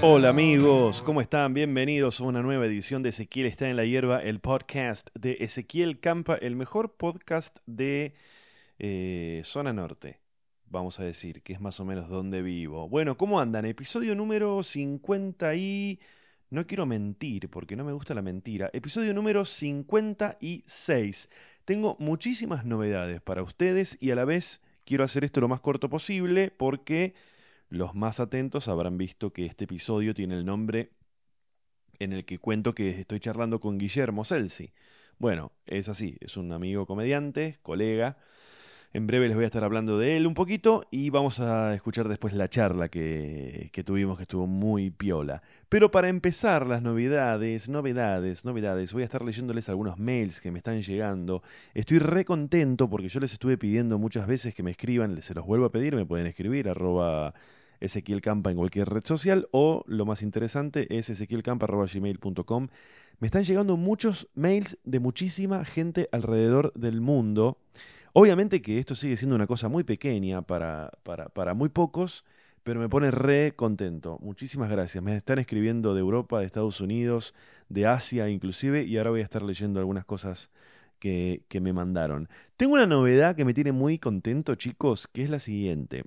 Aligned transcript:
Hola 0.00 0.28
amigos, 0.28 1.02
¿cómo 1.02 1.20
están? 1.20 1.54
Bienvenidos 1.54 2.20
a 2.20 2.24
una 2.24 2.40
nueva 2.40 2.66
edición 2.66 3.02
de 3.02 3.08
Ezequiel 3.08 3.46
está 3.46 3.68
en 3.68 3.74
la 3.74 3.84
hierba, 3.84 4.22
el 4.22 4.38
podcast 4.38 5.08
de 5.18 5.38
Ezequiel 5.40 5.98
Campa, 5.98 6.36
el 6.36 6.54
mejor 6.54 6.94
podcast 6.94 7.58
de 7.66 8.14
eh, 8.78 9.42
zona 9.44 9.72
norte, 9.72 10.20
vamos 10.66 11.00
a 11.00 11.04
decir, 11.04 11.42
que 11.42 11.52
es 11.52 11.60
más 11.60 11.80
o 11.80 11.84
menos 11.84 12.08
donde 12.08 12.42
vivo. 12.42 12.88
Bueno, 12.88 13.16
¿cómo 13.16 13.40
andan? 13.40 13.64
Episodio 13.64 14.14
número 14.14 14.62
50 14.62 15.56
y... 15.56 15.98
No 16.50 16.66
quiero 16.66 16.86
mentir, 16.86 17.50
porque 17.50 17.76
no 17.76 17.84
me 17.84 17.92
gusta 17.92 18.14
la 18.14 18.22
mentira. 18.22 18.70
Episodio 18.72 19.12
número 19.12 19.44
56. 19.44 21.28
Tengo 21.64 21.96
muchísimas 21.98 22.64
novedades 22.64 23.20
para 23.20 23.42
ustedes 23.42 23.98
y 24.00 24.12
a 24.12 24.14
la 24.14 24.24
vez 24.24 24.62
quiero 24.86 25.04
hacer 25.04 25.24
esto 25.24 25.42
lo 25.42 25.48
más 25.48 25.60
corto 25.60 25.90
posible 25.90 26.50
porque 26.56 27.14
los 27.68 27.94
más 27.94 28.20
atentos 28.20 28.68
habrán 28.68 28.98
visto 28.98 29.32
que 29.32 29.46
este 29.46 29.64
episodio 29.64 30.14
tiene 30.14 30.34
el 30.34 30.44
nombre 30.44 30.90
en 31.98 32.12
el 32.12 32.24
que 32.24 32.38
cuento 32.38 32.74
que 32.74 32.90
estoy 32.90 33.20
charlando 33.20 33.60
con 33.60 33.78
Guillermo 33.78 34.24
Celsi. 34.24 34.72
Bueno, 35.18 35.52
es 35.66 35.88
así, 35.88 36.16
es 36.20 36.36
un 36.36 36.52
amigo 36.52 36.86
comediante, 36.86 37.58
colega, 37.62 38.18
en 38.94 39.06
breve 39.06 39.28
les 39.28 39.36
voy 39.36 39.44
a 39.44 39.48
estar 39.48 39.64
hablando 39.64 39.98
de 39.98 40.16
él 40.16 40.26
un 40.26 40.32
poquito 40.32 40.86
y 40.90 41.10
vamos 41.10 41.40
a 41.40 41.74
escuchar 41.74 42.08
después 42.08 42.32
la 42.32 42.48
charla 42.48 42.88
que, 42.88 43.70
tuvimos 43.84 44.16
que 44.16 44.22
estuvo 44.22 44.46
muy 44.46 44.88
piola. 44.90 45.42
Pero 45.68 45.90
para 45.90 46.08
empezar 46.08 46.66
las 46.66 46.80
novedades, 46.80 47.68
novedades, 47.68 48.46
novedades, 48.46 48.94
voy 48.94 49.02
a 49.02 49.04
estar 49.04 49.22
leyéndoles 49.22 49.68
algunos 49.68 49.98
mails 49.98 50.40
que 50.40 50.50
me 50.50 50.58
están 50.58 50.80
llegando. 50.80 51.42
Estoy 51.74 51.98
re 51.98 52.24
contento 52.24 52.88
porque 52.88 53.10
yo 53.10 53.20
les 53.20 53.34
estuve 53.34 53.58
pidiendo 53.58 53.98
muchas 53.98 54.26
veces 54.26 54.54
que 54.54 54.62
me 54.62 54.70
escriban, 54.70 55.20
se 55.20 55.34
los 55.34 55.44
vuelvo 55.44 55.66
a 55.66 55.72
pedir, 55.72 55.94
me 55.94 56.06
pueden 56.06 56.26
escribir 56.26 56.70
arroba 56.70 57.34
Ezequiel 57.80 58.20
Campa 58.20 58.50
en 58.50 58.56
cualquier 58.56 58.88
red 58.88 59.04
social 59.04 59.48
o 59.50 59.84
lo 59.86 60.06
más 60.06 60.22
interesante 60.22 60.86
es 60.96 61.10
ezequielcampa.gmail.com. 61.10 62.68
Me 63.20 63.26
están 63.26 63.44
llegando 63.44 63.76
muchos 63.76 64.28
mails 64.34 64.78
de 64.84 65.00
muchísima 65.00 65.64
gente 65.64 66.08
alrededor 66.12 66.72
del 66.74 67.00
mundo 67.00 67.58
Obviamente 68.12 68.62
que 68.62 68.78
esto 68.78 68.94
sigue 68.94 69.16
siendo 69.16 69.36
una 69.36 69.46
cosa 69.46 69.68
muy 69.68 69.84
pequeña 69.84 70.42
para, 70.42 70.90
para, 71.04 71.54
muy 71.54 71.68
pocos, 71.68 72.24
pero 72.64 72.80
me 72.80 72.88
pone 72.88 73.12
re 73.12 73.52
contento. 73.54 74.18
Muchísimas 74.20 74.70
gracias. 74.70 75.04
Me 75.04 75.16
están 75.16 75.38
escribiendo 75.38 75.94
de 75.94 76.00
Europa, 76.00 76.40
de 76.40 76.46
Estados 76.46 76.80
Unidos, 76.80 77.34
de 77.68 77.86
Asia 77.86 78.28
inclusive, 78.28 78.82
y 78.82 78.96
ahora 78.98 79.10
voy 79.10 79.20
a 79.20 79.24
estar 79.24 79.42
leyendo 79.42 79.78
algunas 79.78 80.04
cosas 80.04 80.50
que, 80.98 81.44
que 81.48 81.60
me 81.60 81.72
mandaron. 81.72 82.28
Tengo 82.56 82.74
una 82.74 82.86
novedad 82.86 83.36
que 83.36 83.44
me 83.44 83.54
tiene 83.54 83.72
muy 83.72 83.98
contento, 83.98 84.54
chicos, 84.56 85.06
que 85.06 85.22
es 85.22 85.30
la 85.30 85.38
siguiente. 85.38 86.04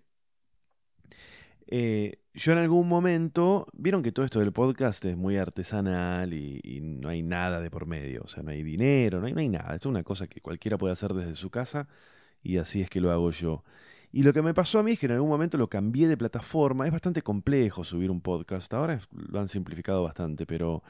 Eh, 1.74 2.20
yo 2.34 2.52
en 2.52 2.58
algún 2.58 2.88
momento, 2.90 3.66
vieron 3.72 4.04
que 4.04 4.12
todo 4.12 4.26
esto 4.26 4.42
del 4.42 4.52
podcast 4.52 5.06
es 5.06 5.16
muy 5.16 5.38
artesanal 5.38 6.34
y, 6.34 6.82
no 6.82 7.08
hay 7.08 7.24
nada 7.24 7.62
de 7.62 7.72
por 7.72 7.86
medio, 7.86 8.24
o 8.26 8.28
sea, 8.28 8.44
no 8.44 8.52
hay 8.52 8.62
dinero, 8.62 9.22
no 9.22 9.28
hay, 9.28 9.34
no 9.34 9.40
hay 9.40 9.48
nada, 9.48 9.76
es 9.76 9.86
una 9.86 10.04
cosa 10.04 10.28
que 10.28 10.42
cualquiera 10.42 10.78
puede 10.78 10.92
hacer 10.92 11.14
desde 11.14 11.36
su 11.36 11.50
casa 11.50 11.88
y 12.44 12.58
así 12.58 12.82
es 12.82 12.90
que 12.90 13.00
lo 13.00 13.12
hago 13.12 13.32
yo. 13.32 13.64
Y 14.12 14.24
lo 14.24 14.34
que 14.34 14.42
me 14.42 14.54
pasó 14.54 14.80
a 14.80 14.84
mí 14.84 14.92
es 14.94 15.00
que 15.00 15.06
en 15.06 15.14
algún 15.14 15.30
momento 15.30 15.58
lo 15.58 15.70
cambié 15.70 16.10
de 16.10 16.18
plataforma, 16.18 16.86
es 16.86 16.92
bastante 16.92 17.22
complejo 17.22 17.86
subir 17.86 18.12
un 18.12 18.20
podcast, 18.20 18.74
ahora 18.74 19.00
lo 19.12 19.40
han 19.40 19.48
simplificado 19.48 20.04
bastante, 20.04 20.46
pero 20.46 20.84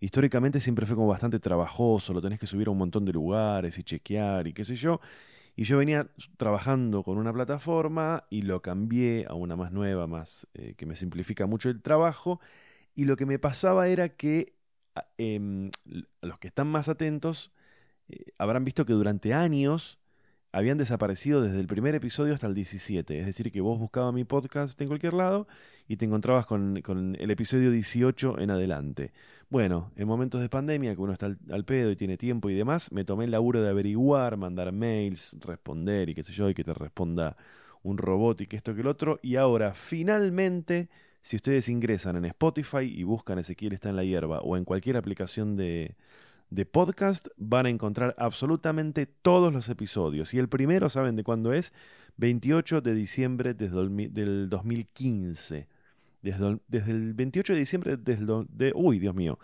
históricamente 0.00 0.60
siempre 0.60 0.86
fue 0.86 0.94
como 0.94 1.08
bastante 1.08 1.40
trabajoso, 1.40 2.12
lo 2.12 2.22
tenés 2.22 2.38
que 2.38 2.46
subir 2.46 2.68
a 2.68 2.70
un 2.70 2.78
montón 2.78 3.04
de 3.04 3.12
lugares 3.12 3.76
y 3.78 3.82
chequear 3.82 4.46
y 4.46 4.52
qué 4.52 4.64
sé 4.64 4.76
yo. 4.76 5.00
Y 5.58 5.64
yo 5.64 5.78
venía 5.78 6.08
trabajando 6.36 7.02
con 7.02 7.18
una 7.18 7.32
plataforma 7.32 8.28
y 8.30 8.42
lo 8.42 8.62
cambié 8.62 9.26
a 9.28 9.34
una 9.34 9.56
más 9.56 9.72
nueva, 9.72 10.06
más 10.06 10.46
eh, 10.54 10.74
que 10.76 10.86
me 10.86 10.94
simplifica 10.94 11.46
mucho 11.46 11.68
el 11.68 11.82
trabajo. 11.82 12.38
Y 12.94 13.06
lo 13.06 13.16
que 13.16 13.26
me 13.26 13.40
pasaba 13.40 13.88
era 13.88 14.10
que 14.10 14.54
em, 15.16 15.72
los 16.20 16.38
que 16.38 16.46
están 16.46 16.68
más 16.68 16.88
atentos 16.88 17.52
eh, 18.08 18.26
habrán 18.38 18.64
visto 18.64 18.86
que 18.86 18.92
durante 18.92 19.34
años 19.34 19.97
habían 20.52 20.78
desaparecido 20.78 21.42
desde 21.42 21.60
el 21.60 21.66
primer 21.66 21.94
episodio 21.94 22.34
hasta 22.34 22.46
el 22.46 22.54
17. 22.54 23.18
Es 23.18 23.26
decir, 23.26 23.52
que 23.52 23.60
vos 23.60 23.78
buscabas 23.78 24.14
mi 24.14 24.24
podcast 24.24 24.80
en 24.80 24.88
cualquier 24.88 25.14
lado 25.14 25.46
y 25.86 25.96
te 25.96 26.04
encontrabas 26.04 26.46
con, 26.46 26.80
con 26.82 27.16
el 27.18 27.30
episodio 27.30 27.70
18 27.70 28.38
en 28.38 28.50
adelante. 28.50 29.12
Bueno, 29.50 29.92
en 29.96 30.06
momentos 30.06 30.40
de 30.40 30.48
pandemia, 30.48 30.94
que 30.94 31.00
uno 31.00 31.12
está 31.12 31.34
al, 31.50 31.64
pedo 31.64 31.90
y 31.90 31.96
tiene 31.96 32.18
tiempo 32.18 32.50
y 32.50 32.54
demás, 32.54 32.92
me 32.92 33.04
tomé 33.04 33.24
el 33.24 33.30
laburo 33.30 33.62
de 33.62 33.70
averiguar, 33.70 34.36
mandar 34.36 34.72
mails, 34.72 35.36
responder 35.40 36.10
y 36.10 36.14
qué 36.14 36.22
sé 36.22 36.32
yo, 36.32 36.50
y 36.50 36.54
que 36.54 36.64
te 36.64 36.74
responda 36.74 37.36
un 37.82 37.96
robot 37.96 38.40
y 38.42 38.46
que 38.46 38.56
esto 38.56 38.74
que 38.74 38.82
el 38.82 38.86
otro. 38.86 39.18
Y 39.22 39.36
ahora, 39.36 39.74
finalmente, 39.74 40.88
si 41.22 41.36
ustedes 41.36 41.68
ingresan 41.68 42.16
en 42.16 42.26
Spotify 42.26 42.84
y 42.84 43.04
buscan 43.04 43.38
Ezequiel 43.38 43.72
está 43.72 43.88
en 43.88 43.96
la 43.96 44.04
hierba 44.04 44.40
o 44.40 44.56
en 44.56 44.64
cualquier 44.64 44.96
aplicación 44.98 45.56
de, 45.56 45.96
de 46.50 46.64
podcast, 46.64 47.28
van 47.36 47.66
a 47.66 47.70
encontrar 47.70 48.14
absolutamente 48.18 49.06
todos 49.06 49.52
los 49.52 49.68
episodios. 49.68 50.32
Y 50.34 50.38
el 50.38 50.48
primero, 50.48 50.88
¿saben 50.88 51.16
de 51.16 51.24
cuándo 51.24 51.52
es? 51.52 51.72
28 52.16 52.80
de 52.80 52.94
diciembre 52.94 53.54
del 53.54 54.48
2015. 54.48 55.68
Desde, 56.22 56.58
el 56.72 57.14
28 57.14 57.52
de 57.52 57.58
diciembre 57.58 57.96
de, 57.96 58.72
uy, 58.74 58.98
Dios 58.98 59.14
mío. 59.14 59.38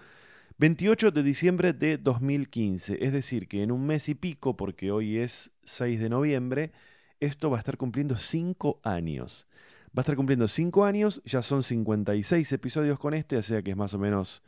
28 0.58 1.10
de 1.10 1.22
diciembre 1.22 1.72
de 1.72 1.98
2015. 1.98 3.04
Es 3.04 3.12
decir, 3.12 3.48
que 3.48 3.62
en 3.62 3.70
un 3.70 3.86
mes 3.86 4.08
y 4.08 4.14
pico, 4.14 4.56
porque 4.56 4.90
hoy 4.90 5.18
es 5.18 5.52
6 5.64 6.00
de 6.00 6.08
noviembre, 6.08 6.72
esto 7.20 7.50
va 7.50 7.58
a 7.58 7.60
estar 7.60 7.76
cumpliendo 7.76 8.16
5 8.16 8.80
años. 8.82 9.46
Va 9.86 10.00
a 10.00 10.02
estar 10.02 10.16
cumpliendo 10.16 10.48
5 10.48 10.84
años, 10.84 11.22
ya 11.24 11.42
son 11.42 11.62
56 11.62 12.52
episodios 12.52 12.98
con 12.98 13.14
este, 13.14 13.36
o 13.36 13.42
sea 13.42 13.62
que 13.62 13.70
es 13.70 13.76
más 13.76 13.94
o 13.94 13.98
menos 13.98 14.42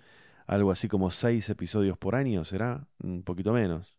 algo 0.47 0.71
así 0.71 0.89
como 0.89 1.11
6 1.11 1.49
episodios 1.51 1.99
por 1.99 2.15
año, 2.15 2.45
¿será? 2.45 2.87
Un 3.03 3.23
poquito 3.23 3.53
menos. 3.53 3.97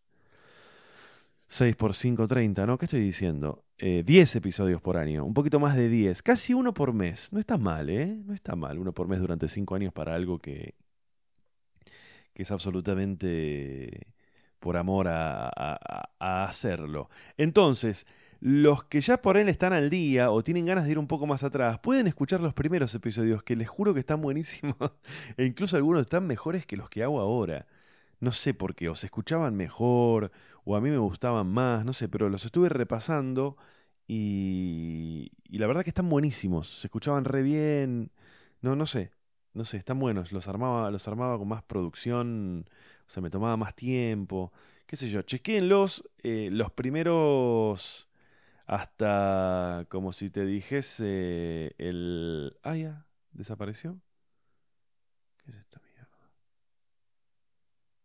6 1.48 1.76
por 1.76 1.94
5, 1.94 2.26
30, 2.26 2.66
¿no? 2.66 2.76
¿Qué 2.78 2.84
estoy 2.86 3.00
diciendo? 3.00 3.64
10 3.78 4.34
eh, 4.34 4.38
episodios 4.38 4.80
por 4.80 4.96
año, 4.96 5.24
un 5.24 5.34
poquito 5.34 5.60
más 5.60 5.76
de 5.76 5.88
10, 5.88 6.22
casi 6.22 6.52
uno 6.52 6.74
por 6.74 6.92
mes. 6.92 7.32
No 7.32 7.40
está 7.40 7.56
mal, 7.58 7.88
¿eh? 7.90 8.06
No 8.24 8.34
está 8.34 8.56
mal, 8.56 8.78
uno 8.78 8.92
por 8.92 9.08
mes 9.08 9.20
durante 9.20 9.48
5 9.48 9.74
años 9.74 9.92
para 9.92 10.14
algo 10.14 10.40
que, 10.40 10.74
que 12.34 12.42
es 12.42 12.50
absolutamente 12.50 14.08
por 14.58 14.76
amor 14.76 15.08
a, 15.08 15.50
a, 16.18 16.44
hacerlo. 16.44 17.08
Entonces, 17.36 18.06
los 18.40 18.84
que 18.84 19.00
ya 19.00 19.20
por 19.20 19.36
él 19.36 19.48
están 19.48 19.72
al 19.72 19.90
día 19.90 20.30
o 20.30 20.42
tienen 20.44 20.66
ganas 20.66 20.84
de 20.84 20.92
ir 20.92 20.98
un 20.98 21.08
poco 21.08 21.26
más 21.26 21.42
atrás, 21.42 21.78
pueden 21.80 22.06
escuchar 22.06 22.40
los 22.40 22.54
primeros 22.54 22.94
episodios 22.94 23.42
que 23.42 23.56
les 23.56 23.68
juro 23.68 23.94
que 23.94 24.00
están 24.00 24.20
buenísimos 24.22 24.76
e 25.36 25.44
incluso 25.44 25.76
algunos 25.76 26.02
están 26.02 26.26
mejores 26.26 26.66
que 26.66 26.76
los 26.76 26.88
que 26.88 27.02
hago 27.02 27.20
ahora. 27.20 27.66
No 28.20 28.32
sé 28.32 28.54
por 28.54 28.74
qué, 28.74 28.88
o 28.88 28.94
se 28.94 29.06
escuchaban 29.06 29.56
mejor, 29.56 30.32
o 30.64 30.76
a 30.76 30.80
mí 30.80 30.90
me 30.90 30.98
gustaban 30.98 31.46
más, 31.48 31.84
no 31.84 31.92
sé, 31.92 32.08
pero 32.08 32.28
los 32.28 32.44
estuve 32.44 32.68
repasando 32.68 33.56
y, 34.06 35.32
y 35.44 35.58
la 35.58 35.66
verdad 35.66 35.82
que 35.84 35.90
están 35.90 36.08
buenísimos, 36.08 36.80
se 36.80 36.88
escuchaban 36.88 37.24
re 37.24 37.42
bien, 37.42 38.10
no, 38.60 38.76
no 38.76 38.86
sé, 38.86 39.12
no 39.54 39.64
sé, 39.64 39.76
están 39.76 39.98
buenos, 40.00 40.32
los 40.32 40.48
armaba, 40.48 40.90
los 40.90 41.06
armaba 41.08 41.38
con 41.38 41.48
más 41.48 41.62
producción, 41.62 42.68
o 43.06 43.10
sea, 43.10 43.22
me 43.22 43.30
tomaba 43.30 43.56
más 43.56 43.74
tiempo, 43.74 44.52
qué 44.86 44.96
sé 44.96 45.10
yo, 45.10 45.22
chequéenlos, 45.22 46.04
eh, 46.22 46.48
los 46.52 46.72
primeros 46.72 48.07
hasta 48.68 49.86
como 49.88 50.12
si 50.12 50.28
te 50.28 50.44
dijese 50.44 51.74
el... 51.78 52.54
Ah, 52.62 52.76
ya, 52.76 53.06
desapareció. 53.32 53.98
¿Qué 55.38 55.52
es 55.52 55.56
esta 55.56 55.80
mierda? 55.80 56.30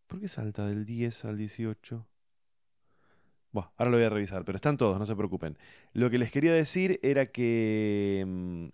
¿Por 0.07 0.21
qué 0.21 0.30
salta 0.30 0.65
del 0.65 0.86
10 0.86 1.25
al 1.25 1.38
18? 1.38 2.07
Bueno, 3.51 3.74
ahora 3.75 3.92
lo 3.92 3.98
voy 3.98 4.06
a 4.06 4.10
revisar, 4.10 4.45
pero 4.45 4.56
están 4.56 4.77
todos, 4.77 4.98
no 4.98 5.06
se 5.06 5.18
preocupen. 5.18 5.57
Lo 5.92 6.10
que 6.10 6.18
les 6.18 6.31
quería 6.31 6.54
decir 6.54 6.98
era 7.04 7.25
que, 7.25 8.24
mm, 8.25 8.68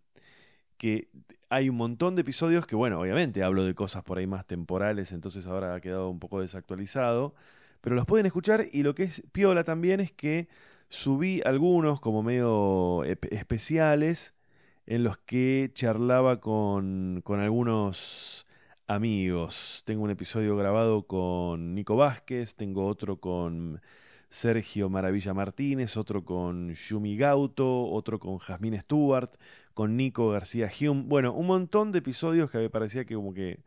que 0.78 1.10
hay 1.50 1.70
un 1.70 1.76
montón 1.78 2.16
de 2.16 2.22
episodios 2.22 2.68
que, 2.68 2.76
bueno, 2.76 3.00
obviamente 3.02 3.42
hablo 3.42 3.64
de 3.64 3.74
cosas 3.74 4.04
por 4.04 4.20
ahí 4.20 4.28
más 4.28 4.46
temporales, 4.46 5.12
entonces 5.12 5.48
ahora 5.48 5.74
ha 5.74 5.82
quedado 5.82 6.12
un 6.12 6.20
poco 6.20 6.40
desactualizado, 6.40 7.34
pero 7.82 7.96
los 7.96 8.06
pueden 8.06 8.28
escuchar 8.28 8.68
y 8.72 8.84
lo 8.84 8.94
que 8.94 9.04
es 9.04 9.24
piola 9.32 9.64
también 9.64 10.02
es 10.02 10.12
que 10.12 10.48
subí 10.90 11.42
algunos 11.46 12.00
como 12.02 12.24
medio 12.24 13.04
especiales 13.04 14.34
en 14.86 15.04
los 15.04 15.18
que 15.20 15.72
charlaba 15.74 16.40
con, 16.42 17.22
con 17.24 17.40
algunos 17.40 18.48
amigos. 18.88 19.84
Tengo 19.86 20.04
un 20.04 20.10
episodio 20.10 20.58
grabado 20.58 21.04
con 21.04 21.76
Nico 21.76 21.96
Vázquez, 21.96 22.56
tengo 22.56 22.88
otro 22.88 23.18
con 23.20 23.82
Sergio 24.30 24.90
Maravilla 24.90 25.34
Martínez, 25.34 25.98
otro 25.98 26.26
con 26.26 26.74
Yumi 26.74 27.18
Gauto, 27.18 27.86
otro 27.86 28.20
con 28.20 28.40
Jasmine 28.40 28.82
Stewart, 28.82 29.32
con 29.74 29.96
Nico 29.96 30.30
García 30.30 30.72
Hume. 30.82 31.04
Bueno, 31.06 31.34
un 31.34 31.48
montón 31.48 31.92
de 31.92 32.00
episodios 32.00 32.52
que 32.52 32.58
me 32.58 32.70
parecía 32.70 33.06
que 33.06 33.16
como 33.16 33.34
que 33.34 33.60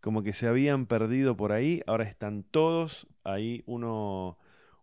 como 0.00 0.22
que 0.24 0.32
se 0.32 0.48
habían 0.48 0.86
perdido 0.86 1.36
por 1.36 1.52
ahí. 1.52 1.82
Ahora 1.86 2.04
están 2.04 2.42
todos 2.42 3.06
ahí, 3.24 3.62
uno, 3.66 4.36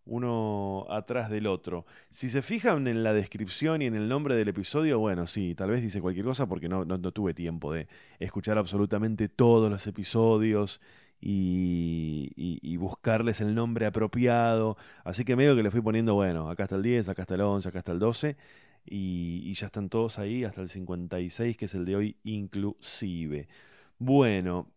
uno 0.10 0.88
atrás 0.90 1.30
del 1.30 1.48
otro. 1.48 1.86
Si 2.10 2.30
se 2.30 2.42
fijan 2.42 2.88
en 2.88 3.04
la 3.04 3.14
descripción 3.14 3.82
y 3.82 3.86
en 3.86 3.96
el 3.96 4.10
nombre 4.10 4.36
del 4.36 4.50
episodio, 4.50 5.00
bueno, 5.00 5.28
sí, 5.28 5.56
tal 5.56 5.70
vez 5.70 5.82
dice 5.82 6.02
cualquier 6.02 6.26
cosa 6.26 6.48
porque 6.48 6.68
no, 6.68 6.86
tuve 7.12 7.34
tiempo 7.34 7.72
de 7.72 7.88
escuchar 8.20 8.58
absolutamente 8.58 9.30
todos 9.30 9.70
los 9.72 9.86
episodios 9.88 10.82
y, 11.22 12.78
buscarles 12.78 13.42
el 13.42 13.54
nombre 13.56 13.86
apropiado. 13.86 14.78
Así 15.04 15.26
que 15.26 15.36
medio 15.36 15.56
que 15.56 15.64
le 15.64 15.72
fui 15.72 15.82
poniendo, 15.82 16.16
bueno, 16.16 16.50
acá 16.50 16.64
está 16.64 16.76
el 16.78 16.84
10, 16.84 17.10
acá 17.10 17.24
está 17.24 17.36
el 17.36 17.42
11, 17.42 17.70
acá 17.70 17.80
está 17.80 17.92
el 17.92 18.00
12. 18.00 18.38
Y, 18.86 19.42
y 19.46 19.54
ya 19.54 19.68
están 19.68 19.90
todos 19.90 20.18
ahí 20.20 20.44
hasta 20.44 20.62
el 20.62 20.70
56, 20.70 21.58
que 21.58 21.66
es 21.66 21.76
el 21.76 21.86
de 21.86 21.96
hoy 21.96 22.18
inclusive. 22.24 23.48
Bueno, 24.00 24.72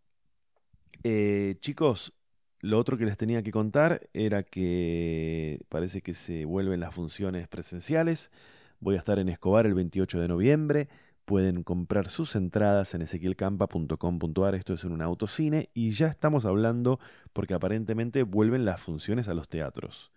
eh, 1.05 1.56
chicos, 1.61 2.12
lo 2.62 2.78
otro 2.78 2.96
que 2.96 3.04
les 3.04 3.16
tenía 3.16 3.42
que 3.42 3.50
contar 3.50 4.08
era 4.14 4.44
que 4.44 5.60
parece 5.68 6.00
que 6.00 6.14
se 6.14 6.44
vuelven 6.44 6.78
las 6.78 6.94
funciones 6.94 7.48
presenciales. 7.48 8.30
Voy 8.78 8.94
a 8.94 8.98
estar 8.98 9.18
en 9.18 9.28
Escobar 9.28 9.66
el 9.66 9.74
28 9.74 10.20
de 10.20 10.28
noviembre. 10.28 10.88
Pueden 11.24 11.64
comprar 11.64 12.08
sus 12.08 12.36
entradas 12.36 12.94
en 12.94 13.02
ezequielcampa.com.ar. 13.02 14.54
Esto 14.54 14.74
es 14.74 14.84
en 14.84 14.92
un 14.92 15.02
autocine. 15.02 15.70
Y 15.74 15.90
ya 15.90 16.06
estamos 16.06 16.44
hablando 16.44 17.00
porque 17.32 17.54
aparentemente 17.54 18.22
vuelven 18.22 18.64
las 18.64 18.80
funciones 18.80 19.26
a 19.26 19.34
los 19.34 19.48
teatros. 19.48 20.12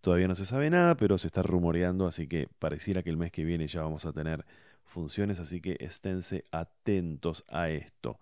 Todavía 0.00 0.28
no 0.28 0.36
se 0.36 0.46
sabe 0.46 0.70
nada, 0.70 0.96
pero 0.96 1.18
se 1.18 1.26
está 1.26 1.42
rumoreando, 1.42 2.06
así 2.06 2.28
que 2.28 2.48
pareciera 2.60 3.02
que 3.02 3.10
el 3.10 3.16
mes 3.16 3.32
que 3.32 3.42
viene 3.42 3.66
ya 3.66 3.82
vamos 3.82 4.06
a 4.06 4.12
tener 4.12 4.46
funciones, 4.84 5.40
así 5.40 5.60
que 5.60 5.76
esténse 5.80 6.44
atentos 6.52 7.44
a 7.48 7.70
esto. 7.70 8.20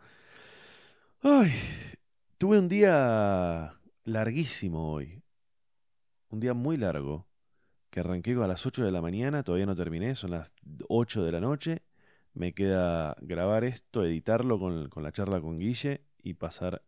Ay, 1.23 1.53
Tuve 2.39 2.59
un 2.59 2.69
día 2.69 3.81
larguísimo 4.05 4.93
hoy. 4.93 5.23
Un 6.29 6.39
día 6.39 6.53
muy 6.53 6.77
largo. 6.77 7.27
Que 7.89 8.01
arranqué 8.01 8.33
a 8.33 8.47
las 8.47 8.67
8 8.67 8.85
de 8.85 8.93
la 8.93 9.01
mañana, 9.01 9.43
todavía 9.43 9.65
no 9.65 9.75
terminé, 9.75 10.15
son 10.15 10.33
las 10.33 10.53
8 10.89 11.25
de 11.25 11.33
la 11.33 11.41
noche. 11.41 11.83
Me 12.35 12.53
queda 12.53 13.17
grabar 13.23 13.65
esto, 13.65 14.05
editarlo 14.05 14.59
con, 14.59 14.91
con 14.91 15.03
la 15.03 15.13
charla 15.13 15.41
con 15.41 15.59
Guille 15.59 16.03
y 16.23 16.35
pasar 16.35 16.83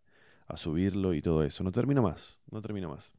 a 0.46 0.58
subirlo 0.58 1.14
y 1.14 1.22
todo 1.22 1.42
eso. 1.42 1.64
No 1.64 1.72
termino 1.72 2.02
más, 2.02 2.38
no 2.50 2.60
termino 2.60 2.90
más. 2.90 3.14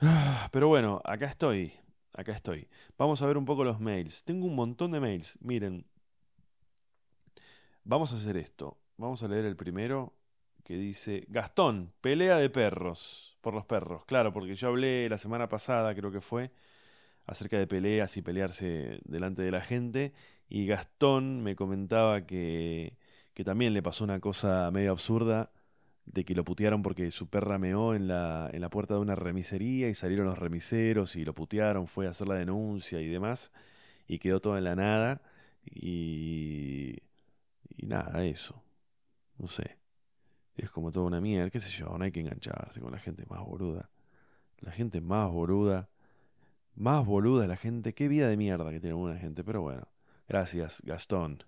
Pero 0.52 0.68
bueno, 0.68 1.00
acá 1.06 1.24
estoy, 1.24 1.72
acá 2.12 2.32
estoy. 2.32 2.68
Vamos 2.98 3.22
a 3.22 3.26
ver 3.26 3.38
un 3.38 3.46
poco 3.46 3.64
los 3.64 3.80
mails. 3.80 4.22
Tengo 4.24 4.46
un 4.46 4.54
montón 4.54 4.90
de 4.92 5.00
mails. 5.00 5.38
Miren, 5.40 5.86
vamos 7.84 8.12
a 8.12 8.16
hacer 8.16 8.36
esto. 8.36 8.76
Vamos 8.98 9.22
a 9.22 9.28
leer 9.28 9.46
el 9.46 9.56
primero 9.56 10.19
que 10.70 10.76
dice, 10.76 11.24
Gastón, 11.26 11.92
pelea 12.00 12.36
de 12.36 12.48
perros, 12.48 13.36
por 13.40 13.54
los 13.54 13.66
perros. 13.66 14.04
Claro, 14.04 14.32
porque 14.32 14.54
yo 14.54 14.68
hablé 14.68 15.08
la 15.08 15.18
semana 15.18 15.48
pasada, 15.48 15.92
creo 15.96 16.12
que 16.12 16.20
fue, 16.20 16.52
acerca 17.26 17.58
de 17.58 17.66
peleas 17.66 18.16
y 18.16 18.22
pelearse 18.22 19.00
delante 19.04 19.42
de 19.42 19.50
la 19.50 19.62
gente, 19.62 20.12
y 20.48 20.66
Gastón 20.66 21.42
me 21.42 21.56
comentaba 21.56 22.24
que, 22.24 22.96
que 23.34 23.42
también 23.42 23.74
le 23.74 23.82
pasó 23.82 24.04
una 24.04 24.20
cosa 24.20 24.70
medio 24.70 24.92
absurda, 24.92 25.50
de 26.06 26.24
que 26.24 26.36
lo 26.36 26.44
putearon 26.44 26.82
porque 26.82 27.10
su 27.10 27.28
perra 27.28 27.58
meó 27.58 27.96
en 27.96 28.06
la, 28.06 28.48
en 28.52 28.60
la 28.60 28.70
puerta 28.70 28.94
de 28.94 29.00
una 29.00 29.16
remisería 29.16 29.88
y 29.88 29.94
salieron 29.96 30.26
los 30.26 30.38
remiseros 30.38 31.16
y 31.16 31.24
lo 31.24 31.34
putearon, 31.34 31.88
fue 31.88 32.06
a 32.06 32.10
hacer 32.10 32.28
la 32.28 32.36
denuncia 32.36 33.00
y 33.00 33.08
demás, 33.08 33.50
y 34.06 34.20
quedó 34.20 34.40
todo 34.40 34.56
en 34.56 34.64
la 34.64 34.76
nada, 34.76 35.22
y... 35.64 36.96
y 37.76 37.86
nada, 37.86 38.24
eso. 38.24 38.62
No 39.38 39.48
sé 39.48 39.79
es 40.60 40.70
como 40.70 40.90
toda 40.90 41.06
una 41.06 41.20
mierda, 41.20 41.50
qué 41.50 41.60
sé 41.60 41.70
yo, 41.70 41.96
no 41.96 42.04
hay 42.04 42.12
que 42.12 42.20
engancharse 42.20 42.80
con 42.80 42.92
la 42.92 42.98
gente 42.98 43.24
más 43.28 43.40
boluda. 43.40 43.90
La 44.58 44.72
gente 44.72 45.00
más 45.00 45.30
boluda, 45.30 45.88
más 46.74 47.04
boluda 47.06 47.46
la 47.46 47.56
gente, 47.56 47.94
qué 47.94 48.08
vida 48.08 48.28
de 48.28 48.36
mierda 48.36 48.70
que 48.70 48.80
tiene 48.80 48.90
alguna 48.90 49.18
gente, 49.18 49.42
pero 49.44 49.62
bueno, 49.62 49.88
gracias 50.28 50.82
Gastón. 50.84 51.44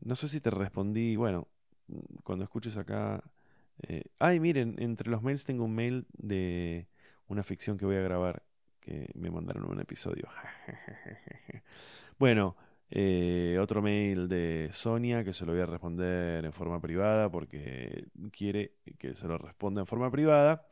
No 0.00 0.16
sé 0.16 0.28
si 0.28 0.40
te 0.40 0.50
respondí, 0.50 1.16
bueno, 1.16 1.48
cuando 2.24 2.44
escuches 2.44 2.76
acá... 2.76 3.22
Eh, 3.88 4.04
ay, 4.18 4.38
miren, 4.38 4.76
entre 4.78 5.10
los 5.10 5.22
mails 5.22 5.44
tengo 5.44 5.64
un 5.64 5.74
mail 5.74 6.06
de 6.12 6.86
una 7.26 7.42
ficción 7.42 7.78
que 7.78 7.86
voy 7.86 7.96
a 7.96 8.02
grabar, 8.02 8.42
que 8.80 9.10
me 9.14 9.30
mandaron 9.30 9.64
un 9.64 9.80
episodio. 9.80 10.28
bueno, 12.18 12.56
eh, 12.94 13.58
otro 13.58 13.80
mail 13.80 14.28
de 14.28 14.68
Sonia 14.70 15.24
que 15.24 15.32
se 15.32 15.46
lo 15.46 15.52
voy 15.52 15.62
a 15.62 15.66
responder 15.66 16.44
en 16.44 16.52
forma 16.52 16.78
privada 16.78 17.30
porque 17.30 18.08
quiere 18.30 18.74
que 18.98 19.14
se 19.14 19.26
lo 19.26 19.38
responda 19.38 19.80
en 19.80 19.86
forma 19.86 20.10
privada. 20.10 20.66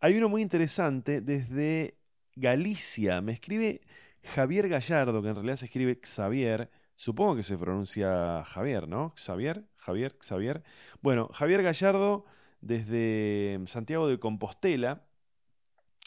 Hay 0.00 0.16
uno 0.16 0.30
muy 0.30 0.40
interesante 0.40 1.20
desde 1.20 1.98
Galicia. 2.34 3.20
Me 3.20 3.32
escribe 3.32 3.82
Javier 4.22 4.70
Gallardo, 4.70 5.20
que 5.20 5.28
en 5.28 5.34
realidad 5.34 5.56
se 5.56 5.66
escribe 5.66 6.00
Xavier. 6.02 6.70
Supongo 6.94 7.36
que 7.36 7.42
se 7.42 7.58
pronuncia 7.58 8.42
Javier, 8.46 8.88
¿no? 8.88 9.12
Xavier, 9.14 9.66
Javier, 9.76 10.16
Xavier. 10.18 10.62
Bueno, 11.02 11.28
Javier 11.34 11.62
Gallardo 11.62 12.24
desde 12.62 13.60
Santiago 13.66 14.08
de 14.08 14.18
Compostela 14.18 15.04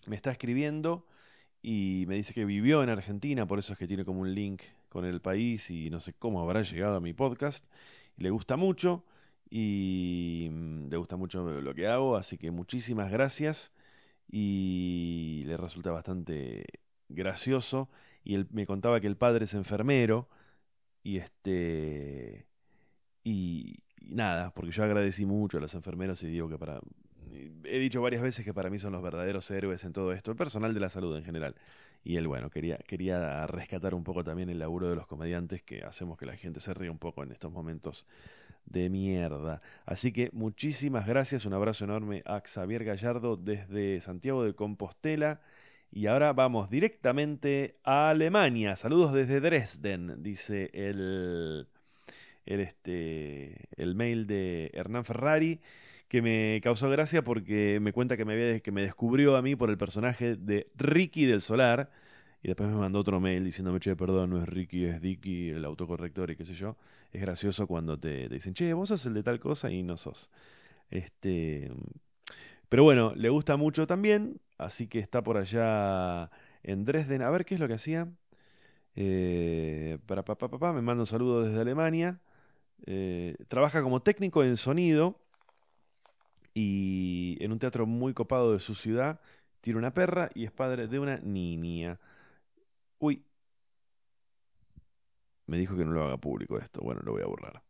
me 0.08 0.16
está 0.16 0.32
escribiendo 0.32 1.06
y 1.62 2.06
me 2.08 2.16
dice 2.16 2.34
que 2.34 2.46
vivió 2.46 2.82
en 2.82 2.90
Argentina, 2.90 3.46
por 3.46 3.60
eso 3.60 3.74
es 3.74 3.80
que 3.80 3.88
tiene 3.88 4.04
como 4.04 4.22
un 4.22 4.34
link 4.34 4.64
con 4.90 5.06
el 5.06 5.22
país 5.22 5.72
y 5.72 5.90
no 5.90 6.00
sé 6.00 6.14
cómo 6.14 6.42
habrá 6.42 6.62
llegado 6.64 6.98
a 6.98 7.02
mi 7.02 7.14
podcast. 7.14 7.66
le 8.18 8.30
gusta 8.32 8.58
mucho 8.58 9.06
y 9.50 10.50
mm, 10.52 10.90
le 10.90 10.98
gusta 10.98 11.18
mucho 11.18 11.44
lo 11.62 11.74
que 11.76 11.88
hago, 11.88 12.18
así 12.18 12.38
que 12.38 12.52
muchísimas 12.52 13.12
gracias 13.12 13.72
y 14.32 15.44
le 15.48 15.58
resulta 15.58 15.92
bastante 15.92 16.66
gracioso 17.10 17.90
y 18.24 18.36
él 18.36 18.48
me 18.52 18.66
contaba 18.66 19.00
que 19.02 19.08
el 19.08 19.18
padre 19.18 19.46
es 19.46 19.54
enfermero 19.54 20.30
y 21.04 21.18
este 21.18 22.48
y, 23.24 23.84
y 24.00 24.16
nada, 24.16 24.52
porque 24.54 24.72
yo 24.72 24.84
agradecí 24.84 25.26
mucho 25.26 25.58
a 25.58 25.62
los 25.62 25.74
enfermeros 25.76 26.24
y 26.24 26.28
digo 26.28 26.50
que 26.50 26.58
para 26.58 26.80
he 27.64 27.80
dicho 27.80 28.02
varias 28.02 28.22
veces 28.22 28.46
que 28.46 28.54
para 28.54 28.70
mí 28.70 28.80
son 28.80 28.94
los 28.94 29.02
verdaderos 29.02 29.50
héroes 29.52 29.84
en 29.84 29.94
todo 29.94 30.14
esto, 30.14 30.32
el 30.32 30.38
personal 30.38 30.74
de 30.74 30.80
la 30.80 30.90
salud 30.90 31.16
en 31.18 31.24
general. 31.24 31.56
Y 32.04 32.16
él, 32.16 32.28
bueno, 32.28 32.50
quería, 32.50 32.78
quería 32.78 33.46
rescatar 33.48 33.94
un 33.94 34.04
poco 34.04 34.24
también 34.24 34.50
el 34.50 34.60
laburo 34.60 34.90
de 34.90 34.96
los 34.96 35.06
comediantes 35.06 35.62
que 35.62 35.84
hacemos 35.84 36.18
que 36.18 36.26
la 36.26 36.36
gente 36.36 36.60
se 36.60 36.74
ríe 36.74 36.90
un 36.90 36.98
poco 36.98 37.24
en 37.24 37.32
estos 37.32 37.52
momentos 37.52 38.06
de 38.66 38.90
mierda. 38.90 39.62
Así 39.86 40.12
que 40.12 40.30
muchísimas 40.32 41.08
gracias, 41.08 41.46
un 41.46 41.54
abrazo 41.54 41.86
enorme 41.86 42.24
a 42.26 42.42
Xavier 42.42 42.84
Gallardo 42.84 43.36
desde 43.36 44.00
Santiago 44.02 44.44
de 44.44 44.54
Compostela. 44.54 45.42
Y 45.92 46.06
ahora 46.06 46.34
vamos 46.34 46.70
directamente 46.70 47.76
a 47.84 48.12
Alemania. 48.12 48.76
Saludos 48.76 49.12
desde 49.12 49.42
Dresden, 49.42 50.22
dice 50.22 50.70
el, 50.74 51.68
el, 52.46 52.60
este, 52.60 53.56
el 53.76 53.96
mail 53.96 54.28
de 54.28 54.70
Hernán 54.74 55.04
Ferrari 55.04 55.60
que 56.10 56.22
me 56.24 56.60
causó 56.64 56.90
gracia 56.90 57.24
porque 57.24 57.80
me 57.82 57.94
cuenta 57.94 58.18
que 58.18 58.26
me, 58.26 58.34
había, 58.34 58.60
que 58.60 58.72
me 58.72 58.82
descubrió 58.82 59.38
a 59.38 59.42
mí 59.44 59.56
por 59.56 59.70
el 59.70 59.78
personaje 59.78 60.36
de 60.36 60.70
Ricky 60.76 61.26
del 61.26 61.42
Solar. 61.42 61.92
Y 62.42 62.48
después 62.48 62.70
me 62.70 62.76
mandó 62.76 63.00
otro 63.00 63.20
mail 63.20 63.44
diciéndome, 63.46 63.80
che, 63.80 63.96
perdón, 63.96 64.32
no 64.32 64.42
es 64.42 64.50
Ricky, 64.50 64.86
es 64.86 65.02
Dicky, 65.02 65.50
el 65.50 65.66
autocorrector 65.66 66.32
y 66.32 66.36
qué 66.36 66.46
sé 66.46 66.56
yo. 66.56 66.78
Es 67.12 67.22
gracioso 67.22 67.68
cuando 67.68 68.00
te, 68.00 68.28
dicen, 68.28 68.54
che, 68.54 68.74
vos 68.74 68.90
sos 68.90 69.06
el 69.06 69.14
de 69.14 69.24
tal 69.24 69.40
cosa 69.40 69.72
y 69.72 69.84
no 69.84 69.98
sos. 69.98 70.32
Este, 70.90 71.72
pero 72.70 72.84
bueno, 72.84 73.14
le 73.16 73.30
gusta 73.30 73.56
mucho 73.58 73.86
también, 73.88 74.40
así 74.58 74.88
que 74.88 75.00
está 75.00 75.22
por 75.22 75.38
allá 75.38 76.32
en 76.64 76.86
Dresden. 76.86 77.22
A 77.22 77.30
ver 77.30 77.46
qué 77.46 77.56
es 77.56 77.60
lo 77.60 77.68
que 77.68 77.76
hacía. 77.76 78.10
Eh, 78.96 80.00
para 80.08 80.24
papá, 80.26 80.50
papá, 80.50 80.74
me 80.74 80.82
manda 80.82 81.04
un 81.04 81.08
saludo 81.08 81.44
desde 81.44 81.62
Alemania. 81.62 82.20
Eh, 82.88 83.36
trabaja 83.48 83.84
como 83.84 84.02
técnico 84.02 84.44
en 84.44 84.58
sonido 84.58 85.20
y 86.54 87.38
en 87.40 87.52
un 87.52 87.60
teatro 87.60 87.86
muy 87.86 88.14
copado 88.14 88.54
de 88.54 88.60
su 88.60 88.76
ciudad 88.76 89.20
tiene 89.62 89.80
una 89.80 89.94
perra 89.94 90.30
y 90.34 90.46
es 90.46 90.52
padre 90.52 90.88
de 90.88 91.00
una 91.00 91.18
niña. 91.18 92.00
Uy. 93.00 93.24
Me 95.48 95.58
dijo 95.58 95.76
que 95.76 95.84
no 95.86 95.92
lo 95.92 96.04
haga 96.04 96.18
público 96.18 96.58
esto. 96.58 96.82
Bueno, 96.82 97.02
lo 97.04 97.14
voy 97.14 97.24
a 97.24 97.26
borrar. 97.26 97.64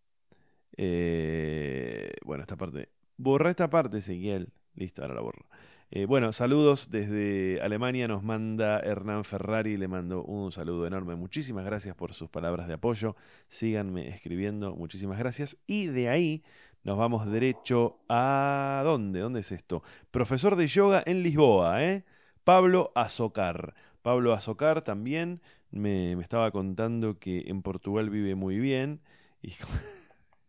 Eh, 0.76 2.12
bueno, 2.26 2.42
esta 2.44 2.58
parte. 2.58 2.90
Borra 3.18 3.50
esta 3.50 3.70
parte, 3.70 3.98
Ezequiel. 3.98 4.52
Listo, 4.76 5.02
ahora 5.02 5.16
la 5.16 5.22
borro. 5.22 5.46
Eh, 5.92 6.06
bueno, 6.06 6.32
saludos 6.34 6.92
desde 6.92 7.60
Alemania. 7.62 8.08
Nos 8.08 8.24
manda 8.24 8.80
Hernán 8.80 9.24
Ferrari. 9.24 9.78
Le 9.78 9.88
mando 9.88 10.24
un 10.24 10.52
saludo 10.52 10.86
enorme. 10.86 11.16
Muchísimas 11.16 11.66
gracias 11.66 11.96
por 11.96 12.14
sus 12.14 12.30
palabras 12.30 12.68
de 12.68 12.76
apoyo. 12.76 13.16
Síganme 13.48 14.10
escribiendo. 14.10 14.76
Muchísimas 14.76 15.18
gracias. 15.18 15.58
Y 15.66 15.88
de 15.88 16.10
ahí 16.10 16.44
nos 16.84 16.98
vamos 16.98 17.26
derecho 17.28 18.00
a... 18.10 18.82
¿Dónde? 18.84 19.20
¿Dónde 19.20 19.42
es 19.42 19.52
esto? 19.52 19.84
Profesor 20.12 20.56
de 20.56 20.68
yoga 20.68 21.04
en 21.06 21.24
Lisboa, 21.24 21.84
¿eh? 21.84 22.06
Pablo 22.44 22.92
Azocar. 22.96 23.74
Pablo 24.02 24.34
Azocar 24.34 24.82
también 24.82 25.42
me, 25.72 26.14
estaba 26.14 26.52
contando 26.52 27.20
que 27.20 27.46
en 27.48 27.62
Portugal 27.62 28.10
vive 28.10 28.36
muy 28.36 28.60
bien. 28.60 29.02
Y... 29.42 29.54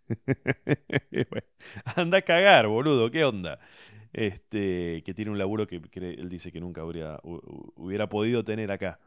anda 1.96 2.18
a 2.18 2.22
cagar, 2.22 2.66
boludo, 2.66 3.10
¿qué 3.10 3.24
onda? 3.24 3.60
este, 4.12 5.02
que 5.04 5.14
tiene 5.14 5.30
un 5.30 5.38
laburo 5.38 5.66
que, 5.66 5.80
él 5.94 6.28
dice 6.28 6.50
que 6.52 6.60
nunca 6.60 6.84
hubiera, 6.84 7.20
hubiera 7.22 8.08
podido 8.08 8.44
tener 8.44 8.70
acá, 8.70 8.98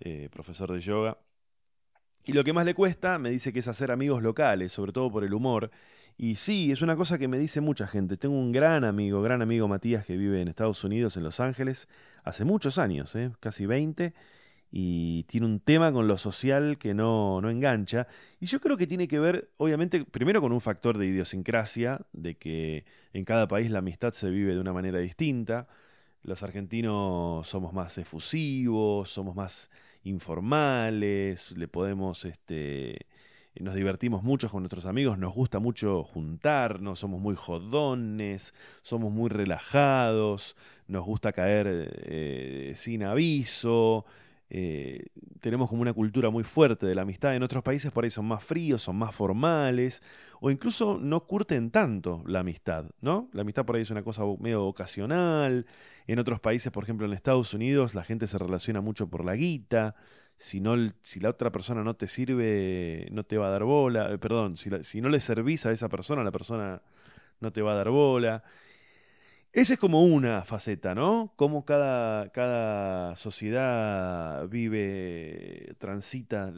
eh, 0.00 0.28
profesor 0.30 0.72
de 0.72 0.80
yoga. 0.80 1.18
Y 2.24 2.32
lo 2.32 2.44
que 2.44 2.52
más 2.52 2.64
le 2.64 2.74
cuesta, 2.74 3.18
me 3.18 3.30
dice 3.30 3.52
que 3.52 3.58
es 3.58 3.68
hacer 3.68 3.90
amigos 3.90 4.22
locales, 4.22 4.72
sobre 4.72 4.92
todo 4.92 5.10
por 5.10 5.24
el 5.24 5.34
humor. 5.34 5.70
Y 6.16 6.36
sí, 6.36 6.70
es 6.70 6.82
una 6.82 6.96
cosa 6.96 7.18
que 7.18 7.28
me 7.28 7.38
dice 7.38 7.60
mucha 7.60 7.86
gente. 7.86 8.16
Tengo 8.16 8.36
un 8.36 8.52
gran 8.52 8.84
amigo, 8.84 9.20
gran 9.22 9.42
amigo 9.42 9.68
Matías, 9.68 10.06
que 10.06 10.16
vive 10.16 10.40
en 10.40 10.48
Estados 10.48 10.84
Unidos, 10.84 11.16
en 11.16 11.24
Los 11.24 11.40
Ángeles, 11.40 11.88
hace 12.22 12.44
muchos 12.44 12.78
años, 12.78 13.14
¿eh? 13.16 13.32
casi 13.40 13.66
20 13.66 14.14
y 14.76 15.22
tiene 15.28 15.46
un 15.46 15.60
tema 15.60 15.92
con 15.92 16.08
lo 16.08 16.18
social 16.18 16.78
que 16.78 16.94
no, 16.94 17.40
no 17.40 17.48
engancha. 17.48 18.08
Y 18.40 18.46
yo 18.46 18.60
creo 18.60 18.76
que 18.76 18.88
tiene 18.88 19.06
que 19.06 19.20
ver, 19.20 19.52
obviamente, 19.56 20.04
primero 20.04 20.40
con 20.40 20.50
un 20.50 20.60
factor 20.60 20.98
de 20.98 21.06
idiosincrasia, 21.06 22.00
de 22.12 22.36
que 22.36 22.84
en 23.12 23.24
cada 23.24 23.46
país 23.46 23.70
la 23.70 23.78
amistad 23.78 24.12
se 24.14 24.30
vive 24.30 24.52
de 24.52 24.60
una 24.60 24.72
manera 24.72 24.98
distinta. 24.98 25.68
Los 26.24 26.42
argentinos 26.42 27.46
somos 27.46 27.72
más 27.72 27.98
efusivos, 27.98 29.10
somos 29.10 29.36
más 29.36 29.70
informales, 30.02 31.52
le 31.52 31.68
podemos, 31.68 32.24
este, 32.24 33.06
nos 33.60 33.74
divertimos 33.74 34.22
mucho 34.22 34.48
con 34.48 34.62
nuestros 34.62 34.86
amigos, 34.86 35.18
nos 35.18 35.32
gusta 35.32 35.58
mucho 35.58 36.02
juntarnos, 36.02 36.98
somos 36.98 37.20
muy 37.20 37.36
jodones, 37.36 38.54
somos 38.82 39.12
muy 39.12 39.30
relajados, 39.30 40.56
nos 40.88 41.04
gusta 41.04 41.32
caer 41.32 41.66
eh, 42.04 42.72
sin 42.74 43.04
aviso, 43.04 44.04
eh, 44.50 45.06
tenemos 45.40 45.68
como 45.68 45.82
una 45.82 45.92
cultura 45.92 46.30
muy 46.30 46.44
fuerte 46.44 46.86
de 46.86 46.94
la 46.94 47.02
amistad. 47.02 47.34
En 47.34 47.42
otros 47.42 47.62
países 47.62 47.90
por 47.90 48.04
ahí 48.04 48.10
son 48.10 48.26
más 48.26 48.44
fríos, 48.44 48.82
son 48.82 48.96
más 48.96 49.14
formales, 49.14 50.02
o 50.40 50.50
incluso 50.50 50.98
no 51.00 51.26
curten 51.26 51.70
tanto 51.70 52.22
la 52.26 52.40
amistad, 52.40 52.86
¿no? 53.00 53.28
La 53.32 53.42
amistad 53.42 53.64
por 53.64 53.76
ahí 53.76 53.82
es 53.82 53.90
una 53.90 54.02
cosa 54.02 54.22
medio 54.38 54.64
ocasional. 54.66 55.66
En 56.06 56.18
otros 56.18 56.40
países, 56.40 56.70
por 56.70 56.84
ejemplo 56.84 57.06
en 57.06 57.12
Estados 57.12 57.54
Unidos, 57.54 57.94
la 57.94 58.04
gente 58.04 58.26
se 58.26 58.38
relaciona 58.38 58.80
mucho 58.80 59.08
por 59.08 59.24
la 59.24 59.36
guita. 59.36 59.96
Si, 60.36 60.60
no, 60.60 60.74
si 61.02 61.20
la 61.20 61.30
otra 61.30 61.52
persona 61.52 61.84
no 61.84 61.94
te 61.94 62.08
sirve, 62.08 63.08
no 63.12 63.24
te 63.24 63.38
va 63.38 63.48
a 63.48 63.50
dar 63.50 63.64
bola. 63.64 64.12
Eh, 64.12 64.18
perdón, 64.18 64.56
si, 64.56 64.70
si 64.82 65.00
no 65.00 65.08
le 65.08 65.20
servís 65.20 65.66
a 65.66 65.72
esa 65.72 65.88
persona, 65.88 66.24
la 66.24 66.32
persona 66.32 66.82
no 67.40 67.52
te 67.52 67.62
va 67.62 67.72
a 67.72 67.76
dar 67.76 67.90
bola. 67.90 68.42
Esa 69.54 69.74
es 69.74 69.78
como 69.78 70.02
una 70.02 70.42
faceta, 70.42 70.96
¿no? 70.96 71.32
Cómo 71.36 71.64
cada, 71.64 72.30
cada 72.30 73.14
sociedad 73.14 74.48
vive, 74.48 75.76
transita 75.78 76.52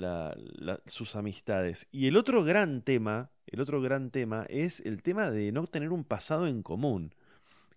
sus 0.87 1.15
amistades. 1.15 1.89
Y 1.93 2.07
el 2.07 2.17
otro 2.17 2.43
gran 2.43 2.81
tema, 2.81 3.29
el 3.47 3.61
otro 3.61 3.83
gran 3.83 4.11
tema 4.11 4.47
es 4.49 4.81
el 4.81 5.03
tema 5.03 5.31
de 5.31 5.53
no 5.53 5.67
tener 5.67 5.93
un 5.93 6.05
pasado 6.05 6.47
en 6.47 6.63
común. 6.63 7.15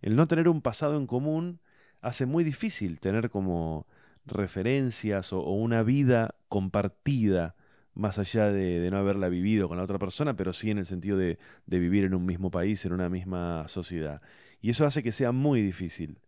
El 0.01 0.15
no 0.15 0.25
tener 0.25 0.47
un 0.47 0.61
pasado 0.61 0.95
en 0.95 1.05
común 1.05 1.59
hace 1.99 2.25
muy 2.25 2.45
difícil 2.45 3.01
tener 3.01 3.29
como 3.29 3.87
referencias 4.25 5.33
o, 5.33 5.41
una 5.41 5.83
vida 5.83 6.35
compartida 6.47 7.55
más 7.93 8.17
allá 8.17 8.51
de, 8.51 8.89
no 8.91 8.97
haberla 8.97 9.29
vivido 9.29 9.67
con 9.67 9.77
la 9.77 9.83
otra 9.83 9.99
persona, 9.99 10.35
pero 10.35 10.53
sí 10.53 10.71
en 10.71 10.77
el 10.77 10.85
sentido 10.85 11.17
de 11.17 11.37
vivir 11.65 12.05
en 12.05 12.13
un 12.13 12.25
mismo 12.25 12.49
país, 12.51 12.85
en 12.85 12.93
una 12.93 13.09
misma 13.09 13.67
sociedad. 13.67 14.21
Y 14.61 14.69
eso 14.71 14.85
hace 14.85 15.03
que 15.03 15.11
sea 15.11 15.31
muy 15.31 15.61
difícil, 15.61 16.19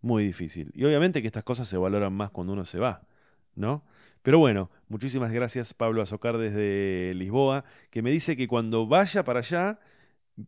muy 0.00 0.24
difícil. 0.24 0.70
Y 0.74 0.84
obviamente 0.84 1.20
que 1.20 1.26
estas 1.26 1.44
cosas 1.44 1.68
se 1.68 1.76
valoran 1.76 2.12
más 2.12 2.30
cuando 2.30 2.52
uno 2.52 2.64
se 2.64 2.78
va, 2.78 3.06
¿no? 3.54 3.84
Pero 4.22 4.38
bueno, 4.38 4.70
muchísimas 4.88 5.32
gracias 5.32 5.74
Pablo 5.74 6.00
Azocar 6.00 6.38
desde 6.38 7.12
Lisboa, 7.14 7.64
que 7.90 8.02
me 8.02 8.10
dice 8.10 8.36
que 8.36 8.46
cuando 8.46 8.86
vaya 8.86 9.24
para 9.24 9.40
allá 9.40 9.80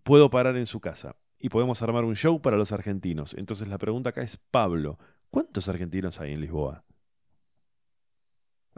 puedo 0.04 0.30
parar 0.30 0.56
en 0.56 0.66
su 0.66 0.80
casa 0.80 1.16
y 1.40 1.48
podemos 1.48 1.82
armar 1.82 2.04
un 2.04 2.14
show 2.14 2.40
para 2.40 2.56
los 2.56 2.70
argentinos. 2.70 3.34
Entonces 3.34 3.66
la 3.66 3.78
pregunta 3.78 4.10
acá 4.10 4.22
es, 4.22 4.36
Pablo, 4.36 4.98
¿cuántos 5.34 5.68
argentinos 5.68 6.20
hay 6.20 6.32
en 6.32 6.40
Lisboa? 6.40 6.84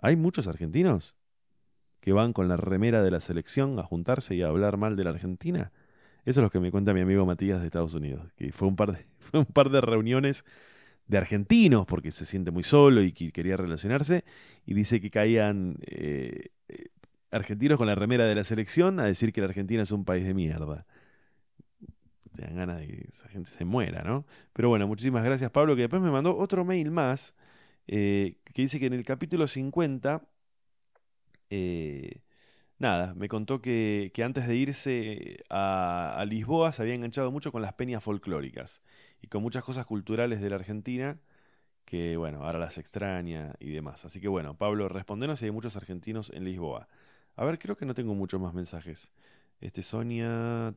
¿Hay 0.01 0.17
muchos 0.17 0.47
argentinos 0.47 1.15
que 2.01 2.15
van 2.15 2.33
con 2.33 2.49
la 2.49 2.57
remera 2.57 3.03
de 3.03 3.11
la 3.11 3.21
selección 3.21 3.79
a 3.79 3.83
juntarse 3.83 4.35
y 4.35 4.41
a 4.41 4.49
hablar 4.49 4.79
mal 4.79 4.97
de 4.97 5.05
la 5.05 5.11
Argentina? 5.11 5.71
Eso 6.25 6.41
es 6.41 6.45
lo 6.45 6.51
que 6.51 6.59
me 6.59 6.71
cuenta 6.71 6.95
mi 6.95 7.03
amigo 7.03 7.27
Matías 7.27 7.61
de 7.61 7.67
Estados 7.67 7.93
Unidos, 7.93 8.33
que 8.37 8.53
fue 8.53 8.69
un 8.69 8.75
par 8.75 8.93
de, 8.93 9.07
un 9.39 9.45
par 9.45 9.69
de 9.69 9.83
reuniones 9.83 10.47
de 11.07 11.19
argentinos, 11.19 11.85
porque 11.85 12.11
se 12.11 12.25
siente 12.25 12.51
muy 12.51 12.63
solo 12.63 13.03
y 13.03 13.13
quería 13.13 13.59
relacionarse, 13.59 14.25
y 14.65 14.73
dice 14.73 14.99
que 14.99 15.11
caían 15.11 15.77
eh, 15.83 16.53
eh, 16.69 16.87
argentinos 17.31 17.77
con 17.77 17.87
la 17.87 17.95
remera 17.95 18.25
de 18.25 18.35
la 18.35 18.45
selección 18.45 18.99
a 18.99 19.05
decir 19.05 19.35
que 19.35 19.43
la 19.43 19.49
Argentina 19.49 19.83
es 19.83 19.93
un 19.93 20.07
país 20.07 20.25
de 20.25 20.33
mierda. 20.33 20.87
Te 22.37 22.43
dan 22.43 22.57
ganas 22.57 22.79
de 22.81 22.87
que 22.87 23.09
esa 23.09 23.29
gente 23.29 23.51
se 23.51 23.65
muera, 23.65 24.03
¿no? 24.03 24.27
Pero 24.53 24.69
bueno, 24.69 24.87
muchísimas 24.87 25.25
gracias 25.25 25.51
Pablo, 25.51 25.75
que 25.77 25.83
después 25.83 26.03
me 26.03 26.11
mandó 26.11 26.37
otro 26.37 26.65
mail 26.65 26.91
más, 26.91 27.35
eh, 27.87 28.39
que 28.53 28.63
dice 28.63 28.79
que 28.81 28.87
en 28.87 28.95
el 28.95 29.05
capítulo 29.05 29.47
50 29.47 30.23
nada, 32.79 33.15
me 33.15 33.29
contó 33.29 33.61
que, 33.61 34.13
antes 34.25 34.47
de 34.47 34.57
irse 34.57 35.45
a, 35.51 36.25
Lisboa 36.29 36.73
se 36.73 36.83
había 36.83 36.95
enganchado 36.95 37.31
mucho 37.33 37.53
con 37.53 37.63
las 37.63 37.73
peñas 37.75 38.03
folclóricas 38.03 38.83
y 39.23 39.29
con 39.29 39.43
muchas 39.43 39.65
cosas 39.65 39.87
culturales 39.87 40.41
de 40.41 40.51
la 40.51 40.57
Argentina 40.57 41.19
que, 41.85 42.17
bueno, 42.17 42.45
ahora 42.45 42.59
las 42.59 42.79
extraña 42.79 43.55
y 43.61 43.71
demás. 43.73 44.05
Así 44.05 44.21
que, 44.21 44.29
bueno, 44.29 44.57
Pablo, 44.59 44.89
respondenos 44.89 45.41
si 45.41 45.47
hay 45.47 45.53
muchos 45.53 45.77
argentinos 45.77 46.31
en 46.35 46.45
Lisboa. 46.45 46.89
A 47.37 47.45
ver, 47.45 47.59
creo 47.59 47.77
que 47.77 47.87
no 47.87 47.95
tengo 47.95 48.15
muchos 48.15 48.41
más 48.41 48.55
mensajes. 48.55 49.13
Este, 49.61 49.83
Sonia. 49.83 50.75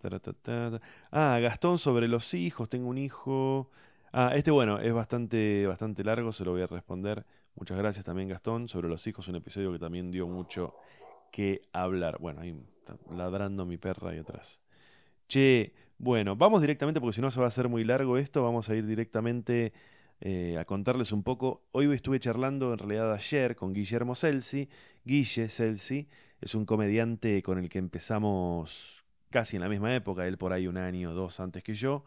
Ah, 1.12 1.40
Gastón 1.42 1.78
sobre 1.78 2.08
los 2.08 2.34
hijos. 2.34 2.70
Tengo 2.70 2.90
un 2.90 2.98
hijo. 2.98 3.70
Ah, 4.12 4.32
este, 4.36 4.52
bueno, 4.52 4.80
es 4.80 4.94
bastante, 4.94 5.68
bastante 5.68 6.04
largo, 6.04 6.32
se 6.32 6.46
lo 6.46 6.52
voy 6.52 6.62
a 6.62 6.68
responder. 6.68 7.26
Muchas 7.56 7.78
gracias 7.78 8.06
también, 8.06 8.30
Gastón. 8.30 8.68
Sobre 8.68 8.88
los 8.88 9.06
hijos, 9.08 9.28
un 9.28 9.36
episodio 9.36 9.72
que 9.72 9.80
también 9.80 10.12
dio 10.12 10.28
mucho 10.28 10.76
que 11.32 11.62
hablar. 11.74 12.18
Bueno, 12.20 12.42
ahí 12.42 12.56
está 12.80 12.98
ladrando 13.14 13.66
mi 13.66 13.78
perra 13.78 14.16
y 14.16 14.20
atrás. 14.20 14.62
Che, 15.28 15.74
bueno, 15.98 16.36
vamos 16.36 16.62
directamente, 16.62 17.00
porque 17.02 17.16
si 17.16 17.22
no 17.22 17.30
se 17.30 17.40
va 17.40 17.46
a 17.46 17.50
hacer 17.50 17.68
muy 17.70 17.84
largo 17.84 18.18
esto, 18.18 18.42
vamos 18.42 18.70
a 18.70 18.76
ir 18.76 18.86
directamente 18.88 19.74
eh, 20.22 20.58
a 20.58 20.66
contarles 20.66 21.12
un 21.12 21.22
poco. 21.24 21.68
Hoy 21.72 21.94
estuve 21.94 22.20
charlando, 22.20 22.72
en 22.72 22.80
realidad 22.80 23.14
ayer, 23.14 23.56
con 23.56 23.74
Guillermo 23.74 24.16
Celsi. 24.16 24.70
Guille 25.04 25.50
Celsi 25.50 26.08
es 26.42 26.56
un 26.56 26.66
comediante 26.66 27.42
con 27.44 27.60
el 27.60 27.70
que 27.70 27.80
empezamos 27.80 29.04
casi 29.30 29.58
en 29.58 29.62
la 29.62 29.70
misma 29.70 29.96
época, 29.96 30.28
él 30.28 30.38
por 30.38 30.54
ahí 30.54 30.68
un 30.68 30.78
año 30.78 31.12
o 31.12 31.14
dos 31.14 31.40
antes 31.40 31.64
que 31.64 31.74
yo. 31.74 32.04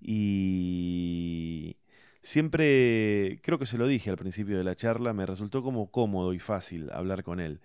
Y 0.00 1.76
siempre, 2.22 3.40
creo 3.42 3.58
que 3.58 3.66
se 3.66 3.78
lo 3.78 3.86
dije 3.86 4.10
al 4.10 4.16
principio 4.16 4.58
de 4.58 4.64
la 4.64 4.76
charla, 4.76 5.12
me 5.12 5.26
resultó 5.26 5.62
como 5.62 5.90
cómodo 5.90 6.32
y 6.34 6.38
fácil 6.38 6.90
hablar 6.92 7.24
con 7.24 7.40
él. 7.40 7.60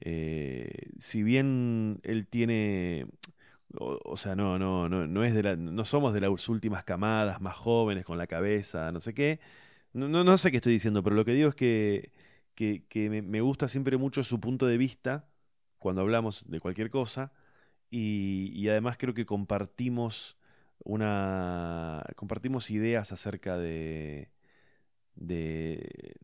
Eh, 0.00 0.90
si 0.98 1.22
bien 1.22 2.00
él 2.02 2.26
tiene, 2.26 3.06
o, 3.78 4.16
sea, 4.16 4.34
no, 4.36 4.58
no, 4.58 4.88
no, 4.88 5.06
no 5.06 5.24
es 5.24 5.34
de 5.34 5.42
la, 5.42 5.56
no 5.56 5.84
somos 5.84 6.12
de 6.14 6.20
las 6.20 6.48
últimas 6.48 6.84
camadas 6.84 7.40
más 7.40 7.56
jóvenes 7.56 8.04
con 8.04 8.18
la 8.18 8.26
cabeza, 8.26 8.92
no 8.92 9.00
sé 9.00 9.14
qué. 9.14 9.40
No, 9.94 10.08
no, 10.08 10.38
sé 10.38 10.50
qué 10.50 10.56
estoy 10.58 10.72
diciendo, 10.74 11.02
pero 11.04 11.16
lo 11.16 11.24
que 11.24 11.34
digo 11.34 11.48
es 11.48 11.54
que, 11.54 12.10
que, 12.54 13.22
me, 13.22 13.40
gusta 13.40 13.68
siempre 13.68 13.96
mucho 13.96 14.24
su 14.24 14.40
punto 14.40 14.66
de 14.66 14.76
vista 14.76 15.28
cuando 15.84 16.00
hablamos 16.00 16.44
de 16.48 16.60
cualquier 16.60 16.88
cosa 16.88 17.30
y, 17.90 18.66
además 18.68 18.96
creo 18.96 19.12
que 19.12 19.26
compartimos 19.26 20.38
una 20.82 22.02
compartimos 22.16 22.70
ideas 22.70 23.12
acerca 23.12 23.58
de, 23.58 24.30
de 25.14 26.16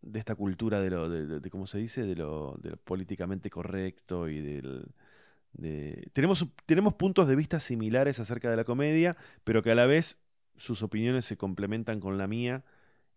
de 0.00 0.18
esta 0.18 0.34
cultura 0.34 0.80
de 0.80 0.88
lo, 0.88 1.10
de, 1.10 1.50
¿cómo 1.50 1.66
se 1.66 1.76
dice? 1.76 2.04
De 2.06 2.16
lo, 2.16 2.56
de 2.62 2.78
políticamente 2.78 3.50
correcto 3.50 4.26
y 4.30 4.40
del... 4.40 4.86
De... 5.52 6.08
Tenemos, 6.14 6.46
tenemos 6.64 6.94
puntos 6.94 7.28
de 7.28 7.36
vista 7.36 7.60
similares 7.60 8.20
acerca 8.20 8.48
de 8.50 8.56
la 8.56 8.64
comedia, 8.64 9.18
pero 9.44 9.62
que 9.62 9.72
a 9.72 9.74
la 9.74 9.84
vez 9.84 10.18
sus 10.56 10.82
opiniones 10.82 11.26
se 11.26 11.36
complementan 11.36 12.00
con 12.00 12.16
la 12.16 12.26
mía 12.26 12.64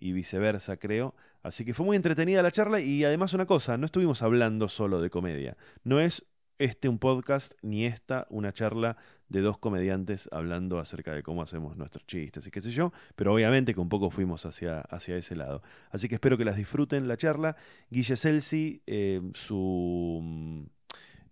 y 0.02 0.12
viceversa, 0.12 0.76
creo. 0.76 1.16
Así 1.44 1.66
que 1.66 1.74
fue 1.74 1.86
muy 1.86 1.98
entretenida 1.98 2.42
la 2.42 2.52
charla 2.52 2.80
y 2.80 3.04
además 3.04 3.34
una 3.34 3.46
cosa, 3.46 3.78
no 3.78 3.86
estuvimos 3.86 4.22
hablando 4.22 4.70
solo 4.70 5.02
de 5.02 5.10
comedia. 5.10 5.58
No 5.84 6.00
es 6.00 6.26
este 6.58 6.88
un 6.88 7.00
podcast 7.00 7.54
ni 7.62 7.86
esta 7.86 8.26
una 8.30 8.54
charla 8.54 8.96
de 9.28 9.42
dos 9.42 9.58
comediantes 9.58 10.30
hablando 10.32 10.80
acerca 10.80 11.14
de 11.14 11.24
cómo 11.24 11.42
hacemos 11.42 11.76
nuestros 11.76 12.06
chistes 12.06 12.48
y 12.48 12.52
qué 12.52 12.62
sé 12.62 12.72
yo, 12.72 12.94
pero 13.16 13.34
obviamente 13.34 13.74
que 13.74 13.80
un 13.82 13.90
poco 13.90 14.10
fuimos 14.10 14.46
hacia, 14.46 14.82
hacia 14.82 15.18
ese 15.18 15.36
lado. 15.36 15.62
Así 15.90 16.08
que 16.08 16.16
espero 16.16 16.38
que 16.38 16.46
las 16.46 16.56
disfruten 16.56 17.08
la 17.08 17.18
charla. 17.18 17.58
Guille 17.90 18.16
Celsi, 18.16 18.82
eh, 18.88 19.22
su... 19.34 20.20
Mm, 20.22 20.62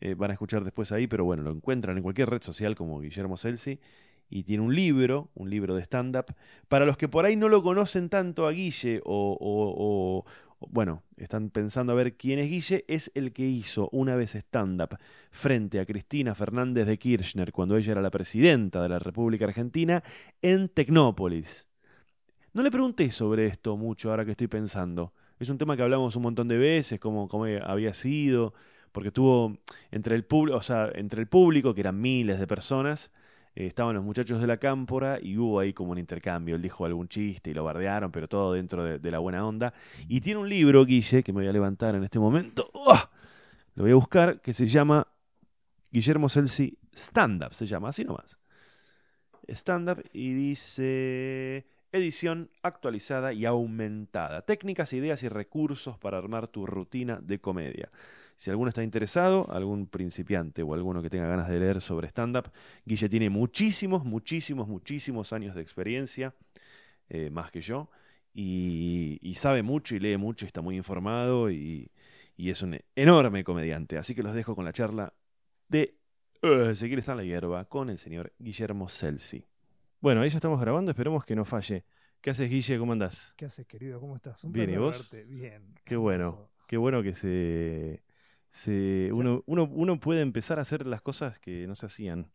eh, 0.03 0.15
van 0.15 0.31
a 0.31 0.33
escuchar 0.33 0.63
después 0.63 0.91
ahí, 0.91 1.05
pero 1.05 1.23
bueno, 1.25 1.43
lo 1.43 1.51
encuentran 1.51 1.95
en 1.95 2.01
cualquier 2.01 2.27
red 2.29 2.41
social 2.41 2.75
como 2.75 2.99
Guillermo 2.99 3.37
Celsi. 3.37 3.79
Y 4.31 4.43
tiene 4.43 4.63
un 4.63 4.73
libro, 4.73 5.29
un 5.35 5.50
libro 5.50 5.75
de 5.75 5.83
stand-up. 5.83 6.33
Para 6.69 6.85
los 6.85 6.97
que 6.97 7.09
por 7.09 7.25
ahí 7.25 7.35
no 7.35 7.50
lo 7.50 7.61
conocen 7.61 8.09
tanto 8.09 8.47
a 8.47 8.51
Guille 8.51 9.01
o, 9.03 10.25
bueno, 10.69 11.03
están 11.17 11.50
pensando 11.50 11.91
a 11.91 11.95
ver 11.95 12.15
quién 12.15 12.39
es 12.39 12.50
Guille, 12.50 12.85
es 12.88 13.11
el 13.13 13.33
que 13.33 13.45
hizo 13.45 13.89
una 13.91 14.15
vez 14.15 14.33
stand-up 14.33 14.97
frente 15.31 15.81
a 15.81 15.85
Cristina 15.85 16.33
Fernández 16.33 16.88
de 16.88 16.97
Kirchner 16.97 17.51
cuando 17.51 17.75
ella 17.75 17.91
era 17.91 18.01
la 18.01 18.09
presidenta 18.09 18.81
de 18.81 18.89
la 18.89 19.00
República 19.00 19.45
Argentina 19.45 20.01
en 20.41 20.69
Tecnópolis. 20.69 21.67
No 22.53 22.63
le 22.63 22.71
pregunté 22.71 23.11
sobre 23.11 23.47
esto 23.47 23.75
mucho 23.75 24.11
ahora 24.11 24.23
que 24.23 24.31
estoy 24.31 24.47
pensando. 24.47 25.13
Es 25.39 25.50
un 25.50 25.57
tema 25.57 25.75
que 25.75 25.83
hablamos 25.83 26.15
un 26.15 26.23
montón 26.23 26.47
de 26.47 26.57
veces, 26.57 27.00
cómo, 27.00 27.27
cómo 27.27 27.45
había 27.45 27.93
sido, 27.93 28.53
porque 28.91 29.11
tuvo 29.11 29.57
entre 29.89 30.15
el, 30.15 30.23
público, 30.23 30.57
o 30.57 30.61
sea, 30.61 30.89
entre 30.93 31.21
el 31.21 31.27
público, 31.27 31.73
que 31.73 31.81
eran 31.81 32.00
miles 32.00 32.39
de 32.39 32.47
personas, 32.47 33.11
eh, 33.55 33.67
estaban 33.67 33.96
los 33.96 34.03
muchachos 34.03 34.39
de 34.39 34.48
la 34.48 34.58
cámpora 34.58 35.20
y 35.22 35.38
hubo 35.38 35.60
ahí 35.60 35.74
como 35.74 35.91
un 35.91 35.98
intercambio. 35.98 36.55
Él 36.55 36.62
dijo 36.62 36.86
algún 36.86 37.08
chiste 37.08 37.51
y 37.51 37.53
lo 37.53 37.63
bardearon, 37.63 38.12
pero 38.12 38.27
todo 38.27 38.53
dentro 38.53 38.84
de, 38.84 39.12
la 39.12 39.20
buena 39.20 39.46
onda. 39.46 39.74
Y 40.08 40.22
tiene 40.22 40.39
un 40.39 40.50
libro, 40.50 40.86
Guille, 40.86 41.24
que 41.24 41.34
me 41.34 41.41
voy 41.41 41.48
a 41.48 41.53
levantar 41.53 41.96
en 41.96 42.03
este 42.03 42.20
momento. 42.20 42.72
Lo 43.75 43.84
voy 43.84 43.91
a 43.91 43.96
buscar, 43.96 44.41
que 44.41 44.53
se 44.53 44.67
llama 44.67 45.08
Guillermo 45.91 46.29
Celsi 46.29 46.77
Stand 46.93 47.43
Up, 47.43 47.53
se 47.53 47.65
llama 47.65 47.89
así 47.89 48.03
nomás. 48.03 48.39
Stand 49.48 49.89
Up 49.89 50.03
y 50.13 50.34
dice 50.34 51.67
edición 51.91 52.50
actualizada 52.63 53.34
y 53.34 53.46
aumentada. 53.46 54.43
Técnicas, 54.43 54.93
ideas 54.93 55.24
y 55.24 55.29
recursos 55.29 55.98
para 55.98 56.17
armar 56.17 56.48
tu 56.48 56.65
rutina 56.65 57.20
de 57.22 57.39
comedia. 57.39 57.89
Si 58.41 58.50
alguno 58.50 58.69
está 58.69 58.81
interesado, 58.81 59.45
algún 59.51 59.86
principiante 59.86 60.63
o 60.63 60.74
alguno 60.74 61.03
que 61.03 61.12
tenga 61.12 61.27
ganas 61.27 61.48
de 61.48 61.60
leer 61.60 61.79
sobre 61.79 62.07
stand-up, 62.07 62.50
Guille 62.83 63.07
tiene 63.07 63.29
muchísimos, 63.29 64.03
muchísimos, 64.03 64.67
muchísimos 64.67 65.31
años 65.31 65.53
de 65.53 65.62
experiencia, 65.62 66.33
eh, 67.07 67.29
más 67.29 67.51
que 67.51 67.62
yo, 67.62 67.91
y, 68.33 69.31
sabe 69.36 69.62
mucho 69.62 69.95
y 69.95 70.00
lee 70.00 70.17
mucho 70.17 70.45
y 70.45 70.48
está 70.48 70.62
muy 70.62 70.75
informado 70.75 71.51
y, 71.51 71.91
es 72.36 72.63
un 72.63 72.79
enorme 72.95 73.43
comediante. 73.43 74.00
Así 74.00 74.15
que 74.15 74.24
los 74.24 74.33
dejo 74.33 74.55
con 74.55 74.65
la 74.65 74.74
charla 74.74 75.13
de 75.67 76.00
uh, 76.41 76.74
Seguir 76.74 76.98
está 76.98 77.12
en 77.12 77.19
la 77.19 77.24
hierba 77.25 77.65
con 77.65 77.91
el 77.91 78.00
señor 78.00 78.33
Guillermo 78.39 78.89
Celsi. 78.89 79.45
Bueno, 80.00 80.21
ahí 80.21 80.31
ya 80.31 80.38
estamos 80.38 80.60
grabando, 80.60 80.89
esperemos 80.89 81.25
que 81.25 81.36
no 81.36 81.45
falle. 81.45 81.86
¿Qué 82.21 82.31
haces, 82.31 82.50
Guille? 82.50 82.79
¿Cómo 82.79 82.93
andás? 82.93 83.36
¿Qué 83.38 83.45
haces, 83.45 83.67
querido? 83.67 84.00
¿Cómo 84.00 84.15
estás? 84.15 84.43
Un 84.43 84.51
Bien, 84.51 84.71
¿y 84.71 84.77
vos? 84.77 85.15
Bien. 85.27 85.75
Qué 85.86 85.95
bueno. 85.95 86.50
Qué 86.65 86.77
bueno 86.77 87.03
que 87.03 87.13
se 87.13 88.01
uno, 89.12 89.43
uno, 89.46 89.70
uno, 89.72 90.00
puede 90.00 90.22
empezar 90.22 90.60
a 90.60 90.63
hacer 90.63 90.86
las 90.86 91.01
cosas 91.01 91.39
que 91.39 91.67
no 91.67 91.75
se 91.75 91.86
hacían. 91.86 92.31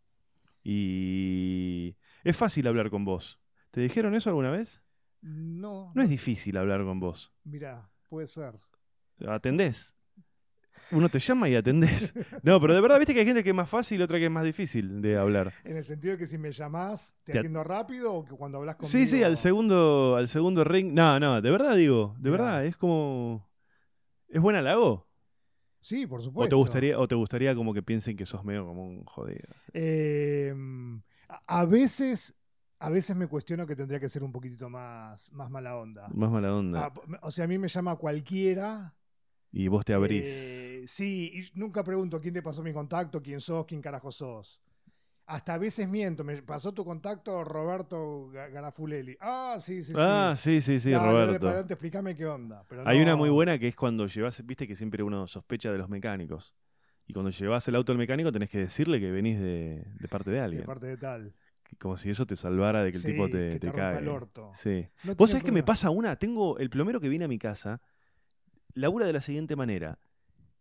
Y 0.63 1.97
es 2.25 2.37
fácil 2.37 2.67
hablar 2.67 2.91
con 2.91 3.05
vos. 3.05 3.39
¿Te 3.71 3.81
dijeron 3.81 4.15
eso 4.15 4.31
alguna 4.31 4.51
vez? 4.51 4.83
No. 5.21 5.93
No 5.95 6.03
es 6.03 6.09
difícil 6.09 6.57
hablar 6.57 6.85
con 6.85 6.99
vos. 6.99 7.33
Mira, 7.45 7.91
puede 8.09 8.27
ser. 8.27 8.55
¿Atendés? 9.27 9.95
Uno 10.93 11.09
te 11.09 11.19
llama 11.19 11.49
y 11.49 11.57
atendés. 11.57 12.13
No, 12.43 12.61
pero 12.61 12.75
de 12.75 12.81
verdad, 12.81 12.99
viste 12.99 13.13
que 13.13 13.21
hay 13.21 13.27
gente 13.27 13.43
que 13.43 13.51
es 13.51 13.57
más 13.57 13.69
fácil 13.69 14.01
y 14.01 14.03
otra 14.03 14.19
que 14.19 14.27
es 14.27 14.31
más 14.31 14.45
difícil 14.45 15.03
de 15.03 15.17
hablar. 15.17 15.53
En 15.65 15.77
el 15.77 15.85
sentido 15.85 16.13
de 16.13 16.19
que 16.19 16.27
si 16.27 16.39
me 16.39 16.53
llamás, 16.53 17.15
¿te, 17.25 17.37
atiendo 17.37 17.65
rápido 17.65 18.13
o 18.15 18.25
que 18.25 18.35
cuando 18.35 18.59
hablas 18.59 18.77
conmigo? 18.77 18.93
Sí, 18.93 19.07
sí, 19.07 19.23
al 19.23 19.37
segundo, 19.37 20.17
al 20.17 20.29
segundo 20.29 20.63
ring. 20.63 20.93
No, 20.93 21.19
no, 21.19 21.41
de 21.41 21.51
verdad 21.51 21.77
digo, 21.77 22.15
de 22.19 22.31
verdad, 22.31 22.65
es 22.65 22.77
como. 22.77 23.49
Es 24.29 24.41
buena 24.41 24.61
halago. 24.61 25.09
Sí, 25.87 26.05
por 26.05 26.21
supuesto. 26.21 26.57
¿O 26.57 26.59
te 26.59 26.61
gustaría, 26.65 26.99
o 26.99 27.07
te 27.07 27.15
gustaría 27.15 27.55
como 27.55 27.73
que 27.73 27.81
piensen 27.81 28.17
que 28.17 28.27
sos 28.27 28.45
medio 28.45 28.67
como 28.67 28.89
un 28.89 29.05
jodido? 29.05 29.47
Em, 29.73 31.01
a 31.47 31.65
veces, 31.65 32.37
a 32.81 32.91
veces 32.91 33.15
me 33.15 33.29
cuestiono 33.29 33.69
que 33.69 33.77
tendría 33.77 34.01
que 34.01 34.09
ser 34.09 34.25
un 34.25 34.33
poquitito 34.33 34.69
más, 34.69 35.31
más 35.31 35.49
mala 35.49 35.77
onda. 35.77 36.09
Más 36.13 36.29
mala 36.29 36.53
onda. 36.53 36.87
Ah, 36.87 36.93
o 37.23 37.31
sea, 37.31 37.45
a 37.45 37.47
mí 37.47 37.57
me 37.57 37.69
llama 37.69 37.95
cualquiera. 37.95 38.97
Y 39.53 39.69
vos 39.69 39.85
te 39.85 39.95
abrís. 39.95 40.25
Eh, 40.27 40.85
sí, 40.89 41.31
y 41.33 41.57
nunca 41.57 41.85
pregunto 41.85 42.21
quién 42.21 42.35
te 42.35 42.43
pasó 42.43 42.65
mi 42.65 42.73
contacto, 42.73 43.23
quién 43.23 43.41
sos, 43.41 43.65
quién 43.65 43.81
carajo 43.81 44.11
sos. 44.11 44.61
Hasta 45.27 45.55
a 45.55 45.59
veces 45.59 45.89
miento. 45.89 46.23
Me 46.23 46.41
pasó 46.43 46.73
tu 46.73 46.85
contacto 46.85 47.43
Roberto 47.43 48.29
Garafuleli. 48.29 49.17
Ah, 49.21 49.57
sí, 49.59 49.83
sí, 49.83 49.93
sí. 49.93 49.99
Ah, 49.99 50.35
sí, 50.37 50.61
sí, 50.61 50.79
sí, 50.79 50.95
Roberto. 50.95 51.49
Adelante, 51.49 51.75
explícame 51.75 52.15
qué 52.15 52.27
onda. 52.27 52.65
Hay 52.85 53.01
una 53.03 53.17
muy 53.17 53.31
buena 53.31 53.59
que 53.59 53.69
es 53.69 53.75
cuando 53.75 54.07
llevas, 54.07 54.45
viste 54.47 54.69
que 54.69 54.77
siempre 54.77 55.03
uno 55.03 55.27
sospecha 55.27 55.73
de 55.73 55.79
los 55.79 55.89
mecánicos. 55.89 56.55
Y 57.09 57.13
cuando 57.13 57.31
llevas 57.31 57.67
el 57.69 57.75
auto 57.75 57.93
al 57.93 57.99
mecánico 57.99 58.33
tenés 58.33 58.51
que 58.51 58.59
decirle 58.59 59.01
que 59.01 59.11
venís 59.11 59.39
de, 59.39 59.85
parte 60.09 60.31
de 60.31 60.41
alguien. 60.41 60.63
De 60.63 60.67
parte 60.67 60.87
de 60.87 60.97
tal. 60.97 61.35
Como 61.81 61.97
si 61.97 62.11
eso 62.11 62.25
te 62.27 62.37
salvara 62.37 62.85
de 62.85 62.93
que 62.93 62.99
el 62.99 63.05
tipo 63.05 63.29
te, 63.29 63.59
te, 63.59 63.73
cae. 63.73 63.99
El 63.99 64.09
orto. 64.09 64.53
Sí. 64.55 64.87
Vos 65.17 65.31
sabés 65.31 65.45
que 65.45 65.53
me 65.53 65.65
pasa 65.65 65.91
una. 65.91 66.17
Tengo 66.17 66.59
el 66.59 66.71
plomero 66.71 67.01
que 67.01 67.09
viene 67.09 67.25
a 67.25 67.29
mi 67.29 67.39
casa, 67.39 67.81
labura 68.75 69.07
de 69.07 69.13
la 69.13 69.21
siguiente 69.21 69.57
manera. 69.57 69.99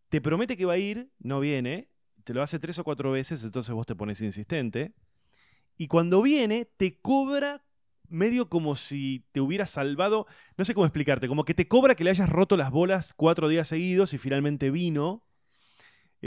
Te 0.09 0.21
promete 0.21 0.57
que 0.57 0.65
va 0.65 0.73
a 0.73 0.77
ir, 0.77 1.11
no 1.19 1.39
viene, 1.39 1.89
te 2.25 2.33
lo 2.33 2.41
hace 2.41 2.59
tres 2.59 2.77
o 2.79 2.83
cuatro 2.83 3.11
veces, 3.11 3.43
entonces 3.43 3.73
vos 3.73 3.85
te 3.85 3.95
pones 3.95 4.19
insistente. 4.19 4.93
Y 5.77 5.87
cuando 5.87 6.21
viene, 6.21 6.65
te 6.65 6.99
cobra 6.99 7.63
medio 8.09 8.49
como 8.49 8.75
si 8.75 9.25
te 9.31 9.41
hubiera 9.41 9.67
salvado, 9.67 10.25
no 10.57 10.65
sé 10.65 10.73
cómo 10.73 10.85
explicarte, 10.85 11.27
como 11.27 11.45
que 11.45 11.53
te 11.53 11.67
cobra 11.67 11.95
que 11.95 12.03
le 12.03 12.09
hayas 12.09 12.29
roto 12.29 12.57
las 12.57 12.71
bolas 12.71 13.13
cuatro 13.13 13.47
días 13.47 13.67
seguidos 13.67 14.13
y 14.13 14.17
finalmente 14.17 14.71
vino 14.71 15.23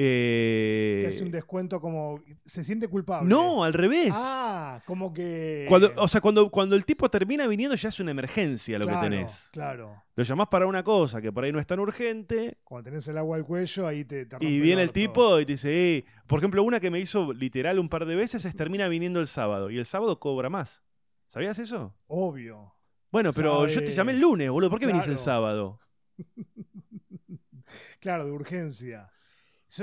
eh, 0.00 1.04
hace 1.08 1.24
un 1.24 1.32
descuento 1.32 1.80
como. 1.80 2.22
Se 2.44 2.62
siente 2.62 2.86
culpable. 2.86 3.28
No, 3.28 3.64
al 3.64 3.72
revés. 3.72 4.12
Ah, 4.14 4.80
como 4.86 5.12
que. 5.12 5.66
Cuando, 5.68 5.92
o 5.96 6.06
sea, 6.06 6.20
cuando, 6.20 6.50
cuando 6.50 6.76
el 6.76 6.84
tipo 6.84 7.10
termina 7.10 7.48
viniendo 7.48 7.74
ya 7.74 7.88
es 7.88 7.98
una 7.98 8.12
emergencia 8.12 8.78
lo 8.78 8.86
que 8.86 8.94
tenés. 8.94 9.48
Claro. 9.52 10.00
Lo 10.14 10.22
llamás 10.22 10.46
para 10.48 10.68
una 10.68 10.84
cosa 10.84 11.20
que 11.20 11.32
por 11.32 11.42
ahí 11.42 11.50
no 11.50 11.58
es 11.58 11.66
tan 11.66 11.80
urgente. 11.80 12.58
Cuando 12.62 12.90
tenés 12.90 13.08
el 13.08 13.18
agua 13.18 13.36
al 13.36 13.44
cuello, 13.44 13.88
ahí 13.88 14.04
te. 14.04 14.28
y 14.38 14.60
viene 14.60 14.82
el, 14.82 14.92
tipo 14.92 15.40
y 15.40 15.44
te 15.44 15.52
dice, 15.52 15.96
eh. 15.96 16.04
por 16.28 16.38
ejemplo, 16.38 16.62
una 16.62 16.78
que 16.78 16.92
me 16.92 17.00
hizo 17.00 17.32
literal 17.32 17.80
un 17.80 17.88
par 17.88 18.06
de 18.06 18.14
veces 18.14 18.44
es 18.44 18.54
termina 18.54 18.86
viniendo 18.86 19.18
el 19.18 19.26
sábado. 19.26 19.68
Y 19.68 19.78
el 19.78 19.86
sábado 19.86 20.20
cobra 20.20 20.48
más. 20.48 20.84
¿Sabías 21.26 21.58
eso? 21.58 21.96
Obvio. 22.06 22.72
Bueno, 23.10 23.32
pero 23.32 23.66
yo 23.66 23.80
te 23.82 23.90
llamé 23.90 24.12
el 24.12 24.20
lunes, 24.20 24.48
boludo. 24.48 24.70
¿Por 24.70 24.78
qué 24.78 24.86
venís 24.86 25.08
el 25.08 25.18
sábado? 25.18 25.80
claro, 28.00 28.26
de 28.26 28.30
urgencia. 28.30 29.10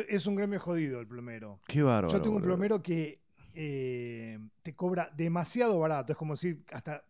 Es 0.01 0.25
un 0.27 0.35
gremio 0.35 0.59
jodido 0.59 0.99
el 0.99 1.07
plomero. 1.07 1.59
Qué 1.67 1.81
bárbaro. 1.81 2.13
Yo 2.13 2.21
tengo 2.21 2.37
un 2.37 2.41
plomero 2.41 2.81
que 2.81 3.21
eh, 3.53 4.39
te 4.61 4.75
cobra 4.75 5.09
demasiado 5.15 5.79
barato. 5.79 6.11
Es 6.11 6.17
como 6.17 6.33
decir, 6.33 6.63
hasta, 6.71 7.05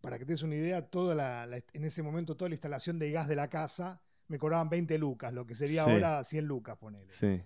para 0.00 0.18
que 0.18 0.24
te 0.24 0.32
des 0.32 0.42
una 0.42 0.54
idea, 0.54 0.82
toda 0.82 1.14
la, 1.14 1.44
en 1.72 1.84
ese 1.84 2.02
momento 2.02 2.36
toda 2.36 2.48
la 2.48 2.54
instalación 2.54 2.98
de 2.98 3.10
gas 3.10 3.28
de 3.28 3.36
la 3.36 3.48
casa 3.48 4.00
me 4.28 4.38
cobraban 4.38 4.68
20 4.68 4.98
lucas, 4.98 5.32
lo 5.32 5.46
que 5.46 5.54
sería 5.54 5.82
ahora 5.82 6.22
100 6.22 6.44
lucas, 6.44 6.76
ponele. 6.76 7.10
Sí. 7.10 7.42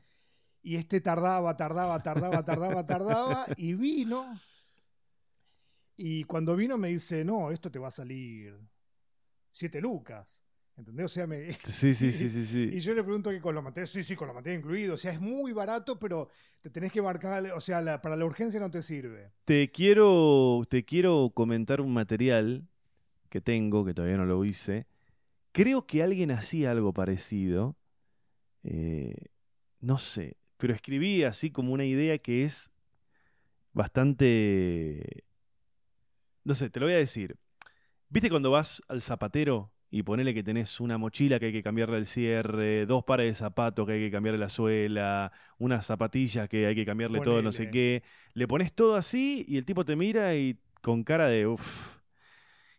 Y 0.63 0.77
este 0.77 1.01
tardaba, 1.01 1.57
tardaba, 1.57 2.03
tardaba, 2.03 2.45
tardaba, 2.45 2.87
tardaba, 2.87 3.47
y 3.57 3.75
vino. 3.75 4.41
Y 5.97 6.25
cuando 6.25 6.57
vino 6.57 6.77
me 6.79 6.89
dice, 6.89 7.25
no, 7.25 7.51
esto 7.51 7.71
te 7.71 7.79
va 7.79 7.89
a 7.89 7.93
salir 7.93 8.59
7 9.53 9.81
lucas. 9.81 10.43
¿Entendés? 10.83 11.07
O 11.07 11.09
sea, 11.09 11.27
me... 11.29 11.53
Sí, 11.65 11.95
sí, 11.95 12.11
sí, 12.11 12.29
sí, 12.29 12.45
sí. 12.45 12.71
Y 12.73 12.81
yo 12.81 12.93
le 12.93 13.05
pregunto 13.05 13.31
que 13.31 13.41
con 13.41 13.55
los 13.55 13.63
materiales, 13.63 13.91
sí, 13.91 14.03
sí, 14.03 14.17
con 14.17 14.27
los 14.27 14.35
materiales 14.35 14.65
incluidos. 14.65 14.95
O 14.95 14.99
sea, 14.99 15.13
es 15.13 15.21
muy 15.21 15.53
barato, 15.53 15.99
pero 15.99 16.29
te 16.61 16.71
tenés 16.71 16.91
que 16.91 17.01
marcar, 17.01 17.45
o 17.55 17.61
sea, 17.61 18.03
para 18.03 18.17
la 18.17 18.25
urgencia 18.25 18.59
no 18.59 18.71
te 18.71 18.83
sirve. 18.83 19.31
Te 19.45 19.71
quiero, 19.71 20.63
te 20.69 20.85
quiero 20.85 21.31
comentar 21.33 21.81
un 21.81 21.95
material 21.95 22.67
que 23.29 23.41
tengo, 23.41 23.85
que 23.85 23.95
todavía 23.95 24.17
no 24.17 24.27
lo 24.27 24.45
hice. 24.45 24.87
Creo 25.53 25.87
que 25.87 26.03
alguien 26.03 26.33
hacía 26.33 26.73
algo 26.73 26.93
parecido. 26.93 27.77
Eh, 28.65 29.15
no 29.81 29.99
sé, 29.99 30.37
pero 30.57 30.75
escribí 30.75 31.23
así 31.23 31.51
como 31.51 31.73
una 31.73 31.85
idea 31.85 32.19
que 32.19 32.45
es 32.45 32.73
bastante... 33.73 35.25
No 36.43 36.57
sé, 36.57 36.71
te 36.71 36.81
lo 36.81 36.87
voy 36.87 36.95
a 36.95 36.99
decir. 36.99 37.37
¿Viste 38.09 38.29
cuando 38.29 38.51
vas 38.51 38.83
al 38.89 39.01
zapatero 39.01 39.72
y 39.95 40.03
ponele 40.05 40.33
que 40.33 40.43
tenés 40.43 40.81
una 40.81 40.97
mochila 40.97 41.39
que 41.39 41.47
hay 41.47 41.53
que 41.53 41.63
cambiarle 41.63 41.99
el 41.99 42.07
cierre, 42.07 42.87
dos 42.87 43.05
pares 43.05 43.27
de 43.27 43.35
zapatos 43.35 43.87
que 43.87 43.93
hay 43.93 44.01
que 44.01 44.11
cambiarle 44.11 44.39
la 44.39 44.49
suela, 44.49 45.31
unas 45.59 45.85
zapatillas 45.85 46.49
que 46.49 46.67
hay 46.67 46.75
que 46.75 46.87
cambiarle 46.87 47.21
todo, 47.21 47.43
no 47.43 47.53
sé 47.53 47.69
qué. 47.69 48.03
Le 48.33 48.49
pones 48.49 48.73
todo 48.73 48.97
así 48.97 49.45
y 49.47 49.59
el 49.59 49.67
tipo 49.67 49.85
te 49.85 49.95
mira 49.95 50.35
y 50.35 50.57
con 50.81 51.05
cara 51.05 51.29
de 51.29 51.47
uff. 51.47 51.99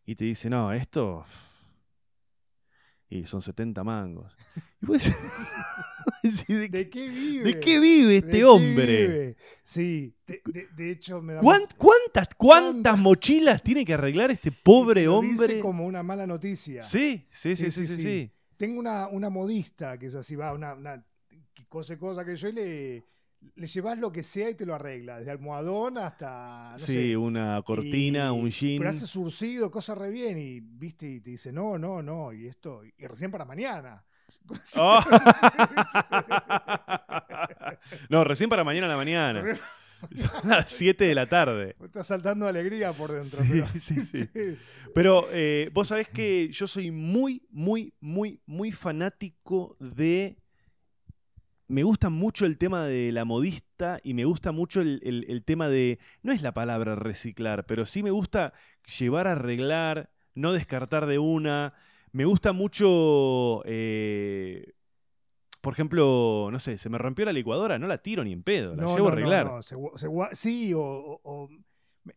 Y 0.08 0.16
te 0.16 0.26
dice, 0.26 0.50
no, 0.50 0.74
esto. 0.74 1.24
Y 3.14 3.28
son 3.28 3.42
70 3.42 3.84
mangos. 3.84 4.36
¿De, 6.24 6.90
qué 6.90 7.08
vive? 7.08 7.44
¿De 7.44 7.60
qué 7.60 7.80
vive 7.80 8.18
este 8.18 8.44
hombre? 8.44 9.38
Sí, 9.64 10.16
de, 10.26 10.92
hecho 10.92 11.22
me 11.22 11.34
da... 11.34 11.42
¿Cuántas, 11.78 12.30
cuántas 12.36 12.98
mochilas 12.98 13.62
tiene 13.62 13.86
que 13.86 13.94
arreglar 13.94 14.32
este 14.32 14.52
pobre 14.52 15.08
hombre? 15.08 15.48
Dice 15.48 15.60
como 15.60 15.86
una 15.86 16.02
mala 16.02 16.26
noticia. 16.26 16.84
Sí, 16.84 17.28
sí, 17.30 17.56
sí, 17.56 17.70
sí, 17.70 17.86
sí. 17.86 18.32
Tengo 18.58 18.80
una, 18.80 19.08
una 19.08 19.30
modista 19.30 19.98
que 20.00 20.08
es 20.08 20.16
así, 20.16 20.36
va, 20.36 20.54
una, 20.54 20.74
una 20.74 21.06
cose 21.70 21.98
cosa 21.98 22.26
que 22.26 22.36
yo 22.36 22.52
le, 22.52 23.04
le 23.56 23.68
llevas 23.68 23.98
lo 24.00 24.12
que 24.12 24.24
sea 24.24 24.50
y 24.50 24.56
te 24.56 24.66
lo 24.66 24.74
arregla, 24.76 25.18
desde 25.20 25.32
almohadón 25.32 25.98
hasta. 25.98 26.70
No 26.74 26.80
sí, 26.80 26.94
sé, 26.94 27.18
una 27.18 27.62
cortina, 27.64 28.28
y- 28.28 28.40
un 28.40 28.50
jean. 28.50 28.78
Pero 28.78 28.90
hace 28.90 29.06
surcido, 29.08 29.70
cosa 29.72 29.96
re 29.96 30.10
bien, 30.10 30.38
y 30.38 30.60
viste, 30.62 31.08
y 31.10 31.20
te 31.22 31.32
dice, 31.32 31.52
no, 31.52 31.78
no, 31.78 32.02
no, 32.02 32.32
y 32.34 32.48
esto, 32.48 32.82
y 32.86 33.08
recién 33.08 33.32
para 33.32 33.46
mañana. 33.46 34.04
Oh. 34.78 35.00
no, 38.10 38.24
recién 38.24 38.50
para 38.50 38.64
mañana 38.64 38.88
a 38.88 38.90
la 38.90 38.98
mañana. 38.98 39.44
Son 40.16 40.50
las 40.50 40.72
7 40.72 41.06
de 41.06 41.16
la 41.16 41.26
tarde. 41.26 41.76
Me 41.80 41.86
está 41.86 42.04
saltando 42.04 42.48
alegría 42.48 42.92
por 42.94 43.12
dentro. 43.12 43.44
Sí, 43.44 43.50
pero- 43.52 43.68
sí, 43.80 44.02
sí. 44.04 44.30
Pero 44.94 45.28
eh, 45.32 45.70
vos 45.74 45.88
sabés 45.88 46.10
que 46.10 46.50
yo 46.50 46.68
soy 46.68 46.92
muy, 46.92 47.46
muy, 47.52 47.94
muy, 48.00 48.42
muy 48.46 48.72
fanático 48.72 49.76
de... 49.80 50.38
Me 51.74 51.82
gusta 51.84 52.10
mucho 52.10 52.46
el 52.46 52.58
tema 52.60 52.86
de 52.86 53.12
la 53.12 53.26
modista 53.26 54.00
y 54.04 54.14
me 54.14 54.26
gusta 54.26 54.52
mucho 54.52 54.80
el, 54.82 55.02
el- 55.04 55.26
el 55.28 55.44
tema 55.44 55.70
de... 55.70 55.98
No 56.22 56.32
es 56.32 56.42
la 56.44 56.54
palabra 56.54 56.96
reciclar, 56.96 57.66
pero 57.66 57.86
sí 57.86 58.04
me 58.04 58.12
gusta 58.12 58.54
llevar 59.00 59.26
a 59.28 59.32
arreglar, 59.32 60.12
no 60.36 60.54
descartar 60.54 61.08
de 61.08 61.18
una. 61.18 61.74
Me 62.12 62.26
gusta 62.26 62.54
mucho... 62.54 63.64
eh, 63.66 64.74
por 65.62 65.74
ejemplo, 65.74 66.50
no 66.52 66.60
sé, 66.60 66.78
se 66.78 66.90
me 66.90 66.98
rompió 67.00 67.26
la 67.26 67.32
licuadora, 67.34 67.80
no 67.80 67.88
la 67.88 67.98
tiro 67.98 68.24
ni 68.24 68.34
en 68.34 68.44
pedo, 68.44 68.76
la 68.76 68.84
No, 68.84 68.90
llevo 68.96 69.08
no, 69.08 69.10
a 69.10 69.12
arreglar. 69.14 69.46
no, 69.46 69.56
no, 69.56 69.64
se 69.64 69.76
se 69.96 70.10
sí, 70.36 70.74
o, 70.76 71.50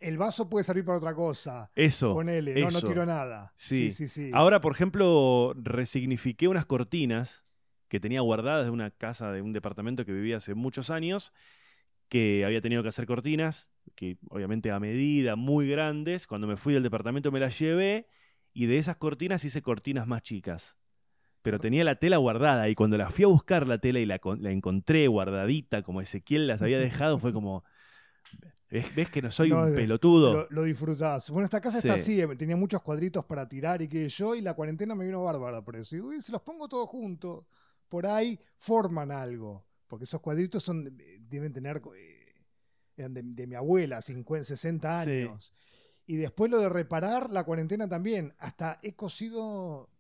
el 0.01 0.19
vaso 0.19 0.51
puede 0.51 0.65
servir 0.65 0.85
para 0.85 0.99
otra 0.99 1.15
cosa. 1.15 1.71
Eso. 1.77 2.13
Ponele, 2.13 2.61
no, 2.61 2.71
no 2.71 2.83
tiro 2.83 3.07
nada. 3.07 3.53
Sí. 3.57 3.91
sí, 3.91 4.09
sí. 4.09 4.27
sí. 4.27 4.31
Ahora, 4.35 4.61
por 4.61 4.73
ejemplo, 4.75 5.55
resignifiqué 5.57 6.47
unas 6.49 6.67
cortinas 6.67 7.46
que 7.89 8.01
tenía 8.01 8.21
guardadas 8.21 8.65
de 8.65 8.71
una 8.71 8.91
casa, 8.91 9.33
de 9.33 9.43
un 9.43 9.53
departamento 9.53 10.05
que 10.05 10.13
vivía 10.13 10.39
hace 10.39 10.55
muchos 10.55 10.91
años, 10.91 11.33
que 12.09 12.45
había 12.45 12.61
tenido 12.61 12.83
que 12.83 12.89
hacer 12.89 13.07
cortinas, 13.07 13.69
que 13.95 14.19
obviamente 14.31 14.71
a 14.71 14.81
medida, 14.81 15.37
muy 15.37 15.69
grandes. 15.69 16.27
Cuando 16.27 16.47
me 16.47 16.57
fui 16.57 16.75
del 16.75 16.83
departamento 16.83 17.33
me 17.33 17.41
las 17.41 17.59
llevé 17.59 18.07
y 18.53 18.67
de 18.67 18.79
esas 18.79 18.97
cortinas 18.97 19.45
hice 19.45 19.63
cortinas 19.63 20.07
más 20.07 20.23
chicas. 20.23 20.77
Pero 21.43 21.61
tenía 21.61 21.85
la 21.85 21.95
tela 21.97 22.17
guardada 22.17 22.69
y 22.69 22.75
cuando 22.75 22.99
la 22.99 23.11
fui 23.11 23.25
a 23.25 23.29
buscar 23.29 23.69
la 23.69 23.79
tela 23.79 24.01
y 24.01 24.07
la, 24.07 24.21
la 24.39 24.51
encontré 24.51 25.07
guardadita 25.07 25.83
como 25.83 26.01
Ezequiel 26.01 26.47
las 26.49 26.61
había 26.63 26.79
dejado, 26.79 27.19
fue 27.19 27.33
como... 27.33 27.65
¿Ves, 28.69 28.97
ves 28.97 29.09
que 29.09 29.23
no 29.23 29.31
soy 29.31 29.51
No, 29.51 29.63
un 29.63 29.75
pelotudo? 29.75 30.35
Lo, 30.35 30.47
lo 30.51 30.63
disfrutás. 30.65 31.31
Bueno, 31.31 31.45
esta 31.45 31.61
casa 31.61 31.79
está 31.79 31.95
Sí. 31.95 32.01
así, 32.01 32.21
eh, 32.21 32.37
tenía 32.37 32.57
muchos 32.57 32.83
cuadritos 32.83 33.25
para 33.25 33.49
tirar 33.49 33.81
y 33.81 33.89
que 33.89 34.09
yo, 34.09 34.35
y 34.35 34.41
la 34.41 34.55
cuarentena 34.55 34.97
me 34.97 35.05
vino 35.07 35.23
bárbara 35.23 35.63
por 35.63 35.77
eso. 35.77 35.95
Y 35.97 36.01
uy, 36.01 36.21
si 36.21 36.33
los 36.33 36.43
pongo 36.43 36.69
todos 36.69 36.89
juntos, 36.89 37.45
por 37.89 38.07
ahí 38.07 38.39
forman 38.57 39.11
algo. 39.11 39.65
Porque 39.87 40.05
esos 40.05 40.21
cuadritos 40.21 40.63
son 40.63 40.87
eh, 40.99 41.19
deben 41.21 41.53
tener, 41.53 41.81
eh, 41.97 42.43
eran 42.97 43.15
de, 43.15 43.23
de 43.23 43.47
mi 43.47 43.55
abuela, 43.55 44.01
50, 44.03 44.45
60 44.45 45.05
Sí. 45.05 45.11
años. 45.11 45.53
Y 46.07 46.17
después 46.17 46.51
lo 46.51 46.59
de 46.59 46.69
reparar, 46.69 47.31
la 47.31 47.45
cuarentena 47.45 47.89
también. 47.89 48.33
Hasta 48.39 48.79
he 48.83 48.95
cosido, 48.95 49.91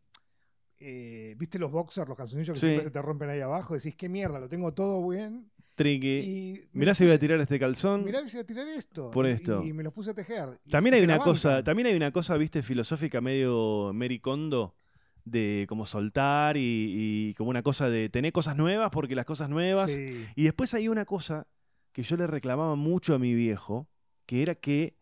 eh, 0.78 1.34
¿viste 1.36 1.58
los 1.58 1.70
boxers, 1.72 2.08
los 2.08 2.16
calzoncillos 2.16 2.54
que 2.54 2.60
Sí. 2.60 2.66
siempre 2.66 2.84
se 2.84 2.90
te 2.90 3.02
rompen 3.02 3.28
ahí 3.30 3.40
abajo? 3.40 3.74
Decís, 3.74 3.96
qué 3.96 4.08
mierda, 4.08 4.38
lo 4.38 4.48
tengo 4.48 4.72
todo 4.72 5.06
bien. 5.08 5.50
Triqui. 5.74 6.08
Y 6.08 6.68
Mirá 6.72 6.94
si 6.94 7.04
voy 7.04 7.12
a 7.12 7.18
tirar 7.20 7.38
este 7.40 7.58
calzón. 7.58 8.04
Mirá 8.04 8.20
si 8.26 8.36
voy 8.36 8.40
a 8.44 8.46
tirar 8.46 8.66
esto. 8.68 9.10
Por 9.10 9.26
esto. 9.26 9.62
Y, 9.62 9.72
me 9.72 9.82
los 9.82 9.92
puse 9.92 10.10
a 10.10 10.14
tejer. 10.14 10.58
También 10.70 10.94
hay 10.94 11.02
una 11.02 11.18
cosa, 11.18 11.62
también 11.62 11.88
hay 11.88 11.96
una 11.96 12.10
cosa, 12.12 12.36
viste, 12.36 12.62
filosófica 12.62 13.20
medio 13.20 13.92
mericondo 13.92 14.74
de 15.26 15.66
como 15.68 15.84
soltar 15.84 16.56
y, 16.56 16.62
y 17.30 17.34
como 17.34 17.50
una 17.50 17.62
cosa 17.62 17.90
de 17.90 18.08
tener 18.08 18.32
cosas 18.32 18.56
nuevas 18.56 18.90
porque 18.90 19.14
las 19.14 19.26
cosas 19.26 19.50
nuevas. 19.50 19.90
Sí. 19.92 20.24
Y 20.36 20.44
después 20.44 20.72
hay 20.72 20.88
una 20.88 21.04
cosa 21.04 21.46
que 21.92 22.02
yo 22.02 22.16
le 22.16 22.26
reclamaba 22.26 22.76
mucho 22.76 23.14
a 23.14 23.18
mi 23.18 23.34
viejo, 23.34 23.88
que 24.24 24.40
era 24.42 24.54
que 24.54 24.96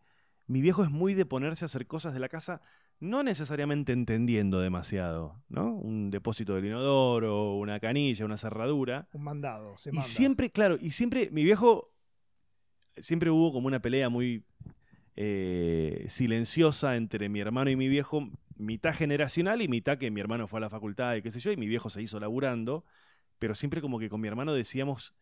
mi 0.47 0.61
viejo 0.61 0.83
es 0.83 0.89
muy 0.89 1.13
de 1.13 1.25
ponerse 1.25 1.63
a 1.63 1.67
hacer 1.67 1.85
cosas 1.87 2.13
de 2.13 2.19
la 2.19 2.27
casa, 2.29 2.61
no 2.99 3.21
necesariamente 3.23 3.91
entendiendo 3.93 4.59
demasiado, 4.59 5.43
¿no? 5.49 5.73
Un 5.75 6.09
depósito 6.09 6.55
del 6.55 6.65
inodoro, 6.65 7.55
una 7.55 7.79
canilla, 7.79 8.25
una 8.25 8.37
cerradura. 8.37 9.07
Un 9.13 9.23
mandado, 9.23 9.77
se 9.77 9.89
Y 9.89 9.93
manda. 9.93 10.07
siempre, 10.07 10.49
claro, 10.49 10.77
y 10.81 10.91
siempre, 10.91 11.29
mi 11.31 11.43
viejo, 11.43 11.91
siempre 12.97 13.29
hubo 13.29 13.51
como 13.51 13.67
una 13.67 13.81
pelea 13.81 14.09
muy 14.09 14.43
eh, 15.15 16.05
silenciosa 16.07 16.95
entre 16.95 17.29
mi 17.29 17.39
hermano 17.39 17.69
y 17.69 17.75
mi 17.75 17.87
viejo, 17.87 18.29
mitad 18.57 18.93
generacional 18.93 19.61
y 19.61 19.67
mitad 19.67 19.97
que 19.97 20.11
mi 20.11 20.19
hermano 20.21 20.47
fue 20.47 20.59
a 20.59 20.61
la 20.61 20.69
facultad 20.69 21.15
y 21.15 21.21
qué 21.21 21.31
sé 21.31 21.39
yo, 21.39 21.51
y 21.51 21.57
mi 21.57 21.67
viejo 21.67 21.89
se 21.89 22.01
hizo 22.01 22.19
laburando, 22.19 22.83
pero 23.39 23.55
siempre 23.55 23.81
como 23.81 23.99
que 23.99 24.09
con 24.09 24.21
mi 24.21 24.27
hermano 24.27 24.53
decíamos 24.53 25.13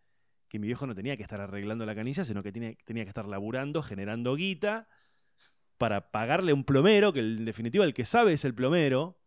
que 0.48 0.60
mi 0.60 0.68
viejo 0.68 0.86
no 0.86 0.96
tenía 0.96 1.18
que 1.18 1.24
estar 1.24 1.42
arreglando 1.42 1.86
la 1.86 1.96
canilla, 1.96 2.26
sino 2.26 2.44
que 2.44 2.52
tenía, 2.52 2.76
tenía 2.86 3.04
que 3.04 3.10
estar 3.10 3.28
laburando, 3.28 3.82
generando 3.82 4.36
guita 4.36 4.88
para 5.78 6.12
pagarle 6.12 6.52
a 6.52 6.56
un 6.56 6.64
plomero, 6.64 7.12
que 7.12 7.20
en 7.20 7.46
definitiva 7.46 7.86
el 7.86 7.94
que 7.94 8.06
sabe 8.06 8.34
es 8.34 8.46
el 8.46 8.54
plomero. 8.54 9.18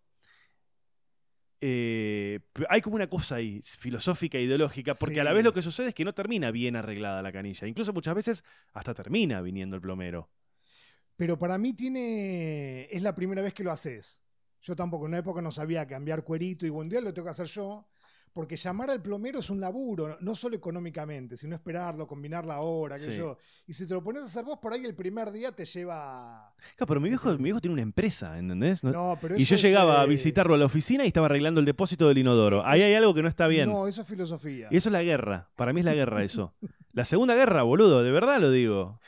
Eh, 1.61 2.41
hay 2.69 2.81
como 2.81 2.97
una 2.97 3.09
cosa 3.09 3.37
ahí, 3.37 3.61
filosófica, 3.63 4.39
ideológica, 4.39 4.95
porque 4.95 5.21
a 5.21 5.25
la 5.25 5.33
vez 5.33 5.45
lo 5.45 5.53
que 5.53 5.63
sucede 5.63 5.89
es 5.89 5.95
que 5.95 6.05
no 6.05 6.15
termina 6.15 6.51
bien 6.51 6.77
arreglada 6.77 7.23
la 7.23 7.33
canilla. 7.33 7.67
Incluso 7.67 7.93
muchas 7.93 8.15
veces 8.15 8.45
hasta 8.73 8.95
termina 8.95 9.41
viniendo 9.41 9.77
el 9.77 9.83
plomero. 9.83 10.31
Pero 11.17 11.39
para 11.39 11.57
mí 11.59 11.73
tiene. 11.73 12.85
Es 12.91 13.03
la 13.03 13.15
primera 13.15 13.43
vez 13.43 13.55
que 13.55 13.65
lo 13.65 13.73
haces. 13.73 14.23
Yo 14.63 14.75
tampoco 14.77 15.05
en 15.07 15.11
una 15.13 15.19
época 15.19 15.41
no 15.41 15.51
sabía 15.51 15.87
cambiar 15.87 16.25
cuerito 16.25 16.67
y 16.67 16.71
buen 16.71 16.89
día 16.89 17.01
lo 17.01 17.13
tengo 17.15 17.27
que 17.27 17.31
hacer 17.31 17.47
yo. 17.47 17.87
Porque 18.33 18.55
llamar 18.57 18.91
al 18.91 19.01
plomero 19.01 19.39
es 19.39 19.49
un 19.49 19.61
laburo, 19.61 20.19
no 20.21 20.35
solo 20.35 20.57
económicamente, 20.57 21.39
sino 21.39 21.55
esperarlo, 21.57 22.07
combinar 22.07 22.45
la 22.45 22.61
hora, 22.61 22.97
qué 22.97 23.01
sé 23.05 23.13
Sí. 23.13 23.17
yo. 23.17 23.39
Y 23.67 23.73
si 23.73 23.87
te 23.87 23.95
lo 23.95 24.03
pones 24.05 24.25
a 24.25 24.27
hacer 24.27 24.45
vos, 24.45 24.59
por 24.61 24.75
ahí 24.75 24.85
el 24.85 24.95
primer 24.95 25.33
día 25.33 25.53
te 25.53 25.65
lleva. 25.65 26.53
Claro, 26.77 26.87
pero 26.87 27.01
mi 27.01 27.09
viejo, 27.09 27.31
mi 27.39 27.45
viejo 27.45 27.63
tiene 27.63 27.73
una 27.73 27.83
empresa, 27.83 28.37
¿entendés? 28.39 28.85
No- 28.85 28.93
No, 28.93 29.19
pero 29.23 29.39
y 29.39 29.45
yo 29.45 29.55
es, 29.55 29.63
llegaba 29.63 30.03
a 30.03 30.05
eh, 30.05 30.09
visitarlo 30.09 30.53
a 30.55 30.59
la 30.59 30.67
oficina 30.67 31.05
y 31.05 31.07
estaba 31.07 31.27
arreglando 31.29 31.61
el 31.61 31.65
depósito 31.67 32.09
del 32.09 32.19
inodoro. 32.19 32.63
Ahí 32.67 32.83
hay 32.83 32.93
algo 32.93 33.15
que 33.15 33.23
no 33.23 33.29
está 33.29 33.47
bien. 33.47 33.71
No, 33.71 33.89
eso 33.89 34.03
es 34.03 34.07
filosofía. 34.09 34.69
Y 34.71 34.77
eso 34.77 34.91
es 34.91 34.93
la 34.93 35.03
guerra. 35.03 35.49
Para 35.57 35.73
mí 35.73 35.81
es 35.81 35.87
la 35.87 35.95
guerra 35.95 36.23
eso. 36.23 36.53
La 36.93 37.05
segunda 37.07 37.35
guerra, 37.35 37.63
boludo, 37.63 38.03
de 38.03 38.11
verdad 38.11 38.39
lo 38.41 38.51
digo. 38.51 39.01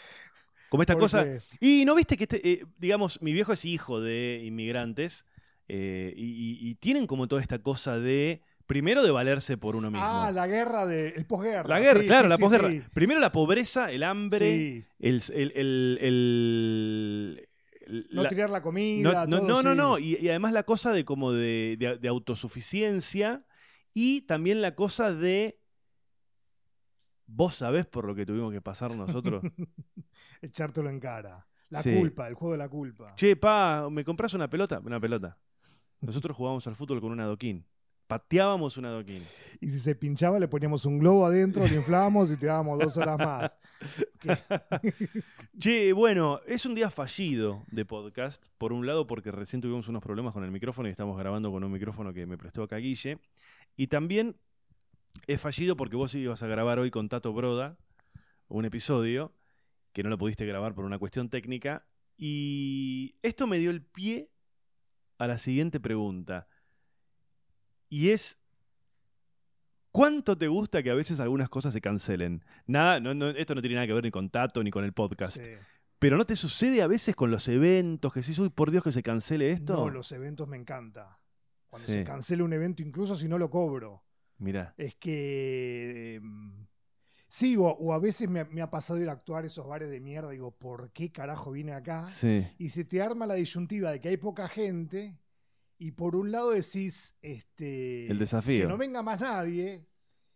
Como 0.69 0.83
esta 0.83 0.97
cosa. 0.97 1.27
Y 1.61 1.85
no 1.87 1.95
viste 1.95 2.17
que, 2.17 2.25
este, 2.25 2.47
eh, 2.49 2.65
digamos, 2.79 3.21
mi 3.23 3.33
viejo 3.33 3.53
es 3.53 3.65
hijo 3.65 4.01
de 4.01 4.43
inmigrantes 4.45 5.25
eh, 5.69 6.13
y, 6.17 6.75
tienen 6.77 7.07
como 7.07 7.29
toda 7.29 7.43
esta 7.43 7.59
cosa 7.61 7.99
de, 7.99 8.43
primero, 8.67 9.03
de 9.03 9.11
valerse 9.11 9.57
por 9.59 9.77
uno 9.77 9.91
mismo. 9.91 10.07
Ah, 10.07 10.31
la 10.33 10.47
guerra 10.47 10.87
de. 10.87 11.09
El 11.09 11.25
posguerra. 11.27 11.69
La 11.69 11.81
guerra, 11.81 12.01
Sí, 12.01 12.07
claro, 12.07 12.25
sí, 12.25 12.31
la 12.31 12.37
sí, 12.37 12.43
posguerra. 12.43 12.71
Primero 12.95 13.21
la 13.21 13.33
pobreza, 13.33 13.91
el 13.93 14.03
hambre, 14.03 14.39
Sí. 14.39 14.85
el, 14.99 15.23
el- 15.35 15.99
el- 16.01 17.49
No 18.13 18.27
tirar 18.29 18.51
la 18.51 18.63
comida. 18.63 19.27
no, 19.27 19.39
todo, 19.39 19.47
no, 19.49 19.63
no, 19.63 19.71
sí. 19.73 19.77
no. 19.77 19.99
Y, 19.99 20.17
y 20.21 20.29
además 20.29 20.53
la 20.53 20.63
cosa 20.65 20.93
de 20.93 21.05
como 21.05 21.33
de, 21.33 21.77
de- 21.79 21.97
de 21.99 22.09
autosuficiencia 22.09 23.45
y 23.95 24.23
también 24.23 24.61
la 24.63 24.75
cosa 24.75 25.13
de 25.15 25.59
vos 27.29 27.55
sabés 27.55 27.87
por 27.87 28.05
lo 28.07 28.15
que 28.17 28.27
tuvimos 28.27 28.53
que 28.53 28.61
pasar 28.61 28.93
nosotros. 28.95 29.43
Echártelo 30.43 30.91
en 30.91 30.99
cara. 30.99 31.47
La 31.71 31.83
Sí. 31.83 31.95
culpa, 31.95 32.27
el 32.27 32.35
juego 32.35 32.53
de 32.53 32.59
la 32.59 32.69
culpa. 32.69 33.15
che, 33.15 33.37
pa, 33.37 33.89
¿me 33.91 34.03
compras 34.05 34.33
una 34.35 34.49
pelota? 34.49 34.81
Una 34.83 34.99
pelota. 34.99 35.39
Nosotros 36.01 36.37
jugábamos 36.37 36.67
al 36.67 36.75
fútbol 36.77 37.01
con 37.01 37.13
un 37.13 37.21
adoquín. 37.21 37.65
Pateábamos 38.07 38.79
un 38.79 38.87
adoquín. 38.87 39.23
Y 39.61 39.69
si 39.69 39.79
se 39.79 39.95
pinchaba, 39.95 40.39
le 40.41 40.49
poníamos 40.49 40.87
un 40.87 40.99
globo 40.99 41.27
adentro, 41.27 41.67
lo 41.69 41.75
inflábamos 41.75 42.33
y 42.33 42.39
tirábamos 42.39 42.79
dos 42.79 42.97
horas 42.97 43.19
más. 43.19 43.59
Che, 45.59 45.93
bueno, 45.93 46.41
es 46.47 46.65
un 46.67 46.75
día 46.75 46.91
fallido 46.91 47.65
de 47.71 47.85
podcast. 47.85 48.47
Por 48.57 48.73
un 48.73 48.87
lado, 48.87 49.07
porque 49.07 49.31
recién 49.31 49.61
tuvimos 49.61 49.89
unos 49.89 50.03
problemas 50.03 50.33
con 50.33 50.45
el 50.45 50.51
micrófono 50.51 50.89
y 50.89 50.93
estamos 50.93 51.19
grabando 51.19 51.51
con 51.51 51.63
un 51.65 51.71
micrófono 51.73 52.13
que 52.15 52.27
me 52.27 52.39
prestó 52.39 52.63
acá 52.63 52.77
Guille. 52.77 53.19
Y 53.77 53.89
también 53.89 54.37
es 55.27 55.41
fallido 55.41 55.77
porque 55.77 55.97
vos 55.97 56.15
ibas 56.15 56.43
a 56.43 56.47
grabar 56.47 56.79
hoy 56.79 56.91
con 56.91 57.09
Tato 57.09 57.33
Broda 57.33 57.77
un 58.49 58.65
episodio 58.65 59.35
que 59.93 60.03
no 60.03 60.09
lo 60.11 60.19
pudiste 60.19 60.47
grabar 60.47 60.75
por 60.75 60.85
una 60.85 60.99
cuestión 60.99 61.29
técnica. 61.29 61.87
Y 62.17 63.17
esto 63.23 63.47
me 63.47 63.59
dio 63.59 63.71
el 63.71 63.83
pie 63.83 64.31
a 65.19 65.27
la 65.27 65.39
siguiente 65.39 65.81
pregunta. 65.81 66.49
Y 67.89 68.11
es. 68.11 68.39
¿Cuánto 69.91 70.37
te 70.37 70.49
gusta 70.49 70.83
que 70.83 70.91
a 70.91 70.95
veces 70.95 71.19
algunas 71.19 71.49
cosas 71.49 71.73
se 71.73 71.81
cancelen? 71.81 72.45
Nada, 72.67 73.01
no, 73.01 73.15
no, 73.15 73.31
esto 73.31 73.55
no 73.55 73.61
tiene 73.63 73.75
nada 73.77 73.87
que 73.87 73.95
ver 73.95 74.05
ni 74.05 74.11
con 74.11 74.31
Tato 74.31 74.63
ni 74.63 74.71
con 74.71 74.85
el 74.85 74.93
podcast. 74.93 75.37
Sí. 75.39 75.51
Pero 75.99 76.17
¿no 76.17 76.25
te 76.27 76.37
sucede 76.37 76.83
a 76.83 76.87
veces 76.87 77.17
con 77.17 77.31
los 77.31 77.49
eventos 77.49 78.13
que 78.13 78.21
decís, 78.21 78.39
uy, 78.39 78.51
por 78.51 78.71
Dios 78.71 78.85
que 78.85 78.93
se 78.93 79.03
cancele 79.03 79.51
esto? 79.51 79.75
No, 79.75 79.91
los 79.91 80.13
eventos 80.13 80.47
me 80.47 80.57
encanta. 80.57 81.19
Cuando 81.69 81.89
Sí. 81.89 81.95
se 81.95 82.05
cancela 82.05 82.45
un 82.45 82.53
evento, 82.53 82.83
incluso 82.83 83.17
si 83.17 83.27
no 83.29 83.39
lo 83.39 83.51
cobro. 83.51 84.05
Mirá. 84.39 84.75
Es 84.79 84.95
que. 84.95 86.21
mm, 86.23 86.67
Sí, 87.31 87.57
o, 87.59 87.65
o 87.65 87.93
a 87.93 87.99
veces 87.99 88.27
me, 88.31 88.41
ha- 88.41 88.45
me 88.47 88.63
ha 88.63 88.71
pasado 88.71 88.99
ir 89.03 89.09
a 89.11 89.13
actuar 89.13 89.45
esos 89.45 89.67
bares 89.67 89.91
de 89.91 90.01
mierda. 90.01 90.31
Digo, 90.31 90.51
¿por 90.51 90.91
qué 90.93 91.13
carajo 91.13 91.51
vine 91.53 91.73
acá? 91.73 92.07
Sí. 92.07 92.47
Y 92.59 92.71
se 92.71 92.85
te 92.87 93.03
arma 93.03 93.27
la 93.27 93.35
disyuntiva 93.35 93.91
de 93.91 94.01
que 94.01 94.09
hay 94.09 94.17
poca 94.17 94.49
gente. 94.49 95.19
Y 95.79 95.91
por 95.93 96.17
un 96.17 96.33
lado 96.33 96.51
decís, 96.53 97.15
este. 97.21 98.07
El 98.11 98.19
desafío. 98.19 98.63
Que 98.63 98.67
no 98.69 98.79
venga 98.79 99.03
más 99.03 99.21
nadie. 99.21 99.85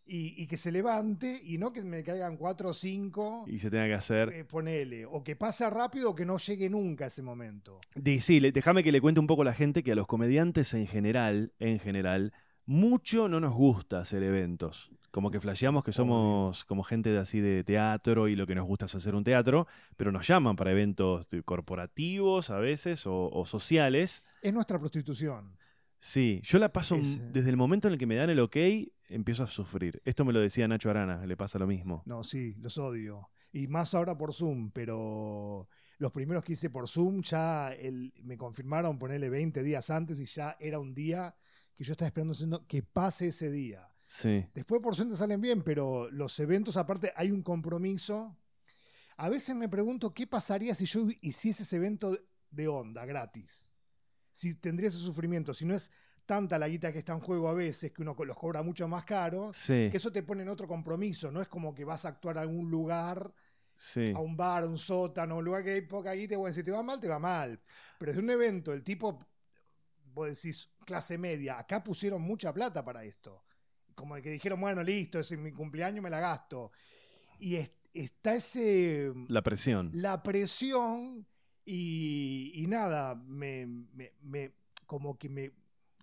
y, 0.05 0.35
y 0.43 0.47
que 0.47 0.57
se 0.59 0.71
levante 0.71 1.41
y 1.43 1.57
no 1.57 1.73
que 1.73 1.81
me 1.83 2.03
caigan 2.03 2.37
cuatro 2.37 2.69
o 2.71 2.75
cinco. 2.75 3.45
Y 3.47 3.59
se 3.61 3.71
tenga 3.71 3.87
que 3.87 3.95
hacer. 3.95 4.29
eh, 4.31 4.45
ponele, 4.45 5.07
o 5.07 5.25
que 5.25 5.35
pase 5.35 5.69
rápido 5.71 6.11
o 6.11 6.15
que 6.15 6.27
no 6.27 6.37
llegue 6.37 6.69
nunca 6.69 7.05
a 7.05 7.09
ese 7.09 7.23
momento. 7.23 7.81
Sí, 8.21 8.39
déjame 8.41 8.83
que 8.85 8.93
le 8.93 9.01
cuente 9.01 9.19
un 9.21 9.27
poco 9.27 9.43
a 9.43 9.47
la 9.47 9.55
gente 9.55 9.83
que 9.83 9.93
a 9.93 9.95
los 9.95 10.07
comediantes 10.07 10.75
en 10.75 10.87
general, 10.87 11.55
en 11.59 11.79
general, 11.79 12.35
mucho 12.67 13.29
no 13.29 13.41
nos 13.41 13.53
gusta 13.55 13.99
hacer 14.01 14.23
eventos. 14.23 14.91
Como 15.11 15.31
que 15.31 15.41
flasheamos 15.41 15.85
que 15.85 15.93
somos 15.93 16.65
como 16.65 16.83
gente 16.85 17.11
de 17.11 17.19
así 17.19 17.41
de 17.41 17.65
teatro 17.65 18.29
y 18.29 18.35
lo 18.35 18.47
que 18.47 18.55
nos 18.55 18.67
gusta 18.67 18.87
es 18.87 18.95
hacer 18.95 19.15
un 19.15 19.25
teatro, 19.25 19.67
pero 19.97 20.11
nos 20.11 20.27
llaman 20.27 20.57
para 20.57 20.73
eventos 20.73 21.29
corporativos 21.45 22.49
a 22.51 22.59
veces 22.59 23.07
o, 23.07 23.29
o 23.31 23.45
sociales. 23.45 24.23
Es 24.41 24.55
nuestra 24.55 24.79
prostitución. 24.79 25.57
Sí, 25.99 26.41
yo 26.43 26.59
la 26.59 26.73
paso 26.73 26.99
desde 27.33 27.51
el 27.51 27.57
momento 27.57 27.87
en 27.89 27.93
el 27.95 27.99
que 27.99 28.07
me 28.07 28.17
dan 28.17 28.29
el 28.31 28.41
ok, 28.41 28.57
empiezo 29.09 29.45
a 29.45 29.47
sufrir. 29.47 30.01
Esto 30.05 30.25
me 30.25 30.33
lo 30.33 30.41
decía 30.41 30.67
Nacho 30.67 30.91
Arana, 30.91 31.25
le 31.27 31.37
pasa 31.37 31.59
lo 31.61 31.67
mismo. 31.67 32.03
No, 32.07 32.25
sí, 32.25 32.55
los 32.59 32.77
odio. 32.79 33.29
Y 33.53 33.69
más 33.69 33.95
ahora 33.95 34.17
por 34.17 34.33
Zoom, 34.33 34.71
pero 34.73 35.69
los 35.99 36.11
primeros 36.11 36.43
que 36.43 36.55
hice 36.55 36.71
por 36.71 36.89
Zoom 36.89 37.21
ya 37.23 37.73
el- 37.75 38.13
me 38.25 38.37
confirmaron 38.37 38.99
ponerle 38.99 39.29
20 39.31 39.63
días 39.63 39.91
antes 39.91 40.19
y 40.21 40.25
ya 40.25 40.57
era 40.59 40.81
un 40.81 40.93
día 40.95 41.37
que 41.77 41.85
yo 41.85 41.93
estaba 41.93 42.09
esperando 42.09 42.33
diciendo 42.33 42.67
que 42.67 42.83
pase 42.83 43.29
ese 43.29 43.51
día. 43.51 43.89
Sí, 44.05 44.45
Después 44.55 44.83
por 44.83 44.95
suerte 44.95 45.17
salen 45.17 45.41
bien, 45.41 45.63
pero 45.63 46.11
los 46.11 46.39
eventos 46.39 46.77
aparte 46.77 47.13
hay 47.17 47.31
un 47.31 47.43
compromiso. 47.43 48.37
A 49.17 49.29
veces 49.29 49.55
me 49.55 49.69
pregunto 49.69 50.13
qué 50.13 50.27
pasaría 50.27 50.75
si 50.75 50.85
yo 50.85 51.07
hiciese 51.21 51.63
ese 51.63 51.77
evento 51.77 52.19
de 52.51 52.69
onda, 52.69 53.07
gratis. 53.07 53.69
Si 54.33 54.55
tendría 54.55 54.89
ese 54.89 54.99
sufrimiento, 54.99 55.55
si 55.55 55.65
no 55.65 55.75
es 55.75 55.91
tanta 56.27 56.59
la 56.59 56.69
guita 56.69 56.93
que 56.93 56.99
está 56.99 57.13
en 57.13 57.21
juego 57.21 57.49
a 57.49 57.55
veces, 57.55 57.93
que 57.93 58.03
uno 58.03 58.17
los 58.19 58.37
cobra 58.37 58.63
mucho 58.63 58.87
más 58.89 59.05
caros, 59.05 59.57
sí, 59.57 59.89
que 59.91 59.97
eso 59.97 60.13
te 60.13 60.23
pone 60.23 60.43
en 60.43 60.49
otro 60.49 60.67
compromiso, 60.67 61.31
no 61.31 61.43
es 61.43 61.49
como 61.49 61.75
que 61.75 61.85
vas 61.85 62.05
a 62.05 62.11
actuar 62.11 62.39
a 62.39 62.43
algún 62.43 62.71
lugar, 62.71 63.33
sí. 63.77 64.05
a 64.15 64.19
un 64.21 64.37
bar, 64.37 64.65
a 64.65 64.67
un 64.67 64.79
sótano, 64.79 65.39
un 65.39 65.45
lugar 65.45 65.65
que 65.65 65.73
hay 65.73 65.81
poca 65.83 66.13
guita, 66.13 66.37
bueno, 66.37 66.53
si 66.53 66.63
te 66.63 66.71
va 66.71 66.83
mal, 66.83 67.01
te 67.01 67.09
va 67.09 67.19
mal. 67.19 67.61
Pero 67.99 68.13
es 68.13 68.19
un 68.19 68.31
evento, 68.31 68.73
el 68.73 68.83
tipo, 68.83 69.19
vos 70.13 70.29
decís, 70.29 70.71
clase 70.85 71.19
media, 71.19 71.59
acá 71.59 71.83
pusieron 71.83 72.23
mucha 72.23 72.53
plata 72.53 72.85
para 72.85 73.05
esto. 73.05 73.43
Como 73.95 74.15
que 74.17 74.31
dijeron, 74.31 74.61
bueno, 74.61 74.83
listo, 74.83 75.19
es 75.21 75.33
mi 75.37 75.53
cumpleaños, 75.53 76.03
me 76.03 76.11
la 76.11 76.21
gasto. 76.21 76.73
Y 77.39 77.57
es- 77.57 77.73
está 77.95 78.35
ese, 78.35 79.13
La 79.29 79.43
presión. 79.43 79.91
la 79.95 80.23
presión 80.23 81.27
y, 81.65 82.53
y 82.55 82.67
nada, 82.67 83.15
me, 83.15 83.67
me- 83.67 84.13
me- 84.23 84.53
como 84.87 85.19
que 85.19 85.29
me, 85.29 85.53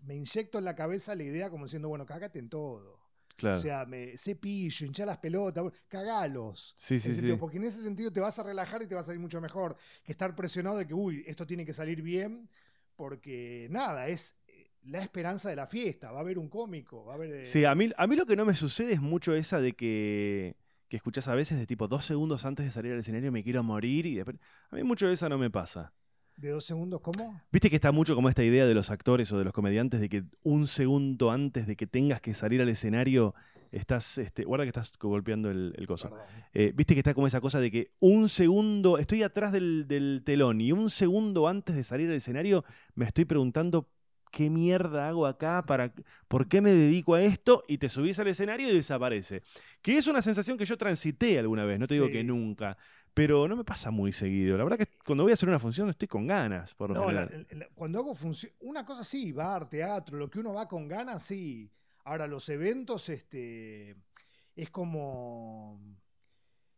me 0.04 0.15
inyecto 0.15 0.58
en 0.58 0.65
la 0.65 0.76
cabeza 0.76 1.15
la 1.15 1.24
idea 1.24 1.50
como 1.50 1.65
diciendo, 1.65 1.89
bueno, 1.89 2.06
cágate 2.06 2.39
en 2.39 2.50
todo. 2.50 3.00
Claro. 3.36 3.58
O 3.58 3.62
sea, 3.62 3.86
me, 3.86 4.18
cepillo, 4.18 4.86
hinchar 4.86 5.08
las 5.08 5.18
pelotas, 5.20 5.63
cagalos. 5.88 6.74
sí, 6.78 7.00
sí, 7.00 7.13
sentido, 7.13 7.36
sí. 7.36 7.39
Porque 7.39 7.58
en 7.58 7.63
ese 7.63 7.82
sentido 7.82 8.12
te 8.12 8.20
vas 8.20 8.38
a 8.38 8.44
relajar 8.44 8.82
y 8.84 8.88
te 8.88 8.96
va 8.96 9.02
a 9.02 9.04
salir 9.04 9.20
mucho 9.22 9.39
mejor 9.39 9.78
que 10.04 10.12
estar 10.12 10.36
presionado 10.36 10.78
de 10.78 10.86
que, 10.86 10.94
uy, 10.94 11.24
esto 11.26 11.48
tiene 11.48 11.65
que 11.65 11.74
salir 11.74 12.02
bien, 12.02 12.50
porque 12.98 13.68
nada, 13.72 14.08
es 14.10 14.36
la 14.89 15.02
esperanza 15.02 15.49
de 15.49 15.56
la 15.56 15.67
fiesta. 15.67 16.12
Va 16.12 16.19
a 16.19 16.21
haber 16.21 16.38
un 16.39 16.49
cómico, 16.49 17.06
va 17.06 17.13
a 17.13 17.15
haber. 17.15 17.34
eh, 17.34 17.45
Sí, 17.45 17.65
a 17.65 17.75
mí, 17.75 17.89
a 17.97 18.08
mí 18.08 18.15
lo 18.15 18.25
que 18.25 18.36
no 18.36 18.45
me 18.45 18.56
sucede 18.56 18.93
es 18.93 19.02
mucho 19.02 19.34
esa 19.34 19.60
de 19.62 19.73
que, 19.73 20.56
que 20.88 20.97
escuchás 20.97 21.28
a 21.28 21.36
veces 21.36 21.60
de 21.60 21.67
tipo 21.67 21.88
dos 21.88 22.06
segundos 22.06 22.45
antes 22.45 22.65
de 22.65 22.71
salir 22.71 22.93
al 22.93 22.99
escenario 22.99 23.32
me 23.32 23.43
quiero 23.43 23.63
morir 23.63 24.06
y 24.06 24.15
después... 24.15 24.38
A 24.71 24.75
mí 24.75 24.84
mucho 24.84 25.08
de 25.08 25.13
esa 25.13 25.30
no 25.30 25.38
me 25.38 25.49
pasa. 25.49 25.93
¿De 26.38 26.49
dos 26.52 26.63
segundos 26.63 27.02
cómo? 27.02 27.41
Viste 27.52 27.69
que 27.69 27.75
está 27.75 27.91
mucho 27.91 28.15
como 28.15 28.30
esta 28.30 28.43
idea 28.43 28.65
de 28.65 28.73
los 28.73 28.89
actores 28.89 29.30
o 29.34 29.38
de 29.38 29.43
los 29.43 29.52
comediantes 29.54 29.99
de 29.99 30.08
que 30.08 30.23
un 30.43 30.67
segundo 30.67 31.32
antes 31.32 31.67
de 31.67 31.75
que 31.75 31.86
tengas 31.86 32.21
que 32.21 32.34
salir 32.34 32.62
al 32.62 32.69
escenario 32.69 33.36
estás... 33.71 34.17
Este, 34.17 34.45
guarda 34.45 34.63
que 34.63 34.69
estás 34.69 34.93
golpeando 34.97 35.52
el, 35.52 35.73
el 35.78 35.86
coso. 35.86 36.10
Eh, 36.54 36.71
Viste 36.75 36.93
que 36.93 37.02
está 37.02 37.13
como 37.13 37.28
esa 37.28 37.41
cosa 37.41 37.60
de 37.60 37.69
que 37.69 37.91
un 37.99 38.30
segundo, 38.30 38.97
estoy 38.97 39.21
atrás 39.21 39.52
del, 39.52 39.86
del 39.88 40.21
telón 40.23 40.62
y 40.62 40.71
un 40.71 40.89
segundo 40.89 41.47
antes 41.47 41.75
de 41.75 41.84
salir 41.84 42.10
al 42.10 42.15
escenario 42.15 42.63
me 42.95 43.06
estoy 43.06 43.25
preguntando 43.25 43.89
qué 44.32 44.50
mierda 44.50 45.08
hago 45.10 45.26
acá, 45.28 45.63
para, 45.65 45.94
por 46.28 46.48
qué 46.48 46.62
me 46.62 46.72
dedico 46.72 47.15
a 47.15 47.22
esto 47.24 47.63
y 47.68 47.78
te 47.78 47.89
subís 47.89 48.20
al 48.20 48.28
escenario 48.28 48.70
y 48.70 48.74
desaparece. 48.74 49.42
Que 49.82 49.98
es 49.98 50.08
una 50.08 50.22
sensación 50.22 50.58
que 50.58 50.65
yo 50.65 50.78
transité 50.78 51.39
alguna 51.39 51.65
vez, 51.65 51.80
no 51.80 51.88
te 51.88 51.96
digo 51.96 52.08
Sí. 52.08 52.13
que 52.13 52.24
nunca, 52.24 52.78
pero 53.13 53.48
no 53.48 53.56
me 53.56 53.63
pasa 53.63 53.92
muy 53.92 54.12
seguido. 54.12 54.58
La 54.58 54.63
verdad 54.63 54.78
que 54.78 54.88
cuando 55.06 55.24
voy 55.24 55.32
a 55.32 55.34
hacer 55.34 55.50
una 55.50 55.60
función 55.60 55.89
estoy 55.89 56.08
con 56.08 56.28
ganas, 56.28 56.76
por 56.76 56.89
lo 56.92 56.96
No, 56.96 57.12
la- 57.12 57.26
la- 57.52 57.68
cuando 57.74 58.00
hago 58.00 58.13
función, 58.15 58.54
una 58.60 58.86
cosa 58.86 59.04
sí, 59.04 59.32
bar, 59.32 59.68
teatro, 59.70 60.18
lo 60.18 60.30
que 60.30 60.39
uno 60.39 60.54
va 60.54 60.68
con 60.68 60.88
ganas, 60.88 61.24
sí. 61.24 61.72
Ahora, 62.06 62.28
los 62.28 62.48
eventos, 62.50 63.10
este, 63.10 63.96
es 64.56 64.70
como... 64.70 65.80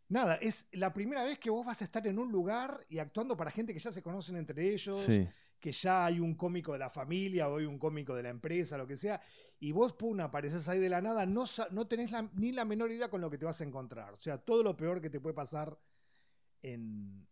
Nada, 0.10 0.36
es 0.36 0.68
la 0.74 0.92
primera 0.92 1.24
vez 1.24 1.40
que 1.40 1.50
vos 1.50 1.66
vas 1.66 1.82
a 1.82 1.86
estar 1.86 2.06
en 2.06 2.20
un 2.20 2.32
lugar 2.34 2.78
y 2.90 3.00
actuando 3.00 3.38
para 3.38 3.50
gente 3.50 3.72
que 3.72 3.80
ya 3.80 3.94
se 3.94 4.02
conocen 4.02 4.36
entre 4.36 4.74
ellos, 4.74 4.98
Sí, 5.06 5.26
que 5.62 5.72
ya 5.72 6.06
hay 6.06 6.20
un 6.20 6.36
cómico 6.36 6.74
de 6.74 6.80
la 6.80 6.90
familia 6.90 7.48
o 7.48 7.58
hay 7.58 7.66
un 7.66 7.78
cómico 7.78 8.16
de 8.16 8.24
la 8.24 8.30
empresa, 8.30 8.78
lo 8.78 8.88
que 8.88 8.98
sea, 8.98 9.22
y 9.60 9.72
vos, 9.72 9.94
pum, 9.94 10.20
apareces 10.20 10.68
ahí 10.68 10.80
de 10.80 10.90
la 10.90 11.02
nada, 11.02 11.26
no, 11.26 11.44
no 11.70 11.88
tenés 11.88 12.12
ni 12.34 12.52
la 12.52 12.66
menor 12.66 12.92
idea 12.92 13.10
con 13.10 13.22
lo 13.22 13.30
que 13.30 13.38
te 13.38 13.46
vas 13.46 13.62
a 13.62 13.64
encontrar. 13.64 14.12
O 14.12 14.16
sea, 14.16 14.40
todo 14.40 14.64
lo 14.64 14.76
peor 14.76 15.00
que 15.00 15.12
te 15.12 15.20
puede 15.20 15.36
pasar 15.36 15.78
en, 16.64 17.28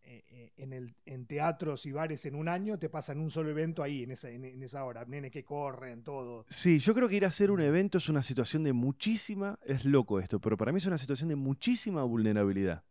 en, 0.58 0.74
el, 0.74 0.96
en 1.06 1.26
teatros 1.26 1.86
y 1.88 1.92
bares 1.92 2.26
en 2.26 2.36
un 2.36 2.48
año, 2.48 2.78
te 2.78 2.88
pasa 2.88 3.14
en 3.14 3.20
un 3.20 3.32
solo 3.32 3.50
evento 3.50 3.82
ahí, 3.82 4.04
en 4.04 4.12
esa, 4.12 4.30
en, 4.30 4.46
en 4.46 4.62
esa 4.62 4.84
hora. 4.86 5.06
Nenes 5.06 5.32
que 5.32 5.44
corren, 5.44 6.04
todo. 6.04 6.46
Sí, 6.50 6.78
yo 6.80 6.94
creo 6.94 7.10
que 7.10 7.16
ir 7.16 7.26
a 7.26 7.30
hacer 7.30 7.50
un 7.50 7.62
evento 7.62 7.98
es 7.98 8.10
una 8.10 8.22
situación 8.22 8.64
de 8.64 8.74
muchísima, 8.74 9.60
es 9.64 9.86
loco 9.86 10.20
esto, 10.20 10.40
pero 10.40 10.56
para 10.56 10.72
mí 10.72 10.78
es 10.78 10.86
una 10.86 11.00
situación 11.00 11.30
de 11.30 11.36
muchísima 11.36 12.04
vulnerabilidad. 12.04 12.84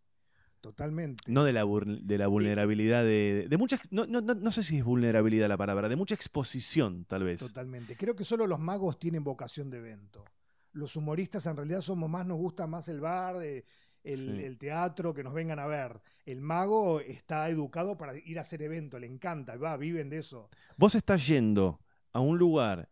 Totalmente. 0.61 1.23
No 1.31 1.44
de 1.44 1.53
la, 1.53 1.64
de 1.64 2.18
la 2.18 2.27
vulnerabilidad 2.27 3.05
de, 3.05 3.47
de 3.49 3.57
mucha, 3.57 3.79
no, 3.90 4.07
no, 4.07 4.21
no, 4.21 4.51
sé 4.53 4.62
si 4.62 4.79
es 4.79 4.85
vulnerabilidad 4.85 5.49
la 5.49 5.57
palabra, 5.57 5.88
de 5.88 5.97
mucha 5.97 6.14
exposición 6.14 7.05
tal 7.05 7.25
vez. 7.25 7.40
Totalmente. 7.40 7.97
Creo 7.97 8.16
que 8.16 8.25
solo 8.25 8.47
los 8.47 8.59
magos 8.59 8.99
tienen 8.99 9.23
vocación 9.23 9.71
de 9.71 9.79
evento. 9.79 10.25
Los 10.73 10.97
humoristas 10.97 11.47
en 11.47 11.57
realidad 11.57 11.81
somos 11.81 12.11
más, 12.11 12.27
nos 12.27 12.38
gusta 12.38 12.66
más 12.66 12.88
el 12.88 13.01
bar, 13.01 13.42
eh, 13.42 13.64
el, 14.05 14.18
Sí. 14.37 14.44
el 14.44 14.59
teatro, 14.59 15.14
que 15.14 15.23
nos 15.23 15.35
vengan 15.35 15.59
a 15.59 15.66
ver. 15.66 16.01
El 16.25 16.40
mago 16.40 17.01
está 17.01 17.49
educado 17.49 17.97
para 17.97 18.16
ir 18.16 18.38
a 18.38 18.42
hacer 18.42 18.62
evento, 18.62 18.99
le 18.99 19.07
encanta, 19.07 19.57
va, 19.57 19.77
viven 19.77 20.09
de 20.09 20.18
eso. 20.18 20.51
Vos 20.77 20.94
estás 20.94 21.27
yendo 21.27 21.81
a 22.12 22.21
un 22.21 22.37
lugar 22.38 22.90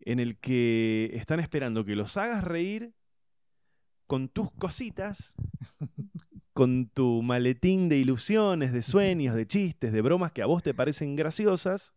en 0.00 0.20
el 0.20 0.38
que 0.38 1.10
están 1.14 1.40
esperando 1.40 1.84
que 1.84 1.96
los 1.96 2.16
hagas 2.16 2.44
reír 2.44 2.94
con 4.06 4.28
tus 4.28 4.50
cositas, 4.52 5.34
con 6.54 6.88
tu 6.88 7.20
maletín 7.22 7.88
de 7.90 7.98
ilusiones, 7.98 8.72
de 8.72 8.82
sueños, 8.82 9.34
de 9.34 9.46
chistes, 9.46 9.92
de 9.92 10.00
bromas 10.00 10.32
que 10.32 10.40
a 10.40 10.46
vos 10.46 10.62
te 10.62 10.72
parecen 10.72 11.16
graciosas. 11.16 11.92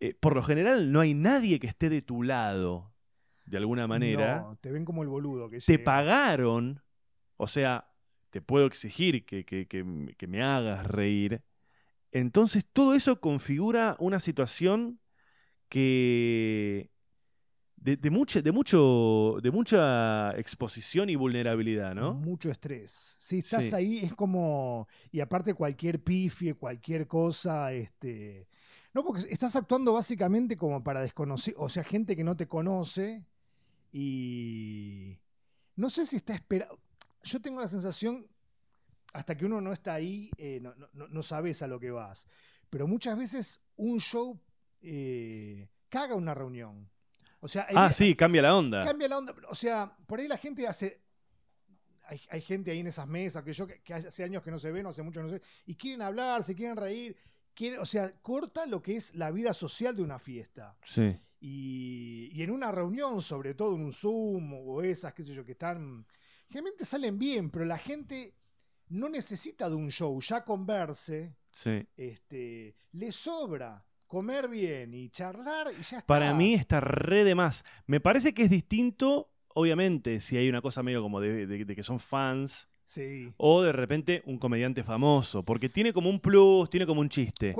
Eh, 0.00 0.12
por 0.20 0.34
lo 0.34 0.42
general 0.42 0.92
no 0.92 1.00
hay 1.00 1.14
nadie 1.14 1.58
que 1.58 1.68
esté 1.68 1.88
de 1.88 2.02
tu 2.02 2.22
lado, 2.22 2.92
de 3.46 3.56
alguna 3.56 3.86
manera. 3.86 4.40
No, 4.40 4.56
te 4.60 4.70
ven 4.72 4.84
como 4.84 5.02
el 5.02 5.08
boludo 5.08 5.48
que 5.48 5.58
te 5.60 5.72
llega. 5.72 5.84
pagaron, 5.84 6.82
o 7.38 7.46
sea, 7.46 7.90
te 8.30 8.42
puedo 8.42 8.66
exigir 8.66 9.24
que, 9.24 9.46
que- 9.46 9.66
que- 9.66 10.14
que 10.18 10.26
me 10.26 10.42
hagas 10.42 10.86
reír. 10.86 11.42
Entonces 12.12 12.66
todo 12.70 12.94
eso 12.94 13.20
configura 13.20 13.96
una 13.98 14.20
situación 14.20 15.00
que 15.68 16.90
de, 17.76 17.96
de 17.96 18.10
mucha, 18.10 18.40
de, 18.42 18.50
mucho, 18.52 19.36
de 19.42 19.50
mucha 19.50 20.36
exposición 20.38 21.08
y 21.10 21.14
vulnerabilidad, 21.16 21.94
¿no? 21.94 22.14
Mucho 22.14 22.50
estrés. 22.50 23.14
Si 23.18 23.38
estás 23.38 23.64
Sí. 23.66 23.74
ahí 23.74 23.98
es 23.98 24.14
como. 24.14 24.88
Y 25.12 25.20
aparte, 25.20 25.54
cualquier 25.54 26.02
pifie, 26.02 26.54
cualquier 26.54 27.06
cosa, 27.06 27.72
este. 27.72 28.48
No, 28.94 29.04
porque 29.04 29.26
estás 29.30 29.54
actuando 29.56 29.92
básicamente 29.92 30.56
como 30.56 30.82
para 30.82 31.02
desconocer. 31.02 31.54
O 31.58 31.68
sea, 31.68 31.84
gente 31.84 32.16
que 32.16 32.24
no 32.24 32.36
te 32.36 32.48
conoce. 32.48 33.24
Y. 33.92 35.18
No 35.76 35.90
sé 35.90 36.06
si 36.06 36.16
está 36.16 36.34
esperando. 36.34 36.78
Yo 37.22 37.40
tengo 37.40 37.60
la 37.60 37.68
sensación. 37.68 38.26
Hasta 39.12 39.34
que 39.36 39.46
uno 39.46 39.60
no 39.62 39.72
está 39.72 39.94
ahí, 39.94 40.30
eh, 40.36 40.58
no, 40.60 40.74
no- 40.74 40.88
no- 40.92 41.08
no 41.08 41.22
sabes 41.22 41.62
a 41.62 41.66
lo 41.66 41.80
que 41.80 41.90
vas. 41.90 42.26
Pero 42.68 42.86
muchas 42.86 43.16
veces 43.16 43.62
un 43.76 43.98
show 43.98 44.38
eh, 44.82 45.68
caga 45.88 46.14
una 46.16 46.34
reunión. 46.34 46.90
O 47.40 47.48
sea, 47.48 47.66
hay 47.68 47.74
Ah, 47.76 47.92
sí, 47.92 48.14
cambia 48.16 48.42
la 48.42 48.56
onda. 48.56 48.84
Cambia 48.84 49.08
la 49.08 49.18
onda. 49.18 49.34
O 49.48 49.54
sea, 49.54 49.94
por 50.06 50.18
ahí 50.20 50.28
la 50.28 50.38
gente 50.38 50.66
hace. 50.66 51.02
Hay, 52.08 52.20
hay 52.30 52.40
gente 52.40 52.70
ahí 52.70 52.80
en 52.80 52.86
esas 52.86 53.06
mesas 53.08 53.42
que 53.42 53.52
yo 53.52 53.66
que, 53.66 53.82
que 53.82 53.92
hace 53.94 54.22
años 54.22 54.42
que 54.42 54.50
no 54.50 54.58
se 54.58 54.70
ven, 54.70 54.86
o 54.86 54.90
hace 54.90 55.02
mucho 55.02 55.20
que 55.20 55.24
no 55.24 55.28
se 55.28 55.34
ven, 55.40 55.42
y 55.66 55.74
quieren 55.74 56.02
hablar, 56.02 56.42
se 56.42 56.54
quieren 56.54 56.76
reír. 56.76 57.16
Quieren, 57.54 57.80
o 57.80 57.86
sea, 57.86 58.10
corta 58.22 58.66
lo 58.66 58.82
que 58.82 58.96
es 58.96 59.14
la 59.14 59.30
vida 59.30 59.52
social 59.54 59.96
de 59.96 60.02
una 60.02 60.18
fiesta. 60.18 60.76
Sí. 60.84 61.18
Y, 61.40 62.30
y 62.32 62.42
en 62.42 62.50
una 62.50 62.70
reunión, 62.70 63.20
sobre 63.20 63.54
todo 63.54 63.74
en 63.74 63.82
un 63.82 63.92
Zoom 63.92 64.52
o 64.54 64.82
esas, 64.82 65.14
qué 65.14 65.22
sé 65.22 65.32
yo, 65.34 65.44
que 65.44 65.52
están. 65.52 66.06
Generalmente 66.48 66.84
salen 66.84 67.18
bien, 67.18 67.50
pero 67.50 67.64
la 67.64 67.78
gente 67.78 68.34
no 68.88 69.08
necesita 69.08 69.68
de 69.68 69.74
un 69.76 69.90
show, 69.90 70.20
ya 70.20 70.44
converse, 70.44 71.34
Sí. 71.50 71.86
este, 71.96 72.76
le 72.92 73.10
sobra 73.10 73.84
comer 74.06 74.48
bien 74.48 74.94
y 74.94 75.08
charlar 75.10 75.68
y 75.72 75.82
ya 75.82 75.98
está. 75.98 76.06
Para 76.06 76.32
mí 76.34 76.54
está 76.54 76.80
re 76.80 77.24
de 77.24 77.34
más. 77.34 77.64
Me 77.86 78.00
parece 78.00 78.32
que 78.34 78.42
es 78.42 78.50
distinto, 78.50 79.30
obviamente, 79.54 80.20
si 80.20 80.36
hay 80.36 80.48
una 80.48 80.60
cosa 80.62 80.82
medio 80.82 81.02
como 81.02 81.20
de, 81.20 81.46
de- 81.46 81.64
de 81.64 81.76
que 81.76 81.82
son 81.82 81.98
fans, 81.98 82.68
Sí. 82.84 83.32
o 83.36 83.62
de 83.62 83.72
repente 83.72 84.22
un 84.26 84.38
comediante 84.38 84.84
famoso, 84.84 85.42
porque 85.42 85.68
tiene 85.68 85.92
como 85.92 86.08
un 86.08 86.20
plus, 86.20 86.70
tiene 86.70 86.86
como 86.86 87.00
un 87.00 87.08
chiste. 87.08 87.52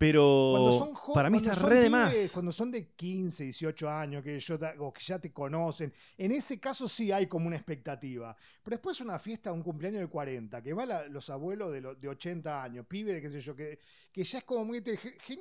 Pero 0.00 0.52
Cuando 0.52 0.72
son 0.72 0.94
jo- 0.94 1.12
para 1.12 1.28
mí 1.28 1.36
está 1.36 1.52
re 1.52 1.80
de 1.80 1.90
más. 1.90 2.16
Cuando 2.32 2.52
son 2.52 2.70
de 2.70 2.86
15, 2.96 3.44
18 3.44 3.90
años, 3.90 4.24
que, 4.24 4.40
yo, 4.40 4.58
o 4.78 4.90
que 4.94 5.02
ya 5.02 5.18
te 5.18 5.30
conocen, 5.30 5.92
en 6.16 6.32
ese 6.32 6.58
caso 6.58 6.88
sí 6.88 7.12
hay 7.12 7.26
como 7.26 7.46
una 7.48 7.56
expectativa. 7.56 8.34
Pero 8.62 8.76
después 8.76 8.98
una 9.02 9.18
fiesta, 9.18 9.52
un 9.52 9.62
cumpleaños 9.62 10.00
de 10.00 10.06
40, 10.06 10.62
que 10.62 10.72
va 10.72 10.86
la- 10.86 11.06
los 11.06 11.28
abuelos 11.28 11.70
de, 11.70 11.82
lo- 11.82 11.94
de 11.94 12.08
80 12.08 12.62
años, 12.62 12.86
pibe 12.86 13.12
de 13.12 13.20
qué 13.20 13.28
sé 13.28 13.40
yo, 13.42 13.54
que, 13.54 13.78
que 14.10 14.24
ya 14.24 14.38
es 14.38 14.44
como 14.44 14.64
muy. 14.64 14.82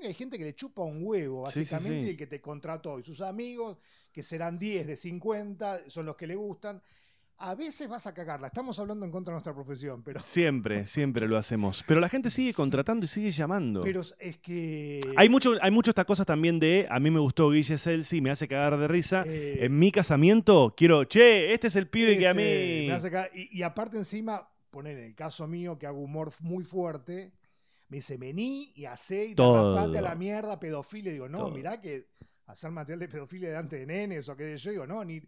Hay 0.03 0.13
gente 0.13 0.37
que 0.37 0.43
le 0.43 0.53
chupa 0.53 0.81
un 0.83 1.03
huevo, 1.05 1.47
Sí, 1.47 1.53
sí, 1.53 1.59
básicamente, 1.59 2.01
sí. 2.01 2.07
y 2.07 2.09
el 2.09 2.17
que 2.17 2.27
te 2.27 2.41
contrató. 2.41 2.99
Y 2.99 3.03
sus 3.03 3.21
amigos, 3.21 3.77
que 4.11 4.21
serán 4.23 4.59
10 4.59 4.85
de 4.87 4.97
50, 4.97 5.89
son 5.89 6.05
los 6.05 6.17
que 6.17 6.27
le 6.27 6.35
gustan. 6.35 6.81
A 7.41 7.55
veces 7.55 7.87
vas 7.87 8.05
a 8.05 8.13
cagarla. 8.13 8.47
Estamos 8.47 8.77
hablando 8.79 9.05
en 9.05 9.11
contra 9.11 9.31
de 9.31 9.35
nuestra 9.35 9.53
profesión, 9.53 10.03
pero, 10.03 10.19
Siempre, 10.19 10.85
siempre 10.85 11.25
lo 11.25 11.37
hacemos. 11.37 11.83
Pero 11.87 12.01
la 12.01 12.09
gente 12.09 12.29
sigue 12.29 12.53
contratando 12.53 13.05
y 13.05 13.07
sigue 13.07 13.31
llamando. 13.31 13.79
pero 13.81 14.01
es 14.01 14.37
que. 14.39 14.99
Hay 15.15 15.29
mucho, 15.29 15.53
hay 15.61 15.71
mucho 15.71 15.91
esta 15.91 16.03
cosa 16.03 16.25
también 16.25 16.59
de 16.59 16.85
a 16.89 16.99
mí 16.99 17.09
me 17.09 17.19
gustó 17.21 17.49
Guille 17.49 17.77
Celsi, 17.77 18.19
me 18.19 18.29
hace 18.31 18.47
cagar 18.49 18.77
de 18.77 18.87
risa. 18.89 19.23
eh, 19.25 19.59
En 19.65 19.79
mi 19.79 19.89
casamiento 19.89 20.73
quiero, 20.75 21.05
che, 21.05 21.53
este 21.53 21.67
es 21.67 21.77
el 21.77 21.87
pibe 21.87 22.17
que 22.17 22.27
a 22.27 22.31
Este, 22.31 22.81
mí. 22.81 22.87
me 22.89 22.93
hace 22.93 23.09
cagar. 23.09 23.31
y, 23.33 23.57
y 23.57 23.63
aparte 23.63 23.95
encima, 23.97 24.49
poner 24.69 24.97
en 24.97 25.05
el 25.05 25.15
caso 25.15 25.47
mío 25.47 25.79
que 25.79 25.87
hago 25.87 26.01
humor 26.01 26.33
muy 26.41 26.65
fuerte, 26.65 27.31
me 27.87 27.97
dice, 27.97 28.17
vení 28.17 28.73
y 28.75 28.83
hacé 28.83 29.27
y 29.27 29.35
Todo. 29.35 29.75
tapate 29.75 29.97
a 29.99 30.01
la 30.01 30.15
mierda, 30.15 30.59
pedofilia. 30.59 31.13
Digo, 31.13 31.29
no, 31.29 31.37
Todo. 31.37 31.51
mirá 31.51 31.79
que 31.79 32.07
hacer 32.47 32.69
material 32.69 32.99
de 32.99 33.07
pedofilia 33.07 33.47
delante 33.47 33.77
de 33.77 33.85
nenes 33.85 34.27
o 34.27 34.35
qué 34.35 34.57
sé 34.57 34.65
yo. 34.65 34.71
Digo, 34.71 34.85
no, 34.87 35.05
ni... 35.05 35.21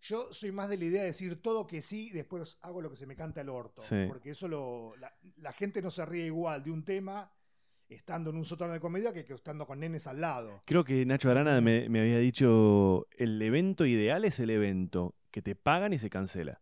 Yo 0.00 0.32
soy 0.32 0.50
más 0.52 0.68
de 0.70 0.78
la 0.78 0.84
idea 0.86 1.00
de 1.02 1.08
decir 1.08 1.40
todo 1.42 1.66
que 1.66 1.82
sí, 1.82 2.10
después 2.10 2.58
hago 2.62 2.80
lo 2.80 2.90
que 2.90 2.96
se 2.96 3.06
me 3.06 3.14
canta 3.16 3.40
el 3.42 3.48
orto. 3.50 3.82
Sí. 3.82 4.04
Porque 4.08 4.30
eso 4.30 4.48
lo... 4.48 4.96
La, 4.96 5.12
la 5.36 5.52
gente 5.52 5.82
no 5.82 5.90
se 5.90 6.04
ríe 6.06 6.26
igual 6.26 6.62
de 6.64 6.70
un 6.70 6.84
tema 6.84 7.30
estando 7.88 8.30
en 8.30 8.36
un 8.36 8.44
sótano 8.44 8.72
de 8.72 8.80
comedia 8.80 9.12
que, 9.12 9.24
que 9.24 9.34
estando 9.34 9.66
con 9.66 9.80
nenes 9.80 10.06
al 10.06 10.20
lado. 10.20 10.62
Creo 10.64 10.84
que 10.84 11.04
Nacho 11.04 11.30
Arana 11.30 11.60
me, 11.60 11.88
me 11.88 12.00
había 12.00 12.18
dicho, 12.18 13.06
el 13.16 13.40
evento 13.42 13.84
ideal 13.84 14.24
es 14.24 14.38
el 14.40 14.50
evento 14.50 15.16
que 15.30 15.42
te 15.42 15.54
pagan 15.56 15.92
y 15.92 15.98
se 15.98 16.08
cancela. 16.08 16.60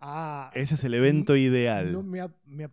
Ah, 0.00 0.50
Ese 0.54 0.74
es 0.76 0.84
el 0.84 0.94
evento 0.94 1.36
ideal. 1.36 1.92
no 1.92 2.02
me, 2.02 2.20
ha- 2.20 2.34
me 2.44 2.64
ha- 2.64 2.70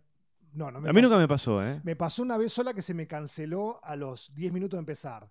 no, 0.52 0.70
no 0.70 0.80
me 0.80 0.88
a 0.88 0.92
mí 0.92 1.00
pasó. 1.00 1.02
nunca 1.08 1.18
me 1.20 1.28
pasó, 1.28 1.64
¿eh? 1.66 1.80
Me 1.84 1.94
pasó 1.96 2.22
una 2.22 2.36
vez 2.36 2.52
sola 2.52 2.74
que 2.74 2.82
se 2.82 2.94
me 2.94 3.06
canceló 3.06 3.78
a 3.84 3.94
los 3.96 4.34
10 4.34 4.52
minutos 4.52 4.76
de 4.78 4.80
empezar. 4.80 5.30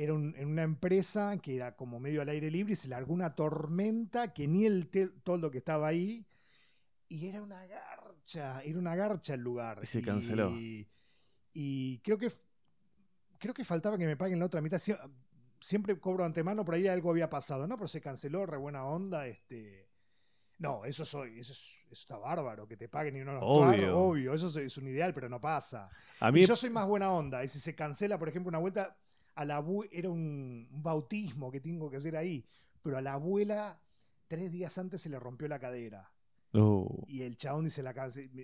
Era 0.00 0.14
un- 0.14 0.34
en 0.36 0.46
una 0.48 0.62
empresa 0.62 1.36
que 1.38 1.56
era 1.56 1.74
como 1.74 1.98
medio 1.98 2.22
al 2.22 2.28
aire 2.28 2.50
libre 2.52 2.74
y 2.74 2.76
se 2.76 2.86
largó 2.86 3.12
una 3.12 3.34
tormenta 3.34 4.32
que 4.32 4.46
ni 4.46 4.64
el 4.64 4.88
toldo 5.24 5.50
que 5.50 5.58
estaba 5.58 5.88
ahí. 5.88 6.24
Y 7.08 7.26
era 7.26 7.42
una 7.42 7.66
garcha, 7.66 8.62
era 8.62 8.78
una 8.78 8.94
garcha 8.94 9.34
el 9.34 9.40
lugar. 9.40 9.80
Y 9.82 9.86
se 9.86 10.00
canceló. 10.00 10.50
Y, 10.52 10.88
y 11.52 11.98
creo 11.98 12.16
que 12.16 12.30
creo 13.38 13.54
que 13.54 13.64
faltaba 13.64 13.98
que 13.98 14.06
me 14.06 14.16
paguen 14.16 14.38
la 14.38 14.46
otra 14.46 14.60
mitad. 14.60 14.78
Sie- 14.78 14.98
Siempre 15.60 15.98
cobro 15.98 16.24
antemano, 16.24 16.64
por 16.64 16.74
ahí 16.74 16.86
algo 16.86 17.10
había 17.10 17.28
pasado, 17.28 17.66
¿no? 17.66 17.76
Pero 17.76 17.88
se 17.88 18.00
canceló, 18.00 18.46
re 18.46 18.56
buena 18.56 18.84
onda, 18.84 19.26
este. 19.26 19.88
No, 20.58 20.84
eso 20.84 21.04
soy, 21.04 21.40
eso, 21.40 21.52
es- 21.52 21.76
eso 21.86 22.02
está 22.02 22.16
bárbaro, 22.18 22.68
que 22.68 22.76
te 22.76 22.88
paguen 22.88 23.16
y 23.16 23.20
no 23.24 23.32
lo 23.32 23.38
actuar, 23.38 23.74
Obvio. 23.74 23.98
obvio, 23.98 24.34
eso 24.34 24.46
es, 24.46 24.56
es 24.56 24.76
un 24.76 24.86
ideal, 24.86 25.12
pero 25.12 25.28
no 25.28 25.40
pasa. 25.40 25.90
A 26.20 26.30
mí 26.30 26.42
Y 26.42 26.46
yo 26.46 26.54
soy 26.54 26.70
más 26.70 26.86
buena 26.86 27.10
onda. 27.10 27.42
Y 27.42 27.48
si 27.48 27.58
se 27.58 27.74
cancela, 27.74 28.16
por 28.18 28.28
ejemplo, 28.28 28.48
una 28.48 28.58
vuelta 28.58 28.96
a 29.38 29.44
la 29.44 29.64
era 29.92 30.10
un, 30.10 30.66
bautismo 30.72 31.52
que 31.52 31.60
tengo 31.60 31.88
que 31.88 31.98
hacer 31.98 32.16
ahí, 32.16 32.44
pero 32.82 32.98
a 32.98 33.00
la 33.00 33.12
abuela 33.12 33.80
tres 34.26 34.50
días 34.50 34.76
antes 34.78 35.00
se 35.00 35.08
le 35.08 35.18
rompió 35.20 35.46
la 35.46 35.60
cadera. 35.60 36.10
Oh, 36.54 37.04
Y 37.06 37.22
el 37.22 37.36
chabón 37.36 37.66
dice, 37.66 37.84
la 37.84 37.92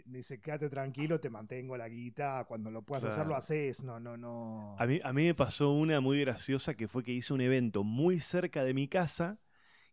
me 0.07 0.18
dice, 0.18 0.40
quédate 0.40 0.68
tranquilo, 0.68 1.18
te 1.18 1.30
mantengo 1.30 1.76
la 1.76 1.88
guita, 1.88 2.44
cuando 2.46 2.70
lo 2.70 2.83
puedas 2.83 3.07
hacer 3.07 3.26
lo 3.26 3.35
haces, 3.35 3.83
no, 3.83 3.98
no, 3.98 4.16
no. 4.16 4.76
a, 4.78 4.87
mí, 4.87 5.00
a 5.02 5.12
mí 5.12 5.24
me 5.24 5.35
pasó 5.35 5.72
una 5.72 6.00
muy 6.00 6.20
graciosa 6.20 6.74
que 6.74 6.87
fue 6.87 7.02
que 7.02 7.12
hice 7.12 7.33
un 7.33 7.40
evento 7.40 7.83
muy 7.83 8.20
cerca 8.20 8.62
de 8.62 8.72
mi 8.72 8.87
casa 8.87 9.40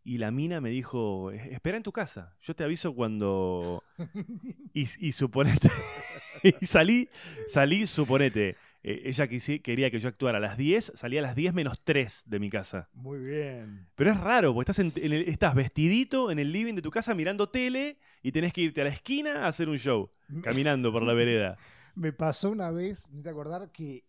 y 0.03 0.19
la 0.19 0.29
mina 0.29 0.61
me 0.61 0.69
dijo, 0.69 1.31
"Es- 1.31 1.47
espera 1.51 1.77
en 1.77 1.83
tu 1.83 1.91
casa, 1.91 2.35
yo 2.41 2.55
te 2.55 2.63
aviso 2.63 2.93
cuando... 2.93 3.83
Y, 4.73 4.87
y 5.07 5.11
suponete, 5.13 5.69
y 6.61 6.65
salí, 6.65 7.09
salí, 7.47 7.87
suponete, 7.87 8.55
eh, 8.83 9.01
ella 9.05 9.27
quería 9.27 9.91
que 9.91 9.99
yo 9.99 10.07
actuara 10.09 10.37
a 10.37 10.41
las 10.41 10.57
10, 10.57 10.91
salí 10.95 11.17
a 11.17 11.21
las 11.21 11.35
10 11.35 11.53
menos 11.53 11.81
3 11.83 12.23
de 12.25 12.39
mi 12.39 12.49
casa. 12.49 12.89
Muy 12.93 13.19
bien. 13.19 13.87
Pero 13.95 14.11
es 14.11 14.19
raro, 14.19 14.53
porque 14.53 14.71
estás, 14.71 14.79
en- 14.79 14.93
en 14.95 15.13
el- 15.13 15.27
estás 15.29 15.53
vestidito 15.55 16.31
en 16.31 16.39
el 16.39 16.51
living 16.51 16.73
de 16.75 16.81
tu 16.81 16.91
casa 16.91 17.13
mirando 17.13 17.49
tele 17.49 17.97
y 18.21 18.31
tenés 18.31 18.53
que 18.53 18.61
irte 18.61 18.81
a 18.81 18.85
la 18.85 18.89
esquina 18.89 19.45
a 19.45 19.47
hacer 19.47 19.69
un 19.69 19.77
show, 19.77 20.09
caminando 20.43 20.91
por 20.91 21.03
la 21.03 21.13
vereda. 21.13 21.57
Me 21.95 22.13
pasó 22.13 22.49
una 22.49 22.71
vez, 22.71 23.09
me 23.11 23.21
te 23.21 23.29
acordar 23.29 23.69
que 23.71 24.05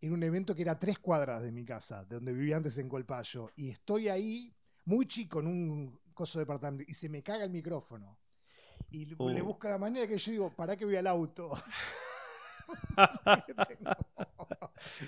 en 0.00 0.12
un 0.14 0.22
evento 0.22 0.54
que 0.54 0.62
era 0.62 0.72
a 0.72 0.78
tres 0.78 0.98
cuadras 0.98 1.42
de 1.42 1.52
mi 1.52 1.64
casa, 1.66 2.04
de 2.06 2.14
donde 2.16 2.32
vivía 2.32 2.56
antes 2.56 2.78
en 2.78 2.88
Colpayo, 2.88 3.50
y 3.56 3.68
estoy 3.68 4.08
ahí, 4.08 4.54
muy 4.86 5.06
chico, 5.06 5.40
en 5.40 5.46
un 5.46 6.00
coso 6.14 6.38
de 6.38 6.44
departamento, 6.46 6.84
y 6.90 6.94
se 6.94 7.10
me 7.10 7.22
caga 7.22 7.44
el 7.44 7.50
micrófono. 7.50 8.18
Y 8.90 9.04
le- 9.04 9.16
Oh. 9.18 9.28
le 9.30 9.42
busca 9.42 9.68
la 9.68 9.76
manera 9.76 10.06
que 10.08 10.16
yo 10.16 10.32
digo, 10.32 10.50
¿para 10.56 10.74
qué 10.76 10.86
voy 10.86 10.96
al 10.96 11.06
auto? 11.06 11.50
Que 13.46 13.54
tengo, 13.76 13.90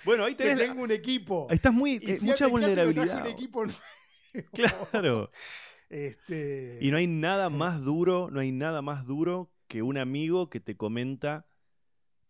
Bueno, 0.05 0.25
ahí 0.25 0.35
que 0.35 0.45
tenés... 0.45 0.59
la- 0.59 0.67
tengo 0.67 0.83
un 0.83 0.91
equipo. 0.91 1.47
Estás 1.51 1.73
muy... 1.73 1.97
Eh, 2.03 2.19
mucha 2.21 2.45
que 2.45 2.45
que 2.45 2.51
vulnerabilidad. 2.51 3.21
un 3.23 3.27
equipo. 3.31 3.65
Claro. 4.53 5.31
Este, 5.91 6.79
Y 6.81 6.91
no 6.91 6.97
hay 6.97 7.07
nada 7.07 7.51
más 7.51 7.83
duro, 7.85 8.31
no 8.31 8.41
hay 8.41 8.51
nada 8.51 8.81
más 8.81 9.05
duro 9.07 9.51
que 9.69 9.83
un 9.83 9.99
amigo 9.99 10.49
que 10.49 10.59
te 10.61 10.75
comenta, 10.77 11.47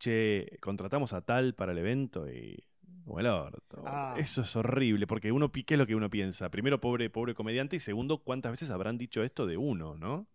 che, 0.00 0.58
contratamos 0.60 1.12
a 1.12 1.20
tal 1.22 1.54
para 1.54 1.70
el 1.70 1.78
evento 1.78 2.28
y... 2.28 2.64
como 3.04 3.20
el 3.20 3.26
orto. 3.28 3.84
Ah. 3.86 4.16
Eso 4.18 4.42
es 4.42 4.56
horrible, 4.56 5.06
porque 5.06 5.30
uno, 5.30 5.52
¿qué 5.52 5.64
es 5.68 5.78
lo 5.78 5.86
que 5.86 5.94
uno 5.94 6.10
piensa? 6.10 6.50
Primero, 6.50 6.80
pobre, 6.80 7.08
pobre 7.08 7.34
comediante, 7.36 7.76
y 7.76 7.80
segundo, 7.80 8.18
¿cuántas 8.24 8.50
veces 8.50 8.70
habrán 8.70 8.98
dicho 8.98 9.22
esto 9.22 9.46
de 9.46 9.56
uno, 9.56 9.94
no? 9.96 10.26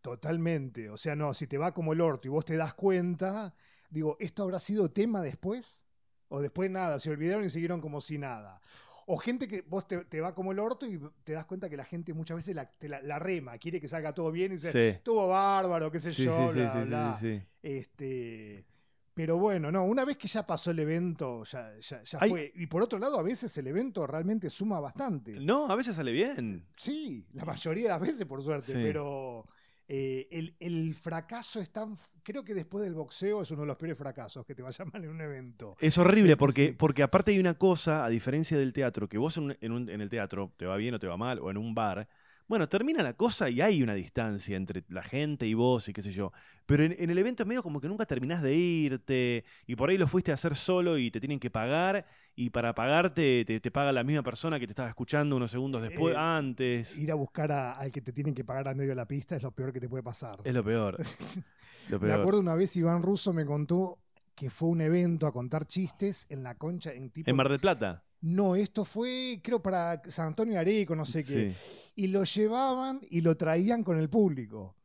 Totalmente. 0.00 0.90
O 0.90 0.96
sea, 0.96 1.16
no, 1.16 1.34
si 1.34 1.46
te 1.48 1.58
va 1.58 1.74
como 1.74 1.92
el 1.92 2.00
orto 2.00 2.28
y 2.28 2.30
vos 2.30 2.44
te 2.44 2.56
das 2.56 2.74
cuenta, 2.74 3.54
digo, 3.90 4.16
¿esto 4.20 4.42
habrá 4.42 4.58
sido 4.58 4.90
tema 4.90 5.22
después? 5.22 5.84
O 6.28 6.40
después 6.40 6.70
nada, 6.70 7.00
se 7.00 7.10
olvidaron 7.10 7.44
y 7.44 7.50
siguieron 7.50 7.80
como 7.80 8.00
si 8.00 8.18
nada. 8.18 8.60
O 9.06 9.16
gente 9.16 9.48
que 9.48 9.62
vos 9.62 9.88
te, 9.88 10.04
te 10.04 10.20
va 10.20 10.34
como 10.34 10.52
el 10.52 10.58
orto 10.58 10.84
y 10.86 11.00
te 11.24 11.32
das 11.32 11.46
cuenta 11.46 11.70
que 11.70 11.76
la 11.78 11.84
gente 11.84 12.12
muchas 12.12 12.36
veces 12.36 12.54
la, 12.54 12.70
te 12.70 12.88
la, 12.90 13.00
la 13.00 13.18
rema, 13.18 13.56
quiere 13.56 13.80
que 13.80 13.88
salga 13.88 14.12
todo 14.12 14.30
bien 14.30 14.52
y 14.52 14.56
dice, 14.56 14.70
Sí. 14.70 14.78
estuvo 14.98 15.28
bárbaro, 15.28 15.90
qué 15.90 15.98
sé 16.00 16.12
Sí, 16.12 16.24
yo, 16.24 16.32
sí, 16.48 16.52
sí, 16.52 16.58
bla, 16.60 17.16
sí, 17.18 17.26
bla. 17.30 17.46
Este, 17.62 18.66
pero 19.14 19.38
bueno, 19.38 19.72
no, 19.72 19.84
una 19.84 20.04
vez 20.04 20.16
que 20.18 20.28
ya 20.28 20.46
pasó 20.46 20.70
el 20.70 20.78
evento, 20.80 21.42
ya, 21.44 21.72
ya, 21.80 22.02
ya 22.02 22.18
Hay- 22.20 22.30
fue. 22.30 22.52
Y 22.54 22.66
por 22.66 22.82
otro 22.82 22.98
lado, 22.98 23.18
a 23.18 23.22
veces 23.22 23.56
el 23.56 23.66
evento 23.66 24.06
realmente 24.06 24.50
suma 24.50 24.78
bastante. 24.78 25.32
No, 25.40 25.70
a 25.70 25.74
veces 25.74 25.96
sale 25.96 26.12
bien. 26.12 26.66
Sí, 26.76 27.26
la 27.32 27.44
mayoría 27.46 27.84
de 27.84 27.88
las 27.90 28.00
veces, 28.00 28.26
por 28.26 28.42
suerte, 28.42 28.74
pero 28.74 29.46
eh, 29.88 30.28
el, 30.30 30.54
el 30.60 30.94
fracaso 30.94 31.60
es 31.60 31.70
tan. 31.70 31.96
Creo 32.22 32.44
que 32.44 32.54
después 32.54 32.84
del 32.84 32.94
boxeo 32.94 33.42
es 33.42 33.50
uno 33.50 33.62
de 33.62 33.68
los 33.68 33.76
peores 33.76 33.98
fracasos 33.98 34.44
que 34.46 34.54
te 34.54 34.62
vaya 34.62 34.84
mal 34.84 35.02
en 35.04 35.10
un 35.10 35.20
evento. 35.20 35.76
Es 35.80 35.96
horrible 35.96 36.32
Este, 36.32 36.36
porque, 36.36 36.72
porque 36.72 37.02
aparte 37.04 37.30
hay 37.30 37.38
una 37.38 37.54
cosa, 37.54 38.04
a 38.04 38.08
diferencia 38.08 38.58
del 38.58 38.72
teatro, 38.72 39.08
que 39.08 39.16
vos 39.18 39.36
en, 39.36 39.44
un- 39.44 39.56
en 39.60 39.72
un- 39.72 39.88
en 39.88 40.00
el 40.00 40.08
teatro 40.10 40.52
te 40.56 40.66
va 40.66 40.76
bien 40.76 40.94
o 40.94 40.98
te 40.98 41.06
va 41.06 41.16
mal, 41.16 41.38
o 41.38 41.50
en 41.50 41.56
un 41.56 41.72
bar, 41.74 42.08
bueno, 42.48 42.68
termina 42.68 43.02
la 43.02 43.12
cosa 43.14 43.48
y 43.50 43.60
hay 43.60 43.82
una 43.82 43.94
distancia 43.94 44.56
entre 44.56 44.82
la 44.88 45.02
gente 45.02 45.46
y 45.46 45.54
vos 45.54 45.88
y 45.88 45.92
qué 45.92 46.02
sé 46.02 46.10
yo. 46.10 46.32
Pero 46.66 46.82
en, 46.84 46.96
en 46.98 47.10
el 47.10 47.18
evento 47.18 47.42
es 47.44 47.46
medio 47.46 47.62
como 47.62 47.80
que 47.80 47.88
nunca 47.88 48.06
terminás 48.06 48.42
de 48.42 48.54
irte 48.56 49.44
y 49.66 49.76
por 49.76 49.90
ahí 49.90 49.98
lo 49.98 50.08
fuiste 50.08 50.30
a 50.32 50.34
hacer 50.34 50.56
solo 50.56 50.98
y 50.98 51.10
te 51.12 51.20
tienen 51.20 51.38
que 51.38 51.50
pagar 51.50 52.06
y 52.40 52.50
para 52.50 52.72
pagarte 52.72 53.44
te, 53.44 53.58
te 53.58 53.70
paga 53.72 53.90
la 53.92 54.04
misma 54.04 54.22
persona 54.22 54.60
que 54.60 54.66
te 54.68 54.70
estaba 54.72 54.88
escuchando 54.88 55.34
unos 55.34 55.50
segundos 55.50 55.82
después, 55.82 56.14
Eh, 56.14 56.18
antes. 56.18 56.96
Ir 56.96 57.10
a 57.10 57.16
buscar 57.16 57.50
a- 57.50 57.72
al 57.72 57.90
que 57.90 58.00
te 58.00 58.12
tienen 58.12 58.32
que 58.32 58.44
pagar 58.44 58.68
a 58.68 58.74
medio 58.74 58.90
de 58.90 58.94
la 58.94 59.06
pista 59.06 59.34
es 59.34 59.42
lo 59.42 59.50
peor 59.50 59.72
que 59.72 59.80
te 59.80 59.88
puede 59.88 60.04
pasar. 60.04 60.38
Es 60.44 60.54
lo 60.54 60.62
peor. 60.62 60.96
lo 61.88 61.98
Me 61.98 62.12
acuerdo 62.12 62.38
una 62.38 62.54
vez 62.54 62.76
Iván 62.76 63.02
Russo 63.02 63.32
me 63.32 63.44
contó 63.44 63.98
que 64.36 64.50
fue 64.50 64.68
un 64.68 64.80
evento 64.80 65.26
a 65.26 65.32
contar 65.32 65.66
chistes 65.66 66.26
en 66.28 66.44
la 66.44 66.54
concha, 66.54 66.92
en 66.92 67.10
tipo. 67.10 67.28
En 67.28 67.34
Mar 67.34 67.48
del 67.48 67.58
Plata. 67.58 68.04
No, 68.20 68.54
esto 68.54 68.84
fue, 68.84 69.40
creo, 69.42 69.60
para 69.60 70.00
San 70.06 70.28
Antonio 70.28 70.60
Areco, 70.60 70.94
no 70.94 71.04
sé 71.04 71.24
qué. 71.24 71.52
Sí. 71.52 71.56
Y 71.96 72.06
lo 72.06 72.22
llevaban 72.22 73.00
y 73.10 73.20
lo 73.20 73.36
traían 73.36 73.82
con 73.82 73.98
el 73.98 74.08
público. 74.08 74.76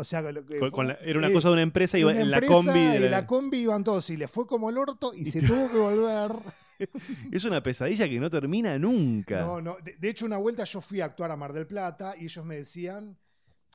O 0.00 0.04
sea, 0.04 0.22
lo 0.22 0.44
que 0.46 0.58
Con- 0.58 0.58
fue- 0.58 0.70
con 0.70 0.86
la- 0.88 0.94
era 1.02 1.18
una 1.18 1.28
eh, 1.28 1.32
cosa 1.32 1.48
de 1.48 1.54
una 1.54 1.62
empresa 1.62 1.98
y 1.98 2.04
una 2.04 2.20
en 2.20 2.30
la 2.30 2.40
combi. 2.40 2.72
de 2.72 2.96
y 2.96 2.98
la- 3.00 3.10
la 3.10 3.26
combi 3.26 3.58
iban 3.58 3.82
todos 3.82 4.08
y 4.10 4.16
le 4.16 4.28
fue 4.28 4.46
como 4.46 4.70
el 4.70 4.78
orto 4.78 5.12
y, 5.12 5.22
Y 5.22 5.24
se 5.26 5.42
tuvo 5.42 5.68
que 5.70 5.76
volver. 5.76 6.32
Es 7.32 7.44
una 7.44 7.60
pesadilla 7.62 8.08
que 8.08 8.20
no 8.20 8.30
termina 8.30 8.78
nunca. 8.78 9.40
No, 9.40 9.60
no. 9.60 9.76
De, 9.82 9.96
de 9.96 10.08
hecho, 10.08 10.24
una 10.26 10.36
vuelta 10.36 10.62
yo 10.62 10.80
fui 10.80 11.00
a 11.00 11.06
actuar 11.06 11.32
a 11.32 11.36
Mar 11.36 11.52
del 11.52 11.66
Plata 11.66 12.14
y 12.16 12.24
ellos 12.26 12.44
me 12.44 12.54
decían, 12.58 13.18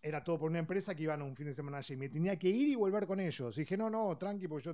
era 0.01 0.24
todo 0.24 0.39
por 0.39 0.49
una 0.49 0.59
empresa 0.59 0.95
que 0.95 1.03
iban 1.03 1.19
a 1.21 1.26
un 1.26 1.36
fin 1.36 1.47
de 1.47 1.53
semana 1.53 1.80
allí. 1.80 1.97
Me 1.97 2.07
tenía 2.07 2.38
que 2.39 2.47
ir 2.47 2.69
y 2.69 2.76
volver 2.76 3.05
con 3.05 3.19
ellos. 3.19 3.57
Y 3.57 3.61
dije, 3.61 3.76
no, 3.76 3.89
no, 3.89 4.17
tranqui, 4.17 4.47
porque 4.47 4.63
yo. 4.63 4.74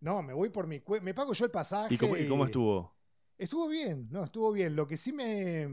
No, 0.00 0.22
me 0.22 0.32
voy 0.32 0.48
por 0.48 0.66
mi. 0.66 0.82
Me 1.02 1.14
pago 1.14 1.32
yo 1.32 1.44
el 1.44 1.50
pasaje. 1.52 1.94
¿Y 1.94 1.98
cómo, 1.98 2.16
y 2.16 2.26
cómo 2.26 2.44
estuvo? 2.44 2.92
Estuvo 3.38 3.68
bien, 3.68 4.08
no, 4.10 4.24
estuvo 4.24 4.50
bien. 4.52 4.74
Lo 4.74 4.88
que 4.88 4.96
sí 4.96 5.12
me. 5.12 5.68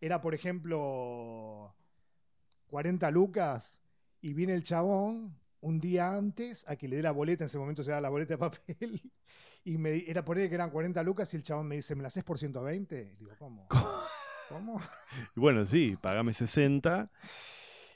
era, 0.00 0.20
por 0.20 0.34
ejemplo, 0.36 1.74
40 2.72 3.10
lucas 3.10 3.82
y 4.22 4.32
viene 4.32 4.54
el 4.54 4.62
chabón 4.62 5.38
un 5.60 5.78
día 5.78 6.16
antes 6.16 6.66
a 6.66 6.74
que 6.74 6.88
le 6.88 6.96
dé 6.96 7.02
la 7.02 7.12
boleta, 7.12 7.44
en 7.44 7.46
ese 7.46 7.58
momento 7.58 7.84
se 7.84 7.90
da 7.90 8.00
la 8.00 8.08
boleta 8.08 8.32
de 8.32 8.38
papel, 8.38 9.12
y 9.64 9.76
me, 9.76 10.08
era 10.08 10.24
por 10.24 10.38
ahí 10.38 10.48
que 10.48 10.54
eran 10.54 10.70
40 10.70 11.02
lucas 11.02 11.32
y 11.34 11.36
el 11.36 11.42
chabón 11.42 11.68
me 11.68 11.74
dice, 11.76 11.94
¿me 11.94 12.00
la 12.00 12.08
haces 12.08 12.24
por 12.24 12.38
120? 12.38 13.16
Digo, 13.18 13.30
¿cómo? 13.38 13.68
¿Cómo? 14.48 14.80
Y 15.36 15.40
bueno, 15.40 15.66
sí, 15.66 15.98
pagame 16.00 16.32
60. 16.32 17.10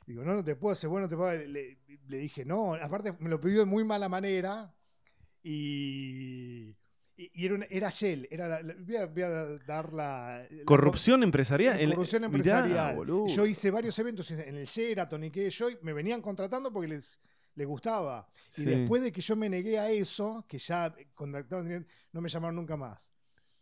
Digo, 0.07 0.23
no, 0.25 0.35
no 0.35 0.45
te 0.45 0.57
puedo 0.57 0.75
hacer, 0.75 0.91
bueno, 0.91 1.09
te 1.09 1.17
puedo. 1.17 1.33
Le, 1.33 1.79
le 2.07 2.19
dije, 2.19 2.45
no, 2.45 2.75
aparte 2.75 3.15
me 3.19 3.31
lo 3.31 3.41
pidió 3.41 3.61
de 3.61 3.65
muy 3.65 3.83
mala 3.83 4.11
manera 4.11 4.75
y. 5.43 6.77
Y, 7.19 7.31
y 7.35 7.47
era, 7.47 7.55
una- 7.55 7.67
era 7.71 7.89
Shell, 7.91 8.29
era 8.31 8.47
la- 8.47 8.63
la- 8.63 8.75
voy, 8.79 8.97
a, 8.97 9.07
voy 9.07 9.23
a 9.23 9.29
dar 9.67 9.93
la... 9.93 10.47
la 10.51 10.65
Corrupción 10.65 11.23
empresarial. 11.23 11.79
cor- 11.79 11.89
corrupción 11.91 12.23
Mirá, 12.23 12.27
empresarial. 12.27 12.97
boludo. 12.97 13.27
yo 13.29 13.47
hice 13.47 13.71
varios 13.71 13.99
eventos 13.99 14.31
en 14.31 14.55
el 14.55 14.67
Sheraton 14.67 15.25
y 15.25 15.31
que 15.31 15.49
yo, 15.49 15.71
y 15.71 15.79
me 15.83 15.93
venían 15.95 16.21
contratando 16.21 16.71
porque 16.73 16.89
les, 16.89 17.19
les 17.55 17.67
gustaba. 17.67 18.29
Y 18.59 18.63
Sí. 18.63 18.65
después 18.67 19.03
de 19.03 19.13
que 19.13 19.21
yo 19.23 19.35
me 19.35 19.49
negué 19.49 19.79
a 19.79 19.91
eso, 19.91 20.45
que 20.47 20.59
ya 20.59 20.95
contactaban, 21.15 21.87
no 22.13 22.21
me 22.21 22.29
llamaron 22.29 22.57
nunca 22.57 22.77
más. 22.77 23.11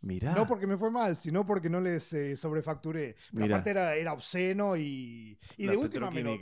Mirá. 0.01 0.33
No 0.35 0.45
porque 0.45 0.67
me 0.67 0.77
fue 0.77 0.91
mal, 0.91 1.15
sino 1.17 1.45
porque 1.45 1.69
no 1.69 1.79
les 1.81 2.11
eh, 2.13 2.35
sobrefacturé. 2.35 3.15
Pero 3.31 3.43
Mirá. 3.45 3.55
aparte 3.55 3.69
era, 3.71 3.95
era 3.95 4.13
obsceno 4.13 4.75
y, 4.77 5.39
y 5.57 5.65
de 5.65 5.77
última 5.77 6.11
me 6.11 6.21
lo. 6.21 6.37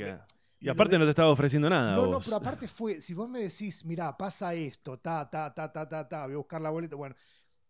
Y 0.65 0.69
aparte 0.69 0.93
de- 0.93 0.99
no 0.99 1.05
te 1.05 1.09
estaba 1.09 1.29
ofreciendo 1.29 1.69
nada. 1.69 1.95
No, 1.95 2.03
no, 2.03 2.11
vos. 2.13 2.23
pero 2.25 2.37
aparte 2.37 2.67
fue, 2.67 3.01
si 3.01 3.13
vos 3.13 3.29
me 3.29 3.39
decís, 3.39 3.83
mira, 3.85 4.15
pasa 4.17 4.53
esto, 4.53 4.97
ta, 4.97 5.29
ta, 5.29 5.53
ta, 5.53 5.71
ta, 5.71 5.87
ta, 5.87 6.07
ta, 6.07 6.25
voy 6.25 6.33
a 6.35 6.37
buscar 6.37 6.61
la 6.61 6.69
boleta, 6.69 6.95
bueno, 6.95 7.15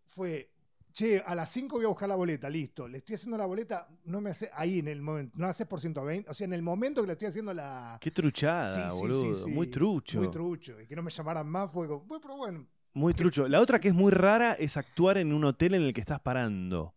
fue, 0.05 0.51
che, 0.91 1.21
a 1.25 1.33
las 1.33 1.49
5 1.49 1.77
voy 1.77 1.85
a 1.85 1.89
buscar 1.89 2.07
la 2.07 2.15
boleta, 2.15 2.49
listo, 2.49 2.87
le 2.87 2.99
estoy 2.99 3.15
haciendo 3.15 3.37
la 3.37 3.45
boleta, 3.47 3.87
no 4.05 4.21
me 4.21 4.29
hace, 4.29 4.49
ahí 4.53 4.79
en 4.79 4.87
el 4.89 5.01
momento, 5.01 5.35
no 5.37 5.45
la 5.45 5.49
haces 5.51 5.65
por 5.67 5.81
120, 5.81 6.29
o 6.29 6.33
sea, 6.33 6.45
en 6.45 6.53
el 6.53 6.61
momento 6.61 7.01
que 7.01 7.07
le 7.07 7.13
estoy 7.13 7.29
haciendo 7.29 7.53
la... 7.53 7.97
Qué 7.99 8.11
truchada, 8.11 8.89
Sí, 8.89 8.95
sí, 8.95 9.01
boludo. 9.01 9.35
sí, 9.35 9.49
Muy 9.51 9.67
trucho. 9.67 10.19
Muy 10.19 10.29
trucho, 10.29 10.79
y 10.79 10.85
que 10.87 10.95
no 10.95 11.01
me 11.01 11.09
llamaran 11.09 11.47
más 11.47 11.71
fue 11.71 11.87
como, 11.87 12.01
bueno, 12.05 12.21
pero 12.21 12.37
bueno, 12.37 12.67
Muy 12.93 13.15
trucho. 13.15 13.47
La 13.47 13.59
otra 13.59 13.79
que 13.79 13.87
es 13.87 13.93
muy 13.95 14.11
rara 14.11 14.53
es 14.53 14.77
actuar 14.77 15.17
en 15.17 15.33
un 15.33 15.43
hotel 15.45 15.73
en 15.73 15.81
el 15.81 15.93
que 15.93 16.01
estás 16.01 16.19
parando. 16.19 16.93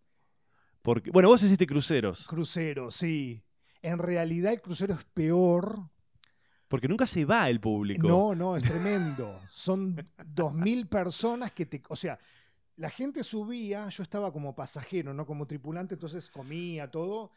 Porque, 0.82 1.11
bueno, 1.11 1.28
vos 1.30 1.42
hiciste 1.42 1.66
cruceros. 1.66 2.26
crucero, 2.28 2.90
sí. 2.90 3.42
En 3.87 3.99
realidad 3.99 4.53
el 4.53 4.61
crucero 4.61 4.95
es 4.95 5.05
peor. 5.05 5.78
Porque 6.68 6.89
nunca 6.89 7.07
se 7.07 7.24
va 7.24 7.49
el 7.49 7.61
público. 7.61 8.09
No, 8.09 8.34
no, 8.34 8.57
es 8.57 8.64
tremendo. 8.64 9.41
Son 9.49 9.95
2.000 10.34 10.89
personas 10.89 11.53
que 11.53 11.66
te... 11.66 11.80
O 11.89 11.95
sea, 11.95 12.18
la 12.76 12.91
gente 12.91 13.22
subía, 13.22 13.89
yo 13.89 14.03
estaba 14.03 14.32
como 14.32 14.57
pasajero, 14.57 15.14
no 15.14 15.24
como 15.24 15.47
tripulante, 15.47 15.95
entonces 15.95 16.28
comía 16.30 16.91
todo. 16.91 17.30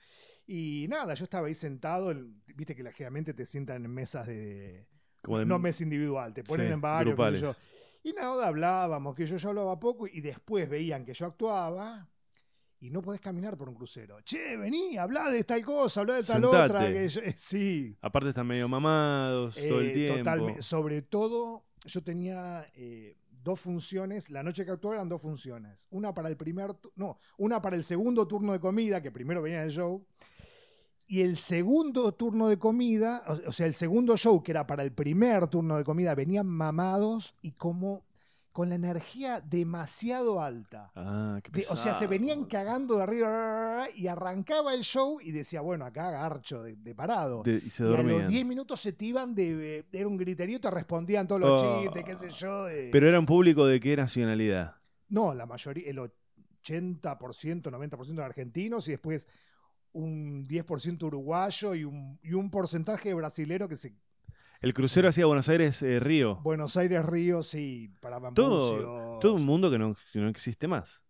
Y 0.47 0.87
nada, 0.89 1.13
yo 1.13 1.25
estaba 1.25 1.45
ahí 1.47 1.53
sentado, 1.53 2.09
en- 2.09 2.41
viste 2.55 2.75
que 2.75 2.81
la- 2.81 2.91
generalmente 2.91 3.35
te 3.35 3.45
sientan 3.45 3.85
en 3.85 3.91
mesas 3.91 4.25
de... 4.25 4.87
Como 5.21 5.37
de- 5.37 5.45
no 5.45 5.59
mesa 5.59 5.83
individual, 5.83 6.33
te 6.33 6.43
ponen 6.43 6.67
Sí, 6.67 6.73
en 6.73 6.81
varios. 6.81 7.55
Y 8.01 8.13
nada, 8.13 8.47
hablábamos, 8.47 9.13
que 9.13 9.27
yo, 9.27 9.37
yo 9.37 9.49
hablaba 9.49 9.79
poco 9.79 10.07
y 10.07 10.21
después 10.21 10.67
veían 10.67 11.05
que 11.05 11.13
yo 11.13 11.27
actuaba 11.27 12.09
y 12.81 12.89
no 12.89 13.01
podés 13.01 13.19
caminar 13.21 13.57
por 13.57 13.67
un 13.69 13.75
crucero. 13.75 14.21
Che, 14.21 14.55
vení, 14.57 14.97
hablá 14.97 15.29
de 15.29 15.43
tal 15.43 15.63
cosa, 15.65 16.01
hablá 16.01 16.15
de 16.15 16.23
tal 16.23 16.41
Sentate. 16.41 16.63
otra. 16.65 16.93
Que 16.93 17.07
yo- 17.09 17.21
sí, 17.35 17.97
Aparte 18.01 18.29
están 18.29 18.47
medio 18.47 18.67
mamados 18.69 19.55
todo 19.55 19.79
el 19.81 19.87
eh, 19.89 19.93
tiempo. 19.93 20.17
totalme- 20.19 20.61
Sobre 20.61 21.01
todo, 21.01 21.65
yo 21.85 22.01
tenía 22.03 22.65
eh, 22.75 23.17
dos 23.43 23.59
funciones. 23.59 24.29
La 24.29 24.43
noche 24.43 24.63
que 24.65 24.71
actuaba 24.71 24.95
eran 24.95 25.09
dos 25.09 25.21
funciones. 25.21 25.87
Una 25.91 26.13
para 26.13 26.29
el 26.29 26.37
primer, 26.37 26.71
no, 26.95 27.19
una 27.37 27.61
para 27.61 27.75
el 27.75 27.83
segundo 27.83 28.27
turno 28.27 28.53
de 28.53 28.59
comida, 28.59 29.01
que 29.01 29.11
primero 29.11 29.41
venía 29.41 29.63
el 29.63 29.71
show. 29.71 30.05
Y 31.11 31.21
el 31.21 31.37
segundo 31.37 32.11
turno 32.13 32.47
de 32.49 32.59
comida, 32.59 33.23
o, 33.27 33.49
o 33.49 33.51
sea, 33.51 33.65
el 33.65 33.73
segundo 33.73 34.15
show 34.15 34.43
que 34.43 34.51
era 34.51 34.67
para 34.67 34.83
el 34.83 34.91
primer 34.91 35.47
turno 35.47 35.75
de 35.75 35.83
comida, 35.83 36.13
venían 36.13 36.45
mamados 36.45 37.35
y 37.41 37.53
como 37.53 38.05
con 38.59 38.67
la 38.67 38.75
energía 38.75 39.39
demasiado 39.39 40.41
alta. 40.41 40.91
Ah, 40.93 41.39
qué 41.41 41.49
De- 41.49 41.65
o 41.69 41.77
sea, 41.77 41.93
se 41.93 42.07
venían 42.07 42.43
cagando 42.43 42.97
de 42.97 43.03
arriba 43.03 43.87
y 43.95 44.07
arrancaba 44.07 44.73
el 44.73 44.81
show 44.81 45.17
y 45.21 45.31
decía, 45.31 45.61
bueno, 45.61 45.85
acá 45.85 46.11
garcho 46.11 46.61
de, 46.61 46.75
de 46.75 46.93
parado. 46.93 47.41
De- 47.41 47.61
y 47.65 47.69
se 47.69 47.85
Y 47.85 47.95
a 47.95 48.03
los 48.03 48.27
10 48.27 48.45
minutos 48.45 48.81
se 48.81 48.91
te 48.91 49.05
iban 49.05 49.33
de. 49.33 49.85
Era 49.93 50.05
un 50.09 50.17
griterío, 50.17 50.59
te 50.59 50.69
respondían 50.69 51.25
todos 51.25 51.39
los 51.39 51.61
Oh. 51.61 51.81
chistes, 51.83 52.03
qué 52.03 52.15
sé 52.17 52.29
yo. 52.31 52.65
Pero 52.91 53.07
era 53.07 53.17
un 53.17 53.25
público 53.25 53.65
de 53.65 53.79
qué 53.79 53.95
nacionalidad. 53.95 54.75
No, 55.07 55.33
la 55.33 55.45
mayoría, 55.45 55.89
el 55.89 55.97
80%, 56.61 57.71
90% 57.71 58.15
de 58.15 58.23
argentinos 58.23 58.89
y 58.89 58.91
después 58.91 59.25
un 59.93 60.45
10% 60.45 61.01
uruguayo 61.03 61.73
y 61.75 61.85
un, 61.85 62.19
y 62.23 62.33
un 62.33 62.51
porcentaje 62.51 63.13
brasilero 63.13 63.69
que 63.69 63.77
se. 63.77 63.93
El 64.61 64.73
crucero 64.73 65.07
hacia 65.07 65.25
Buenos 65.25 65.47
Aires, 65.47 65.81
eh, 65.83 65.99
Río. 66.01 66.35
Buenos 66.37 66.75
Aires, 66.75 67.05
Río, 67.05 67.43
sí, 67.43 67.93
para 68.01 68.19
Todo, 68.33 69.17
todo 69.19 69.35
un 69.35 69.45
mundo 69.45 69.71
que 69.71 69.77
no, 69.79 69.95
que 70.11 70.19
no 70.19 70.27
existe 70.27 70.67
más. 70.67 71.01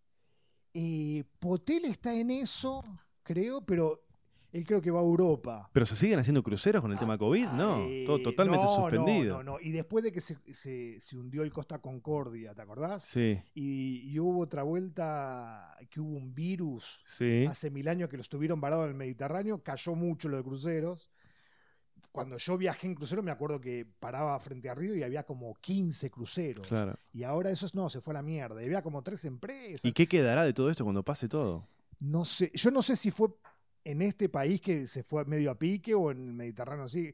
Eh, 0.72 1.24
Potel 1.40 1.84
está 1.86 2.14
en 2.14 2.30
eso, 2.30 2.84
creo, 3.24 3.60
pero 3.66 4.04
él 4.52 4.64
creo 4.64 4.80
que 4.80 4.92
va 4.92 5.00
a 5.00 5.02
Europa. 5.02 5.68
Pero 5.72 5.84
se 5.84 5.96
siguen 5.96 6.20
haciendo 6.20 6.44
cruceros 6.44 6.80
con 6.80 6.92
el 6.92 6.98
tema 6.98 7.18
COVID, 7.18 7.48
no. 7.48 7.86
Eh, 7.88 8.04
Todo 8.06 8.22
totalmente 8.22 8.64
no, 8.64 8.76
suspendido. 8.76 9.38
No, 9.38 9.42
no, 9.42 9.52
no. 9.54 9.60
Y 9.60 9.72
después 9.72 10.04
de 10.04 10.12
que 10.12 10.20
se, 10.20 10.36
se- 10.54 11.00
se 11.00 11.16
hundió 11.16 11.42
el 11.42 11.52
Costa 11.52 11.80
Concordia, 11.80 12.54
¿te 12.54 12.62
acordás? 12.62 13.02
Sí, 13.02 13.36
Y, 13.54 14.12
y 14.12 14.18
hubo 14.20 14.38
otra 14.38 14.62
vuelta 14.62 15.76
que 15.90 15.98
hubo 16.00 16.16
un 16.16 16.32
virus 16.36 17.00
sí. 17.04 17.46
hace 17.48 17.68
mil 17.72 17.88
años 17.88 18.08
que 18.08 18.16
lo 18.16 18.22
estuvieron 18.22 18.60
varados 18.60 18.84
en 18.84 18.90
el 18.90 18.96
Mediterráneo, 18.96 19.60
cayó 19.60 19.96
mucho 19.96 20.28
lo 20.28 20.36
de 20.36 20.44
cruceros. 20.44 21.10
Cuando 22.12 22.36
yo 22.38 22.58
viajé 22.58 22.88
en 22.88 22.94
crucero 22.94 23.22
me 23.22 23.30
acuerdo 23.30 23.60
que 23.60 23.86
paraba 23.98 24.38
frente 24.40 24.68
a 24.68 24.74
Río 24.74 24.96
y 24.96 25.02
había 25.02 25.22
como 25.22 25.54
15 25.54 26.10
cruceros. 26.10 26.66
Claro. 26.66 26.98
Y 27.12 27.22
ahora 27.22 27.50
eso 27.50 27.68
no, 27.72 27.88
se 27.88 28.00
fue 28.00 28.12
a 28.12 28.16
la 28.16 28.22
mierda. 28.22 28.60
Y 28.62 28.66
había 28.66 28.82
como 28.82 29.02
tres 29.02 29.24
empresas. 29.24 29.84
¿Y 29.84 29.92
qué 29.92 30.08
quedará 30.08 30.44
de 30.44 30.52
todo 30.52 30.70
esto 30.70 30.84
cuando 30.84 31.02
pase 31.04 31.28
todo? 31.28 31.68
No 32.00 32.24
sé, 32.24 32.50
yo 32.54 32.70
no 32.70 32.82
sé 32.82 32.96
si 32.96 33.10
fue 33.10 33.28
en 33.84 34.02
este 34.02 34.28
país 34.28 34.60
que 34.60 34.86
se 34.86 35.02
fue 35.02 35.24
medio 35.24 35.50
a 35.50 35.58
pique 35.58 35.94
o 35.94 36.10
en 36.10 36.28
el 36.28 36.32
Mediterráneo 36.32 36.88
sí. 36.88 37.12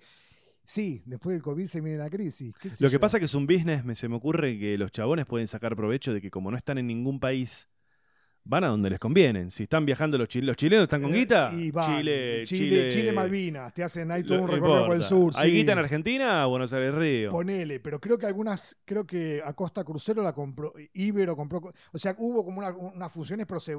Sí, 0.64 1.00
después 1.06 1.34
del 1.34 1.42
COVID 1.42 1.66
se 1.66 1.80
viene 1.80 1.96
la 1.96 2.10
crisis. 2.10 2.52
Lo 2.80 2.88
que 2.88 2.94
yo. 2.94 3.00
pasa 3.00 3.20
que 3.20 3.26
es 3.26 3.34
un 3.34 3.46
business, 3.46 3.84
me, 3.84 3.94
se 3.94 4.08
me 4.08 4.16
ocurre 4.16 4.58
que 4.58 4.76
los 4.76 4.90
chabones 4.90 5.24
pueden 5.24 5.46
sacar 5.46 5.76
provecho 5.76 6.12
de 6.12 6.20
que 6.20 6.28
como 6.28 6.50
no 6.50 6.56
están 6.56 6.76
en 6.78 6.88
ningún 6.88 7.20
país, 7.20 7.68
van 8.48 8.64
a 8.64 8.68
donde 8.68 8.88
les 8.90 8.98
convienen. 8.98 9.50
Si 9.50 9.64
están 9.64 9.84
viajando 9.84 10.16
los 10.16 10.28
chilenos, 10.28 10.48
los 10.48 10.56
chilenos 10.56 10.82
están 10.84 11.02
con 11.02 11.12
Eh, 11.14 11.18
guita, 11.18 11.52
y 11.54 11.70
van. 11.70 11.98
Chile, 11.98 12.44
Chile, 12.44 12.88
Chile, 12.88 13.12
Malvinas, 13.12 13.74
te 13.74 13.82
hacen 13.82 14.10
ahí 14.10 14.22
todo 14.22 14.42
un 14.42 14.48
recorrido 14.48 14.86
por 14.86 14.96
el 14.96 15.02
sur. 15.02 15.32
¿Hay 15.36 15.50
sí. 15.50 15.56
guita 15.56 15.72
en 15.72 15.78
Argentina? 15.78 16.46
Buenos 16.46 16.72
Aires 16.72 16.94
Río. 16.94 17.30
Ponele, 17.30 17.80
pero 17.80 18.00
creo 18.00 18.16
que 18.18 18.26
algunas, 18.26 18.76
creo 18.84 19.06
que 19.06 19.42
Acosta 19.44 19.82
Crucero 19.84 20.22
la 20.22 20.32
compró, 20.32 20.72
Ibero 20.94 21.34
compró, 21.36 21.72
o 21.92 21.98
sea, 21.98 22.14
hubo 22.18 22.44
como 22.44 22.58
una- 22.60 22.70
unas 22.76 23.12
fusiones, 23.12 23.46
pero 23.46 23.58
se, 23.60 23.76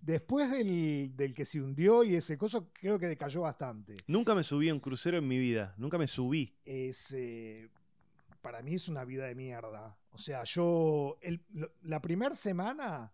después 0.00 0.50
del, 0.50 1.14
del 1.16 1.34
que 1.34 1.44
se 1.44 1.60
hundió 1.60 2.02
y 2.04 2.14
ese 2.16 2.38
coso, 2.38 2.70
creo 2.72 2.98
que 2.98 3.06
decayó 3.06 3.42
bastante. 3.42 3.96
Nunca 4.06 4.34
me 4.34 4.42
subí 4.42 4.68
a 4.68 4.74
un 4.74 4.80
crucero 4.80 5.18
en 5.18 5.28
mi 5.28 5.38
vida. 5.38 5.74
Nunca 5.76 5.98
me 5.98 6.06
subí. 6.06 6.54
Es, 6.64 7.12
eh, 7.12 7.68
para 8.40 8.62
mí 8.62 8.74
es 8.74 8.88
una 8.88 9.04
vida 9.04 9.26
de 9.26 9.34
mierda. 9.34 9.98
O 10.10 10.18
sea, 10.18 10.44
yo, 10.44 11.18
el- 11.20 11.42
la 11.82 12.00
primera 12.00 12.34
semana, 12.34 13.12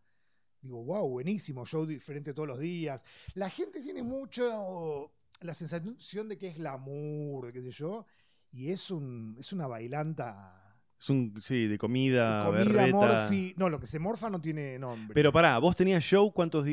digo, 0.62 0.82
wow, 0.84 1.08
buenísimo, 1.08 1.66
show 1.66 1.84
diferente 1.84 2.32
todos 2.32 2.48
los 2.48 2.58
días. 2.58 3.04
La 3.34 3.50
gente 3.50 3.80
tiene 3.80 4.02
mucho 4.02 5.12
la 5.40 5.54
sensación 5.54 6.28
de 6.28 6.38
que 6.38 6.48
es 6.48 6.56
glamour, 6.56 7.52
qué 7.52 7.60
sé 7.62 7.70
yo, 7.70 8.06
y 8.52 8.70
es, 8.70 8.90
un, 8.90 9.36
es 9.38 9.52
una 9.52 9.66
bailanta. 9.66 10.58
Es 10.98 11.10
un, 11.10 11.34
sí, 11.40 11.66
de 11.66 11.78
comida, 11.78 12.44
Comida, 12.46 12.64
berreta. 12.64 12.96
morfi. 12.96 13.54
No, 13.56 13.68
lo 13.68 13.80
que 13.80 13.88
se 13.88 13.98
morfa 13.98 14.30
no 14.30 14.40
tiene 14.40 14.78
nombre. 14.78 15.14
Pero 15.14 15.32
pará, 15.32 15.58
vos 15.58 15.74
tenías 15.74 16.04
show, 16.04 16.32
¿cuántos 16.32 16.64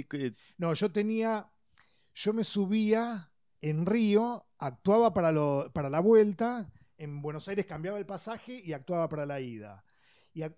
No, 0.57 0.73
yo 0.73 0.91
tenía. 0.91 1.49
Yo 2.13 2.33
me 2.33 2.43
subía 2.43 3.31
en 3.61 3.85
Río, 3.85 4.45
actuaba 4.57 5.13
para, 5.13 5.31
lo, 5.31 5.71
para 5.73 5.89
la 5.89 5.99
vuelta, 5.99 6.69
en 6.97 7.21
Buenos 7.21 7.47
Aires 7.47 7.65
cambiaba 7.65 7.97
el 7.97 8.05
pasaje 8.05 8.61
y 8.63 8.73
actuaba 8.73 9.07
para 9.09 9.25
la 9.25 9.39
ida. 9.39 9.83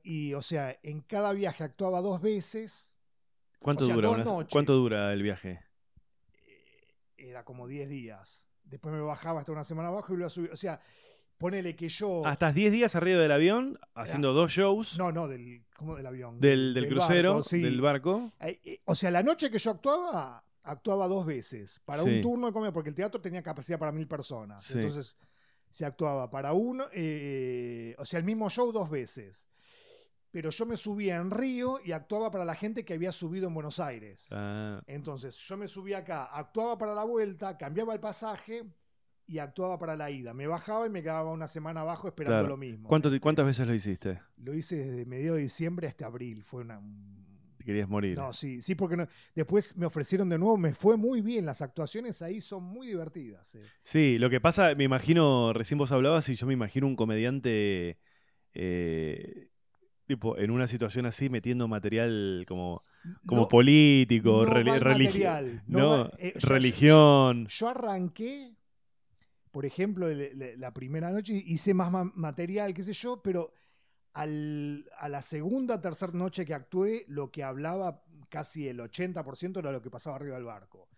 Y, 0.03 0.33
o 0.33 0.41
sea, 0.41 0.77
en 0.83 1.01
cada 1.01 1.33
viaje 1.33 1.63
actuaba 1.63 2.01
dos 2.01 2.21
veces, 2.21 2.93
¿Cuánto 3.61 3.83
O 3.83 3.87
sea, 3.87 3.95
dura? 3.95 4.07
dos 4.09 4.17
una- 4.17 4.25
noches. 4.25 4.51
¿Cuánto 4.51 4.73
dura 4.73 5.13
el 5.13 5.21
viaje? 5.23 5.59
eh, 6.47 7.13
era 7.17 7.43
como 7.45 7.67
10 7.67 7.89
días. 7.89 8.47
Después 8.63 8.93
me 8.93 9.01
bajaba 9.01 9.39
hasta 9.41 9.51
una 9.51 9.63
semana 9.63 9.89
abajo 9.89 10.07
y 10.09 10.11
volvía 10.13 10.27
a 10.27 10.29
subir. 10.29 10.51
O 10.51 10.55
sea, 10.55 10.79
ponele 11.37 11.75
que 11.75 11.89
yo. 11.89 12.23
Ah, 12.25 12.33
estás 12.33 12.53
10 12.53 12.71
días 12.71 12.95
arriba 12.95 13.19
del 13.21 13.31
avión 13.31 13.79
haciendo 13.95 14.33
dos 14.33 14.51
shows 14.51 14.97
No, 14.97 15.11
no, 15.11 15.27
del, 15.27 15.63
¿cómo 15.75 15.95
del 15.95 16.05
avión? 16.05 16.39
del, 16.39 16.73
del 16.73 16.87
crucero, 16.87 17.33
barco, 17.35 17.43
sí. 17.49 17.59
del 17.61 17.81
barco. 17.81 18.31
Eh, 18.39 18.59
eh, 18.63 18.81
O 18.85 18.95
sea, 18.95 19.11
la 19.11 19.23
noche 19.23 19.49
que 19.51 19.57
yo 19.59 19.71
actuaba, 19.71 20.43
actuaba 20.63 21.07
dos 21.07 21.25
veces. 21.25 21.79
Para 21.85 22.03
Sí. 22.03 22.09
un 22.09 22.21
turno 22.21 22.47
de 22.47 22.53
comedia, 22.53 22.71
porque 22.73 22.89
el 22.89 22.95
teatro 22.95 23.19
tenía 23.21 23.41
capacidad 23.43 23.77
para 23.79 23.91
mil 23.91 24.07
personas. 24.07 24.63
Sí. 24.63 24.73
Entonces, 24.75 25.17
se 25.69 25.85
actuaba 25.85 26.29
para 26.29 26.53
uno, 26.53 26.85
eh, 26.93 27.95
o 27.97 28.05
sea, 28.05 28.19
el 28.19 28.25
mismo 28.25 28.49
show 28.49 28.71
dos 28.71 28.89
veces. 28.89 29.47
Pero 30.31 30.49
yo 30.49 30.65
me 30.65 30.77
subía 30.77 31.17
en 31.17 31.29
Río 31.29 31.79
y 31.83 31.91
actuaba 31.91 32.31
para 32.31 32.45
la 32.45 32.55
gente 32.55 32.85
que 32.85 32.93
había 32.93 33.11
subido 33.11 33.47
en 33.47 33.53
Buenos 33.53 33.79
Aires. 33.79 34.27
Ah, 34.31 34.81
Entonces 34.87 35.37
yo 35.37 35.57
me 35.57 35.67
subía 35.67 35.99
acá, 35.99 36.25
actuaba 36.25 36.77
para 36.77 36.95
la 36.95 37.03
vuelta, 37.03 37.57
cambiaba 37.57 37.93
el 37.93 37.99
pasaje 37.99 38.63
y 39.27 39.37
actuaba 39.39 39.77
para 39.77 39.95
la 39.95 40.09
ida. 40.09 40.33
Me 40.33 40.47
bajaba 40.47 40.87
y 40.87 40.89
me 40.89 41.01
quedaba 41.03 41.31
una 41.31 41.47
semana 41.47 41.81
abajo 41.81 42.07
esperando 42.07 42.39
Claro. 42.39 42.47
lo 42.49 42.57
mismo. 42.57 42.87
¿cuánto 42.89 43.09
te- 43.09 43.15
Este, 43.15 43.21
¿Cuántas 43.23 43.45
veces 43.45 43.67
lo 43.67 43.73
hiciste? 43.73 44.21
Lo 44.37 44.53
hice 44.53 44.75
desde 44.77 45.05
mediados 45.05 45.37
de 45.37 45.43
diciembre 45.43 45.87
hasta 45.87 46.05
abril. 46.05 46.43
Fue 46.43 46.61
una... 46.61 46.79
un- 46.79 47.21
Te 47.57 47.63
querías 47.65 47.87
morir. 47.87 48.17
No, 48.17 48.33
sí, 48.33 48.59
sí, 48.61 48.73
porque 48.73 48.97
no- 48.97 49.07
después 49.35 49.77
me 49.77 49.85
ofrecieron 49.85 50.27
de 50.29 50.37
nuevo, 50.39 50.57
me 50.57 50.73
fue 50.73 50.97
muy 50.97 51.21
bien. 51.21 51.45
Las 51.45 51.61
actuaciones 51.61 52.21
ahí 52.23 52.41
son 52.41 52.63
muy 52.63 52.87
divertidas. 52.87 53.53
eh. 53.55 53.61
Sí, 53.83 54.17
lo 54.17 54.29
que 54.31 54.41
pasa, 54.41 54.73
me 54.75 54.83
imagino, 54.85 55.53
recién 55.53 55.77
vos 55.77 55.91
hablabas 55.91 56.27
y 56.29 56.35
yo 56.35 56.47
me 56.47 56.53
imagino 56.53 56.87
un 56.87 56.95
comediante 56.95 57.99
eh, 58.53 59.50
tipo 60.05 60.37
en 60.37 60.51
una 60.51 60.67
situación 60.67 61.05
así 61.05 61.29
metiendo 61.29 61.67
material 61.67 62.45
como, 62.47 62.83
como 63.25 63.41
No- 63.41 63.47
político, 63.47 64.45
no 64.45 64.51
reli- 64.51 64.65
mal 64.71 64.81
religi- 64.81 65.05
material, 65.05 65.63
no 65.67 66.05
eh, 66.17 66.33
yo- 66.37 66.49
religión. 66.49 67.47
Yo 67.47 67.67
arranqué, 67.69 68.55
por 69.51 69.65
ejemplo, 69.65 70.07
el- 70.09 70.55
la 70.59 70.73
primera 70.73 71.11
noche 71.11 71.33
hice 71.45 71.73
más 71.73 71.91
ma- 71.91 72.11
material, 72.15 72.73
qué 72.73 72.83
sé 72.83 72.93
yo, 72.93 73.21
pero 73.21 73.53
al- 74.13 74.85
a 74.97 75.07
la 75.07 75.21
segunda, 75.21 75.79
tercera 75.79 76.11
noche 76.13 76.45
que 76.45 76.53
actué, 76.53 77.05
lo 77.07 77.31
que 77.31 77.43
hablaba 77.43 78.03
casi 78.29 78.67
el 78.67 78.79
80% 78.81 79.59
era 79.59 79.71
lo 79.71 79.81
que 79.81 79.89
pasaba 79.89 80.17
arriba 80.17 80.35
del 80.35 80.45
barco. 80.45 80.89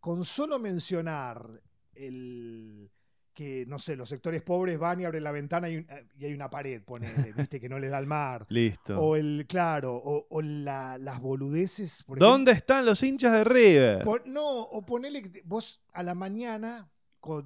Con 0.00 0.24
solo 0.24 0.58
mencionar 0.58 1.62
el 1.94 2.90
que, 3.34 3.64
no 3.66 3.78
sé, 3.78 3.96
los 3.96 4.08
sectores 4.08 4.42
pobres 4.42 4.78
van 4.78 5.00
y 5.00 5.04
abren 5.04 5.24
la 5.24 5.32
ventana 5.32 5.68
y, 5.68 5.76
un- 5.78 5.86
y 6.18 6.24
hay 6.26 6.34
una 6.34 6.50
pared, 6.50 6.82
ponele, 6.82 7.32
viste, 7.36 7.60
que 7.60 7.68
no 7.68 7.78
les 7.78 7.90
da 7.90 7.98
el 7.98 8.06
mar. 8.06 8.46
Listo. 8.50 8.98
O 9.00 9.16
el, 9.16 9.46
claro, 9.48 9.94
o, 9.96 10.26
o 10.28 10.42
la- 10.42 10.98
las 10.98 11.20
boludeces. 11.20 12.02
Por 12.04 12.18
¿Dónde 12.18 12.52
están 12.52 12.84
los 12.84 13.02
hinchas 13.02 13.32
de 13.32 13.44
River? 13.44 14.02
Pon- 14.02 14.22
no, 14.26 14.44
o 14.62 14.84
ponele 14.84 15.22
que 15.22 15.42
vos 15.44 15.80
a 15.92 16.02
la 16.02 16.14
mañana, 16.14 16.90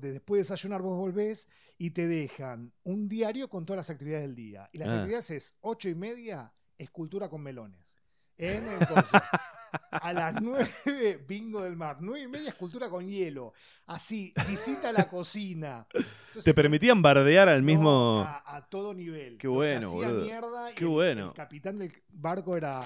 después 0.00 0.38
de 0.38 0.42
desayunar, 0.42 0.82
vos 0.82 0.96
volvés 0.98 1.48
y 1.78 1.90
te 1.90 2.06
dejan 2.08 2.72
un 2.84 3.08
diario 3.08 3.48
con 3.48 3.64
todas 3.66 3.76
las 3.78 3.90
actividades 3.90 4.26
del 4.26 4.34
día. 4.34 4.68
Y 4.72 4.78
las 4.78 4.88
Ah. 4.90 4.96
actividades 4.96 5.30
es 5.30 5.54
ocho 5.60 5.88
y 5.88 5.94
media, 5.94 6.52
escultura 6.78 7.28
con 7.28 7.42
melones. 7.42 7.94
En 8.38 8.64
el. 8.66 8.78
A 9.90 10.12
las 10.12 10.40
nueve, 10.42 11.24
bingo 11.28 11.62
del 11.62 11.76
mar. 11.76 11.98
Nueve 12.00 12.24
y 12.24 12.28
media, 12.28 12.48
escultura 12.50 12.88
con 12.88 13.06
hielo. 13.08 13.52
Así, 13.86 14.32
visita 14.48 14.90
la 14.92 15.08
cocina. 15.08 15.86
Entonces, 15.92 16.44
Te 16.44 16.54
permitían 16.54 17.00
bardear 17.02 17.48
al 17.48 17.62
mismo. 17.62 18.22
a, 18.26 18.56
a 18.56 18.66
todo 18.68 18.92
nivel. 18.94 19.38
Qué 19.38 19.48
bueno, 19.48 19.88
hacía 19.90 20.70
y 20.70 20.74
Qué 20.74 20.84
el- 20.84 20.90
bueno. 20.90 21.28
El 21.28 21.34
capitán 21.34 21.78
del 21.78 21.92
barco 22.10 22.56
era 22.56 22.80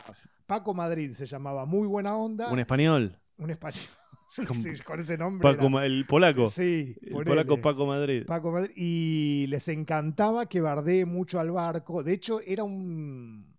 Paco 0.47 0.75
Madrid, 0.75 1.13
se 1.13 1.27
llamaba. 1.27 1.65
Muy 1.67 1.87
buena 1.87 2.17
onda. 2.17 2.51
Un 2.53 2.59
español. 2.59 3.19
Un 3.39 3.51
español. 3.51 3.83
Sí, 4.33 4.47
Con- 4.47 4.57
sí, 4.57 4.71
con 4.85 5.01
ese 5.01 5.19
nombre. 5.19 5.43
Paco 5.43 5.67
era- 5.67 5.87
el 5.87 6.07
polaco. 6.07 6.47
Sí, 6.47 6.95
el 7.03 7.11
ponele. 7.15 7.31
polaco 7.31 7.61
Paco 7.61 7.85
Madrid. 7.85 8.25
Paco 8.29 8.53
Madrid. 8.53 8.71
Y 8.77 9.47
les 9.49 9.67
encantaba 9.67 10.47
que 10.47 10.61
bardee 10.61 11.05
mucho 11.05 11.41
al 11.41 11.51
barco. 11.51 12.05
De 12.05 12.13
hecho, 12.13 12.41
era 12.41 12.63
un, 12.63 13.53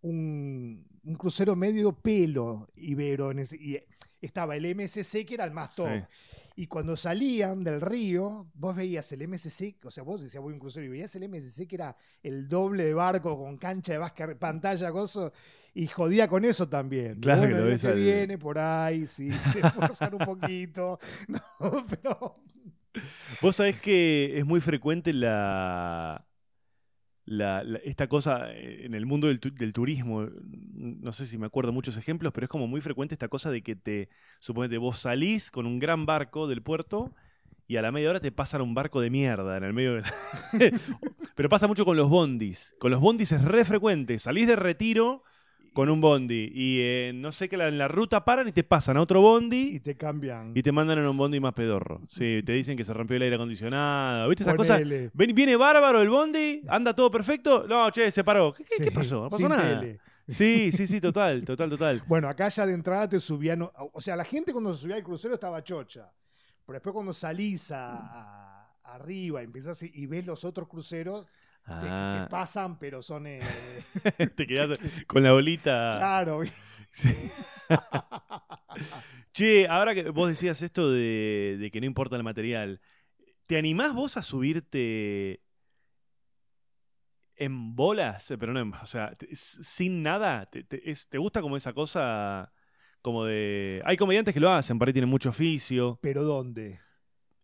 un, 0.00 0.86
un 1.04 1.14
crucero 1.16 1.56
medio 1.56 1.92
pelo 1.92 2.68
ibero. 2.76 3.30
en 3.30 3.40
ese- 3.40 3.56
y 3.56 3.78
estaba 4.20 4.56
el 4.56 4.64
MSC, 4.66 5.24
que 5.24 5.34
era 5.34 5.44
el 5.44 5.50
más 5.52 5.74
top. 5.74 5.88
Sí. 5.88 6.02
Y 6.54 6.66
cuando 6.66 6.96
salían 6.96 7.64
del 7.64 7.80
río, 7.80 8.46
vos 8.54 8.76
veías 8.76 9.10
el 9.12 9.22
MSC, 9.22 9.78
o 9.84 9.90
sea, 9.90 10.04
vos 10.04 10.20
decías 10.20 10.42
voy 10.42 10.52
a 10.52 10.54
un 10.54 10.60
crucero 10.60 10.84
y 10.84 10.90
veías 10.90 11.14
el 11.16 11.22
MSC 11.24 11.66
que 11.66 11.76
era 11.76 11.96
el 12.22 12.46
doble 12.46 12.84
de 12.84 12.92
barco 12.94 13.38
con 13.38 13.56
cancha 13.56 13.92
de 13.94 13.98
básquet, 13.98 14.38
pantalla, 14.38 14.90
gozo, 14.90 15.32
y 15.74 15.86
jodía 15.86 16.28
con 16.28 16.44
eso 16.44 16.68
también. 16.68 17.18
Claro 17.20 17.40
Bueno, 17.40 17.54
que 17.56 17.60
lo 17.60 17.66
el 17.66 17.72
ves 17.72 17.80
que 17.80 17.88
al- 17.88 17.94
viene 17.98 18.36
por 18.38 18.58
ahí, 18.58 19.06
sí, 19.06 19.30
se 19.52 19.60
esforzan 19.60 20.12
un 20.14 20.26
poquito. 20.26 20.98
No, 21.28 21.86
pero 21.88 22.36
Vos 23.40 23.56
sabés 23.56 23.80
que 23.80 24.36
es 24.38 24.44
muy 24.44 24.60
frecuente 24.60 25.14
la, 25.14 26.22
la- 27.24 27.62
la- 27.64 27.78
esta 27.78 28.08
cosa 28.08 28.52
eh, 28.52 28.84
en 28.84 28.94
el 28.94 29.06
mundo 29.06 29.28
del, 29.28 29.40
tu- 29.40 29.54
del 29.54 29.72
turismo. 29.72 30.28
No 30.74 31.12
sé 31.12 31.26
si 31.26 31.38
me 31.38 31.46
acuerdo 31.46 31.72
muchos 31.72 31.96
ejemplos, 31.96 32.32
pero 32.32 32.44
es 32.46 32.50
como 32.50 32.66
muy 32.66 32.80
frecuente 32.80 33.14
esta 33.14 33.28
cosa 33.28 33.50
de 33.50 33.62
que 33.62 33.76
te, 33.76 34.08
suponete, 34.40 34.78
vos 34.78 34.98
salís 34.98 35.50
con 35.50 35.66
un 35.66 35.78
gran 35.78 36.06
barco 36.06 36.46
del 36.48 36.62
puerto 36.62 37.12
y 37.68 37.76
a 37.76 37.82
la 37.82 37.92
media 37.92 38.10
hora 38.10 38.20
te 38.20 38.32
pasan 38.32 38.60
un 38.62 38.74
barco 38.74 39.00
de 39.00 39.10
mierda 39.10 39.56
en 39.56 39.64
el 39.64 39.72
medio 39.72 39.94
del... 39.94 40.04
pero 41.34 41.48
pasa 41.48 41.66
mucho 41.68 41.84
con 41.84 41.96
los 41.96 42.08
bondis. 42.08 42.74
Con 42.78 42.90
los 42.90 43.00
bondis 43.00 43.32
es 43.32 43.42
re 43.44 43.64
frecuente. 43.64 44.18
Salís 44.18 44.46
de 44.48 44.56
retiro 44.56 45.22
con 45.72 45.88
un 45.88 46.00
bondi 46.00 46.50
y 46.54 46.80
eh, 46.80 47.12
no 47.14 47.32
sé 47.32 47.48
que 47.48 47.56
la- 47.56 47.68
en 47.68 47.78
la 47.78 47.88
ruta 47.88 48.24
paran 48.24 48.46
y 48.48 48.52
te 48.52 48.62
pasan 48.64 48.96
a 48.96 49.00
otro 49.00 49.20
bondi 49.20 49.76
y 49.76 49.80
te 49.80 49.96
cambian. 49.96 50.52
y 50.54 50.62
te 50.62 50.70
mandan 50.72 50.98
en 50.98 51.06
un 51.06 51.16
bondi 51.16 51.40
más 51.40 51.54
pedorro. 51.54 52.00
Sí, 52.08 52.42
te 52.44 52.52
dicen 52.52 52.76
que 52.76 52.84
se 52.84 52.92
rompió 52.92 53.16
el 53.16 53.22
aire 53.22 53.36
acondicionado. 53.36 54.28
¿Viste 54.28 54.42
esas 54.44 54.54
cosas? 54.54 54.78
Ponele. 54.80 55.10
Ven- 55.14 55.34
viene 55.34 55.56
bárbaro 55.56 56.02
el 56.02 56.10
bondi, 56.10 56.62
anda 56.68 56.94
todo 56.94 57.10
perfecto. 57.10 57.66
No, 57.68 57.90
che, 57.90 58.10
se 58.10 58.22
paró. 58.24 58.52
¿Qué, 58.52 58.64
qué- 58.64 58.76
Sí, 58.76 58.84
qué 58.84 58.90
pasó? 58.92 59.22
No 59.24 59.28
pasó 59.30 59.48
nada. 59.48 59.80
tele. 59.80 59.98
Sí, 60.28 60.70
sí, 60.72 60.86
sí, 60.86 61.00
total, 61.00 61.44
total, 61.44 61.68
total. 61.70 62.02
Bueno, 62.06 62.28
acá 62.28 62.48
ya 62.48 62.64
de 62.66 62.74
entrada 62.74 63.08
te 63.08 63.18
subían. 63.18 63.62
O 63.92 64.00
sea, 64.00 64.14
la 64.16 64.24
gente 64.24 64.52
cuando 64.52 64.72
se 64.74 64.82
subía 64.82 64.96
al 64.96 65.02
crucero 65.02 65.34
estaba 65.34 65.62
chocha. 65.64 66.12
Pero 66.64 66.74
después 66.74 66.92
cuando 66.92 67.12
salís 67.12 67.70
a, 67.72 67.96
a- 67.96 68.94
arriba 68.94 69.40
y 69.42 69.46
empezás 69.46 69.82
y 69.82 70.06
ves 70.06 70.26
los 70.26 70.44
otros 70.44 70.68
cruceros, 70.68 71.26
Ah, 71.66 72.26
pasan, 72.30 72.78
pero 72.78 73.02
son. 73.02 73.26
eh, 73.26 73.40
te 74.36 74.46
quedás 74.46 74.78
con 75.06 75.22
la 75.22 75.32
bolita. 75.32 75.96
claro. 75.98 76.42
Sí. 76.92 77.14
Che, 79.32 79.66
ahora 79.66 79.94
que 79.94 80.10
vos 80.10 80.28
decías 80.28 80.60
esto 80.60 80.90
de, 80.90 81.56
de 81.58 81.70
que 81.70 81.80
no 81.80 81.86
importa 81.86 82.16
el 82.16 82.22
material, 82.22 82.80
¿te 83.46 83.56
animás 83.56 83.94
vos 83.94 84.16
a 84.18 84.22
subirte 84.22 85.40
en 87.36 87.74
bolas? 87.74 88.30
Eh, 88.30 88.38
Pero 88.38 88.52
no, 88.52 88.60
en- 88.60 88.74
o 88.74 88.86
sea, 88.86 89.16
sin 89.32 90.02
nada. 90.02 90.46
¿Te, 90.46 90.64
te- 90.64 90.90
es- 90.90 91.08
¿te 91.08 91.18
gusta 91.18 91.40
como 91.40 91.56
esa 91.56 91.72
cosa 91.72 92.52
como 93.00 93.24
de... 93.24 93.82
Hay 93.84 93.96
comediantes 93.96 94.34
que 94.34 94.40
lo 94.40 94.50
hacen, 94.50 94.78
por 94.78 94.88
ahí 94.88 94.92
tienen 94.92 95.08
mucho 95.10 95.30
oficio. 95.30 95.98
¿Pero 96.02 96.22
dónde? 96.24 96.80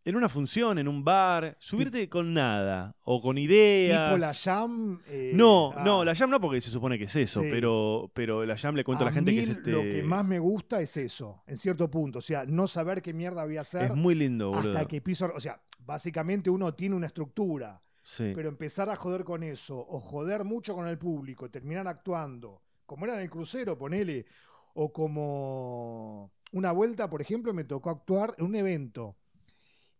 En 0.08 0.16
una 0.16 0.30
función, 0.30 0.78
en 0.78 0.88
un 0.88 1.04
bar, 1.04 1.54
subirte 1.60 2.08
con 2.08 2.32
nada 2.32 2.96
o 3.04 3.20
con 3.20 3.36
ideas. 3.36 4.14
Tipo 4.14 4.18
la 4.26 4.32
jam. 4.32 5.02
eh, 5.06 5.32
No, 5.34 5.74
ah, 5.76 5.82
no, 5.84 6.02
la 6.02 6.14
jam 6.14 6.30
no 6.30 6.40
porque 6.40 6.62
se 6.62 6.70
supone 6.70 6.96
que 6.96 7.04
es 7.04 7.14
eso, 7.14 7.42
Sí. 7.42 7.48
pero, 7.50 8.10
pero 8.14 8.46
la 8.46 8.56
jam 8.56 8.74
le 8.74 8.84
cuento 8.84 9.04
a 9.04 9.08
la 9.08 9.12
gente 9.12 9.30
mí 9.32 9.36
que 9.36 9.42
es 9.42 9.48
este... 9.50 9.70
Lo 9.70 9.82
que 9.82 10.02
más 10.02 10.24
me 10.24 10.38
gusta 10.38 10.80
es 10.80 10.96
eso, 10.96 11.42
en 11.46 11.58
cierto 11.58 11.90
punto. 11.90 12.20
O 12.20 12.22
sea, 12.22 12.46
no 12.46 12.66
saber 12.66 13.02
qué 13.02 13.12
mierda 13.12 13.44
voy 13.44 13.58
a 13.58 13.60
hacer 13.60 13.82
Es 13.82 13.94
muy 13.94 14.14
lindo, 14.14 14.48
boludo. 14.50 14.70
hasta 14.72 14.88
que 14.88 15.02
piso. 15.02 15.30
O 15.36 15.40
sea, 15.40 15.60
básicamente 15.84 16.48
uno 16.48 16.72
tiene 16.72 16.96
una 16.96 17.06
estructura. 17.06 17.78
Sí. 18.02 18.32
Pero 18.34 18.48
empezar 18.48 18.88
a 18.88 18.96
joder 18.96 19.24
con 19.24 19.42
eso, 19.42 19.76
o 19.78 20.00
joder 20.00 20.42
mucho 20.42 20.74
con 20.74 20.88
el 20.88 20.96
público, 20.96 21.50
terminar 21.50 21.86
actuando, 21.86 22.62
como 22.86 23.04
era 23.04 23.14
en 23.16 23.20
el 23.20 23.28
crucero, 23.30 23.76
ponele, 23.76 24.24
o 24.72 24.90
como 24.90 26.32
una 26.52 26.72
vuelta, 26.72 27.10
por 27.10 27.20
ejemplo, 27.20 27.52
me 27.52 27.64
tocó 27.64 27.90
actuar 27.90 28.34
en 28.38 28.46
un 28.46 28.54
evento 28.56 29.16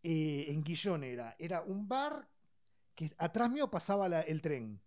eh, 0.02 0.46
en 0.48 0.62
Guillón 0.62 1.04
era, 1.04 1.34
era 1.38 1.62
un 1.62 1.88
bar 1.88 2.28
que 2.94 3.10
atrás 3.18 3.50
mío 3.50 3.70
pasaba 3.70 4.08
la- 4.08 4.20
el 4.22 4.40
tren. 4.40 4.80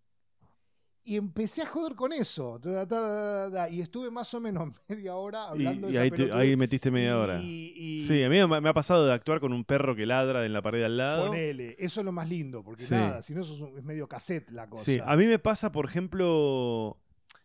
Y 1.03 1.17
empecé 1.17 1.63
a 1.63 1.65
joder 1.65 1.95
con 1.95 2.13
eso. 2.13 2.59
ta, 2.61 2.85
ta, 2.87 3.69
y 3.71 3.81
estuve 3.81 4.11
más 4.11 4.31
o 4.35 4.39
menos 4.39 4.69
media 4.87 5.15
hora 5.15 5.47
hablando 5.49 5.89
y, 5.89 5.93
de 5.93 5.97
y 5.97 6.01
ahí, 6.01 6.11
te- 6.11 6.57
metiste 6.57 6.91
media 6.91 7.09
Y- 7.09 7.13
hora. 7.13 7.39
Sí, 7.41 8.23
a 8.23 8.29
mí 8.29 8.37
me, 8.47 8.61
me 8.61 8.69
ha 8.69 8.73
pasado 8.73 9.07
de 9.07 9.13
actuar 9.13 9.39
con 9.39 9.51
un 9.51 9.63
perro 9.65 9.95
que 9.95 10.05
ladra 10.05 10.45
en 10.45 10.53
la 10.53 10.61
pared 10.61 10.83
al 10.83 10.97
lado. 10.97 11.27
Ponele, 11.27 11.75
eso 11.79 12.01
es 12.01 12.05
lo 12.05 12.11
más 12.11 12.29
lindo, 12.29 12.63
porque 12.63 12.83
Sí. 12.83 12.93
nada, 12.93 13.21
si 13.23 13.33
no 13.33 13.41
eso 13.41 13.71
es, 13.75 13.83
medio 13.83 14.07
cassette 14.07 14.51
la 14.51 14.69
cosa. 14.69 14.83
Sí, 14.83 14.99
a 15.03 15.15
mí 15.15 15.25
me 15.25 15.39
pasa, 15.39 15.71
por 15.71 15.85
ejemplo, 15.85 16.97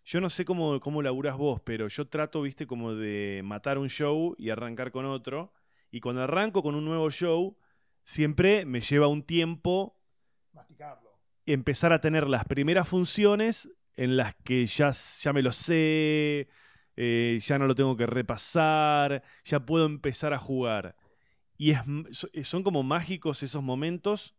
yo 0.05 0.21
no 0.21 0.29
sé 0.29 0.45
cómo, 0.45 0.79
cómo 0.81 1.01
laburas 1.01 1.39
vos, 1.39 1.61
pero 1.65 1.89
yo 1.89 2.07
trato, 2.09 2.43
viste, 2.43 2.67
como 2.67 2.95
de 2.95 3.41
matar 3.43 3.79
un 3.79 3.89
show 3.89 4.35
y 4.39 4.51
arrancar 4.51 4.91
con 4.93 5.07
otro. 5.07 5.51
Y 5.97 6.01
cuando 6.01 6.23
arranco 6.23 6.63
con 6.63 6.75
un 6.75 6.85
nuevo 6.85 7.11
show, 7.11 7.57
siempre 8.05 8.67
me 8.67 8.83
lleva 8.83 9.09
un 9.09 9.23
tiempo 9.23 9.99
Masticarlo. 10.53 11.09
empezar 11.47 11.95
a 11.95 12.03
tener 12.03 12.29
las 12.29 12.45
primeras 12.45 12.87
funciones 12.87 13.71
en 13.95 14.19
las 14.19 14.35
que 14.45 14.67
ya, 14.67 14.93
ya 14.93 15.33
me 15.33 15.41
lo 15.41 15.53
sé, 15.53 16.49
eh, 16.97 17.39
ya 17.41 17.59
no 17.59 17.67
lo 17.67 17.75
tengo 17.75 17.97
que 17.97 18.05
repasar, 18.05 19.23
ya 19.47 19.65
puedo 19.65 19.87
empezar 19.87 20.35
a 20.35 20.39
jugar. 20.39 20.97
Y 21.57 21.71
es, 21.71 21.81
eh, 22.35 22.45
son 22.45 22.63
como 22.63 22.83
mágicos 22.83 23.43
esos 23.43 23.63
momentos 23.63 24.37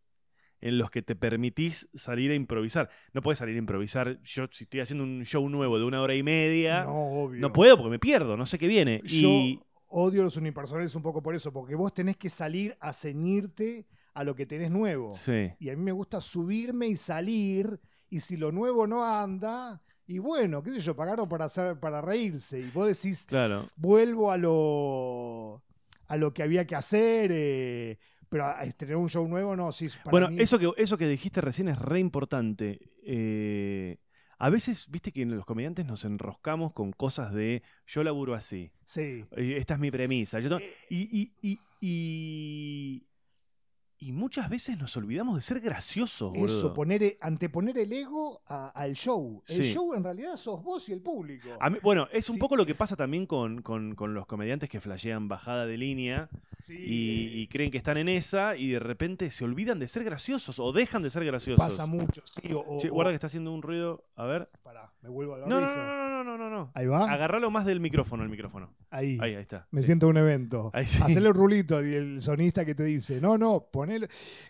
en 0.61 0.77
los 0.77 0.91
que 0.91 1.01
te 1.01 1.15
permitís 1.15 1.89
salir 1.95 2.29
a 2.29 2.35
improvisar. 2.35 2.91
No 3.13 3.23
puedes 3.23 3.39
salir 3.39 3.55
a 3.55 3.59
improvisar. 3.59 4.21
Yo, 4.21 4.45
si 4.51 4.65
estoy 4.65 4.81
haciendo 4.81 5.03
un 5.03 5.25
show 5.25 5.49
nuevo 5.49 5.79
de 5.79 5.85
una 5.85 6.03
hora 6.03 6.13
y 6.13 6.21
media, 6.21 6.83
No, 6.83 7.31
no, 7.33 7.51
puedo 7.51 7.77
porque 7.77 7.89
me 7.89 7.99
pierdo, 7.99 8.37
no 8.37 8.45
sé 8.45 8.59
qué 8.59 8.67
viene. 8.67 9.01
Yo 9.03 9.27
Y 9.27 9.59
odio 9.89 10.23
los 10.23 10.37
unipersonales 10.37 10.95
un 10.95 11.01
poco 11.01 11.21
por 11.21 11.33
eso, 11.35 11.51
porque 11.53 11.75
vos 11.75 11.93
tenés 11.93 12.17
que 12.17 12.29
salir 12.29 12.75
a 12.79 12.91
ceñirte 12.93 13.85
a 14.13 14.23
lo 14.23 14.35
que 14.35 14.45
tenés 14.45 14.71
nuevo. 14.71 15.15
sí. 15.17 15.51
Y 15.59 15.69
a 15.69 15.75
mí 15.75 15.83
me 15.83 15.91
gusta 15.91 16.19
subirme 16.21 16.87
y 16.87 16.97
salir, 16.97 17.79
y 18.09 18.19
si 18.19 18.35
lo 18.37 18.51
nuevo 18.51 18.87
no 18.87 19.03
anda, 19.05 19.81
Y 20.09 20.19
bueno, 20.19 20.63
qué 20.63 20.71
sé 20.71 20.79
yo, 20.79 20.95
pagaron 20.95 21.27
para 21.27 21.43
hacer, 21.45 21.77
para 21.81 21.99
reírse. 21.99 22.61
Y 22.61 22.69
vos 22.71 22.87
decís, 22.87 23.25
Claro. 23.27 23.69
vuelvo 23.75 24.31
a 24.31 24.37
lo 24.37 25.61
a 26.07 26.15
lo 26.15 26.33
que 26.33 26.41
había 26.43 26.65
que 26.65 26.75
hacer, 26.75 27.29
eh, 27.33 27.97
pero 28.29 28.45
a 28.45 28.63
estrenar 28.63 28.95
un 28.95 29.09
show 29.09 29.27
nuevo, 29.27 29.53
no, 29.57 29.69
sí. 29.73 29.87
para 30.05 30.11
Bueno, 30.11 30.29
mí- 30.29 30.41
eso 30.41 30.57
que, 30.57 30.71
eso 30.77 30.97
que 30.97 31.09
dijiste 31.09 31.41
recién 31.41 31.67
es 31.67 31.77
re 31.77 31.99
importante. 31.99 32.79
Eh, 33.03 33.97
a 34.39 34.49
veces, 34.49 34.87
viste 34.89 35.11
que 35.11 35.25
los 35.25 35.45
comediantes 35.45 35.85
nos 35.85 36.05
enroscamos 36.05 36.73
con 36.73 36.91
cosas 36.91 37.33
de 37.33 37.63
yo 37.87 38.03
laburo 38.03 38.35
así. 38.35 38.71
Sí. 38.85 39.25
eh, 39.31 39.55
Esta 39.57 39.73
es 39.75 39.79
mi 39.79 39.91
premisa. 39.91 40.39
yo 40.39 40.57
Eh, 40.57 40.75
y, 40.89 41.09
y, 41.21 41.33
y, 41.41 41.59
y, 41.81 43.07
y 43.99 44.11
muchas 44.11 44.49
veces 44.49 44.77
nos 44.77 44.95
olvidamos 44.97 45.35
de 45.35 45.41
ser 45.41 45.59
graciosos, 45.59 46.31
boludo. 46.31 46.45
Eso, 46.59 46.73
poner, 46.73 47.01
e- 47.03 47.17
anteponer 47.21 47.77
el 47.77 47.91
ego 47.93 48.41
a- 48.47 48.69
al 48.69 48.93
show. 48.93 49.41
El 49.47 49.63
Sí. 49.63 49.73
show 49.73 49.93
en 49.95 50.03
realidad 50.03 50.35
sos 50.35 50.63
vos 50.63 50.87
y 50.89 50.93
el 50.93 51.01
público. 51.01 51.49
A 51.59 51.69
mí- 51.69 51.79
bueno, 51.81 52.07
es 52.11 52.29
un 52.29 52.35
Sí. 52.35 52.39
poco 52.39 52.55
lo 52.55 52.65
que 52.65 52.75
pasa 52.75 52.95
también 52.95 53.25
con, 53.25 53.61
con- 53.61 53.95
con 53.95 54.13
los 54.13 54.25
comediantes 54.27 54.69
que 54.69 54.79
flashean 54.79 55.27
bajada 55.27 55.65
de 55.65 55.77
línea 55.77 56.29
Sí, 56.63 56.75
y, 56.77 57.41
y 57.41 57.47
creen 57.47 57.71
que 57.71 57.77
están 57.77 57.97
en 57.97 58.09
esa 58.09 58.55
y 58.55 58.69
de 58.69 58.79
repente 58.79 59.29
se 59.31 59.43
olvidan 59.45 59.79
de 59.79 59.87
ser 59.87 60.03
graciosos 60.03 60.59
o 60.59 60.71
dejan 60.71 61.01
de 61.01 61.09
ser 61.09 61.25
graciosos. 61.25 61.57
pasa 61.63 61.85
mucho, 61.85 62.21
sí. 62.25 62.51
O, 62.53 62.79
guarda 62.91 63.11
que 63.11 63.15
está 63.15 63.27
haciendo 63.27 63.51
un 63.53 63.61
ruido. 63.61 64.03
A 64.15 64.25
ver. 64.25 64.49
Pará, 64.63 64.91
me 65.01 65.09
vuelvo 65.09 65.35
a 65.35 65.39
No, 65.39 65.47
no, 65.47 65.61
no, 65.61 65.75
no, 65.75 66.07
no, 66.09 66.23
no, 66.23 66.37
no, 66.37 66.49
no. 66.49 66.71
Ahí 66.73 66.85
va. 66.87 67.11
Agarralo 67.11 67.49
más 67.51 67.65
del 67.65 67.79
micrófono, 67.79 68.23
el 68.23 68.29
micrófono. 68.29 68.73
Ahí. 68.89 69.17
Ahí, 69.21 69.35
ahí 69.35 69.41
está. 69.41 69.67
Me 69.71 69.81
siento 69.83 70.07
un 70.07 70.17
evento. 70.17 70.71
Hacerle 70.73 71.29
un 71.29 71.35
rulito 71.35 71.85
y 71.85 71.93
el 71.93 72.21
sonista 72.21 72.65
que 72.65 72.75
te 72.75 72.83
dice, 72.83 73.19
no, 73.21 73.37
no, 73.37 73.67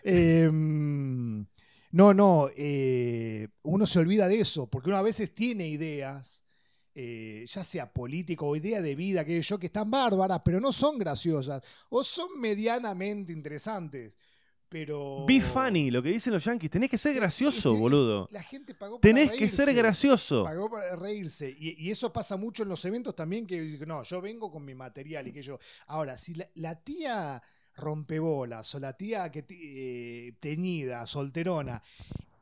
Eh, 0.04 0.48
no, 1.90 2.12
no, 2.12 2.50
eh, 2.56 3.48
uno 3.62 3.86
se 3.86 3.98
olvida 3.98 4.28
de 4.28 4.40
eso, 4.40 4.68
porque 4.68 4.90
uno 4.90 4.98
a 4.98 5.02
veces 5.02 5.34
tiene 5.34 5.66
ideas, 5.68 6.44
eh, 6.94 7.44
ya 7.46 7.64
sea 7.64 7.92
político 7.92 8.46
o 8.46 8.56
idea 8.56 8.82
de 8.82 8.94
vida, 8.94 9.24
que 9.24 9.40
yo, 9.40 9.58
que 9.58 9.66
están 9.66 9.90
bárbaras, 9.90 10.42
pero 10.44 10.60
no 10.60 10.72
son 10.72 10.98
graciosas, 10.98 11.62
o 11.88 12.04
son 12.04 12.38
medianamente 12.38 13.32
interesantes, 13.32 14.18
pero... 14.68 15.24
Be 15.26 15.40
funny, 15.40 15.90
lo 15.90 16.02
que 16.02 16.10
dicen 16.10 16.34
los 16.34 16.44
yankees. 16.44 16.70
Tenés 16.70 16.90
que 16.90 16.98
ser 16.98 17.14
gracioso, 17.14 17.74
boludo. 17.74 18.28
La 18.30 18.42
gente 18.42 18.74
pagó 18.74 19.00
para 19.00 19.08
Tenés 19.14 19.30
que 19.30 19.48
ser 19.48 19.64
reírse. 19.64 19.82
gracioso. 19.82 20.44
Pagó 20.44 20.68
para 20.70 20.94
reírse. 20.94 21.56
Y, 21.58 21.86
y 21.86 21.90
eso 21.90 22.12
pasa 22.12 22.36
mucho 22.36 22.64
en 22.64 22.68
los 22.68 22.84
eventos 22.84 23.16
también, 23.16 23.46
que 23.46 23.78
no, 23.86 24.02
yo 24.02 24.20
vengo 24.20 24.52
con 24.52 24.62
mi 24.66 24.74
material 24.74 25.26
y 25.26 25.32
que 25.32 25.40
yo. 25.40 25.58
Ahora, 25.86 26.18
si 26.18 26.34
la, 26.34 26.46
la 26.56 26.74
tía 26.84 27.42
rompebolas 27.78 28.74
o 28.74 28.78
la 28.80 28.92
tía 28.96 29.30
que 29.30 29.44
eh, 29.50 30.32
teñida, 30.40 31.06
solterona, 31.06 31.80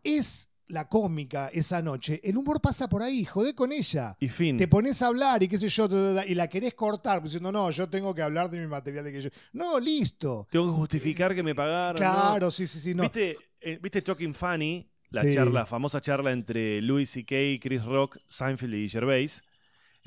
es 0.03 0.51
la 0.69 0.89
cómica 0.89 1.49
esa 1.53 1.81
noche, 1.81 2.21
el 2.25 2.37
humor 2.37 2.61
pasa 2.61 2.89
por 2.89 3.01
ahí, 3.01 3.25
jodé 3.25 3.55
con 3.55 3.71
ella. 3.71 4.17
Y 4.19 4.29
fin. 4.29 4.57
Te 4.57 4.67
pones 4.67 5.01
a 5.01 5.07
hablar 5.07 5.41
y 5.43 5.49
qué 5.49 5.59
sé 5.59 5.69
yo, 5.69 5.87
y 6.27 6.35
la 6.35 6.49
querés 6.49 6.75
cortar, 6.75 7.23
diciendo, 7.23 7.53
no, 7.53 7.71
yo 7.71 7.89
tengo 7.89 8.13
que 8.13 8.23
hablar 8.23 8.51
de 8.51 8.59
mi 8.59 8.67
material 8.67 9.05
de 9.05 9.13
que 9.13 9.21
yo. 9.23 9.31
No, 9.53 9.79
listo. 9.79 10.49
Tengo 10.51 10.67
que 10.67 10.73
justificar 10.73 11.35
que 11.37 11.43
me 11.45 11.55
pagaron. 11.55 11.95
¿no? 12.03 12.11
Claro, 12.13 12.51
sí, 12.51 12.67
sí, 12.67 12.81
sí. 12.81 12.95
No. 12.97 13.05
¿Viste, 13.05 13.37
eh, 13.61 13.79
¿Viste 13.81 14.03
Talking 14.03 14.35
Funny? 14.35 14.91
La 15.11 15.23
Sí. 15.23 15.35
charla, 15.35 15.67
famosa 15.67 16.01
charla 16.01 16.33
entre 16.33 16.83
Louis 16.83 17.09
C.K., 17.09 17.61
Chris 17.61 17.85
Rock, 17.85 18.19
Seinfeld 18.29 18.75
y 18.75 18.89
Gervais. 18.89 19.45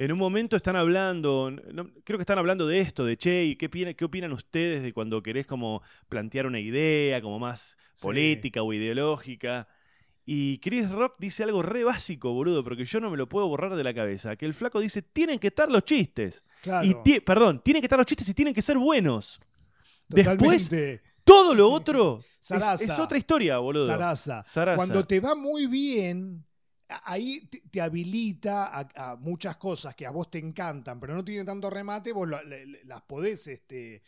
En 0.01 0.13
un 0.13 0.17
momento 0.17 0.55
están 0.55 0.77
hablando, 0.77 1.51
no- 1.73 1.89
creo 2.05 2.17
que 2.17 2.21
están 2.23 2.37
hablando 2.37 2.65
de 2.65 2.79
esto, 2.79 3.03
de 3.03 3.17
che, 3.17 3.43
¿y 3.43 3.55
¿qué, 3.57 3.65
opina- 3.65 3.93
¿qué 3.93 4.05
opinan 4.05 4.31
ustedes 4.31 4.81
de 4.81 4.93
cuando 4.93 5.21
querés 5.21 5.45
como 5.45 5.81
plantear 6.07 6.45
una 6.45 6.59
idea, 6.59 7.21
como 7.21 7.37
más 7.37 7.77
Sí. 7.95 8.03
política 8.05 8.63
o 8.63 8.71
ideológica? 8.71 9.67
Y 10.25 10.59
Chris 10.59 10.89
Rock 10.89 11.15
dice 11.19 11.43
algo 11.43 11.63
re 11.63 11.83
básico, 11.83 12.31
boludo, 12.31 12.63
porque 12.63 12.85
yo 12.85 13.01
no 13.01 13.09
me 13.11 13.17
lo 13.17 13.27
puedo 13.27 13.47
borrar 13.49 13.75
de 13.75 13.83
la 13.83 13.93
cabeza. 13.93 14.37
Que 14.37 14.45
el 14.45 14.53
flaco 14.53 14.79
dice, 14.79 15.01
tienen 15.01 15.37
que 15.37 15.47
estar 15.47 15.69
los 15.69 15.83
chistes. 15.83 16.45
Claro, 16.61 16.85
Y 16.87 16.93
ti- 17.03 17.19
perdón, 17.19 17.61
tienen 17.61 17.81
que 17.81 17.87
estar 17.87 17.97
los 17.99 18.05
chistes 18.05 18.29
y 18.29 18.33
tienen 18.33 18.53
que 18.53 18.61
ser 18.61 18.77
buenos. 18.77 19.41
Después, 20.07 20.69
totalmente. 20.69 21.01
todo 21.25 21.53
lo 21.53 21.69
otro 21.69 22.19
es, 22.39 22.81
es 22.81 22.99
otra 22.99 23.17
historia, 23.17 23.57
boludo. 23.57 23.87
Sarasa. 23.87 24.43
Sarasa. 24.45 24.77
Cuando 24.77 25.05
te 25.05 25.19
va 25.19 25.35
muy 25.35 25.65
bien, 25.67 26.45
ahí 27.05 27.41
te, 27.47 27.61
te 27.61 27.81
habilita 27.81 28.65
a, 28.67 29.11
a 29.11 29.15
muchas 29.15 29.57
cosas 29.57 29.95
que 29.95 30.05
a 30.05 30.11
vos 30.11 30.29
te 30.31 30.39
encantan, 30.39 30.99
pero 30.99 31.13
no 31.13 31.23
tienen 31.23 31.45
tanto 31.45 31.69
remate, 31.69 32.11
vos 32.11 32.27
la- 32.27 32.43
la- 32.43 32.57
las 32.85 33.01
podés 33.03 33.47
este, 33.47 34.01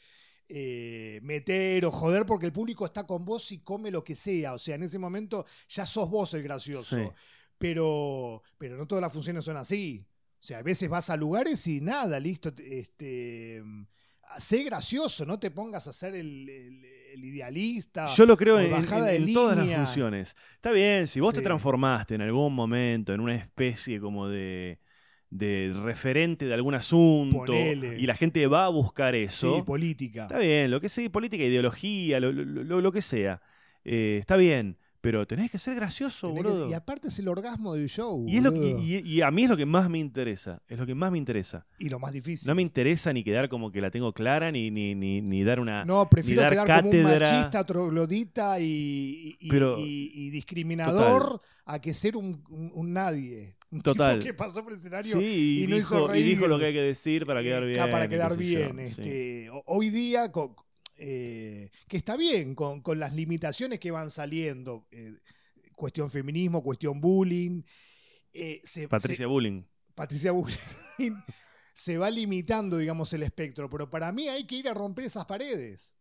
eh, 0.50 1.20
meter 1.24 1.86
o 1.86 1.92
joder 1.92 2.26
porque 2.26 2.48
el 2.48 2.52
público 2.52 2.86
está 2.86 3.06
con 3.06 3.24
vos 3.24 3.52
y 3.52 3.60
come 3.60 3.92
lo 3.92 4.04
que 4.04 4.16
sea. 4.16 4.54
O 4.54 4.60
sea, 4.60 4.76
en 4.76 4.84
ese 4.84 5.00
momento 5.00 5.46
ya 5.70 5.86
sos 5.86 6.10
vos 6.10 6.34
el 6.34 6.44
gracioso. 6.44 6.98
Sí. 6.98 7.04
Pero, 7.58 8.42
pero 8.58 8.76
no 8.76 8.88
todas 8.88 9.02
las 9.04 9.14
funciones 9.14 9.46
son 9.46 9.56
así. 9.58 10.04
O 10.40 10.44
sea, 10.44 10.58
a 10.58 10.64
veces 10.64 10.90
vas 10.90 11.12
a 11.12 11.16
lugares 11.16 11.68
y 11.68 11.80
nada, 11.80 12.20
listo. 12.20 12.52
Este, 12.58 13.64
sé 14.40 14.64
gracioso, 14.64 15.26
no 15.26 15.40
te 15.40 15.52
pongas 15.52 15.86
a 15.88 15.92
el, 16.16 16.50
el- 16.50 16.86
el 17.14 17.24
idealista. 17.26 18.08
Yo 18.08 18.26
lo 18.26 18.38
creo 18.38 18.60
en, 18.60 19.34
todas 19.34 19.58
las 19.58 19.76
funciones. 19.76 20.36
Está 20.56 20.72
bien, 20.72 21.08
si 21.08 21.20
vos 21.20 21.34
te 21.34 21.42
transformaste 21.42 22.16
en 22.16 22.22
algún 22.22 22.54
momento 22.54 23.14
en 23.14 23.20
una 23.20 23.36
especie 23.36 24.00
como 24.00 24.28
de, 24.28 24.80
de 25.30 25.74
referente 25.84 26.46
de 26.46 26.54
algún 26.54 26.74
asunto 26.74 27.46
Ponele. 27.46 28.00
y 28.00 28.06
la 28.06 28.16
gente 28.16 28.46
va 28.48 28.66
a 28.66 28.70
buscar 28.70 29.16
eso, 29.16 29.56
Sí, 29.58 29.62
política. 29.64 30.24
está 30.24 30.40
bien, 30.40 30.72
lo 30.72 30.80
que 30.82 30.90
sea, 30.90 31.10
política, 31.10 31.44
ideología, 31.44 32.20
lo, 32.20 32.32
lo- 32.32 32.44
lo- 32.64 32.82
lo 32.82 32.92
que 32.92 33.02
sea. 33.02 33.42
Eh, 33.84 34.18
está 34.20 34.38
bien, 34.38 34.78
pero 35.02 35.26
tenés 35.26 35.50
que 35.50 35.58
ser 35.58 35.74
gracioso, 35.76 36.28
Tenés 36.30 36.44
que- 36.44 36.50
boludo. 36.50 36.70
y 36.70 36.74
aparte 36.74 37.08
es 37.08 37.18
el 37.20 37.28
orgasmo 37.28 37.74
del 37.74 37.90
show. 37.90 38.24
Y, 38.28 38.38
es 38.38 38.44
lo 38.44 38.52
que- 38.54 38.60
boludo. 38.60 38.80
y- 38.84 38.98
y 39.04 39.22
a 39.22 39.32
mí 39.32 39.44
es 39.44 39.50
lo 39.50 39.58
que 39.58 39.66
más 39.66 39.90
me 39.90 39.98
interesa. 39.98 40.62
Es 40.68 40.78
lo 40.78 40.86
que 40.86 40.94
más 40.94 41.12
me 41.12 41.18
interesa. 41.18 41.66
Y 41.80 41.90
lo 41.90 41.98
más 42.00 42.14
difícil. 42.14 42.48
No 42.48 42.54
me 42.56 42.62
interesa 42.62 43.12
ni 43.12 43.24
quedar 43.24 43.50
como 43.50 43.72
que 43.72 43.82
la 43.82 43.90
tengo 43.92 44.14
clara, 44.14 44.52
ni, 44.52 44.70
ni, 44.72 44.94
ni, 44.96 45.22
ni 45.22 45.44
dar 45.44 45.60
una. 45.60 45.84
No, 45.86 46.08
prefiero 46.10 46.42
dar 46.44 46.52
quedar 46.54 46.68
como 46.84 46.92
un 46.92 46.96
cátedra. 47.04 47.32
machista, 47.32 47.66
troglodita 47.66 48.60
y, 48.60 49.36
y- 49.40 49.50
Pero- 49.50 49.78
discriminador 49.78 51.40
a 51.66 51.80
que 51.80 51.94
ser 51.94 52.16
un, 52.18 52.44
un- 52.50 52.72
un 52.74 52.94
nadie. 52.94 53.56
Un 53.72 53.82
Total. 53.82 54.20
tipo 54.20 54.26
que 54.26 54.34
pasó 54.34 54.64
por 54.64 54.74
el 54.74 54.80
escenario 54.80 55.18
Sí, 55.18 55.24
y, 55.24 55.64
y 55.64 55.68
no 55.68 55.78
hizo 55.78 55.96
dijo, 56.02 56.16
y 56.16 56.22
dijo 56.24 56.40
reír. 56.42 56.50
lo 56.50 56.60
que 56.60 56.66
hay 56.66 56.74
que 56.74 56.82
decir 56.82 57.26
para 57.26 57.42
quedar 57.42 57.64
eh, 57.64 57.68
bien. 57.68 57.90
para 57.90 58.08
quedar 58.10 58.32
yo, 58.34 58.38
bien. 58.38 58.76
sí. 58.78 58.84
Este, 58.84 59.50
ho- 59.50 59.64
Hoy 59.66 59.90
día, 59.90 60.30
co- 60.32 60.56
eh, 61.04 61.70
que 61.88 61.98
está 61.98 62.16
bien, 62.16 62.54
con, 62.54 62.82
con 62.82 63.00
las 63.00 63.14
limitaciones 63.16 63.80
que 63.80 63.90
van 63.90 64.10
saliendo, 64.12 64.88
eh, 64.92 65.16
cuestión 65.76 66.12
feminismo, 66.12 66.62
cuestión 66.62 67.02
bullying. 67.02 67.64
eh, 68.34 68.62
se- 68.64 68.88
Patricia 68.88 69.26
Bullying. 69.28 69.64
Patricia 69.96 70.32
Bullying 70.32 70.58
se 71.74 71.98
va 71.98 72.10
limitando, 72.12 72.78
digamos, 72.78 73.12
el 73.14 73.24
espectro, 73.24 73.68
pero 73.70 73.90
para 73.90 74.12
mí 74.12 74.28
hay 74.30 74.46
que 74.46 74.56
ir 74.58 74.70
a 74.70 74.74
romper 74.76 75.06
esas 75.06 75.26
paredes. 75.26 75.96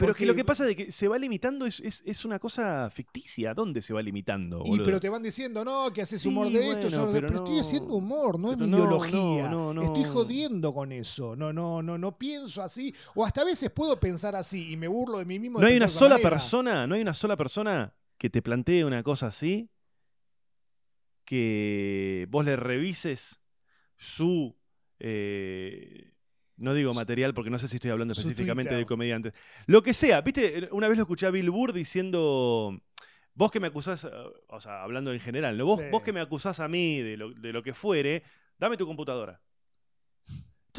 Pero 0.00 0.12
Porque- 0.12 0.22
que 0.24 0.26
lo 0.26 0.34
que 0.34 0.44
pasa 0.46 0.64
de 0.64 0.74
que 0.74 0.90
se 0.90 1.06
va 1.08 1.18
limitando 1.18 1.66
es, 1.66 1.78
es, 1.80 2.02
es 2.06 2.24
una 2.24 2.38
cosa 2.38 2.88
ficticia. 2.90 3.52
¿Dónde 3.54 3.82
se 3.82 3.92
va 3.92 4.00
limitando? 4.02 4.62
Y 4.64 4.70
boludo? 4.70 4.84
pero 4.84 4.98
te 5.00 5.08
van 5.10 5.22
diciendo, 5.22 5.62
no, 5.64 5.92
que 5.92 6.00
haces 6.02 6.22
Sí, 6.22 6.28
humor 6.28 6.50
de 6.50 6.70
esto, 6.70 6.88
bueno, 6.88 7.08
pero 7.12 7.34
estoy 7.34 7.58
haciendo 7.58 7.94
humor, 7.94 8.40
no 8.40 8.50
es 8.52 8.56
mi 8.58 8.66
no, 8.66 8.78
ideología. 8.78 9.48
no, 9.50 9.82
Estoy 9.82 10.04
jodiendo 10.04 10.72
con 10.72 10.90
eso. 10.90 11.36
No, 11.36 11.52
no, 11.52 11.82
no, 11.82 11.98
no 11.98 12.16
pienso 12.18 12.62
así. 12.62 12.94
O 13.14 13.24
hasta 13.24 13.42
a 13.42 13.44
veces 13.44 13.70
puedo 13.70 14.00
pensar 14.00 14.34
así 14.34 14.72
y 14.72 14.76
me 14.76 14.88
burlo 14.88 15.18
de 15.18 15.26
mí 15.26 15.38
mismo. 15.38 15.58
de 15.58 15.64
no 15.64 15.70
hay 15.70 15.76
una 15.76 15.88
sola 15.88 16.14
manera. 16.16 16.30
persona, 16.30 16.86
no 16.86 16.94
hay 16.94 17.02
una 17.02 17.14
sola 17.14 17.36
persona 17.36 17.94
que 18.16 18.30
te 18.30 18.40
plantee 18.42 18.84
una 18.84 19.02
cosa 19.02 19.26
así 19.28 19.68
que 21.24 22.26
vos 22.30 22.44
le 22.44 22.56
revises 22.56 23.40
su 23.96 24.56
eh, 24.98 26.12
no 26.60 26.74
digo 26.74 26.94
material 26.94 27.34
porque 27.34 27.50
no 27.50 27.58
sé 27.58 27.66
si 27.68 27.76
estoy 27.76 27.90
hablando 27.90 28.14
Su 28.14 28.20
específicamente 28.20 28.68
Twitter. 28.70 28.78
de 28.84 28.86
comediantes. 28.86 29.32
Lo 29.66 29.82
que 29.82 29.92
sea, 29.92 30.20
viste, 30.20 30.68
una 30.72 30.86
vez 30.88 30.96
lo 30.96 31.02
escuché 31.02 31.26
a 31.26 31.30
Bill 31.30 31.50
Burr 31.50 31.72
diciendo 31.72 32.80
vos 33.34 33.50
que 33.50 33.60
me 33.60 33.66
acusás, 33.68 34.06
o 34.48 34.60
sea, 34.60 34.82
hablando 34.82 35.12
en 35.12 35.20
general, 35.20 35.56
¿no? 35.58 35.64
vos, 35.64 35.80
Sí. 35.80 35.86
vos 35.90 36.02
que 36.02 36.12
me 36.12 36.20
acusás 36.20 36.60
a 36.60 36.68
mí 36.68 37.00
de 37.00 37.16
lo, 37.16 37.30
de 37.32 37.52
lo 37.52 37.62
que 37.62 37.72
fuere, 37.74 38.22
dame 38.58 38.76
tu 38.76 38.86
computadora. 38.86 39.40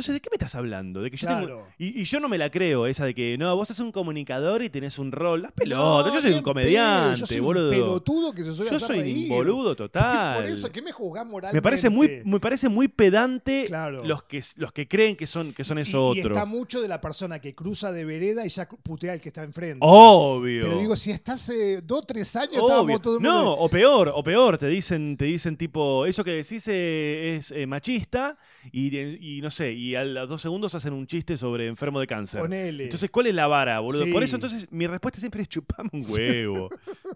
Entonces, 0.02 0.16
¿de 0.16 0.20
qué 0.22 0.30
me 0.32 0.36
estás 0.36 0.56
hablando? 0.56 1.02
De 1.04 1.12
que 1.12 1.18
yo 1.18 1.28
tengo- 1.28 1.68
y, 1.78 2.02
y 2.02 2.06
yo 2.06 2.20
no 2.20 2.28
me 2.28 2.40
la 2.40 2.50
creo, 2.50 2.88
esa 2.88 3.06
de 3.06 3.14
que 3.14 3.38
no, 3.38 3.56
vos 3.56 3.68
sos 3.68 3.78
un 3.80 3.92
comunicador 3.92 4.64
y 4.64 4.70
tenés 4.72 4.98
un 4.98 5.12
rol. 5.12 5.44
Las 5.44 5.52
pelotas, 5.52 6.08
No, 6.08 6.14
yo 6.16 6.22
soy 6.22 6.34
un 6.34 6.42
comediante, 6.42 7.20
yo 7.20 7.26
soy 7.28 7.40
boludo. 7.40 7.66
Un 7.70 7.76
pelotudo 7.76 8.32
que 8.34 8.44
se 8.44 8.52
suele 8.52 8.72
yo 8.72 8.78
hacer 8.78 8.88
soy 8.88 9.24
un 9.24 9.30
boludo 9.30 9.76
total. 9.76 10.42
Por 10.42 10.52
eso, 10.52 10.72
¿qué 10.72 10.82
me 10.82 10.92
juzgás 10.92 11.26
moralmente? 11.28 11.56
me 11.56 11.62
parece 11.62 11.90
muy, 11.92 12.22
me 12.26 12.40
parece 12.40 12.68
muy 12.68 12.88
pedante 12.88 13.66
Claro. 13.68 14.04
los, 14.04 14.24
que, 14.24 14.44
los 14.56 14.72
que 14.72 14.88
creen 14.88 15.16
que 15.16 15.28
son, 15.28 15.54
que 15.54 15.64
son 15.64 15.78
Y- 15.78 15.82
eso 15.82 16.16
y, 16.16 16.20
otro. 16.22 16.34
está 16.34 16.46
mucho 16.48 16.82
de 16.82 16.88
la 16.88 17.00
persona 17.00 17.40
que 17.40 17.54
cruza 17.54 17.92
de 17.92 18.04
vereda 18.04 18.44
y 18.44 18.50
ya 18.50 18.68
putea 18.68 19.14
al 19.14 19.22
que 19.22 19.30
está 19.30 19.44
enfrente. 19.44 19.78
Obvio. 19.82 20.64
Pero 20.64 20.80
digo, 20.80 20.96
si 20.96 21.12
hasta 21.12 21.34
hace 21.34 21.82
dos, 21.82 22.08
tres 22.08 22.36
años 22.36 22.58
Obvio. 22.60 22.98
todo 23.00 23.18
el 23.18 23.22
mundo... 23.22 23.44
No, 23.44 23.52
o 23.54 23.70
peor, 23.70 24.12
o 24.16 24.24
peor, 24.24 24.58
te 24.58 24.66
dicen, 24.68 25.16
te 25.16 25.26
dicen 25.26 25.58
tipo, 25.58 26.08
eso 26.08 26.24
que 26.24 26.32
decís 26.32 26.68
eh, 26.70 27.36
es 27.38 27.52
eh, 27.52 27.68
machista 27.68 28.38
y, 28.72 28.98
y 29.38 29.42
no 29.42 29.50
sé, 29.50 29.74
y 29.74 29.91
y 29.92 29.96
a 29.96 30.04
los 30.04 30.28
dos 30.30 30.42
segundos 30.42 30.74
hacen 30.76 30.94
un 30.94 31.06
chiste 31.08 31.38
sobre 31.38 31.68
enfermo 31.68 32.00
de 32.00 32.08
cáncer. 32.08 32.42
Ponele. 32.42 32.86
Entonces, 32.86 33.10
¿cuál 33.12 33.28
es 33.28 33.36
la 33.36 33.48
vara, 33.48 33.80
boludo? 33.80 34.06
Sí. 34.06 34.12
Por 34.12 34.24
eso, 34.24 34.36
entonces, 34.36 34.68
mi 34.72 34.88
respuesta 34.88 35.20
siempre 35.20 35.42
es 35.44 35.50
chupame 35.50 35.90
un 35.94 36.04
huevo. 36.10 36.70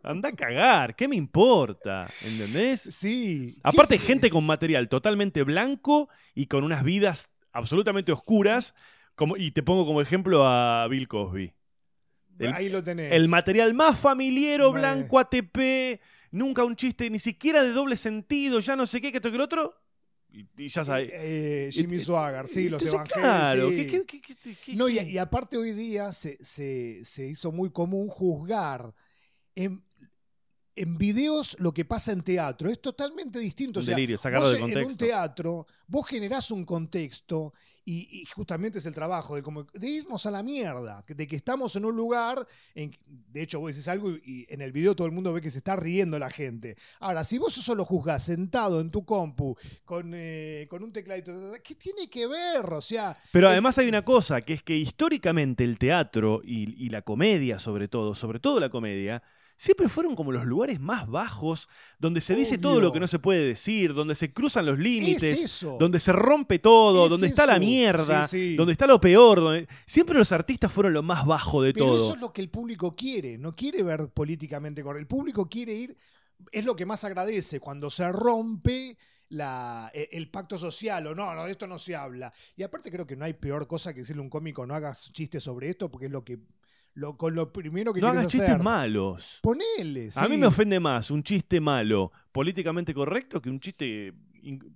Anda 0.03 0.29
a 0.29 0.33
cagar, 0.33 0.95
¿qué 0.95 1.07
me 1.07 1.15
importa? 1.15 2.07
¿Entendés? 2.23 2.81
sí. 2.81 3.57
Aparte, 3.63 3.97
gente 3.97 4.29
con 4.29 4.45
material 4.45 4.87
totalmente 4.89 5.43
blanco 5.43 6.09
y 6.33 6.45
con 6.47 6.63
unas 6.63 6.83
vidas 6.83 7.29
absolutamente 7.51 8.11
oscuras. 8.11 8.73
Como, 9.15 9.37
y 9.37 9.51
te 9.51 9.63
pongo 9.63 9.85
como 9.85 10.01
ejemplo 10.01 10.45
a 10.45 10.87
Bill 10.89 11.07
Cosby. 11.07 11.53
el- 12.39 12.53
Ahí 12.53 12.67
lo 12.69 12.83
tenés. 12.83 13.13
El 13.13 13.29
material 13.29 13.73
más 13.73 13.97
familiero, 13.97 14.73
Me- 14.73 14.79
blanco, 14.79 15.19
ATP, 15.19 16.01
nunca 16.31 16.65
un 16.65 16.75
chiste 16.75 17.09
ni 17.09 17.17
siquiera 17.19 17.63
de 17.63 17.71
doble 17.71 17.95
sentido, 17.95 18.59
ya 18.59 18.75
no 18.75 18.85
sé 18.85 18.99
qué, 18.99 19.11
que 19.11 19.19
esto 19.19 19.31
que 19.31 19.37
lo 19.37 19.45
otro. 19.45 19.73
Y, 20.37 20.45
y 20.57 20.67
ya 20.67 20.83
sabes. 20.83 21.09
Eh, 21.13 21.69
Jimmy 21.71 21.95
Eh, 21.97 21.99
Swagger, 22.03 22.47
sí, 22.47 22.67
los 22.67 22.83
Entonces, 22.83 22.93
evangelios. 23.17 23.39
Claro, 23.39 23.69
sí. 23.69 23.75
¿qué- 23.75 23.87
qué- 23.87 24.05
qué- 24.21 24.35
qué- 24.35 24.55
qué- 24.65 24.75
No, 24.75 24.89
y, 24.89 24.99
aparte 25.17 25.55
hoy 25.57 25.71
día 25.71 26.11
se, 26.11 26.43
se- 26.43 27.05
se 27.05 27.27
hizo 27.27 27.51
muy 27.53 27.69
común 27.71 28.09
juzgar 28.09 28.93
en, 29.55 29.81
en 30.75 30.97
videos 30.97 31.55
lo 31.59 31.73
que 31.73 31.85
pasa 31.85 32.11
en 32.11 32.21
teatro. 32.21 32.69
Es 32.69 32.81
totalmente 32.81 33.39
distinto. 33.39 33.79
Un 33.79 33.83
o 33.83 33.85
sea, 33.85 33.95
delirio, 33.95 34.17
vos 34.17 34.51
de 34.51 34.57
En 34.57 34.63
un 34.65 34.69
contexto. 34.71 35.05
teatro, 35.05 35.67
vos 35.87 36.05
generás 36.07 36.51
un 36.51 36.65
contexto 36.65 37.53
y, 37.85 38.21
y 38.21 38.25
justamente 38.25 38.79
es 38.79 38.85
el 38.87 38.93
trabajo 38.93 39.35
de, 39.35 39.43
como, 39.43 39.63
de 39.73 39.87
irnos 39.87 40.25
a 40.25 40.31
la 40.31 40.41
mierda, 40.43 41.03
de 41.07 41.27
que 41.27 41.35
estamos 41.35 41.75
en 41.75 41.85
un 41.85 41.95
lugar, 41.95 42.45
en, 42.73 42.91
de 43.05 43.41
hecho 43.43 43.59
vos 43.59 43.71
decís 43.71 43.87
algo 43.87 44.09
y, 44.11 44.21
y 44.25 44.45
en 44.53 44.61
el 44.61 44.71
video 44.71 44.95
todo 44.95 45.07
el 45.07 45.13
mundo 45.13 45.31
ve 45.33 45.41
que 45.41 45.51
se 45.51 45.59
está 45.59 45.75
riendo 45.75 46.17
la 46.19 46.29
gente. 46.29 46.75
Ahora, 46.99 47.23
si 47.23 47.37
vos 47.37 47.57
eso 47.57 47.75
lo 47.75 47.85
juzgás 47.85 48.23
sentado 48.23 48.81
en 48.81 48.89
tu 48.91 49.05
compu 49.05 49.55
con, 49.85 50.11
eh, 50.15 50.67
con 50.69 50.83
un 50.83 50.91
tecladito, 50.91 51.31
¿qué 51.63 51.75
tiene 51.75 52.09
que 52.09 52.27
ver? 52.27 52.65
O 52.73 52.81
sea, 52.81 53.15
Pero 53.31 53.47
es- 53.47 53.51
además 53.51 53.77
hay 53.77 53.87
una 53.89 54.03
cosa, 54.03 54.41
que 54.41 54.53
es 54.53 54.63
que 54.63 54.75
históricamente 54.77 55.63
el 55.63 55.77
teatro 55.77 56.41
y, 56.43 56.83
y 56.83 56.89
la 56.89 57.01
comedia, 57.03 57.59
sobre 57.59 57.87
todo, 57.87 58.15
sobre 58.15 58.39
todo 58.39 58.59
la 58.59 58.69
comedia, 58.69 59.21
siempre 59.57 59.87
fueron 59.89 60.15
como 60.15 60.31
los 60.31 60.45
lugares 60.45 60.79
más 60.79 61.07
bajos, 61.07 61.69
donde 61.99 62.21
se 62.21 62.35
dice 62.35 62.57
todo 62.57 62.81
lo 62.81 62.91
que 62.91 62.99
no 62.99 63.07
se 63.07 63.19
puede 63.19 63.47
decir, 63.47 63.93
donde 63.93 64.15
se 64.15 64.33
cruzan 64.33 64.65
los 64.65 64.75
es 64.77 64.83
límites, 64.83 65.65
donde 65.79 65.99
se 65.99 66.11
rompe 66.11 66.59
todo, 66.59 67.05
Es 67.05 67.11
donde 67.11 67.27
está 67.27 67.45
la 67.45 67.57
mierda, 67.59 68.27
Sí, 68.27 68.49
sí. 68.51 68.55
donde 68.55 68.73
está 68.73 68.85
lo 68.87 68.99
peor. 68.99 69.39
donde- 69.39 69.67
Siempre 69.85 70.17
los 70.17 70.31
artistas 70.31 70.71
fueron 70.71 70.93
lo 70.93 71.03
más 71.03 71.25
bajo 71.25 71.61
de 71.61 71.73
Pero 71.73 71.85
todo. 71.87 72.03
eso 72.05 72.13
es 72.15 72.19
lo 72.21 72.33
que 72.33 72.41
el 72.41 72.49
público 72.49 72.95
quiere, 72.95 73.37
no 73.37 73.55
quiere 73.55 73.81
ver 73.83 74.09
políticamente 74.09 74.83
correcto. 74.83 74.99
El 75.01 75.07
público 75.07 75.47
quiere 75.49 75.73
ir, 75.73 75.95
es 76.51 76.65
lo 76.65 76.75
que 76.75 76.85
más 76.85 77.03
agradece, 77.05 77.59
cuando 77.59 77.89
se 77.89 78.11
rompe 78.11 78.97
la, 79.29 79.89
e- 79.93 80.09
el 80.11 80.29
pacto 80.29 80.57
social 80.57 81.07
o 81.07 81.15
no, 81.15 81.33
no, 81.33 81.45
de 81.45 81.51
esto 81.51 81.65
no 81.65 81.79
se 81.79 81.95
habla. 81.95 82.31
Y 82.55 82.63
aparte 82.63 82.91
creo 82.91 83.07
que 83.07 83.15
no 83.15 83.25
hay 83.25 83.33
peor 83.33 83.67
cosa 83.67 83.93
que 83.93 84.01
decirle 84.01 84.19
a 84.19 84.23
un 84.23 84.29
cómico 84.29 84.65
no 84.65 84.75
hagas 84.75 85.11
chistes 85.13 85.43
sobre 85.43 85.69
esto, 85.69 85.89
porque 85.89 86.05
es 86.07 86.11
lo 86.11 86.23
que, 86.23 86.39
lo, 86.95 87.17
con 87.17 87.35
lo 87.35 87.51
primero 87.51 87.93
que 87.93 88.01
No 88.01 88.07
hagas 88.07 88.27
chistes 88.27 88.59
malos. 88.59 89.39
Ponele. 89.41 90.09
A 90.15 90.27
mí 90.27 90.37
me 90.37 90.47
ofende 90.47 90.79
más 90.79 91.11
un 91.11 91.21
chiste 91.23 91.61
malo 91.61 92.11
políticamente 92.31 92.93
correcto 92.93 93.41
que 93.41 93.49
un 93.49 93.59
chiste 93.59 94.13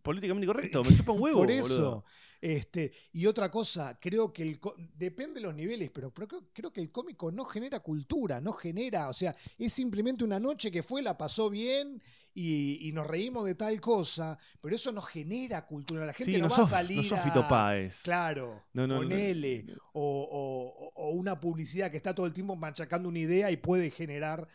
políticamente 0.01 0.45
correcto. 0.45 0.83
Me 0.83 0.95
chupa 0.95 1.13
un 1.13 1.21
huevo. 1.21 1.39
Por 1.39 1.51
eso. 1.51 1.67
boludo. 1.67 2.05
Este, 2.41 2.93
y 3.11 3.25
otra 3.25 3.51
cosa, 3.51 3.99
creo 3.99 4.31
que 4.31 4.43
el 4.43 4.59
depende 4.95 5.35
de 5.35 5.47
los 5.47 5.53
niveles, 5.53 5.91
pero, 5.91 6.13
pero 6.13 6.25
creo, 6.25 6.43
creo 6.53 6.71
que 6.71 6.79
el 6.79 6.89
cómico 6.89 7.31
no 7.33 7.43
genera 7.43 7.81
cultura, 7.81 8.39
no 8.39 8.53
genera, 8.53 9.09
o 9.09 9.13
sea, 9.13 9.35
es 9.57 9.73
simplemente 9.73 10.23
una 10.23 10.39
noche 10.39 10.71
que 10.71 10.81
fue, 10.81 11.01
la 11.01 11.17
pasó 11.17 11.49
bien 11.49 12.01
y, 12.33 12.87
y 12.87 12.91
nos 12.91 13.07
reímos 13.07 13.45
de 13.45 13.55
tal 13.55 13.79
cosa, 13.81 14.37
pero 14.61 14.75
eso 14.75 14.91
no 14.91 15.01
genera 15.01 15.65
cultura. 15.65 16.05
La 16.05 16.13
gente 16.13 16.33
Sí, 16.33 16.37
no, 16.37 16.47
no 16.47 16.55
va 16.55 16.61
a 16.61 16.67
salir. 16.69 17.11
no 17.11 17.17
sos. 17.17 18.03
Claro, 18.03 18.63
No, 18.73 18.87
no, 18.87 18.95
no. 18.95 18.99
ponele. 19.01 19.65
O, 19.93 20.27
o- 20.31 20.91
o 20.95 21.09
una 21.11 21.39
publicidad 21.39 21.91
que 21.91 21.97
está 21.97 22.13
todo 22.13 22.25
el 22.25 22.33
tiempo 22.33 22.55
machacando 22.55 23.09
una 23.09 23.19
idea 23.19 23.51
y 23.51 23.57
puede 23.57 23.91
generar 23.91 24.47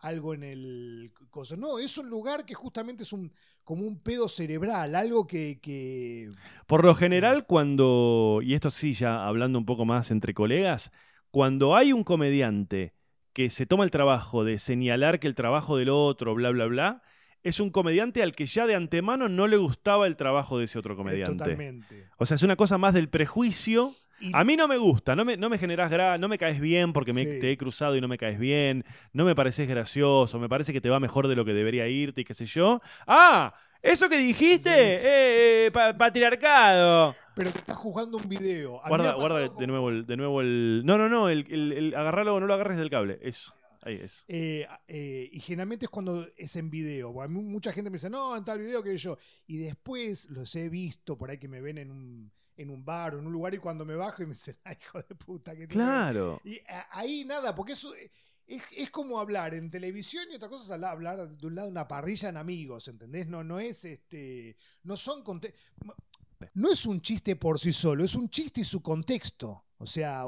algo 0.00 0.34
en 0.34 0.42
el 0.44 1.12
coso. 1.30 1.56
No, 1.56 1.78
es 1.78 1.96
un 1.98 2.08
lugar 2.08 2.44
que 2.44 2.54
justamente 2.54 3.02
es 3.02 3.12
un 3.12 3.32
como 3.64 3.86
un 3.86 4.00
pedo 4.00 4.28
cerebral, 4.28 4.94
algo 4.96 5.26
que, 5.26 5.60
que 5.62 6.30
Por 6.66 6.84
lo 6.84 6.94
general, 6.94 7.46
cuando, 7.46 8.40
y 8.42 8.54
esto 8.54 8.70
sí, 8.70 8.94
ya 8.94 9.26
hablando 9.26 9.58
un 9.58 9.66
poco 9.66 9.84
más 9.84 10.10
entre 10.10 10.34
colegas, 10.34 10.90
cuando 11.30 11.76
hay 11.76 11.92
un 11.92 12.02
comediante 12.02 12.94
que 13.32 13.48
se 13.50 13.66
toma 13.66 13.84
el 13.84 13.90
trabajo 13.92 14.42
de 14.44 14.58
señalar 14.58 15.20
que 15.20 15.28
el 15.28 15.34
trabajo 15.36 15.76
del 15.76 15.90
otro, 15.90 16.34
bla, 16.34 16.50
bla, 16.50 16.66
bla, 16.66 17.02
es 17.42 17.60
un 17.60 17.70
comediante 17.70 18.22
al 18.22 18.32
que 18.34 18.46
ya 18.46 18.66
de 18.66 18.74
antemano 18.74 19.28
no 19.28 19.46
le 19.46 19.56
gustaba 19.56 20.06
el 20.06 20.16
trabajo 20.16 20.58
de 20.58 20.64
ese 20.66 20.78
otro 20.78 20.94
eh, 20.94 20.96
comediante. 20.96 21.32
totalmente. 21.36 22.08
O 22.18 22.26
sea, 22.26 22.34
es 22.34 22.42
una 22.42 22.56
cosa 22.56 22.78
más 22.78 22.94
del 22.94 23.08
prejuicio. 23.08 23.94
Y- 24.22 24.32
A 24.34 24.44
mí 24.44 24.54
no 24.54 24.68
me 24.68 24.76
gusta, 24.76 25.16
no 25.16 25.24
me, 25.24 25.38
no 25.38 25.48
me 25.48 25.56
generás 25.56 25.90
gra 25.90 26.18
no 26.18 26.28
me 26.28 26.36
caes 26.36 26.60
bien 26.60 26.92
porque 26.92 27.14
me, 27.14 27.24
Sí. 27.24 27.40
te 27.40 27.52
he 27.52 27.56
cruzado 27.56 27.96
y 27.96 28.02
no 28.02 28.08
me 28.08 28.18
caes 28.18 28.38
bien, 28.38 28.84
no 29.14 29.24
me 29.24 29.34
pareces 29.34 29.66
gracioso, 29.66 30.38
me 30.38 30.46
parece 30.48 30.74
que 30.74 30.82
te 30.82 30.90
va 30.90 31.00
mejor 31.00 31.26
de 31.26 31.36
lo 31.36 31.46
que 31.46 31.54
debería 31.54 31.88
irte 31.88 32.20
y 32.20 32.24
qué 32.26 32.34
sé 32.34 32.44
yo. 32.44 32.82
¡Ah! 33.06 33.54
Eso 33.82 34.10
que 34.10 34.18
dijiste, 34.18 34.68
eh, 34.70 35.66
eh, 35.66 35.70
pa- 35.72 35.96
patriarcado. 35.96 37.14
pero 37.34 37.50
te 37.50 37.58
estás 37.60 37.78
jugando 37.78 38.18
un 38.18 38.28
video. 38.28 38.84
A 38.84 38.88
Guarda, 38.88 39.12
guarda 39.14 39.48
de 39.48 39.66
nuevo 39.66 39.88
el, 39.88 40.04
de 40.06 40.16
nuevo 40.18 40.40
el. 40.42 40.82
No, 40.84 40.98
no, 40.98 41.08
no, 41.08 41.30
el, 41.30 41.46
el, 41.48 41.72
el 41.72 41.94
agarralo, 41.94 42.38
no 42.40 42.46
lo 42.46 42.52
agarres 42.52 42.76
del 42.76 42.90
cable. 42.90 43.18
Eso. 43.22 43.54
Ahí 43.82 43.96
es. 44.02 44.24
Eh, 44.28 44.66
eh, 44.88 45.28
y 45.32 45.40
generalmente 45.40 45.86
es 45.86 45.90
cuando 45.90 46.26
es 46.36 46.54
en 46.56 46.68
video. 46.70 47.12
porque 47.14 47.28
mucha 47.28 47.72
gente 47.72 47.90
me 47.90 47.96
dice, 47.96 48.10
no, 48.10 48.36
en 48.36 48.44
tal 48.44 48.58
video 48.58 48.82
que 48.82 48.96
yo. 48.96 49.16
Y 49.46 49.56
después 49.58 50.28
los 50.30 50.54
he 50.56 50.68
visto 50.68 51.16
por 51.16 51.30
ahí 51.30 51.38
que 51.38 51.48
me 51.48 51.60
ven 51.60 51.78
en 51.78 51.90
un, 51.90 52.32
en 52.56 52.70
un 52.70 52.84
bar 52.84 53.14
o 53.14 53.18
en 53.20 53.26
un 53.26 53.32
lugar 53.32 53.54
y 53.54 53.58
cuando 53.58 53.84
me 53.86 53.94
bajo 53.94 54.22
y 54.22 54.26
me 54.26 54.32
dicen, 54.34 54.56
ay, 54.64 54.76
hijo 54.80 54.98
de 55.02 55.14
puta, 55.14 55.56
que 55.56 55.66
Claro. 55.66 56.40
Y 56.44 56.58
a- 56.68 56.88
ahí 56.98 57.24
nada, 57.24 57.54
porque 57.54 57.72
eso 57.72 57.94
es, 58.46 58.62
es 58.76 58.90
como 58.90 59.18
hablar 59.20 59.54
en 59.54 59.70
televisión 59.70 60.24
y 60.30 60.34
otra 60.34 60.48
cosa 60.48 60.64
es 60.64 60.82
hablar- 60.82 61.28
de 61.36 61.46
un 61.46 61.54
lado 61.54 61.68
una 61.68 61.86
parrilla 61.88 62.28
en 62.28 62.36
amigos, 62.36 62.86
¿entendés? 62.88 63.28
No, 63.28 63.42
no 63.44 63.60
es 63.60 63.84
este. 63.84 64.56
No 64.82 64.96
son. 64.96 65.22
No 66.54 66.70
es 66.70 66.86
un 66.86 67.00
chiste 67.00 67.36
por 67.36 67.58
sí 67.58 67.72
solo, 67.72 68.04
es 68.04 68.14
un 68.14 68.28
chiste 68.28 68.62
y 68.62 68.64
su 68.64 68.80
contexto. 68.82 69.64
O 69.78 69.86
sea, 69.86 70.24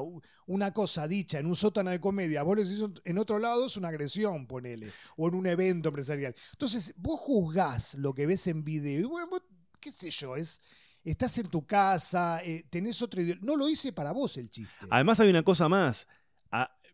una 0.47 0.73
cosa 0.73 1.07
dicha 1.07 1.37
en 1.37 1.45
un 1.45 1.55
sótano 1.55 1.91
de 1.91 1.99
comedia, 1.99 2.41
vos 2.41 2.57
lo 2.57 2.63
decís 2.63 2.83
en 3.05 3.17
otro 3.19 3.37
lado, 3.37 3.67
es 3.67 3.77
una 3.77 3.89
agresión, 3.89 4.47
ponele, 4.47 4.91
o 5.15 5.27
en 5.27 5.35
un 5.35 5.45
evento 5.45 5.89
empresarial. 5.89 6.35
Entonces, 6.53 6.93
vos 6.97 7.19
juzgás 7.19 7.93
lo 7.95 8.13
que 8.15 8.25
ves 8.25 8.47
en 8.47 8.63
video, 8.63 8.99
y 9.01 9.03
bueno, 9.03 9.27
vos, 9.29 9.43
qué 9.79 9.91
sé 9.91 10.09
yo, 10.09 10.35
es. 10.35 10.59
Estás 11.03 11.37
en 11.37 11.49
tu 11.49 11.67
casa, 11.67 12.41
eh, 12.45 12.65
tenés 12.69 13.01
otro. 13.01 13.21
No 13.41 13.57
lo 13.57 13.67
hice 13.67 13.91
para 13.91 14.13
vos 14.13 14.37
el 14.37 14.49
chiste. 14.49 14.73
Además, 14.89 15.19
hay 15.19 15.29
una 15.29 15.43
cosa 15.43 15.67
más. 15.67 16.07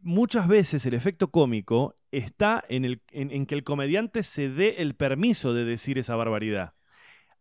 Muchas 0.02 0.48
veces 0.48 0.86
el 0.86 0.96
efecto 0.96 1.30
cómico 1.30 1.96
está 2.10 2.64
en, 2.70 2.86
el, 2.86 3.04
en 3.12 3.46
que 3.46 3.54
el 3.54 3.64
comediante 3.64 4.24
se 4.24 4.50
dé 4.50 4.82
el 4.82 4.96
permiso 4.96 5.54
de 5.54 5.66
decir 5.66 5.98
esa 6.00 6.16
barbaridad. 6.16 6.74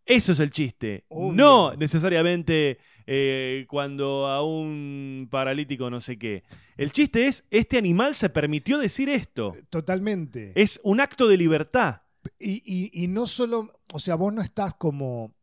Eso 0.08 0.32
es 0.32 0.40
el 0.40 0.50
chiste. 0.50 1.04
Obvio. 1.08 1.32
No 1.34 1.74
necesariamente 1.76 2.78
eh, 3.06 3.66
cuando 3.68 4.26
a 4.26 4.42
un 4.42 5.28
paralítico 5.30 5.90
no 5.90 6.00
sé 6.00 6.18
qué. 6.18 6.44
El 6.78 6.92
chiste 6.92 7.26
es, 7.26 7.44
este 7.50 7.76
animal 7.76 8.14
se 8.14 8.30
permitió 8.30 8.78
decir 8.78 9.08
esto. 9.10 9.54
Totalmente. 9.68 10.52
Es 10.54 10.80
un 10.82 11.00
acto 11.00 11.28
de 11.28 11.36
libertad. 11.36 12.00
Y, 12.38 12.62
y- 12.64 13.04
y 13.04 13.06
no 13.08 13.26
solo, 13.26 13.80
o 13.92 13.98
sea, 13.98 14.14
vos 14.14 14.32
no 14.32 14.40
estás 14.42 14.74
como... 14.74 15.34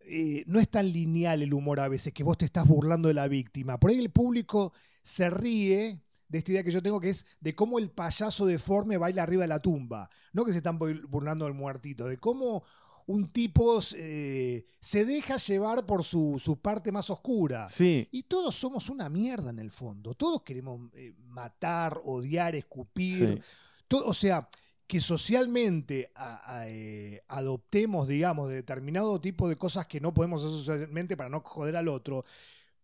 eh, 0.00 0.44
no 0.46 0.58
es 0.60 0.68
tan 0.68 0.90
lineal 0.92 1.42
el 1.42 1.52
humor 1.54 1.80
a 1.80 1.88
veces, 1.88 2.12
que 2.12 2.22
vos 2.24 2.38
te 2.38 2.44
estás 2.44 2.66
burlando 2.66 3.08
de 3.08 3.14
la 3.14 3.28
víctima. 3.28 3.78
Por 3.78 3.90
ahí 3.90 3.98
el 3.98 4.10
público 4.10 4.72
se 5.02 5.30
ríe 5.30 6.00
de 6.28 6.38
esta 6.38 6.52
idea 6.52 6.62
que 6.64 6.70
yo 6.70 6.82
tengo, 6.82 7.00
que 7.00 7.08
es 7.10 7.26
de 7.40 7.54
cómo 7.54 7.78
el 7.78 7.90
payaso 7.90 8.44
deforme 8.46 8.96
baila 8.98 9.22
arriba 9.22 9.42
de 9.42 9.48
la 9.48 9.60
tumba. 9.62 10.10
No 10.32 10.44
que 10.44 10.52
se 10.52 10.58
están 10.58 10.78
bur- 10.78 11.06
burlando 11.08 11.44
del 11.46 11.54
muertito, 11.54 12.06
de 12.06 12.18
cómo 12.18 12.64
un 13.08 13.30
tipo 13.32 13.80
eh, 13.96 14.66
se 14.80 15.04
deja 15.04 15.38
llevar 15.38 15.86
por 15.86 16.04
su, 16.04 16.38
su 16.38 16.60
parte 16.60 16.92
más 16.92 17.08
oscura. 17.10 17.68
Sí. 17.70 18.06
Y 18.12 18.24
todos 18.24 18.54
somos 18.54 18.88
una 18.90 19.08
mierda 19.08 19.48
en 19.50 19.58
el 19.58 19.70
fondo. 19.70 20.14
Todos 20.14 20.42
queremos 20.42 20.90
eh, 20.94 21.14
matar, 21.26 22.00
odiar, 22.04 22.54
escupir. 22.54 23.36
sí. 23.36 23.42
To- 23.88 24.04
o 24.06 24.12
sea, 24.12 24.48
que 24.86 25.00
socialmente 25.00 26.10
a- 26.14 26.58
a, 26.60 26.68
eh, 26.68 27.22
adoptemos, 27.28 28.06
digamos, 28.08 28.50
determinado 28.50 29.18
tipo 29.20 29.48
de 29.48 29.56
cosas 29.56 29.86
que 29.86 30.00
no 30.00 30.12
podemos 30.12 30.44
hacer 30.44 30.56
socialmente 30.58 31.16
para 31.16 31.30
no 31.30 31.40
joder 31.40 31.76
al 31.76 31.88
otro. 31.88 32.24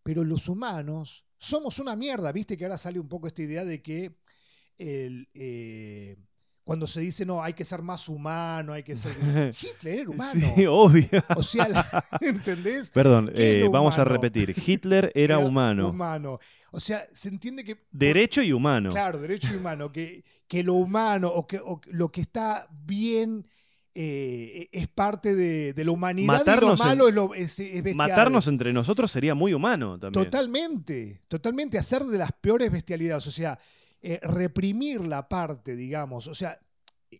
Pero 0.03 0.23
los 0.23 0.47
humanos 0.49 1.23
somos 1.37 1.77
una 1.79 1.95
mierda. 1.95 2.31
Viste 2.31 2.57
que 2.57 2.65
ahora 2.65 2.77
sale 2.79 2.99
un 2.99 3.07
poco 3.07 3.27
esta 3.27 3.43
idea 3.43 3.63
de 3.63 3.81
que 3.83 4.17
el, 4.79 5.29
cuando 6.65 6.85
se 6.87 6.99
dice 6.99 7.25
no, 7.25 7.41
hay 7.41 7.53
que 7.53 7.63
ser 7.63 7.81
más 7.81 8.09
humano, 8.09 8.73
hay 8.73 8.83
que 8.83 8.97
ser. 8.97 9.13
Hitler 9.61 9.99
era 9.99 10.09
humano. 10.09 10.53
Sí, 10.57 10.65
obvio. 10.65 11.07
O 11.37 11.43
sea, 11.43 11.69
la- 11.69 12.03
¿entendés? 12.21 12.91
Perdón, 12.91 13.31
¿Qué 13.33 13.59
es 13.61 13.65
eh, 13.65 13.69
vamos 13.71 13.97
a 13.97 14.03
repetir. 14.03 14.53
Hitler 14.65 15.11
era, 15.15 15.37
humano. 15.39 15.89
Humano. 15.91 16.39
O 16.71 16.79
sea, 16.81 17.05
se 17.13 17.29
entiende 17.29 17.63
que. 17.63 17.77
Derecho 17.91 18.41
y 18.41 18.51
humano. 18.51 18.89
Claro, 18.89 19.19
derecho 19.19 19.53
y 19.53 19.57
humano. 19.57 19.91
Que, 19.91 20.25
que 20.47 20.63
lo 20.63 20.73
humano 20.73 21.29
o 21.29 21.47
que 21.47 21.59
o 21.59 21.79
lo 21.91 22.11
que 22.11 22.19
está 22.21 22.67
bien 22.71 23.47
eh, 23.93 24.67
es 24.73 24.87
parte 24.89 25.35
de, 25.35 25.71
de 25.73 25.85
la 25.85 25.91
humanidad 25.91 26.39
Matarnos 26.39 26.79
y 26.79 26.83
lo 26.83 26.89
malo 26.89 27.03
en- 27.03 27.09
es, 27.09 27.15
lo, 27.15 27.33
es- 27.35 27.59
es 27.59 27.83
bestial. 27.83 27.95
Matarnos 27.95 28.47
entre 28.47 28.73
nosotros 28.73 29.09
sería 29.11 29.35
muy 29.35 29.53
humano 29.53 29.97
también. 29.99 30.25
Totalmente, 30.25 31.21
totalmente 31.27 31.77
hacer 31.77 32.03
de 32.03 32.17
las 32.17 32.31
peores 32.33 32.71
bestialidades, 32.71 33.25
o 33.27 33.31
sea, 33.31 33.57
eh, 34.07 34.19
reprimir 34.21 35.01
la 35.01 35.27
parte, 35.27 35.75
digamos, 35.75 36.27
o 36.27 36.35
sea, 36.35 36.59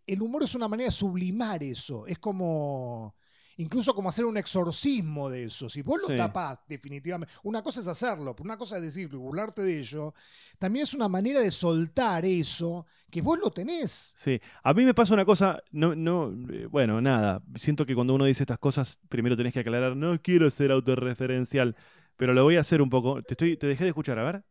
el 0.06 0.22
humor 0.22 0.44
es 0.44 0.54
una 0.54 0.68
manera 0.68 0.90
de 0.90 0.96
sublimar 0.96 1.64
eso, 1.64 2.06
es 2.06 2.20
como, 2.20 3.16
incluso 3.58 3.96
como 3.96 4.10
hacer 4.10 4.26
un 4.26 4.38
exorcismo 4.38 5.30
de 5.30 5.46
eso, 5.46 5.68
si 5.68 5.82
vos 5.82 6.00
lo 6.00 6.10
Sí. 6.10 6.16
tapás 6.16 6.60
definitivamente, 6.68 7.34
una 7.44 7.64
cosa 7.64 7.80
es 7.82 7.88
hacerlo, 7.88 8.36
pero 8.36 8.46
una 8.46 8.58
cosa 8.58 8.78
es 8.78 8.84
decirlo 8.84 9.18
y 9.18 9.22
burlarte 9.22 9.64
de 9.64 9.80
ello, 9.80 10.14
también 10.60 10.84
es 10.84 10.94
una 10.94 11.08
manera 11.08 11.40
de 11.40 11.50
soltar 11.50 12.24
eso, 12.24 12.86
que 13.10 13.22
vos 13.22 13.40
lo 13.40 13.50
tenés. 13.50 14.14
Sí, 14.18 14.40
a 14.62 14.74
mí 14.76 14.86
me 14.86 14.94
pasa 14.94 15.14
una 15.16 15.26
cosa, 15.26 15.64
no, 15.72 15.96
no, 15.96 16.32
eh, 16.52 16.68
bueno, 16.68 17.02
nada, 17.02 17.42
siento 17.56 17.86
que 17.86 17.96
cuando 17.96 18.14
uno 18.14 18.26
dice 18.26 18.44
estas 18.44 18.60
cosas, 18.60 19.00
primero 19.10 19.36
tenés 19.36 19.54
que 19.54 19.62
aclarar, 19.62 19.96
no 19.96 20.22
quiero 20.22 20.50
ser 20.52 20.72
autorreferencial, 20.72 21.76
pero 22.18 22.34
lo 22.34 22.44
voy 22.44 22.58
a 22.58 22.62
hacer 22.62 22.82
un 22.82 22.90
poco. 22.90 23.22
Te, 23.24 23.34
estoy, 23.34 23.58
te 23.58 23.68
dejé 23.68 23.84
de 23.86 23.90
escuchar, 23.90 24.20
a 24.20 24.24
ver. 24.24 24.44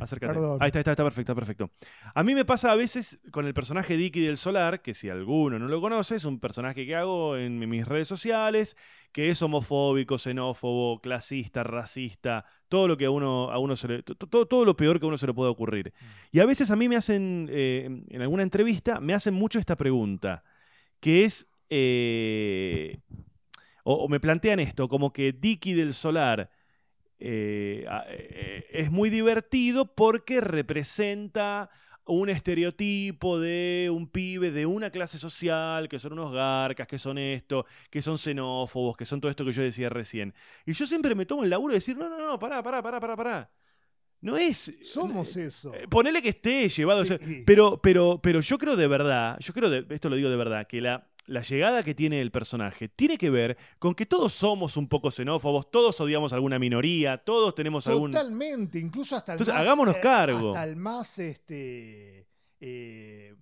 Acércate. 0.00 0.32
Perdón. 0.34 0.58
Ahí 0.60 0.68
está, 0.68 0.78
está, 0.80 0.90
está 0.92 1.04
perfecto, 1.04 1.34
perfecto. 1.34 1.70
A 2.14 2.22
mí 2.22 2.34
me 2.34 2.44
pasa 2.44 2.72
a 2.72 2.76
veces 2.76 3.20
con 3.30 3.46
el 3.46 3.54
personaje 3.54 3.96
Dicky 3.96 4.20
del 4.20 4.36
Solar, 4.36 4.80
que 4.82 4.94
si 4.94 5.08
alguno 5.10 5.58
no 5.58 5.68
lo 5.68 5.80
conoce, 5.80 6.16
es 6.16 6.24
un 6.24 6.40
personaje 6.40 6.86
que 6.86 6.96
hago 6.96 7.36
en 7.36 7.58
mis 7.68 7.86
redes 7.86 8.08
sociales, 8.08 8.76
que 9.12 9.28
es 9.28 9.42
homofóbico, 9.42 10.16
xenófobo, 10.18 11.00
clasista, 11.00 11.62
racista, 11.64 12.44
todo 12.68 12.88
lo 12.88 12.96
que 12.96 13.04
a 13.04 13.10
uno, 13.10 13.50
a 13.50 13.58
uno 13.58 13.76
se 13.76 13.88
le, 13.88 14.02
to- 14.02 14.14
todo, 14.16 14.46
todo 14.46 14.64
lo 14.64 14.76
peor 14.76 14.98
que 14.98 15.04
a 15.06 15.08
uno 15.08 15.18
se 15.18 15.26
le 15.26 15.34
puede 15.34 15.50
ocurrir. 15.50 15.92
Y 16.32 16.40
a 16.40 16.46
veces 16.46 16.70
a 16.70 16.76
mí 16.76 16.88
me 16.88 16.96
hacen, 16.96 17.48
eh, 17.52 18.04
en 18.08 18.22
alguna 18.22 18.42
entrevista, 18.42 19.00
me 19.00 19.12
hacen 19.14 19.34
mucho 19.34 19.58
esta 19.58 19.76
pregunta, 19.76 20.44
que 21.00 21.24
es, 21.24 21.46
eh, 21.68 22.98
o, 23.84 23.94
o 23.94 24.08
me 24.08 24.20
plantean 24.20 24.60
esto, 24.60 24.88
como 24.88 25.12
que 25.12 25.32
Dicky 25.32 25.74
del 25.74 25.94
Solar 25.94 26.50
eh, 27.20 27.84
a- 27.88 28.04
eh, 28.08 28.66
es 28.72 28.90
muy 28.90 29.10
divertido 29.10 29.94
porque 29.94 30.40
representa 30.40 31.70
un 32.06 32.28
estereotipo 32.28 33.38
de 33.38 33.88
un 33.92 34.08
pibe 34.08 34.50
de 34.50 34.66
una 34.66 34.90
clase 34.90 35.18
social, 35.18 35.88
que 35.88 35.98
son 36.00 36.14
unos 36.14 36.32
garcas, 36.32 36.86
que 36.88 36.98
son 36.98 37.18
esto, 37.18 37.66
que 37.90 38.02
son 38.02 38.18
xenófobos, 38.18 38.96
que 38.96 39.04
son 39.04 39.20
todo 39.20 39.30
esto 39.30 39.44
que 39.44 39.52
yo 39.52 39.62
decía 39.62 39.88
recién. 39.90 40.34
Y 40.66 40.72
yo 40.72 40.86
siempre 40.86 41.14
me 41.14 41.26
tomo 41.26 41.44
el 41.44 41.50
laburo 41.50 41.72
de 41.72 41.78
decir, 41.78 41.96
no, 41.96 42.08
no, 42.08 42.18
no, 42.18 42.38
pará, 42.38 42.62
pará, 42.62 42.82
pará, 42.82 42.98
pará, 42.98 43.16
pará. 43.16 43.50
No 44.22 44.36
es... 44.36 44.74
Somos 44.82 45.36
eso. 45.36 45.72
eh, 45.74 45.86
Ponele 45.88 46.20
que 46.20 46.28
esté 46.30 46.68
llevado. 46.68 47.02
o 47.02 47.04
sea, 47.04 47.18
Sí. 47.18 47.42
pero, 47.46 47.80
pero, 47.80 48.20
pero 48.22 48.40
yo 48.40 48.58
creo 48.58 48.76
de 48.76 48.86
verdad, 48.86 49.38
yo 49.38 49.52
creo 49.54 49.70
de, 49.70 49.86
esto 49.94 50.10
lo 50.10 50.16
digo 50.16 50.28
de 50.30 50.36
verdad, 50.36 50.66
que 50.66 50.80
la, 50.80 51.06
la 51.30 51.42
llegada 51.42 51.84
que 51.84 51.94
tiene 51.94 52.20
el 52.20 52.32
personaje 52.32 52.88
tiene 52.88 53.16
que 53.16 53.30
ver 53.30 53.56
con 53.78 53.94
que 53.94 54.04
todos 54.04 54.32
somos 54.32 54.76
un 54.76 54.88
poco 54.88 55.12
xenófobos, 55.12 55.70
todos 55.70 56.00
odiamos 56.00 56.32
a 56.32 56.34
alguna 56.34 56.58
minoría, 56.58 57.18
todos 57.18 57.54
tenemos 57.54 57.86
algún. 57.86 58.10
Totalmente, 58.10 58.80
incluso 58.80 59.14
hasta 59.14 59.32
el 59.32 59.36
Entonces, 59.36 59.54
más, 59.54 59.62
hagámonos 59.62 59.94
eh, 59.94 60.00
cargo. 60.02 60.48
Hasta 60.48 60.64
el 60.64 60.74
más 60.74 61.18
este 61.20 62.26
eh, 62.58 63.36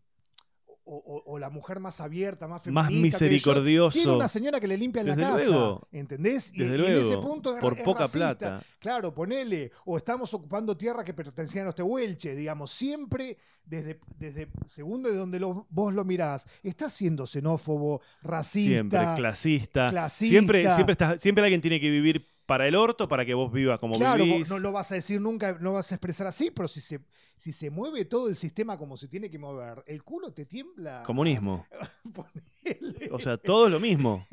o, 0.91 1.39
la 1.39 1.51
mujer 1.51 1.81
más 1.81 2.01
abierta, 2.01 2.49
más 2.49 2.63
feminista. 2.63 2.91
Más 2.91 2.93
misericordioso. 3.01 3.99
Tiene 3.99 4.13
una 4.15 4.29
señora 4.29 4.59
que 4.59 4.67
le 4.67 4.79
limpia 4.79 5.01
en 5.03 5.09
la 5.09 5.17
casa. 5.17 5.45
luego. 5.47 5.89
¿Entendés? 5.93 6.51
Y, 6.55 6.59
Desde 6.61 6.77
y 6.77 6.81
en 6.87 6.93
ese 6.99 7.03
luego, 7.15 7.21
punto 7.23 7.55
es, 7.55 7.61
por 7.61 7.77
es 7.79 7.85
poca 7.85 8.01
racista. 8.01 8.37
plata. 8.39 8.63
Claro, 8.79 9.13
ponele. 9.15 9.71
O 9.85 9.97
estamos 9.97 10.33
ocupando 10.35 10.77
tierra 10.77 11.05
que 11.05 11.13
pertenecían 11.15 11.63
a 11.65 11.67
los 11.67 11.75
tehuelches, 11.75 12.37
digamos. 12.37 12.71
Siempre, 12.73 13.37
desde, 13.65 14.01
desde 14.17 14.49
segundo 14.67 15.11
de 15.11 15.17
donde 15.17 15.39
lo- 15.39 15.67
vos 15.71 15.93
lo 15.93 16.05
mirás, 16.05 16.47
está 16.63 16.89
siendo 16.89 17.27
xenófobo, 17.27 18.01
racista. 18.23 18.69
Siempre 18.79 18.99
clasista. 19.17 19.91
clasista. 19.91 20.09
Siempre, 20.31 20.71
siempre, 20.71 21.19
siempre 21.19 21.45
alguien 21.45 21.61
tiene 21.61 21.81
que 21.81 21.91
vivir 21.91 22.27
para 22.47 22.67
el 22.67 22.75
orto 22.77 23.09
para 23.09 23.27
que 23.27 23.35
vos 23.35 23.53
vivas 23.53 23.79
como 23.79 23.99
Claro, 23.99 24.25
vivís. 24.25 24.41
vos 24.41 24.49
no 24.49 24.59
lo 24.59 24.73
vas 24.73 24.91
a 24.91 24.95
decir 24.95 25.21
nunca, 25.21 25.59
no 25.61 25.75
vas 25.75 25.93
a 25.93 25.97
expresar 25.97 26.27
así, 26.27 26.51
pero 26.51 26.67
si 26.67 26.81
se, 26.81 26.99
si 27.39 27.53
se 27.53 27.71
mueve 27.71 28.05
todo 28.05 28.29
el 28.29 28.37
sistema 28.37 28.77
como 28.77 28.97
se 28.97 29.09
tiene 29.09 29.31
que 29.31 29.39
mover, 29.39 29.83
el 29.87 30.03
culo 30.03 30.33
te 30.33 30.45
tiembla. 30.47 31.03
Comunismo. 31.07 31.67
Ponele. 32.13 33.09
O 33.13 33.19
sea, 33.19 33.37
todo 33.39 33.67
es 33.67 33.73
lo 33.73 33.81
mismo. 33.81 34.25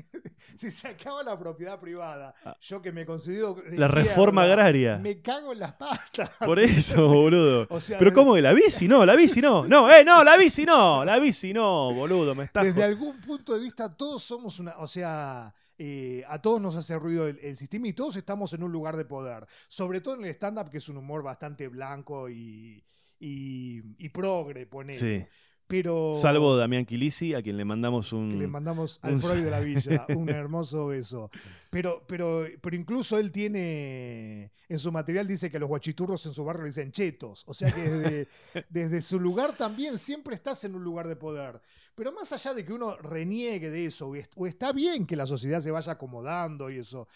si 0.58 0.72
se 0.72 0.88
acaba 0.88 1.24
la 1.24 1.38
propiedad 1.38 1.80
privada, 1.80 2.34
Ah. 2.44 2.58
yo 2.62 2.82
que 2.82 2.92
me 2.92 3.06
considero. 3.06 3.54
de 3.54 3.78
La 3.78 3.88
reforma 3.88 4.44
agraria. 4.44 4.98
Me 4.98 5.22
cago 5.22 5.54
en 5.54 5.60
las 5.60 5.74
patas. 5.74 6.30
Por 6.40 6.60
eso, 6.60 7.08
boludo. 7.14 7.68
O 7.70 7.80
sea, 7.80 7.98
Pero 8.00 8.12
desde- 8.12 8.22
¿cómo 8.22 8.36
que 8.36 8.42
la 8.42 8.54
bici? 8.54 8.88
No, 8.88 9.06
la 9.06 9.16
bici 9.16 9.42
no. 9.42 9.68
No, 9.68 9.92
eh, 9.92 10.04
no, 10.04 10.24
la 10.24 10.36
bici 10.38 10.66
no. 10.66 11.06
La 11.06 11.20
bici 11.20 11.54
no, 11.54 11.94
boludo. 11.94 12.34
Me 12.36 12.46
estás 12.46 12.66
Desde 12.66 12.84
algún 12.84 13.20
punto 13.22 13.54
de 13.54 13.60
vista, 13.60 13.90
todos 13.90 14.24
somos 14.24 14.60
una. 14.60 14.78
O 14.80 14.88
sea. 14.88 15.54
eh, 15.78 16.24
a 16.30 16.42
todos 16.42 16.62
nos 16.62 16.76
hace 16.78 16.98
ruido 16.98 17.28
el, 17.28 17.38
el 17.40 17.58
sistema 17.58 17.88
y 17.90 17.94
todos 17.94 18.16
estamos 18.16 18.54
en 18.54 18.64
un 18.64 18.72
lugar 18.72 18.96
de 18.96 19.04
poder. 19.06 19.46
Sobre 19.68 20.00
todo 20.00 20.16
en 20.16 20.24
el 20.24 20.32
stand-up, 20.32 20.70
que 20.70 20.78
es 20.78 20.88
un 20.88 20.96
humor 20.98 21.22
bastante 21.22 21.68
blanco 21.68 22.30
y, 22.30 22.82
y, 23.20 23.82
y 23.98 24.10
progre, 24.10 24.66
ponele. 24.66 25.00
Sí. 25.00 25.26
Pero. 25.68 26.14
Salvo 26.22 26.56
Damián 26.56 26.86
Quilisi, 26.86 27.34
a 27.34 27.42
quien 27.42 27.58
le 27.58 27.66
mandamos 27.66 28.14
un. 28.14 28.30
que 28.30 28.38
le 28.38 28.48
mandamos 28.48 29.00
al 29.02 29.16
un- 29.16 29.22
Freud 29.22 29.44
de 29.44 29.50
la 29.50 29.60
Villa, 29.62 30.06
un 30.16 30.30
hermoso 30.30 30.88
beso. 30.88 31.32
Pero, 31.72 32.04
pero, 32.08 32.46
pero 32.62 32.76
incluso 32.76 33.18
él 33.18 33.32
tiene, 33.32 34.52
en 34.70 34.80
su 34.80 34.92
material 34.92 35.26
dice 35.28 35.50
que 35.50 35.58
a 35.58 35.60
los 35.60 35.68
guachiturros 35.70 36.24
en 36.28 36.34
su 36.34 36.46
barrio 36.46 36.64
le 36.64 36.70
dicen 36.70 36.92
chetos. 36.92 37.44
O 37.48 37.54
sea 37.56 37.72
que 37.72 37.82
desde, 37.82 38.28
desde 38.70 39.02
su 39.02 39.20
lugar 39.20 39.58
también 39.58 39.98
siempre 39.98 40.36
estás 40.36 40.64
en 40.66 40.76
un 40.76 40.84
lugar 40.84 41.08
de 41.08 41.16
poder. 41.16 41.60
Pero 41.96 42.12
más 42.12 42.32
allá 42.32 42.54
de 42.54 42.64
que 42.64 42.74
uno 42.74 42.96
reniegue 42.98 43.70
de 43.70 43.86
eso, 43.86 44.12
o 44.36 44.46
está 44.48 44.72
bien 44.72 45.08
que 45.08 45.16
la 45.16 45.26
sociedad 45.26 45.62
se 45.62 45.72
vaya 45.72 45.94
acomodando 45.94 46.70
y 46.70 46.78
eso, 46.80 47.08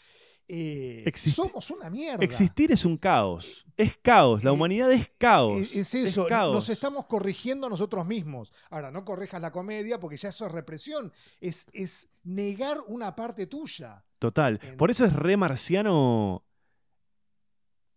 eh, 0.49 1.11
somos 1.15 1.69
una 1.69 1.89
mierda. 1.89 2.23
Existir 2.23 2.71
es 2.71 2.83
un 2.83 2.97
caos. 2.97 3.65
Es 3.77 3.95
caos. 3.97 4.43
La 4.43 4.49
Eh, 4.49 4.53
humanidad 4.53 4.91
es 4.91 5.09
caos. 5.17 5.61
Es, 5.61 5.75
es 5.75 5.95
eso, 5.95 6.25
caos. 6.27 6.53
nos 6.55 6.69
estamos 6.69 7.05
corrigiendo 7.05 7.67
a 7.67 7.69
nosotros 7.69 8.05
mismos. 8.05 8.51
Ahora, 8.69 8.89
no 8.91 9.05
corrijas 9.05 9.39
la 9.41 9.51
comedia 9.51 9.99
porque 9.99 10.17
ya 10.17 10.29
eso 10.29 10.45
es 10.47 10.51
represión, 10.51 11.13
es, 11.39 11.67
es 11.71 12.09
negar 12.23 12.79
una 12.87 13.15
parte 13.15 13.45
tuya. 13.47 14.03
Total. 14.17 14.59
Por 14.77 14.89
eso 14.91 15.05
es 15.05 15.13
re 15.13 15.37
marciano. 15.37 16.43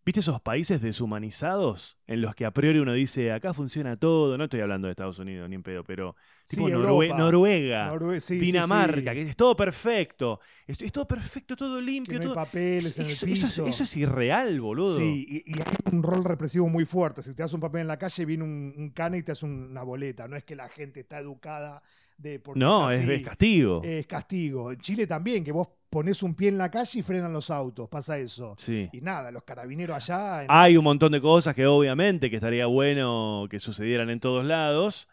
¿Viste 0.05 0.18
esos 0.20 0.40
países 0.40 0.80
deshumanizados 0.82 1.96
en 2.09 2.20
los 2.22 2.34
que 2.34 2.44
a 2.44 2.50
priori 2.50 2.80
uno 2.80 2.92
dice 2.92 3.30
acá 3.30 3.55
funciona 3.55 3.96
todo? 3.96 4.36
No 4.36 4.44
estoy 4.44 4.61
hablando 4.61 4.88
de 4.88 4.92
Estados 4.92 5.18
Unidos 5.20 5.48
ni 5.48 5.55
en 5.55 5.62
pedo, 5.62 5.84
pero 5.84 6.16
tipo 6.44 6.66
Sí, 6.66 6.72
Norue- 6.74 7.05
Europa. 7.07 7.18
Noruega, 7.18 7.92
Norue- 7.94 8.18
sí, 8.20 8.34
sí, 8.34 8.46
Dinamarca, 8.46 9.12
sí. 9.12 9.16
que 9.16 9.22
es 9.30 9.36
todo 9.36 9.55
perfecto. 9.55 10.40
Es, 10.66 10.82
es 10.82 10.90
todo 10.90 11.07
perfecto, 11.07 11.55
todo 11.55 11.76
Que 11.76 11.82
limpio. 11.82 12.18
hay 12.18 12.24
todo- 12.24 12.34
papeles 12.34 12.98
en 12.98 13.07
el 13.07 13.12
eso, 13.12 13.26
piso. 13.26 13.46
eso 13.46 13.64
es, 13.66 13.74
eso 13.76 13.84
es 13.84 13.96
irreal, 13.96 14.61
boludo. 14.61 14.96
Sí, 14.96 15.24
y, 15.46 15.53
y 15.53 15.61
hay 15.61 15.76
un 15.92 16.03
rol 16.03 16.24
represivo 16.24 16.68
muy 16.68 16.84
fuerte. 16.84 17.22
Si 17.22 17.32
te 17.34 17.42
das 17.44 17.53
un 17.53 17.61
papel 17.61 17.82
en 17.82 17.86
la 17.88 17.96
calle, 17.98 18.24
viene 18.24 18.42
un, 18.42 18.74
un 18.76 18.90
cana 18.90 19.16
y 19.16 19.22
te 19.22 19.30
hace 19.32 19.46
una 19.46 19.84
boleta. 19.84 20.26
No 20.26 20.34
es 20.36 20.42
que 20.42 20.57
la 20.57 20.68
gente 20.68 20.98
está 21.00 21.20
educada 21.20 21.80
de 22.23 22.39
porque 22.41 22.61
no, 22.61 22.91
es, 22.91 23.01
así. 23.01 23.12
es 23.12 23.23
castigo. 23.23 23.81
Es 23.85 24.07
castigo. 24.07 24.73
En 24.73 24.79
Chile 24.81 25.07
también, 25.07 25.43
que 25.45 25.53
vos 25.53 25.68
pones 25.91 26.23
un 26.23 26.35
pie 26.35 26.49
en 26.49 26.57
la 26.59 26.70
calle 26.70 27.01
y 27.01 27.03
frenan 27.03 27.33
los 27.33 27.51
autos. 27.51 27.89
Pasa 27.89 28.16
eso. 28.18 28.55
sí. 28.59 28.89
Y 28.93 29.01
nada, 29.01 29.31
los 29.31 29.43
carabineros 29.43 29.97
allá. 29.97 30.43
en- 30.43 30.47
Hay 30.51 30.77
un 30.77 30.85
montón 30.85 31.12
de 31.12 31.20
cosas 31.20 31.55
que 31.55 31.66
obviamente 31.66 32.31
que 32.31 32.37
estaría 32.37 32.66
bueno 32.66 33.47
que 33.51 33.59
sucedieran 33.61 34.09
en 34.09 34.20
todos 34.20 34.45
lados, 34.47 35.09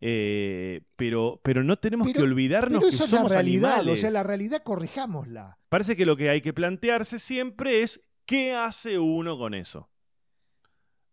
eh, 0.00 0.82
pero, 0.96 1.40
pero 1.42 1.64
no 1.64 1.76
tenemos 1.78 2.06
Pero- 2.06 2.18
que 2.20 2.24
olvidarnos 2.24 2.80
pero 2.80 2.90
que 2.90 2.94
eso 2.94 3.04
es 3.04 3.10
la 3.12 3.16
somos 3.18 3.32
realidad. 3.32 3.72
animales. 3.74 3.98
O 3.98 4.00
sea, 4.00 4.10
la 4.10 4.22
realidad 4.22 4.62
corrijámosla. 4.62 5.58
Parece 5.68 5.96
que 5.96 6.06
lo 6.06 6.16
que 6.16 6.30
hay 6.30 6.40
que 6.40 6.52
plantearse 6.52 7.18
siempre 7.18 7.82
es 7.82 8.00
qué 8.26 8.54
hace 8.54 8.98
uno 8.98 9.38
con 9.38 9.54
eso. 9.54 9.88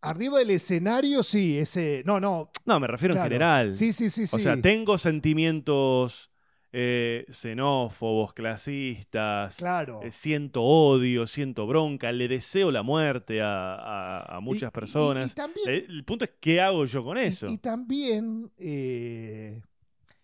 Arriba 0.05 0.39
del 0.39 0.49
escenario, 0.51 1.23
sí, 1.23 1.57
ese. 1.57 2.03
No, 2.05 2.19
no. 2.19 2.49
No, 2.65 2.79
me 2.79 2.87
refiero 2.87 3.13
claro. 3.13 3.25
en 3.27 3.31
general. 3.31 3.75
Sí, 3.75 3.91
sí, 3.93 4.09
sí, 4.09 4.27
sí. 4.27 4.35
O 4.35 4.39
sea, 4.39 4.59
tengo 4.61 4.97
sentimientos 4.97 6.29
eh, 6.77 7.25
xenófobos, 7.29 8.33
clasistas, 8.33 9.55
Claro. 9.55 10.01
eh, 10.03 10.11
siento 10.11 10.61
odio, 10.61 11.25
siento 11.25 11.65
bronca, 11.67 12.11
le 12.11 12.27
deseo 12.27 12.69
la 12.69 12.83
muerte 12.83 13.41
a, 13.41 13.75
a- 13.75 14.35
a 14.37 14.39
muchas 14.41 14.69
Y- 14.69 14.71
personas. 14.73 15.31
y 15.31 15.35
también- 15.35 15.69
Eh, 15.69 15.85
el 15.87 16.03
punto 16.03 16.25
es 16.25 16.31
qué 16.39 16.59
hago 16.59 16.83
yo 16.85 17.01
con 17.03 17.17
eso. 17.17 17.47
Y, 17.47 17.57
también 17.59 18.51
eh, 18.57 19.61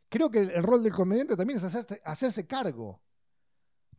creo 0.09 0.29
que 0.29 0.39
el 0.39 0.63
rol 0.63 0.83
del 0.83 0.91
comediante 0.91 1.37
también 1.37 1.55
es 1.57 1.63
hacerse, 1.63 2.01
hacerse 2.03 2.45
cargo. 2.45 2.99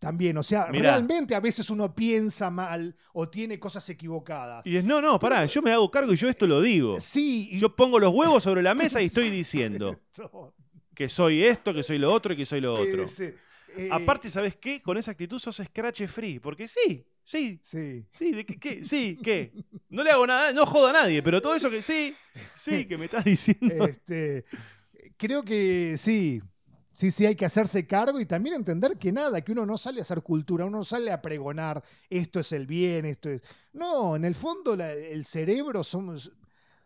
También, 0.02 0.36
o 0.36 0.42
sea, 0.42 0.66
Mirá. 0.66 0.90
realmente 0.96 1.32
a 1.32 1.38
veces 1.38 1.70
uno 1.70 1.94
piensa 1.94 2.50
mal 2.50 2.92
o 3.12 3.28
tiene 3.28 3.60
cosas 3.60 3.88
equivocadas. 3.88 4.66
Y 4.66 4.76
es, 4.76 4.82
no, 4.82 5.00
no, 5.00 5.16
pará, 5.20 5.46
yo 5.46 5.62
me 5.62 5.70
hago 5.70 5.88
cargo 5.92 6.12
y 6.12 6.16
yo 6.16 6.28
esto 6.28 6.44
lo 6.44 6.60
digo. 6.60 6.98
Sí, 6.98 7.50
Yo 7.54 7.76
pongo 7.76 8.00
los 8.00 8.12
huevos 8.12 8.42
sobre 8.42 8.62
la 8.62 8.74
mesa 8.74 9.00
y 9.00 9.04
estoy 9.04 9.30
diciendo 9.30 10.00
que 10.96 11.08
soy 11.08 11.44
esto, 11.44 11.72
que 11.72 11.84
soy 11.84 11.98
lo 11.98 12.12
otro 12.12 12.32
y 12.32 12.36
que 12.36 12.44
soy 12.44 12.60
lo 12.60 12.74
otro. 12.74 13.04
ese, 13.04 13.36
eh, 13.76 13.88
Aparte, 13.92 14.28
¿sabes 14.28 14.56
qué? 14.56 14.82
Con 14.82 14.96
esa 14.96 15.12
actitud 15.12 15.38
sos 15.38 15.62
scratch 15.64 16.02
free, 16.08 16.40
porque 16.40 16.66
sí, 16.66 17.06
sí, 17.22 17.60
Sí. 17.62 18.04
sí, 18.10 18.32
¿de 18.32 18.44
qué, 18.44 18.58
qué? 18.58 18.84
Sí, 18.84 19.16
¿qué? 19.22 19.52
No 19.88 20.02
le 20.02 20.10
hago 20.10 20.26
nada, 20.26 20.52
no 20.52 20.66
jodo 20.66 20.88
a 20.88 20.92
nadie, 20.92 21.22
pero 21.22 21.40
todo 21.40 21.54
eso 21.54 21.70
que 21.70 21.80
sí, 21.80 22.12
sí, 22.56 22.86
que 22.86 22.98
me 22.98 23.04
estás 23.04 23.24
diciendo. 23.24 23.86
Este, 23.86 24.46
creo 25.16 25.44
que 25.44 25.94
sí. 25.96 26.42
Sí, 26.94 27.10
sí, 27.10 27.24
hay 27.24 27.34
que 27.34 27.44
hacerse 27.46 27.86
cargo 27.86 28.20
y 28.20 28.26
también 28.26 28.54
entender 28.56 28.98
que 28.98 29.12
nada, 29.12 29.40
que 29.40 29.52
uno 29.52 29.64
no 29.64 29.78
sale 29.78 30.00
a 30.00 30.02
hacer 30.02 30.22
cultura, 30.22 30.66
uno 30.66 30.78
no 30.78 30.84
sale 30.84 31.10
a 31.10 31.22
pregonar 31.22 31.82
esto 32.10 32.40
es 32.40 32.52
el 32.52 32.66
bien, 32.66 33.06
esto 33.06 33.30
es. 33.30 33.42
No, 33.72 34.14
en 34.16 34.24
el 34.26 34.34
fondo 34.34 34.76
la- 34.76 34.92
el 34.92 35.24
cerebro 35.24 35.82
somos, 35.84 36.30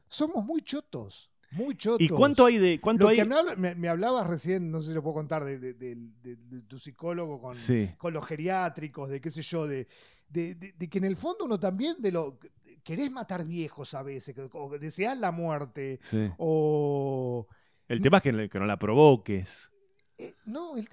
somos 0.09 0.45
muy 0.45 0.63
chotos, 0.63 1.31
muy 1.51 1.77
chotos. 1.77 2.03
¿Y 2.03 2.09
cuánto 2.09 2.45
hay 2.47 2.59
de. 2.59 2.81
cuánto 2.81 3.05
Lo 3.05 3.11
hay? 3.11 3.17
que 3.17 3.25
me, 3.25 3.35
habla- 3.37 3.57
me- 3.57 3.75
me 3.75 3.89
hablabas 3.89 4.29
recién, 4.29 4.71
no 4.71 4.81
sé 4.81 4.89
si 4.89 4.95
lo 4.95 5.03
puedo 5.03 5.15
contar, 5.15 5.45
de, 5.45 5.59
de- 5.59 5.75
de- 5.75 5.97
de- 6.23 6.37
de 6.37 6.63
tu 6.63 6.79
psicólogo 6.79 7.41
con, 7.41 7.57
Sí. 7.57 7.91
con 7.99 8.13
los 8.15 8.25
geriátricos, 8.25 9.09
de 9.11 9.21
qué 9.21 9.31
sé 9.31 9.43
yo, 9.43 9.67
de, 9.67 9.89
de- 10.29 10.89
que 10.89 10.99
en 10.99 11.05
el 11.05 11.17
fondo 11.17 11.45
uno 11.47 11.59
también 11.59 11.97
de 12.01 12.13
lo 12.13 12.39
querés 12.85 13.11
matar 13.11 13.45
viejos 13.45 13.95
a 13.95 14.05
veces, 14.05 14.37
o 14.53 14.79
deseás 14.79 15.19
la 15.19 15.33
muerte, 15.33 15.99
sí. 16.03 16.31
o 16.39 17.49
El 17.89 18.01
tema 18.01 18.19
es 18.19 18.23
que, 18.23 18.49
que 18.49 18.59
no 18.61 18.67
la 18.67 18.79
provoques. 18.79 19.71
Eh, 20.19 20.35
no, 20.47 20.77
el, 20.77 20.89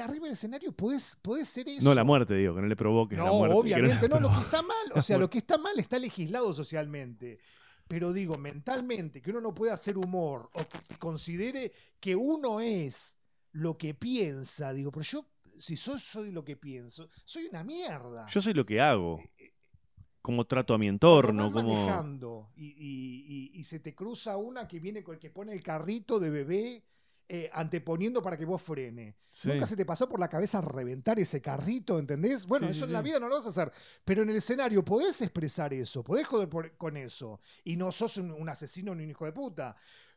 arriba 0.00 0.24
del 0.26 0.32
escenario 0.32 0.72
podés, 0.72 1.16
podés 1.20 1.48
ser 1.48 1.68
eso. 1.68 1.82
No 1.84 1.94
la 1.94 2.04
muerte, 2.04 2.34
digo, 2.34 2.54
que 2.54 2.60
no 2.62 2.66
le 2.66 2.76
provoques 2.76 3.18
la 3.18 3.24
No, 3.26 3.34
muerte. 3.34 3.54
que 3.54 3.60
obviamente, 3.60 4.08
la 4.08 4.20
no, 4.20 4.28
lo 4.28 4.34
que 4.34 4.40
está 4.42 4.62
mal, 4.62 4.92
o 4.94 5.02
sea, 5.02 5.18
lo 5.18 5.28
que 5.30 5.38
está 5.38 5.58
mal 5.58 5.78
está 5.78 5.98
legislado 5.98 6.52
socialmente. 6.54 7.38
Pero 7.88 8.12
digo, 8.12 8.38
mentalmente, 8.38 9.20
que 9.20 9.30
uno 9.30 9.40
no 9.40 9.52
pueda 9.54 9.74
hacer 9.74 9.98
humor 9.98 10.48
o 10.54 10.66
que 10.66 10.80
se 10.80 10.96
considere 10.96 11.72
que 12.00 12.16
uno 12.16 12.60
es 12.60 13.18
lo 13.50 13.76
que 13.76 13.92
piensa, 13.92 14.72
digo, 14.72 14.90
pero 14.90 15.02
yo, 15.02 15.26
si 15.58 15.76
yo 15.76 15.98
soy 15.98 16.30
lo 16.32 16.42
que 16.42 16.56
pienso, 16.56 17.10
soy 17.26 17.46
una 17.46 17.62
mierda. 17.64 18.26
Yo 18.28 18.40
sé 18.40 18.54
lo 18.54 18.64
que 18.64 18.80
hago. 18.80 19.18
Eh, 19.18 19.30
eh, 19.38 19.52
Cómo 20.22 20.46
trato 20.46 20.72
a 20.72 20.78
mi 20.78 20.86
entorno. 20.86 21.50
Cómo... 21.52 21.74
manejando 21.74 22.52
y, 22.54 22.66
y- 22.68 23.50
y- 23.56 23.60
y 23.60 23.64
se 23.64 23.80
te 23.80 23.92
cruza 23.94 24.36
una 24.38 24.66
que 24.68 24.78
viene 24.80 25.02
con 25.02 25.18
que 25.18 25.30
pone 25.30 25.52
el 25.52 25.62
carrito 25.62 26.18
de 26.20 26.30
bebé 26.30 26.84
eh, 27.34 27.48
anteponiendo 27.54 28.20
para 28.20 28.36
que 28.36 28.44
vos 28.44 28.60
frene. 28.60 29.16
Sí. 29.32 29.48
Nunca 29.48 29.64
se 29.64 29.74
te 29.74 29.86
pasó 29.86 30.06
por 30.06 30.20
la 30.20 30.28
cabeza 30.28 30.60
reventar 30.60 31.18
ese 31.18 31.40
carrito, 31.40 31.98
¿entendés? 31.98 32.44
Bueno, 32.46 32.66
Sí, 32.66 32.72
eso 32.72 32.80
sí, 32.80 32.90
en 32.90 32.92
la 32.92 33.00
vida 33.00 33.18
no 33.18 33.26
lo 33.28 33.36
vas 33.36 33.46
a 33.46 33.48
hacer. 33.48 33.72
Pero 34.04 34.22
en 34.22 34.28
el 34.28 34.36
escenario 34.36 34.84
podés 34.84 35.22
expresar 35.22 35.72
eso, 35.72 36.04
podés 36.04 36.26
joder 36.26 36.50
por- 36.50 36.76
con 36.76 36.94
eso. 36.98 37.40
Y 37.64 37.76
no 37.76 37.90
sos 37.90 38.18
un, 38.18 38.32
un 38.32 38.48
asesino 38.50 38.94
ni 38.94 39.04
un 39.04 39.10
hijo 39.10 39.24
de 39.24 39.32
puta. 39.32 39.74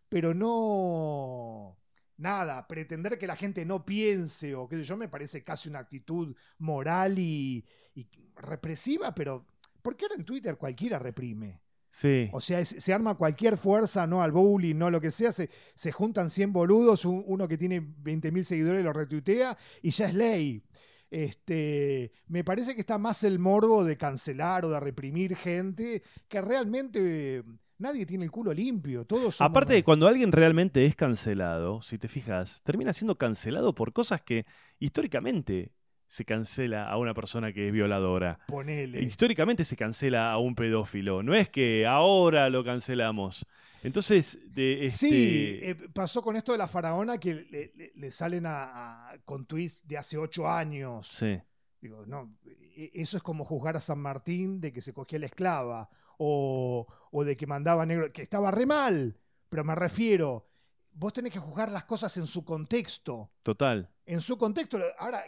Pero 0.10 0.34
no. 0.34 1.78
Nada, 2.18 2.68
pretender 2.68 3.18
que 3.18 3.28
la 3.28 3.36
gente 3.38 3.66
no 3.66 3.86
piense 3.86 4.54
o 4.56 4.68
qué 4.68 4.76
sé 4.78 4.84
yo, 4.84 4.96
me 4.98 5.08
parece 5.10 5.42
casi 5.44 5.68
una 5.70 5.80
actitud 5.80 6.36
moral 6.60 7.18
y, 7.20 7.66
y 7.96 8.08
represiva, 8.36 9.16
pero. 9.16 9.46
¿Por 9.82 9.96
qué 9.96 10.06
ahora 10.06 10.16
en 10.16 10.26
Twitter 10.26 10.58
cualquiera 10.58 10.98
reprime? 10.98 11.62
Sí. 11.98 12.30
O 12.34 12.42
sea, 12.42 12.60
es- 12.60 12.76
se 12.78 12.94
arma 12.94 13.16
cualquier 13.16 13.58
fuerza, 13.58 14.06
no 14.06 14.22
al 14.22 14.34
bullying, 14.34 14.76
no 14.76 14.92
lo 14.92 15.00
que 15.00 15.12
sea, 15.12 15.32
se, 15.32 15.50
se 15.76 15.94
juntan 15.94 16.30
100 16.30 16.52
boludos, 16.52 17.06
un- 17.06 17.24
uno 17.26 17.48
que 17.48 17.58
tiene 17.58 17.80
20.000 17.80 18.44
seguidores 18.44 18.84
lo 18.84 18.92
retuitea 18.92 19.58
y 19.82 19.92
ya 19.92 20.08
es 20.08 20.14
ley. 20.14 20.62
Este, 21.10 22.12
me 22.28 22.44
parece 22.44 22.74
que 22.76 22.82
está 22.82 22.98
más 22.98 23.24
el 23.24 23.40
morbo 23.40 23.86
de 23.86 23.96
cancelar 23.96 24.66
o 24.66 24.70
de 24.70 24.80
reprimir 24.82 25.38
gente 25.38 26.04
que 26.28 26.42
realmente 26.42 27.38
eh, 27.38 27.44
nadie 27.78 28.06
tiene 28.06 28.26
el 28.26 28.32
culo 28.32 28.54
limpio. 28.54 29.06
Todos 29.06 29.36
somos- 29.38 29.50
Aparte 29.50 29.74
de 29.76 29.84
cuando 29.86 30.08
alguien 30.10 30.34
realmente 30.34 30.86
es 30.86 30.98
cancelado, 30.98 31.82
si 31.82 31.98
te 31.98 32.10
fijas, 32.10 32.62
termina 32.64 32.92
siendo 32.92 33.18
cancelado 33.18 33.74
por 33.74 33.94
cosas 33.94 34.20
que 34.22 34.46
históricamente 34.80 35.72
se 36.16 36.24
cancela 36.24 36.88
a 36.88 36.98
una 36.98 37.14
persona 37.14 37.52
que 37.52 37.68
es 37.68 37.74
violadora. 37.74 38.40
Ponele. 38.48 39.02
Históricamente 39.02 39.66
se 39.66 39.76
cancela 39.76 40.32
a 40.32 40.38
un 40.38 40.56
pedófilo. 40.56 41.22
No 41.22 41.36
es 41.36 41.50
que 41.50 41.86
ahora 41.86 42.50
lo 42.50 42.64
cancelamos. 42.64 43.46
Entonces, 43.84 44.40
de, 44.56 44.86
este, 44.86 45.08
Sí, 45.10 45.60
eh, 45.62 45.76
pasó 45.94 46.22
con 46.22 46.38
esto 46.38 46.54
de 46.54 46.58
la 46.58 46.68
faraona 46.68 47.18
que 47.20 47.34
le, 47.34 47.72
le- 47.76 47.92
le 47.96 48.12
salen 48.12 48.46
a, 48.46 49.10
a- 49.12 49.18
con 49.26 49.46
tweets 49.46 49.86
de 49.86 49.98
hace 49.98 50.18
ocho 50.18 50.48
años. 50.48 51.08
sí. 51.10 51.38
Digo, 51.82 52.04
no, 52.08 52.34
e- 52.78 52.92
eso 52.96 53.18
es 53.18 53.22
como 53.22 53.44
juzgar 53.44 53.76
a 53.76 53.82
San 53.82 54.00
Martín 54.00 54.60
de 54.62 54.72
que 54.72 54.82
se 54.82 54.92
cogía 54.94 55.20
la 55.20 55.26
esclava 55.28 55.90
o, 56.18 56.88
o 57.12 57.24
de 57.26 57.36
que 57.36 57.46
mandaba 57.46 57.86
negro, 57.86 58.12
que 58.12 58.22
estaba 58.24 58.50
re 58.52 58.66
mal, 58.66 59.18
pero 59.50 59.64
me 59.66 59.76
refiero, 59.76 60.48
vos 60.94 61.12
tenés 61.14 61.32
que 61.34 61.40
juzgar 61.40 61.70
las 61.72 61.84
cosas 61.84 62.16
en 62.18 62.26
su 62.26 62.44
contexto. 62.44 63.30
Total. 63.44 63.88
En 64.08 64.22
su 64.22 64.36
contexto, 64.38 64.80
ahora, 64.98 65.22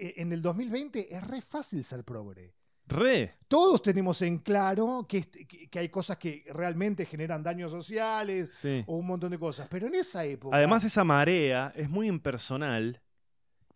en 0.00 0.32
el 0.32 0.42
2020 0.42 1.14
es 1.14 1.26
re 1.26 1.40
fácil 1.42 1.84
ser 1.84 2.04
progre. 2.04 2.54
Re. 2.86 3.36
Todos 3.46 3.82
tenemos 3.82 4.20
en 4.22 4.38
claro 4.38 5.06
que, 5.08 5.24
hay 5.78 5.88
cosas 5.88 6.16
que 6.16 6.44
realmente 6.52 7.06
generan 7.06 7.42
daños 7.42 7.70
sociales 7.70 8.50
Sí. 8.52 8.82
o 8.86 8.96
un 8.96 9.06
montón 9.06 9.30
de 9.30 9.38
cosas, 9.38 9.68
pero 9.70 9.86
en 9.86 9.94
esa 9.94 10.24
época... 10.24 10.56
Además, 10.56 10.82
esa 10.84 11.04
marea 11.04 11.72
es 11.76 11.88
muy 11.88 12.08
impersonal 12.08 13.00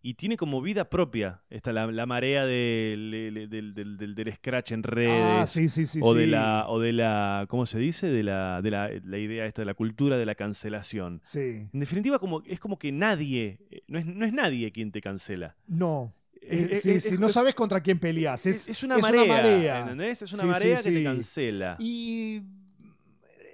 y 0.07 0.13
tiene 0.13 0.37
como 0.37 0.61
vida 0.61 0.87
propia. 0.87 1.41
Está 1.49 1.73
la, 1.73 1.87
la 1.87 2.05
marea 2.05 2.45
del, 2.45 3.47
del, 3.49 3.73
del- 3.73 4.15
del- 4.15 4.33
scratch 4.35 4.71
en 4.71 4.83
redes. 4.83 5.11
ah, 5.19 5.47
sí, 5.47 5.67
sí, 5.67 5.87
sí, 5.87 5.99
o 6.03 6.13
de 6.13 6.27
la, 6.27 6.65
o 6.69 6.79
de 6.79 6.93
la, 6.93 7.45
¿cómo 7.49 7.65
se 7.65 7.79
dice? 7.79 8.07
De 8.07 8.21
la, 8.21 8.61
de 8.61 8.69
la, 8.69 8.89
la 9.03 9.17
idea 9.17 9.47
esta 9.47 9.63
de 9.63 9.65
la 9.65 9.73
cultura 9.73 10.17
de 10.19 10.25
la 10.27 10.35
cancelación. 10.35 11.21
Sí, 11.23 11.67
En 11.73 11.79
definitiva, 11.79 12.19
como, 12.19 12.43
es 12.45 12.59
como 12.59 12.77
que 12.77 12.91
nadie, 12.91 13.57
eh, 13.71 13.81
no 13.87 13.97
es, 13.97 14.05
no 14.05 14.25
es 14.25 14.31
nadie 14.31 14.71
quien 14.71 14.91
te 14.91 15.01
cancela. 15.01 15.55
no. 15.67 16.13
Eh, 16.47 16.79
sí, 16.79 17.01
sí, 17.01 17.09
es- 17.15 17.19
no 17.19 17.27
sabes 17.27 17.55
contra 17.55 17.81
quién 17.81 17.97
peleas. 17.97 18.45
Es, 18.45 18.67
es, 18.67 18.83
una 18.83 18.97
es 18.97 19.01
marea, 19.01 19.25
marea. 19.25 19.79
¿entendés? 19.79 20.21
Es 20.21 20.31
una 20.33 20.43
marea 20.43 20.77
que 20.83 20.91
te 20.91 21.03
cancela. 21.03 21.75
Y 21.79 22.43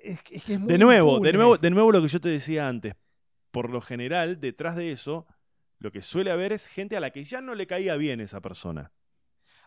es, 0.04 0.22
que- 0.22 0.36
es 0.36 0.44
que 0.44 0.54
es 0.56 0.60
muy 0.60 0.68
De 0.70 0.78
nuevo, 0.78 1.12
impune. 1.14 1.32
de 1.32 1.38
nuevo, 1.38 1.58
de 1.58 1.70
nuevo 1.70 1.92
lo 1.94 2.02
que 2.02 2.10
yo 2.10 2.20
te 2.20 2.28
decía 2.28 2.68
antes. 2.68 2.96
Por 3.52 3.70
lo 3.70 3.80
general, 3.80 4.42
detrás 4.42 4.76
de 4.76 4.92
eso, 4.92 5.26
lo 5.82 5.92
que 5.92 6.04
suele 6.04 6.30
haber 6.30 6.54
es 6.54 6.68
gente 6.68 6.96
a 6.96 7.00
la 7.00 7.10
que 7.10 7.24
ya 7.24 7.42
no 7.42 7.56
le 7.56 7.66
caía 7.66 7.96
bien 7.96 8.22
esa 8.22 8.40
persona. 8.40 8.92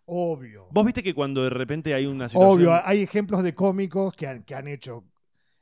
Obvio. 0.05 0.69
Vos 0.71 0.85
viste 0.85 1.03
que 1.03 1.13
cuando 1.13 1.43
de 1.43 1.51
repente 1.51 1.93
hay 1.93 2.07
una 2.07 2.29
situación. 2.29 2.57
Obvio, 2.57 2.87
hay 2.87 3.03
ejemplos 3.03 3.43
de 3.43 3.53
cómicos 3.53 4.15
que 4.15 4.29
han, 4.29 4.45
que 4.45 4.55
han 4.55 4.69
hecho. 4.69 5.05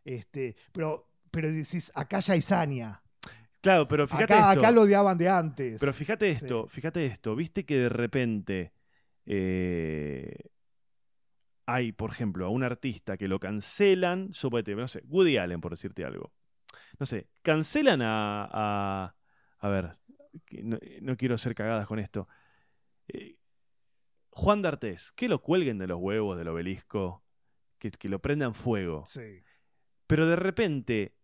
Este, 0.05 0.55
pero, 0.73 1.09
pero 1.31 1.51
decís, 1.51 1.91
acá 1.95 2.19
ya 2.19 2.35
hay 2.35 2.43
saña. 2.43 3.03
Claro, 3.63 3.89
pero 3.89 4.07
fíjate 4.07 4.35
Acá, 4.35 4.51
esto. 4.51 4.61
acá 4.61 4.71
lo 4.73 4.83
odiaban 4.83 5.17
de 5.17 5.29
antes. 5.31 5.81
Pero 5.81 5.95
fíjate 5.95 6.29
esto, 6.29 6.67
fíjate 6.69 7.07
esto. 7.07 7.35
Viste 7.35 7.65
que 7.65 7.79
de 7.79 7.89
repente 7.89 8.75
eh, 9.25 10.35
hay, 11.65 11.93
por 11.93 12.11
ejemplo, 12.11 12.45
a 12.45 12.51
un 12.51 12.63
artista 12.63 13.17
que 13.17 13.29
lo 13.29 13.41
cancelan, 13.41 14.35
suponete, 14.35 14.75
no 14.75 14.87
sé, 14.87 15.03
Woody 15.07 15.39
Allen, 15.39 15.63
por 15.63 15.71
decirte 15.71 16.05
algo. 16.05 16.31
No 16.99 17.07
sé, 17.07 17.29
cancelan 17.41 18.03
a. 18.03 18.49
a, 18.53 19.15
a 19.61 19.69
ver, 19.69 19.97
no, 20.63 20.79
no 21.01 21.17
quiero 21.17 21.35
hacer 21.35 21.55
cagadas 21.55 21.87
con 21.87 21.99
esto. 21.99 22.29
Eh, 23.09 23.37
Juan 24.31 24.63
D'Artés, 24.63 25.13
que 25.13 25.29
lo 25.29 25.43
cuelguen 25.43 25.79
de 25.79 25.87
los 25.87 25.99
huevos 25.99 26.39
del 26.39 26.49
obelisco, 26.49 27.23
que, 27.79 27.91
que 27.91 28.09
lo 28.09 28.21
prendan 28.21 28.55
fuego. 28.55 29.05
Sí. 29.07 29.43
Pero 30.07 30.27
de 30.27 30.37
repente 30.37 31.17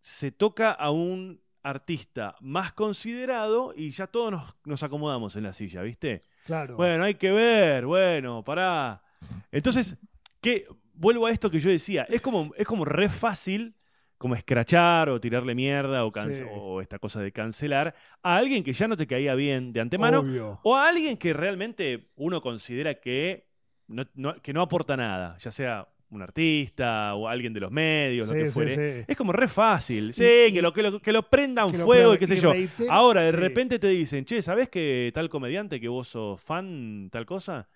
se 0.00 0.32
toca 0.32 0.70
a 0.70 0.90
un 0.90 1.42
artista 1.62 2.36
más 2.40 2.72
considerado 2.72 3.74
y 3.76 3.90
ya 3.90 4.06
todos 4.06 4.30
nos, 4.30 4.56
nos 4.64 4.82
acomodamos 4.82 5.34
en 5.36 5.42
la 5.42 5.52
silla, 5.52 5.82
¿viste? 5.82 6.22
Claro. 6.44 6.76
Bueno, 6.76 7.04
hay 7.04 7.16
que 7.16 7.32
ver, 7.32 7.84
bueno, 7.86 8.44
pará. 8.44 9.02
Entonces, 9.50 9.96
¿qué? 10.40 10.66
vuelvo 10.96 11.26
a 11.26 11.30
esto 11.30 11.50
que 11.50 11.58
yo 11.58 11.70
decía, 11.70 12.06
es 12.08 12.20
como, 12.20 12.52
es 12.56 12.66
como 12.66 12.84
re 12.84 13.08
fácil 13.08 13.75
como 14.18 14.34
escrachar 14.34 15.08
o 15.10 15.20
tirarle 15.20 15.54
mierda 15.54 16.04
o, 16.04 16.10
cance- 16.10 16.44
Sí. 16.44 16.50
o 16.50 16.80
esta 16.80 16.98
cosa 16.98 17.20
de 17.20 17.32
cancelar 17.32 17.94
a 18.22 18.36
alguien 18.36 18.64
que 18.64 18.72
ya 18.72 18.88
no 18.88 18.96
te 18.96 19.06
caía 19.06 19.34
bien 19.34 19.72
de 19.72 19.80
antemano 19.80 20.20
Obvio. 20.20 20.60
o 20.62 20.74
a 20.76 20.88
alguien 20.88 21.16
que 21.16 21.32
realmente 21.34 22.08
uno 22.16 22.40
considera 22.40 22.94
que 22.94 23.46
no, 23.88 24.04
no- 24.14 24.40
que 24.42 24.52
no 24.52 24.62
aporta 24.62 24.96
nada, 24.96 25.36
ya 25.38 25.50
sea 25.52 25.86
un 26.08 26.22
artista 26.22 27.14
o 27.14 27.28
alguien 27.28 27.52
de 27.52 27.60
los 27.60 27.70
medios, 27.70 28.28
Sí, 28.28 28.34
lo 28.36 28.44
que 28.44 28.50
fuere. 28.50 29.00
sí. 29.00 29.04
Es 29.08 29.16
como 29.16 29.32
re 29.32 29.48
fácil. 29.48 30.14
Sí, 30.14 30.24
Y- 30.48 30.52
que, 30.54 30.62
lo, 30.62 30.72
que, 30.72 30.82
lo, 30.82 31.00
que 31.02 31.12
lo 31.12 31.28
prendan 31.28 31.70
Que 31.72 31.78
lo 31.78 31.84
fuego 31.84 32.14
y 32.14 32.18
qué 32.18 32.26
sé 32.28 32.36
yo. 32.36 32.52
reitero- 32.52 32.90
Ahora, 32.90 33.22
de 33.22 33.32
repente 33.32 33.78
te 33.78 33.88
dicen, 33.88 34.24
che, 34.24 34.40
¿sabés 34.40 34.68
que 34.68 35.10
tal 35.12 35.28
comediante 35.28 35.80
que 35.80 35.88
vos 35.88 36.08
sos 36.08 36.40
fan, 36.40 37.10
tal 37.12 37.26
cosa? 37.26 37.68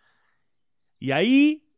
Y 0.98 1.10
ahí 1.10 1.68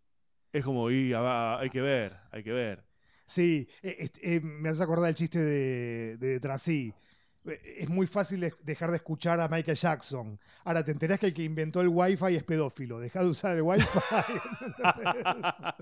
es 0.53 0.63
como, 0.65 0.91
y, 0.91 1.13
ah, 1.15 1.59
hay 1.59 1.71
que 1.71 1.81
ver, 1.81 2.17
hay 2.31 2.43
que 2.45 2.53
ver. 2.53 2.85
Sí, 3.33 3.67
eh, 3.83 4.11
eh, 4.21 4.41
me 4.41 4.69
hace 4.69 4.83
acordar 4.83 5.09
el 5.09 5.15
chiste 5.15 5.39
de, 5.39 6.17
de 6.19 6.39
Trasí. 6.39 6.93
Eh, 7.47 7.77
Es 7.79 7.89
muy 7.89 8.07
fácil 8.07 8.41
de- 8.41 8.55
dejar 8.63 8.91
de 8.91 8.99
escuchar 8.99 9.41
a 9.41 9.49
Michael 9.49 9.77
Jackson. 9.77 10.39
Ahora 10.65 10.85
te 10.85 10.93
enterás 10.93 11.19
que 11.19 11.27
el 11.27 11.35
que 11.35 11.43
inventó 11.43 11.81
el 11.81 11.89
Wi-Fi 11.89 12.37
es 12.37 12.45
pedófilo. 12.45 13.01
Deja 13.01 13.23
de 13.23 13.29
usar 13.31 13.57
el 13.57 13.63
Wi-Fi. 13.63 13.89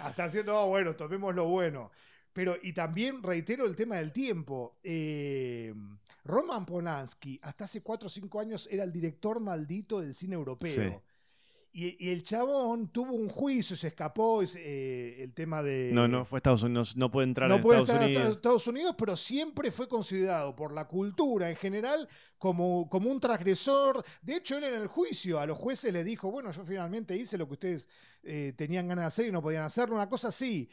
Hasta 0.00 0.24
haciendo, 0.24 0.52
no, 0.52 0.66
bueno, 0.66 0.94
tomemos 0.96 1.34
lo 1.34 1.46
bueno. 1.48 1.90
Pero, 2.32 2.56
y 2.62 2.72
también 2.72 3.22
reitero 3.22 3.66
el 3.66 3.74
tema 3.74 3.96
del 3.96 4.12
tiempo. 4.12 4.76
Eh, 4.82 5.74
Roman 6.24 6.66
Polanski, 6.66 7.38
hasta 7.42 7.64
hace 7.64 7.80
4 7.82 8.06
o 8.06 8.10
5 8.10 8.40
años, 8.40 8.68
era 8.70 8.84
el 8.84 8.92
director 8.92 9.40
maldito 9.40 10.00
del 10.00 10.14
cine 10.14 10.34
europeo. 10.34 11.02
Y, 11.80 11.96
y 12.06 12.10
el 12.10 12.24
chabón 12.24 12.88
tuvo 12.88 13.12
un 13.12 13.28
juicio, 13.28 13.76
se 13.76 13.86
escapó, 13.86 14.42
es, 14.42 14.56
eh, 14.56 15.22
el 15.22 15.32
tema 15.32 15.62
de... 15.62 15.92
No, 15.92 16.08
no 16.08 16.24
fue 16.24 16.40
Estados 16.40 16.64
Unidos, 16.64 16.96
no 16.96 17.08
puede 17.08 17.28
entrar 17.28 17.48
no 17.48 17.54
en 17.54 17.62
puede 17.62 17.82
Estados 17.82 18.04
Unidos. 18.04 18.28
Estados 18.32 18.66
Unidos, 18.66 18.94
pero 18.98 19.16
siempre 19.16 19.70
fue 19.70 19.86
considerado 19.86 20.56
por 20.56 20.72
la 20.72 20.88
cultura 20.88 21.48
en 21.48 21.54
general 21.54 22.08
como, 22.36 22.88
como 22.88 23.08
un 23.08 23.20
transgresor. 23.20 24.04
De 24.22 24.34
hecho, 24.34 24.58
él 24.58 24.64
en 24.64 24.74
el 24.74 24.88
juicio 24.88 25.38
a 25.38 25.46
los 25.46 25.56
jueces 25.56 25.92
les 25.92 26.04
dijo, 26.04 26.32
bueno, 26.32 26.50
yo 26.50 26.64
finalmente 26.64 27.16
hice 27.16 27.38
lo 27.38 27.46
que 27.46 27.52
ustedes 27.52 27.88
eh, 28.24 28.54
tenían 28.56 28.88
ganas 28.88 29.04
de 29.04 29.06
hacer 29.06 29.26
y 29.26 29.30
no 29.30 29.40
podían 29.40 29.62
hacerlo, 29.62 29.94
una 29.94 30.08
cosa 30.08 30.28
así. 30.28 30.68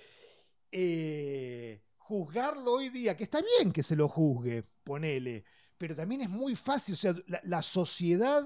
Eh, 0.72 1.84
juzgarlo 1.98 2.72
hoy 2.74 2.90
día, 2.90 3.16
que 3.16 3.26
está 3.26 3.42
bien 3.60 3.72
que 3.72 3.84
se 3.84 3.96
lo 3.96 4.10
juzgue, 4.10 4.64
ponele, 4.84 5.44
pero 5.78 5.94
también 5.94 6.22
es 6.22 6.30
muy 6.32 6.56
fácil, 6.56 6.94
o 6.94 6.98
sea, 6.98 7.14
la, 7.28 7.42
la 7.44 7.62
sociedad 7.62 8.44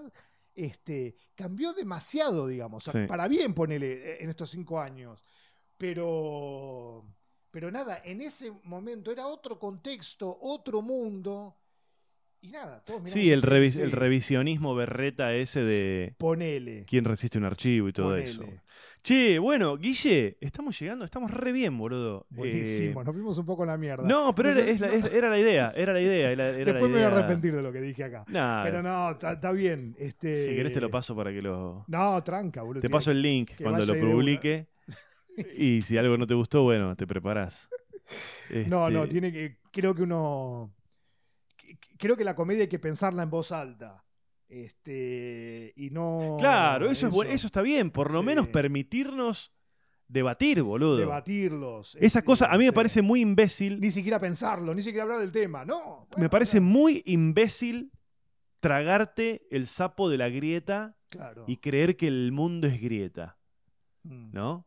este, 0.66 1.16
cambió 1.36 1.74
demasiado, 1.74 2.47
digamos, 2.47 2.88
o 2.88 2.91
sea, 2.91 3.01
Sí. 3.01 3.07
para 3.07 3.28
bien, 3.28 3.53
ponele, 3.53 3.93
eh, 3.93 4.24
en 4.24 4.30
estos 4.30 4.49
cinco 4.49 4.80
años. 4.80 5.24
Pero, 5.78 7.05
pero 7.51 7.72
nada, 7.72 8.01
en 8.03 8.22
ese 8.22 8.51
momento 8.64 9.12
era 9.12 9.28
otro 9.28 9.57
contexto, 9.57 10.38
otro 10.41 10.82
mundo, 10.82 11.55
y 12.42 12.52
nada, 12.52 12.82
todos 12.86 13.10
Sí, 13.10 13.32
el, 13.32 13.42
revi- 13.44 13.70
sí, 13.72 13.82
el 13.82 13.92
revisionismo 13.92 14.76
berreta 14.76 15.34
ese 15.36 15.64
de 15.64 16.14
Ponele. 16.18 16.86
quién 16.88 17.06
resiste 17.06 17.38
un 17.38 17.46
archivo 17.46 17.88
y 17.90 17.94
todo 17.94 18.10
ponele. 18.10 18.30
eso. 18.30 18.44
Che, 19.02 19.40
bueno, 19.40 19.78
Guille, 19.78 20.38
estamos 20.42 20.78
llegando, 20.78 21.06
estamos 21.06 21.32
re 21.32 21.54
bien, 21.54 21.78
boludo. 21.78 22.26
Buenísimo, 22.30 23.02
Eh, 23.02 23.06
nos 23.06 23.14
fuimos 23.14 23.38
un 23.38 23.46
poco 23.46 23.64
a 23.64 23.66
la 23.66 23.78
mierda. 23.78 24.04
no, 24.06 24.36
pero 24.36 24.52
era, 24.52 24.60
es 24.62 24.80
la, 24.82 24.88
no. 24.88 24.94
es- 24.94 25.14
era 25.14 25.30
la 25.30 25.40
idea, 25.40 25.72
era 25.76 25.94
la 25.94 26.02
idea. 26.02 26.32
Era, 26.32 26.50
era 26.50 26.58
la 26.58 26.66
Después 26.74 26.92
me 26.92 26.98
voy 26.98 27.04
a 27.06 27.08
arrepentir 27.08 27.56
de 27.56 27.62
lo 27.62 27.72
que 27.72 27.80
dije 27.82 28.04
acá. 28.04 28.26
Nah, 28.28 28.64
Pero 28.64 28.82
no, 28.84 29.12
está 29.12 29.52
bien. 29.54 29.96
Este... 29.98 30.36
si 30.36 30.54
querés 30.56 30.74
te 30.74 30.82
lo 30.82 30.90
paso 30.90 31.16
para 31.16 31.32
que 31.32 31.42
lo... 31.42 31.86
No, 31.88 32.22
tranca, 32.24 32.62
boludo. 32.62 32.82
Te 32.82 32.90
paso 32.90 33.12
el 33.12 33.22
link 33.22 33.52
cuando 33.62 33.86
lo 33.86 33.94
una. 33.94 34.02
publique. 34.02 34.68
Y 35.58 35.82
si 35.84 35.98
algo 35.98 36.18
no 36.18 36.28
te 36.28 36.34
gustó, 36.34 36.64
bueno, 36.64 36.98
te 36.98 37.08
preparás. 37.08 37.70
No, 38.68 38.90
no, 38.90 39.04
Este, 39.04 39.12
tiene 39.14 39.32
que. 39.32 39.56
Creo 39.72 39.96
que 39.96 40.02
uno. 40.04 40.74
Creo 42.00 42.18
que 42.18 42.24
la 42.24 42.34
comedia 42.34 42.64
hay 42.64 42.68
que 42.70 42.80
pensarla 42.80 43.22
en 43.22 43.30
voz 43.30 43.52
alta. 43.52 44.04
Este. 44.47 45.74
Y 45.76 45.89
no. 45.91 46.38
Claro, 46.39 46.89
eso, 46.89 47.08
es 47.08 47.14
bueno, 47.14 47.32
eso 47.32 47.45
está 47.45 47.62
bien. 47.62 47.91
Por 47.91 48.12
lo 48.12 48.22
Sí. 48.22 48.26
menos 48.26 48.47
permitirnos 48.47 49.54
debatir, 50.08 50.64
boludo. 50.64 50.97
Debatirlos. 50.97 51.95
Esa 51.97 52.20
este, 52.20 52.24
cosa 52.24 52.45
a 52.47 52.54
mí 52.58 52.64
me 52.64 52.70
sí. 52.72 52.76
parece 52.76 53.02
muy 53.04 53.22
imbécil. 53.22 53.80
Ni 53.80 53.91
siquiera 53.91 54.20
pensarlo, 54.20 54.74
ni 54.74 54.82
siquiera 54.82 55.04
hablar 55.04 55.20
del 55.20 55.32
tema. 55.32 55.66
No. 55.66 56.08
me 56.18 56.30
parece 56.30 56.60
muy 56.60 57.04
imbécil 57.06 57.91
tragarte 58.60 59.47
el 59.52 59.68
sapo 59.68 60.10
de 60.10 60.18
la 60.18 60.30
grieta 60.30 60.95
Claro. 61.10 61.45
y 61.47 61.58
creer 61.58 61.95
que 61.95 62.08
el 62.08 62.32
mundo 62.32 62.68
es 62.68 62.82
grieta, 62.82 63.38
Mm. 64.04 64.32
¿no? 64.34 64.66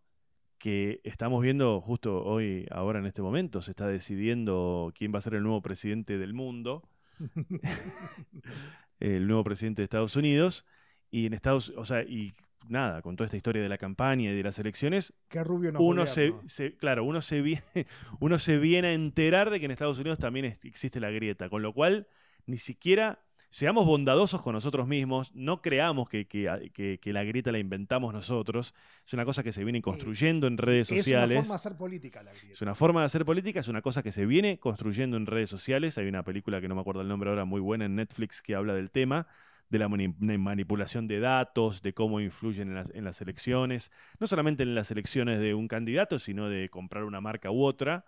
Que 0.58 1.00
estamos 1.04 1.42
viendo 1.42 1.80
justo 1.80 2.22
hoy, 2.24 2.66
ahora 2.70 3.00
en 3.00 3.06
este 3.06 3.20
momento, 3.22 3.62
se 3.62 3.70
está 3.72 3.86
decidiendo 3.88 4.92
quién 4.96 5.12
va 5.12 5.18
a 5.18 5.22
ser 5.22 5.34
el 5.34 5.42
nuevo 5.42 5.60
presidente 5.62 6.18
del 6.18 6.34
mundo, 6.34 6.88
el 9.00 9.26
nuevo 9.26 9.44
presidente 9.44 9.82
de 9.82 9.84
Estados 9.84 10.16
Unidos, 10.16 10.64
y 11.10 11.26
en 11.26 11.34
Estados, 11.34 11.72
o 11.76 11.84
sea, 11.84 12.02
y 12.02 12.32
nada, 12.68 13.02
con 13.02 13.16
toda 13.16 13.26
esta 13.26 13.36
historia 13.36 13.62
de 13.62 13.68
la 13.68 13.78
campaña 13.78 14.30
y 14.30 14.34
de 14.34 14.42
las 14.42 14.58
elecciones, 14.58 15.12
Qué 15.28 15.42
rubio 15.44 15.72
no 15.72 15.80
uno 15.80 16.06
se, 16.06 16.32
se- 16.46 16.76
claro, 16.76 17.04
uno 17.04 17.20
se, 17.20 17.42
viene, 17.42 17.62
uno 18.20 18.38
se 18.38 18.58
viene 18.58 18.88
a 18.88 18.92
enterar 18.92 19.50
de 19.50 19.58
que 19.58 19.66
en 19.66 19.72
Estados 19.72 19.98
Unidos 19.98 20.18
también 20.18 20.46
es- 20.46 20.64
existe 20.64 21.00
la 21.00 21.10
grieta, 21.10 21.48
con 21.48 21.62
lo 21.62 21.72
cual 21.72 22.06
ni 22.46 22.58
siquiera 22.58 23.24
seamos 23.52 23.84
bondadosos 23.84 24.40
con 24.40 24.54
nosotros 24.54 24.88
mismos, 24.88 25.30
no 25.34 25.60
creamos 25.60 26.08
que, 26.08 26.26
que- 26.26 26.70
que- 26.72 26.98
que 26.98 27.12
la 27.12 27.22
grieta 27.22 27.52
la 27.52 27.58
inventamos 27.58 28.14
nosotros, 28.14 28.74
es 29.06 29.12
una 29.12 29.26
cosa 29.26 29.42
que 29.42 29.52
se 29.52 29.62
viene 29.62 29.82
construyendo 29.82 30.46
en 30.46 30.56
redes 30.56 30.88
Es 30.88 30.92
una 30.92 30.98
sociales. 31.02 31.36
forma 31.36 31.48
de 31.52 31.54
hacer 31.56 31.76
política 31.76 32.22
la 32.22 32.30
grieta. 32.32 32.52
Es 32.52 32.62
una 32.62 32.74
forma 32.74 33.00
de 33.00 33.06
hacer 33.06 33.24
política, 33.26 33.60
es 33.60 33.68
una 33.68 33.82
cosa 33.82 34.02
que 34.02 34.10
se 34.10 34.24
viene 34.24 34.58
construyendo 34.58 35.18
en 35.18 35.26
redes 35.26 35.50
sociales. 35.50 35.98
Hay 35.98 36.06
una 36.08 36.22
película 36.24 36.62
que 36.62 36.68
no 36.68 36.74
me 36.74 36.80
acuerdo 36.80 37.02
el 37.02 37.08
nombre 37.08 37.28
ahora, 37.28 37.44
muy 37.44 37.60
buena 37.60 37.84
en 37.84 37.94
Netflix, 37.94 38.40
que 38.40 38.54
habla 38.54 38.72
del 38.72 38.90
tema, 38.90 39.26
de 39.68 39.78
la 39.78 39.88
mani- 39.88 40.14
manipulación 40.38 41.06
de 41.06 41.20
datos, 41.20 41.82
de 41.82 41.92
cómo 41.92 42.20
influyen 42.20 42.68
en 42.68 42.74
las, 42.74 42.90
en 42.94 43.04
las 43.04 43.20
elecciones, 43.20 43.90
no 44.18 44.26
solamente 44.26 44.62
en 44.62 44.74
las 44.74 44.90
elecciones 44.90 45.40
de 45.40 45.52
un 45.54 45.68
candidato, 45.68 46.18
sino 46.18 46.48
de 46.48 46.70
comprar 46.70 47.04
una 47.04 47.20
marca 47.20 47.50
u 47.50 47.62
otra. 47.64 48.06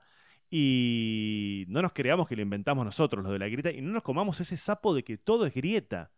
Y 0.56 1.64
no 1.66 1.82
nos 1.82 1.92
creamos 1.92 2.28
que 2.28 2.36
lo 2.36 2.42
inventamos 2.42 2.84
nosotros, 2.84 3.24
lo 3.24 3.32
de 3.32 3.40
la 3.40 3.48
grieta, 3.48 3.72
y 3.72 3.80
no 3.82 3.90
nos 3.90 4.04
comamos 4.04 4.40
ese 4.40 4.56
sapo 4.56 4.94
de 4.94 5.02
que 5.02 5.18
todo 5.18 5.46
es 5.46 5.52
grieta. 5.52 6.12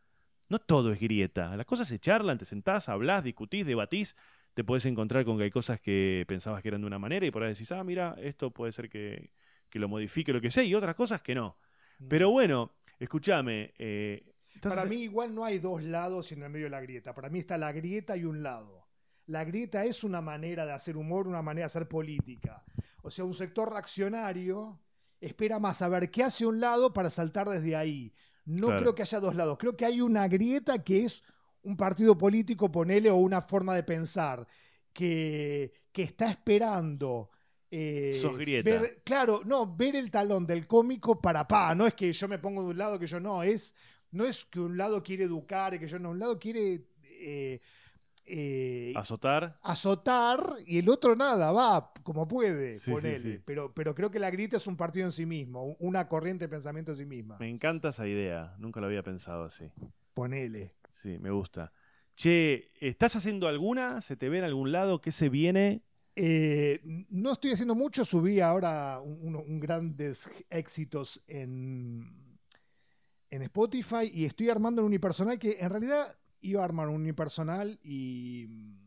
No 0.50 0.58
todo 0.58 0.92
es 0.92 1.00
grieta. 1.00 1.56
Las 1.56 1.64
cosas 1.64 1.88
se 1.88 1.98
charlan, 1.98 2.36
te 2.36 2.44
sentás, 2.44 2.90
hablás, 2.90 3.24
discutís, 3.24 3.64
debatís, 3.64 4.14
te 4.52 4.62
podés 4.62 4.84
encontrar 4.84 5.24
con 5.24 5.38
que 5.38 5.44
hay 5.44 5.50
cosas 5.50 5.80
que 5.80 6.26
pensabas 6.28 6.60
que 6.60 6.68
eran 6.68 6.82
de 6.82 6.86
una 6.86 6.98
manera 6.98 7.24
y 7.24 7.30
por 7.30 7.44
ahí 7.44 7.54
decís, 7.54 7.72
ah, 7.72 7.82
mira, 7.82 8.14
esto 8.20 8.50
puede 8.50 8.72
ser 8.72 8.90
que, 8.90 9.30
que 9.70 9.78
lo 9.78 9.88
modifique, 9.88 10.34
lo 10.34 10.40
que 10.42 10.50
sea, 10.50 10.64
y 10.64 10.74
otras 10.74 10.94
cosas 10.94 11.22
que 11.22 11.34
no. 11.34 11.56
Mm. 11.98 12.08
Pero 12.08 12.30
bueno, 12.30 12.72
escúchame. 12.98 13.72
eh, 13.78 14.34
Para 14.60 14.84
mí 14.84 14.96
igual 14.96 15.34
no 15.34 15.46
hay 15.46 15.60
dos 15.60 15.82
lados 15.82 16.30
en 16.32 16.42
el 16.42 16.50
medio 16.50 16.66
de 16.66 16.70
la 16.72 16.82
grieta. 16.82 17.14
Para 17.14 17.30
mí 17.30 17.38
está 17.38 17.56
la 17.56 17.72
grieta 17.72 18.18
y 18.18 18.24
un 18.24 18.42
lado. 18.42 18.86
La 19.28 19.44
grieta 19.44 19.86
es 19.86 20.04
una 20.04 20.20
manera 20.20 20.66
de 20.66 20.72
hacer 20.72 20.98
humor, 20.98 21.26
una 21.26 21.40
manera 21.40 21.62
de 21.62 21.66
hacer 21.68 21.88
política. 21.88 22.62
O 23.06 23.10
sea, 23.10 23.24
un 23.24 23.34
sector 23.34 23.70
reaccionario 23.72 24.80
espera 25.20 25.58
más 25.58 25.80
a 25.82 25.88
ver 25.88 26.10
qué 26.10 26.22
hace 26.24 26.44
un 26.44 26.60
lado 26.60 26.92
para 26.92 27.08
saltar 27.10 27.48
desde 27.48 27.74
ahí. 27.76 28.12
No 28.44 28.66
Claro. 28.66 28.80
creo 28.82 28.94
que 28.94 29.02
haya 29.02 29.20
dos 29.20 29.34
lados. 29.34 29.56
Creo 29.58 29.76
que 29.76 29.84
hay 29.84 30.00
una 30.00 30.28
grieta 30.28 30.82
que 30.84 31.04
es 31.04 31.22
un 31.62 31.76
partido 31.76 32.16
político, 32.16 32.70
ponele, 32.70 33.10
o 33.10 33.16
una 33.16 33.40
forma 33.42 33.74
de 33.74 33.82
pensar 33.82 34.46
que, 34.92 35.72
que 35.92 36.02
está 36.02 36.30
esperando. 36.30 37.30
eh, 37.70 38.16
Sos 38.20 38.36
grieta. 38.38 38.70
ver- 38.70 39.02
claro, 39.04 39.42
no, 39.44 39.74
ver 39.76 39.96
el 39.96 40.10
talón 40.10 40.46
del 40.46 40.66
cómico 40.66 41.20
para 41.20 41.46
pa. 41.48 41.74
No 41.74 41.86
es 41.86 41.94
que 41.94 42.12
yo 42.12 42.28
me 42.28 42.38
pongo 42.38 42.62
de 42.62 42.68
un 42.70 42.78
lado 42.78 42.98
que 42.98 43.06
yo 43.06 43.18
no. 43.20 43.42
Es, 43.42 43.74
no 44.12 44.24
es 44.24 44.44
que 44.44 44.60
un 44.60 44.76
lado 44.76 45.02
quiere 45.02 45.24
educar 45.24 45.74
y 45.74 45.78
que 45.80 45.88
yo 45.88 45.98
no. 45.98 46.10
Un 46.10 46.18
lado 46.20 46.38
quiere 46.38 46.86
eh, 47.02 47.60
eh, 48.26 48.92
azotar. 48.96 49.58
azotar 49.62 50.40
y 50.66 50.78
el 50.78 50.88
otro 50.88 51.14
nada, 51.16 51.52
va 51.52 51.92
como 52.02 52.26
puede, 52.26 52.78
Sí, 52.78 52.90
ponele. 52.90 53.18
sí. 53.18 53.42
Pero, 53.44 53.72
pero 53.72 53.94
creo 53.94 54.10
que 54.10 54.18
la 54.18 54.30
grieta 54.30 54.56
es 54.56 54.66
un 54.66 54.76
partido 54.76 55.06
en 55.06 55.12
sí 55.12 55.26
mismo, 55.26 55.62
un- 55.64 55.76
una 55.78 56.08
corriente 56.08 56.44
de 56.44 56.48
pensamiento 56.48 56.92
en 56.92 56.96
sí 56.98 57.04
misma. 57.06 57.36
Me 57.38 57.48
encanta 57.48 57.90
esa 57.90 58.06
idea. 58.06 58.54
Nunca 58.58 58.80
lo 58.80 58.86
había 58.86 59.02
pensado 59.02 59.44
así. 59.44 59.70
Ponele. 60.14 60.74
Sí, 60.90 61.18
me 61.18 61.30
gusta. 61.30 61.72
Che, 62.16 62.72
¿estás 62.80 63.14
haciendo 63.16 63.46
alguna? 63.48 64.00
¿Se 64.00 64.16
te 64.16 64.28
ve 64.28 64.38
en 64.38 64.44
algún 64.44 64.72
lado? 64.72 65.00
¿Qué 65.00 65.12
se 65.12 65.28
viene? 65.28 65.82
Eh, 66.16 66.80
no 67.10 67.32
estoy 67.32 67.52
haciendo 67.52 67.74
mucho, 67.74 68.04
subí 68.04 68.40
ahora 68.40 69.00
un 69.00 69.60
grandes 69.60 70.28
éxitos 70.48 71.22
en, 71.26 72.38
en 73.28 73.42
Spotify 73.42 74.10
y 74.10 74.24
estoy 74.24 74.48
armando 74.48 74.80
un 74.80 74.86
unipersonal 74.86 75.38
que 75.38 75.58
en 75.60 75.68
realidad 75.68 76.06
iba 76.46 76.62
a 76.62 76.64
armar 76.64 76.88
un 76.88 76.96
unipersonal 77.02 77.78
y 77.82 78.46
mm, 78.48 78.86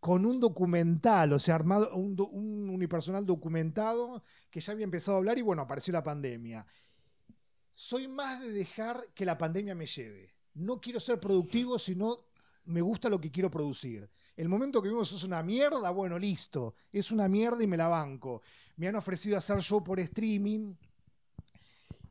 con 0.00 0.24
un 0.24 0.38
documental, 0.38 1.32
o 1.32 1.38
sea, 1.38 1.56
armado 1.56 1.94
un, 1.94 2.70
unipersonal 2.70 3.26
documentado 3.26 4.22
que 4.50 4.60
ya 4.60 4.72
había 4.72 4.84
empezado 4.84 5.16
a 5.16 5.18
hablar 5.18 5.38
y 5.38 5.42
bueno, 5.42 5.62
apareció 5.62 5.92
la 5.92 6.04
pandemia. 6.04 6.64
Soy 7.74 8.08
más 8.08 8.40
de 8.40 8.50
dejar 8.52 9.08
que 9.14 9.24
la 9.24 9.36
pandemia 9.36 9.74
me 9.74 9.86
lleve. 9.86 10.34
No 10.54 10.80
quiero 10.80 11.00
ser 11.00 11.20
productivo, 11.20 11.78
sino 11.78 12.26
me 12.64 12.80
gusta 12.80 13.08
lo 13.08 13.20
que 13.20 13.30
quiero 13.30 13.50
producir. 13.50 14.08
El 14.36 14.48
momento 14.48 14.82
que 14.82 14.88
vimos 14.88 15.12
es 15.12 15.24
una 15.24 15.42
mierda, 15.42 15.90
bueno, 15.90 16.18
listo. 16.18 16.74
Es 16.92 17.10
una 17.10 17.28
mierda 17.28 17.62
y 17.62 17.66
me 17.66 17.76
la 17.76 17.88
banco. 17.88 18.42
Me 18.76 18.88
han 18.88 18.96
ofrecido 18.96 19.36
hacer 19.36 19.60
show 19.60 19.82
por 19.82 19.98
streaming 20.00 20.74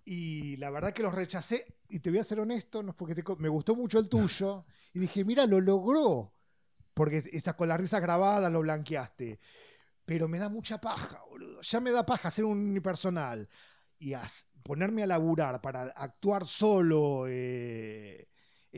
y 0.03 0.55
la 0.57 0.69
verdad 0.69 0.93
que 0.93 1.03
los 1.03 1.13
rechacé. 1.13 1.76
Y 1.89 1.99
te 1.99 2.09
voy 2.09 2.19
a 2.19 2.23
ser 2.23 2.39
honesto, 2.39 2.83
no 2.83 2.91
es 2.91 2.95
porque 2.95 3.15
te 3.15 3.23
me 3.37 3.49
gustó 3.49 3.75
mucho 3.75 3.99
el 3.99 4.09
tuyo. 4.09 4.65
Y 4.93 4.99
dije, 4.99 5.23
mira, 5.23 5.45
lo 5.45 5.61
logró. 5.61 6.33
Porque 6.93 7.23
estás 7.31 7.53
con 7.53 7.67
la 7.67 7.77
risa 7.77 7.99
grabada, 7.99 8.49
lo 8.49 8.61
blanqueaste. 8.61 9.39
Pero 10.05 10.27
me 10.27 10.39
da 10.39 10.49
mucha 10.49 10.81
paja, 10.81 11.21
boludo. 11.29 11.61
Ya 11.61 11.79
me 11.79 11.91
da 11.91 12.05
paja 12.05 12.29
hacer 12.29 12.45
un 12.45 12.57
unipersonal 12.69 13.47
y 13.99 14.13
as- 14.13 14.47
ponerme 14.63 15.03
a 15.03 15.07
laburar 15.07 15.61
para 15.61 15.83
actuar 15.83 16.45
solo. 16.45 17.25
eh, 17.27 18.27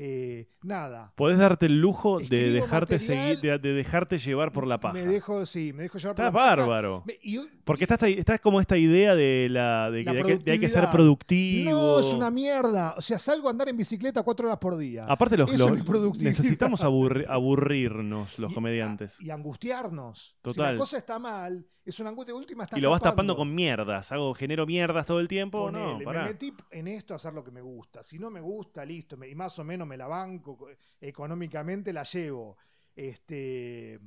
eh, 0.01 0.47
nada. 0.63 1.11
Podés 1.15 1.37
darte 1.37 1.65
el 1.65 1.81
lujo 1.81 2.19
de 2.19 2.51
dejarte, 2.51 2.95
material, 2.95 3.35
seguir, 3.37 3.51
de, 3.51 3.59
de 3.59 3.73
dejarte 3.73 4.17
llevar 4.17 4.51
por 4.53 4.65
la 4.65 4.79
paja. 4.79 4.93
Me 4.93 5.05
dejo, 5.05 5.45
sí, 5.45 5.73
me 5.73 5.83
dejo 5.83 5.97
llevar 5.97 6.15
por 6.15 6.25
Estás 6.25 6.33
la 6.33 6.39
paja. 6.39 6.55
bárbaro. 6.55 7.03
Me- 7.05 7.19
y- 7.21 7.39
Porque 7.65 7.83
estás, 7.83 8.01
estás 8.03 8.39
como 8.39 8.61
esta 8.61 8.77
idea 8.77 9.13
de, 9.15 9.47
la, 9.49 9.91
de 9.91 9.99
que, 10.05 10.05
La 10.05 10.13
de 10.13 10.23
que- 10.23 10.37
de 10.37 10.51
hay 10.53 10.59
que 10.59 10.69
ser 10.69 10.89
productivo. 10.91 11.71
No, 11.71 11.99
es 11.99 12.05
una 12.13 12.31
mierda. 12.31 12.95
O 12.97 13.01
sea, 13.01 13.19
salgo 13.19 13.47
a 13.47 13.51
andar 13.51 13.67
en 13.69 13.77
bicicleta 13.77 14.23
cuatro 14.23 14.47
horas 14.47 14.57
por 14.59 14.77
día. 14.77 15.05
Aparte, 15.05 15.35
los, 15.37 15.51
Eso 15.51 15.69
necesitamos 16.17 16.83
aburri- 16.83 17.25
aburrirnos 17.29 18.39
los 18.39 18.51
Y- 18.51 18.55
comediantes. 18.55 19.19
Y 19.21 19.29
angustiarnos. 19.29 20.35
Si 20.37 20.41
Total. 20.41 20.73
la 20.75 20.79
cosa 20.79 20.97
está 20.97 21.19
mal, 21.19 21.65
es 21.85 21.99
una 21.99 22.09
angustia 22.09 22.33
última. 22.35 22.63
Está 22.63 22.77
Y 22.77 22.81
lo 22.81 22.91
vas 22.91 23.01
tapando 23.01 23.35
con 23.35 23.53
mierdas. 23.53 24.11
Hago, 24.11 24.33
genero 24.33 24.65
mierdas 24.65 25.05
todo 25.05 25.19
el 25.19 25.27
tiempo. 25.27 25.65
Ponele, 25.65 25.85
no, 25.93 25.97
me 25.99 26.05
pará. 26.05 26.25
metí 26.25 26.53
en 26.71 26.87
esto 26.87 27.13
a 27.13 27.17
hacer 27.17 27.33
lo 27.33 27.43
que 27.43 27.51
me 27.51 27.61
gusta. 27.61 28.03
Si 28.03 28.17
no 28.19 28.29
me 28.29 28.41
gusta, 28.41 28.85
listo. 28.85 29.17
me- 29.17 29.27
y 29.29 29.35
más 29.35 29.57
o 29.59 29.63
menos 29.63 29.87
me 29.89 29.97
la 29.97 30.07
banco, 30.07 30.55
co- 30.57 30.69
económicamente 31.01 31.91
la 31.91 32.03
llevo. 32.03 32.55
Este, 32.95 33.99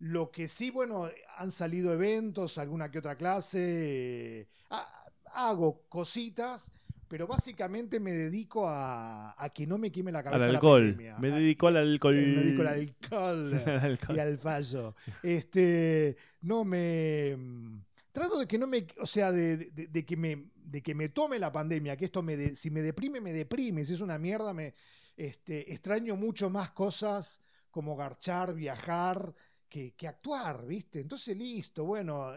lo 0.00 0.30
que 0.30 0.48
sí, 0.48 0.70
bueno, 0.70 1.08
han 1.36 1.50
salido 1.50 1.92
eventos, 1.92 2.58
alguna 2.58 2.90
que 2.90 2.98
otra 2.98 3.16
clase, 3.16 4.40
eh, 4.40 4.48
ha- 4.70 5.04
hago 5.32 5.82
cositas, 5.88 6.70
pero 7.08 7.26
básicamente 7.26 8.00
me 8.00 8.12
dedico 8.12 8.68
a, 8.68 9.34
a 9.42 9.50
que 9.50 9.66
no 9.66 9.78
me 9.78 9.90
queme 9.90 10.12
la 10.12 10.18
Al 10.20 10.24
cabeza 10.24 10.46
la 10.52 10.58
alcohol. 10.58 10.96
Me 11.18 11.30
dedico 11.30 11.66
al 11.68 11.76
alcohol. 11.76 12.16
eh, 12.16 12.26
me 12.26 12.42
dedico 12.42 12.60
al 12.62 12.68
alcohol 12.68 13.54
Al 13.66 13.78
alcohol. 13.80 14.16
y 14.16 14.18
al 14.20 14.38
fallo. 14.38 14.94
Este, 15.22 16.16
no 16.42 16.64
me. 16.64 17.34
mm, 17.36 17.78
Trato 18.12 18.38
de 18.38 18.46
que 18.46 18.58
no 18.58 18.66
me. 18.66 18.86
O 19.00 19.06
sea, 19.06 19.30
de, 19.32 19.56
de- 19.56 19.86
de 19.86 20.04
que, 20.04 20.16
me, 20.16 20.46
de 20.56 20.82
que 20.82 20.94
me 20.94 21.08
tome 21.08 21.38
la 21.38 21.50
pandemia, 21.52 21.96
que 21.96 22.04
esto 22.06 22.22
me. 22.22 22.36
de- 22.36 22.54
si 22.56 22.68
me 22.70 22.82
deprime, 22.82 23.20
me 23.20 23.32
deprime. 23.32 23.84
Si 23.84 23.94
es 23.94 24.00
una 24.00 24.18
mierda, 24.18 24.52
me. 24.52 24.74
Este, 25.18 25.72
extraño 25.72 26.14
mucho 26.14 26.48
más 26.48 26.70
cosas 26.70 27.40
como 27.72 27.96
garchar, 27.96 28.54
viajar, 28.54 29.34
que, 29.68 29.94
que 29.96 30.06
actuar, 30.06 30.64
¿viste? 30.64 31.00
Entonces, 31.00 31.36
listo, 31.36 31.84
bueno. 31.84 32.30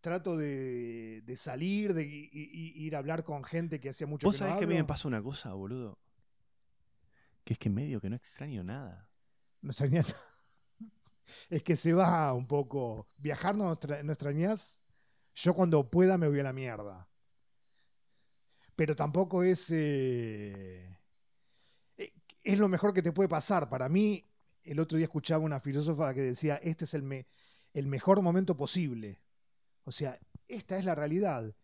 Trato 0.00 0.36
de, 0.36 1.22
de 1.24 1.36
salir, 1.36 1.94
de 1.94 2.02
i- 2.02 2.28
i- 2.32 2.84
ir 2.84 2.94
a 2.94 2.98
hablar 2.98 3.24
con 3.24 3.42
gente 3.42 3.80
que 3.80 3.88
hacía 3.88 4.06
mucho 4.06 4.26
Vos 4.26 4.36
que 4.36 4.42
no 4.42 4.48
sabés 4.50 4.58
que 4.58 4.64
a 4.64 4.68
mí 4.68 4.74
me 4.74 4.84
pasa 4.84 5.08
una 5.08 5.22
cosa, 5.22 5.54
boludo. 5.54 5.98
Que 7.42 7.54
es 7.54 7.58
que 7.58 7.70
medio 7.70 8.00
que 8.02 8.10
no 8.10 8.16
extraño 8.16 8.62
nada. 8.64 9.08
No 9.62 9.70
extrañás. 9.70 10.14
Es 11.48 11.62
que 11.62 11.74
se 11.76 11.94
va 11.94 12.34
un 12.34 12.46
poco. 12.46 13.08
Viajar 13.16 13.56
no, 13.56 13.78
no 14.02 14.12
extrañas. 14.12 14.84
Yo 15.34 15.54
cuando 15.54 15.88
pueda 15.88 16.18
me 16.18 16.28
voy 16.28 16.40
a 16.40 16.42
la 16.42 16.52
mierda. 16.52 17.08
Pero 18.76 18.94
tampoco 18.94 19.42
es. 19.42 19.70
eh, 19.72 20.98
es 22.44 22.58
lo 22.58 22.68
mejor 22.68 22.92
que 22.94 23.02
te 23.02 23.10
puede 23.12 23.28
pasar. 23.28 23.68
Para 23.68 23.88
mí, 23.88 24.24
el 24.62 24.78
otro 24.78 24.96
día 24.96 25.06
escuchaba 25.06 25.42
una 25.42 25.58
filósofa 25.60 26.14
que 26.14 26.20
decía: 26.20 26.56
Este 26.62 26.84
es 26.84 26.94
el, 26.94 27.02
me- 27.02 27.26
el 27.72 27.86
mejor 27.88 28.22
momento 28.22 28.56
posible. 28.56 29.20
O 29.84 29.90
sea, 29.92 30.18
esta 30.46 30.78
es 30.78 30.84
la 30.84 30.94
realidad. 30.94 31.54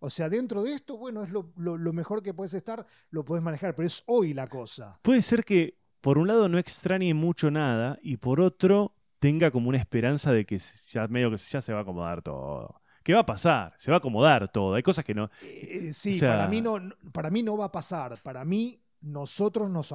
O 0.00 0.08
sea, 0.10 0.28
dentro 0.30 0.62
de 0.62 0.72
esto, 0.72 0.96
bueno, 0.96 1.22
es 1.22 1.30
lo, 1.30 1.52
lo- 1.56 1.76
lo 1.76 1.92
mejor 1.92 2.22
que 2.22 2.32
puedes 2.34 2.54
estar, 2.54 2.84
lo 3.10 3.24
puedes 3.24 3.44
manejar, 3.44 3.74
pero 3.76 3.86
es 3.86 4.02
hoy 4.06 4.32
la 4.34 4.46
cosa. 4.48 4.98
Puede 5.02 5.20
ser 5.22 5.44
que, 5.44 5.78
por 6.00 6.16
un 6.18 6.26
lado, 6.26 6.48
no 6.48 6.58
extrañe 6.58 7.12
mucho 7.14 7.50
nada 7.50 7.98
y 8.02 8.16
por 8.16 8.40
otro, 8.40 8.94
tenga 9.18 9.50
como 9.50 9.68
una 9.68 9.76
esperanza 9.78 10.32
de 10.32 10.46
que 10.46 10.58
ya 10.88 11.06
medio 11.08 11.30
que 11.30 11.36
ya 11.36 11.60
se 11.60 11.72
va 11.74 11.80
a 11.80 11.82
acomodar 11.82 12.22
todo. 12.22 12.80
¿Qué 13.02 13.12
va 13.12 13.20
a 13.20 13.26
pasar? 13.26 13.74
Se 13.78 13.90
va 13.90 13.96
a 13.96 13.98
acomodar 13.98 14.50
todo. 14.50 14.74
Hay 14.74 14.82
cosas 14.82 15.04
que 15.04 15.14
no. 15.14 15.24
Eh, 15.42 15.88
eh, 15.88 15.92
sí, 15.92 16.16
O 16.16 16.18
sea- 16.20 16.32
para, 16.36 16.48
mí 16.48 16.60
no- 16.62 16.78
para 17.12 17.30
mí 17.30 17.42
no 17.42 17.56
va 17.58 17.66
a 17.66 17.72
pasar. 17.72 18.18
Para 18.22 18.42
mí, 18.46 18.80
nosotros 19.00 19.70
nos, 19.70 19.94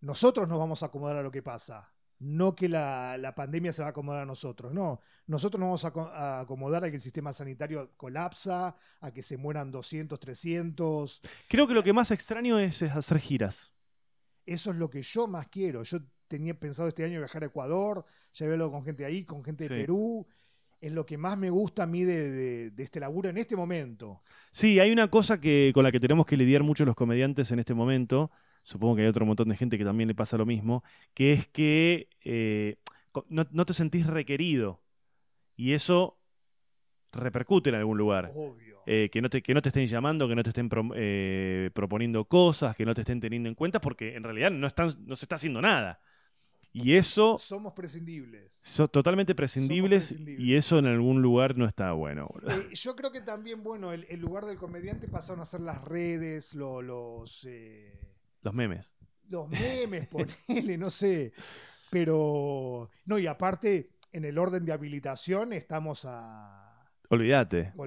nosotros 0.00 0.48
nos 0.48 0.58
vamos 0.58 0.82
a 0.82 0.86
acomodar 0.86 1.16
a 1.16 1.22
lo 1.22 1.30
que 1.30 1.42
pasa. 1.42 1.92
No 2.20 2.56
que 2.56 2.68
la, 2.68 3.16
la 3.16 3.34
pandemia 3.36 3.72
se 3.72 3.80
va 3.82 3.88
a 3.88 3.90
acomodar 3.90 4.22
a 4.22 4.26
nosotros. 4.26 4.72
No, 4.74 5.00
nosotros 5.28 5.60
nos 5.60 5.68
vamos 5.68 5.84
a, 5.84 5.88
aco- 5.92 6.10
a 6.12 6.40
acomodar 6.40 6.82
a 6.84 6.90
que 6.90 6.96
el 6.96 7.00
sistema 7.02 7.32
sanitario 7.32 7.92
colapsa, 7.96 8.74
a 9.00 9.10
que 9.12 9.22
se 9.22 9.36
mueran 9.36 9.70
200, 9.70 10.18
300. 10.18 11.20
Creo 11.48 11.68
que 11.68 11.74
lo 11.74 11.84
que 11.84 11.92
más 11.92 12.10
extraño 12.10 12.58
es, 12.58 12.82
es 12.82 12.90
hacer 12.96 13.20
giras. 13.20 13.72
Eso 14.46 14.70
es 14.70 14.76
lo 14.76 14.90
que 14.90 15.02
yo 15.02 15.28
más 15.28 15.46
quiero. 15.46 15.84
Yo 15.84 15.98
tenía 16.26 16.58
pensado 16.58 16.88
este 16.88 17.04
año 17.04 17.20
viajar 17.20 17.44
a 17.44 17.46
Ecuador, 17.46 18.04
ya 18.32 18.46
había 18.46 18.54
hablado 18.54 18.72
con 18.72 18.84
gente 18.84 19.04
ahí, 19.04 19.24
con 19.24 19.44
gente 19.44 19.64
de 19.68 19.68
Sí. 19.76 19.80
Perú. 19.82 20.26
Es 20.80 20.92
lo 20.92 21.04
que 21.06 21.18
más 21.18 21.36
me 21.36 21.50
gusta 21.50 21.82
a 21.82 21.86
mí 21.86 22.04
de, 22.04 22.30
de- 22.30 22.70
de 22.70 22.82
este 22.82 23.00
laburo 23.00 23.28
en 23.28 23.36
este 23.38 23.56
momento. 23.56 24.22
Sí, 24.52 24.78
hay 24.78 24.92
una 24.92 25.08
cosa 25.08 25.40
que, 25.40 25.72
con 25.74 25.82
la 25.82 25.90
que 25.90 25.98
tenemos 26.00 26.24
que 26.26 26.36
lidiar 26.36 26.62
mucho 26.62 26.84
los 26.84 26.94
comediantes 26.94 27.50
en 27.50 27.58
este 27.58 27.74
momento. 27.74 28.30
Supongo 28.62 28.96
que 28.96 29.02
hay 29.02 29.08
otro 29.08 29.26
montón 29.26 29.48
de 29.48 29.56
gente 29.56 29.76
que 29.78 29.84
también 29.84 30.06
le 30.08 30.14
pasa 30.14 30.36
lo 30.36 30.46
mismo. 30.46 30.84
Que 31.14 31.32
es 31.32 31.48
que 31.48 32.08
eh, 32.22 32.76
no, 33.28 33.46
no 33.50 33.64
te 33.66 33.74
sentís 33.74 34.06
requerido. 34.06 34.80
Y 35.56 35.72
eso 35.72 36.18
repercute 37.12 37.70
en 37.70 37.76
algún 37.76 37.98
lugar. 37.98 38.30
Obvio. 38.34 38.78
Eh, 38.86 39.10
que, 39.10 39.20
no 39.20 39.28
te, 39.28 39.42
que 39.42 39.52
no 39.54 39.60
te 39.62 39.70
estén 39.70 39.86
llamando, 39.86 40.28
que 40.28 40.34
no 40.36 40.42
te 40.42 40.50
estén 40.50 40.68
pro- 40.68 40.90
eh, 40.94 41.70
proponiendo 41.74 42.24
cosas, 42.26 42.74
que 42.76 42.86
no 42.86 42.94
te 42.94 43.02
estén 43.02 43.20
teniendo 43.20 43.48
en 43.48 43.54
cuenta, 43.54 43.80
porque 43.80 44.14
en 44.14 44.22
realidad 44.22 44.50
no, 44.50 44.66
están, 44.66 44.90
no 45.06 45.14
se 45.16 45.24
está 45.24 45.34
haciendo 45.36 45.60
nada. 45.60 46.00
Y 46.82 46.94
eso, 46.96 47.38
Somos 47.38 47.72
prescindibles. 47.74 48.60
son 48.62 48.88
totalmente 48.88 49.34
prescindibles, 49.34 50.08
prescindibles. 50.08 50.46
y 50.46 50.54
eso 50.54 50.78
en 50.78 50.86
algún 50.86 51.20
lugar 51.22 51.56
no 51.56 51.66
está 51.66 51.92
bueno. 51.92 52.28
Eh, 52.48 52.74
yo 52.74 52.94
creo 52.96 53.10
que 53.12 53.20
también, 53.20 53.62
bueno, 53.62 53.92
el, 53.92 54.06
el 54.08 54.20
lugar 54.20 54.44
del 54.44 54.56
comediante 54.58 55.08
pasaron 55.08 55.40
a 55.40 55.44
ser 55.44 55.60
las 55.60 55.82
redes, 55.84 56.54
lo- 56.54 56.82
los, 56.82 57.44
eh, 57.48 57.98
Los 58.42 58.54
memes. 58.54 58.94
los 59.28 59.48
memes, 59.48 60.08
ponele, 60.48 60.78
no 60.78 60.90
sé. 60.90 61.32
Pero, 61.90 62.90
no, 63.06 63.18
y 63.18 63.26
aparte, 63.26 63.90
en 64.12 64.24
el 64.24 64.38
orden 64.38 64.64
de 64.64 64.72
habilitación 64.72 65.52
estamos 65.52 66.04
a... 66.04 66.64
Olvídate. 67.10 67.72
va 67.78 67.86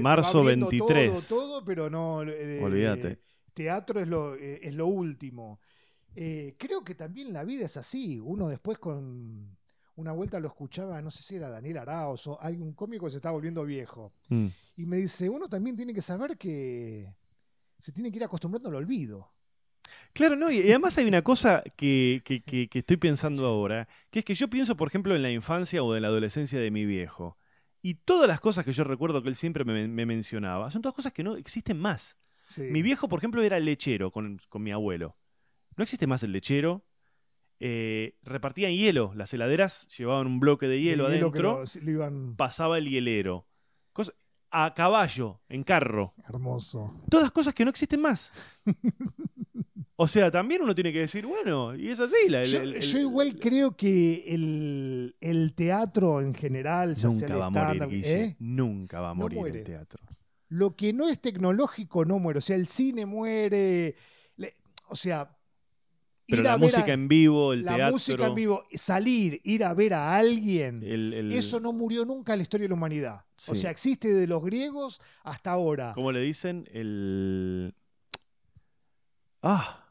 marzo 0.00 0.38
abriendo 0.40 0.68
23. 0.68 1.26
Todo, 1.28 1.40
todo, 1.40 1.64
pero 1.64 1.90
no... 1.90 2.22
eh, 2.22 2.60
Olvídate. 2.62 3.20
Teatro 3.52 4.00
es 4.00 4.06
lo, 4.06 4.36
eh, 4.36 4.60
es 4.62 4.74
lo 4.76 4.86
último. 4.86 5.60
Eh, 6.14 6.54
creo 6.58 6.82
que 6.84 6.94
también 6.94 7.32
la 7.32 7.44
vida 7.44 7.66
es 7.66 7.76
así. 7.76 8.18
Uno 8.20 8.48
después 8.48 8.78
con... 8.78 9.56
Una 9.96 10.12
vuelta 10.12 10.40
lo 10.40 10.48
escuchaba, 10.48 11.02
no 11.02 11.10
sé 11.10 11.22
si 11.22 11.36
era 11.36 11.50
Daniel 11.50 11.76
Arauz 11.78 12.26
o 12.26 12.40
algún 12.40 12.72
cómico 12.72 13.04
que 13.04 13.10
se 13.10 13.18
está 13.18 13.32
volviendo 13.32 13.64
viejo. 13.64 14.14
Mm. 14.30 14.46
Y 14.76 14.86
me 14.86 14.96
dice, 14.96 15.28
uno 15.28 15.46
también 15.46 15.76
tiene 15.76 15.92
que 15.92 16.00
saber 16.00 16.38
que 16.38 17.12
se 17.78 17.92
tiene 17.92 18.10
que 18.10 18.16
ir 18.16 18.24
acostumbrando 18.24 18.70
al 18.70 18.76
olvido. 18.76 19.30
Claro, 20.14 20.36
no, 20.36 20.50
y 20.50 20.58
y 20.58 20.70
además 20.70 20.96
hay 20.96 21.06
una 21.06 21.20
cosa 21.22 21.62
que, 21.76 22.22
que- 22.24 22.42
que- 22.42 22.68
que 22.68 22.78
estoy 22.78 22.96
pensando 22.96 23.46
ahora, 23.46 23.88
que 24.10 24.20
es 24.20 24.24
que 24.24 24.34
yo 24.34 24.48
pienso, 24.48 24.74
por 24.76 24.88
ejemplo, 24.88 25.14
en 25.14 25.22
la 25.22 25.30
infancia 25.32 25.82
o 25.82 25.94
en 25.94 26.02
la 26.02 26.08
adolescencia 26.08 26.58
de 26.58 26.70
mi 26.70 26.86
viejo. 26.86 27.36
Y 27.82 27.94
todas 27.94 28.26
las 28.28 28.40
cosas 28.40 28.64
que 28.64 28.72
yo 28.72 28.84
recuerdo 28.84 29.22
que 29.22 29.28
él 29.28 29.36
siempre 29.36 29.64
me, 29.64 29.86
me 29.86 30.06
mencionaba, 30.06 30.70
son 30.70 30.80
todas 30.80 30.94
cosas 30.96 31.12
que 31.12 31.24
no 31.24 31.36
existen 31.36 31.78
más. 31.78 32.16
Sí. 32.48 32.62
Mi 32.62 32.80
viejo, 32.80 33.08
por 33.08 33.18
ejemplo, 33.18 33.42
era 33.42 33.60
lechero 33.60 34.10
con, 34.10 34.40
con 34.48 34.62
mi 34.62 34.70
abuelo. 34.70 35.16
No 35.80 35.84
existe 35.84 36.06
más 36.06 36.22
el 36.22 36.32
lechero. 36.32 36.84
Eh, 37.58 38.18
repartían 38.22 38.70
hielo. 38.72 39.12
Las 39.14 39.32
heladeras 39.32 39.88
llevaban 39.96 40.26
un 40.26 40.38
bloque 40.38 40.68
de 40.68 40.78
hielo 40.78 41.08
De 41.08 41.16
adentro. 41.16 41.64
lo- 41.82 41.90
iban 41.90 42.36
Pasaba 42.36 42.76
el 42.76 42.86
hielero. 42.86 43.46
Cosa- 43.94 44.12
a 44.50 44.74
caballo, 44.74 45.40
en 45.48 45.64
carro. 45.64 46.12
hermoso. 46.28 46.92
Todas 47.08 47.32
cosas 47.32 47.54
que 47.54 47.64
no 47.64 47.70
existen 47.70 47.98
más. 48.02 48.30
O 49.96 50.06
sea, 50.06 50.30
también 50.30 50.60
uno 50.60 50.74
tiene 50.74 50.92
que 50.92 50.98
decir, 51.00 51.24
bueno, 51.26 51.74
y 51.74 51.88
es 51.88 51.98
así. 52.00 52.28
La, 52.28 52.44
Yo, 52.44 52.60
el- 52.60 52.74
el- 52.74 52.82
yo 52.82 52.98
igual 52.98 53.38
creo 53.38 53.74
que 53.74 54.34
el, 54.34 55.16
el 55.18 55.54
teatro 55.54 56.20
en 56.20 56.34
general, 56.34 56.94
ya 56.94 57.08
Nunca 57.08 57.36
va 57.36 57.46
a 57.46 57.50
morir, 57.50 57.64
stand-up, 57.76 57.90
Guille. 57.90 58.22
¿eh? 58.22 58.36
Nunca 58.38 59.00
va 59.00 59.10
a 59.10 59.14
morir 59.14 59.46
el 59.46 59.64
teatro. 59.64 60.02
lo 60.48 60.76
que 60.76 60.92
no 60.92 61.08
es 61.08 61.18
tecnológico 61.22 62.04
no 62.04 62.18
muere. 62.18 62.36
O 62.38 62.42
sea, 62.42 62.56
el 62.56 62.66
cine 62.66 63.06
muere. 63.06 63.94
le- 64.36 64.56
o 64.88 64.96
sea, 64.96 65.36
Pero 66.30 66.42
la 66.42 66.56
música 66.58 66.84
a- 66.86 66.92
en 66.92 67.08
vivo, 67.08 67.52
el 67.52 67.64
la 67.64 67.76
teatro. 67.76 67.92
música 67.94 68.26
en 68.26 68.34
vivo, 68.34 68.64
salir, 68.72 69.40
ir 69.44 69.64
a 69.64 69.74
ver 69.74 69.94
a 69.94 70.16
alguien. 70.16 70.82
el- 70.82 71.12
el- 71.14 71.32
Eso 71.32 71.60
no 71.60 71.72
murió 71.72 72.04
nunca 72.04 72.32
en 72.32 72.38
la 72.38 72.42
historia 72.42 72.64
de 72.64 72.68
la 72.68 72.74
humanidad. 72.74 73.24
O 73.46 73.54
sea, 73.54 73.70
existe 73.70 74.12
de 74.12 74.26
los 74.26 74.42
griegos 74.44 75.00
hasta 75.24 75.50
ahora. 75.52 75.92
¿Cómo 75.94 76.12
le 76.12 76.20
dicen? 76.20 76.68
El. 76.72 77.74
Ah. 79.42 79.86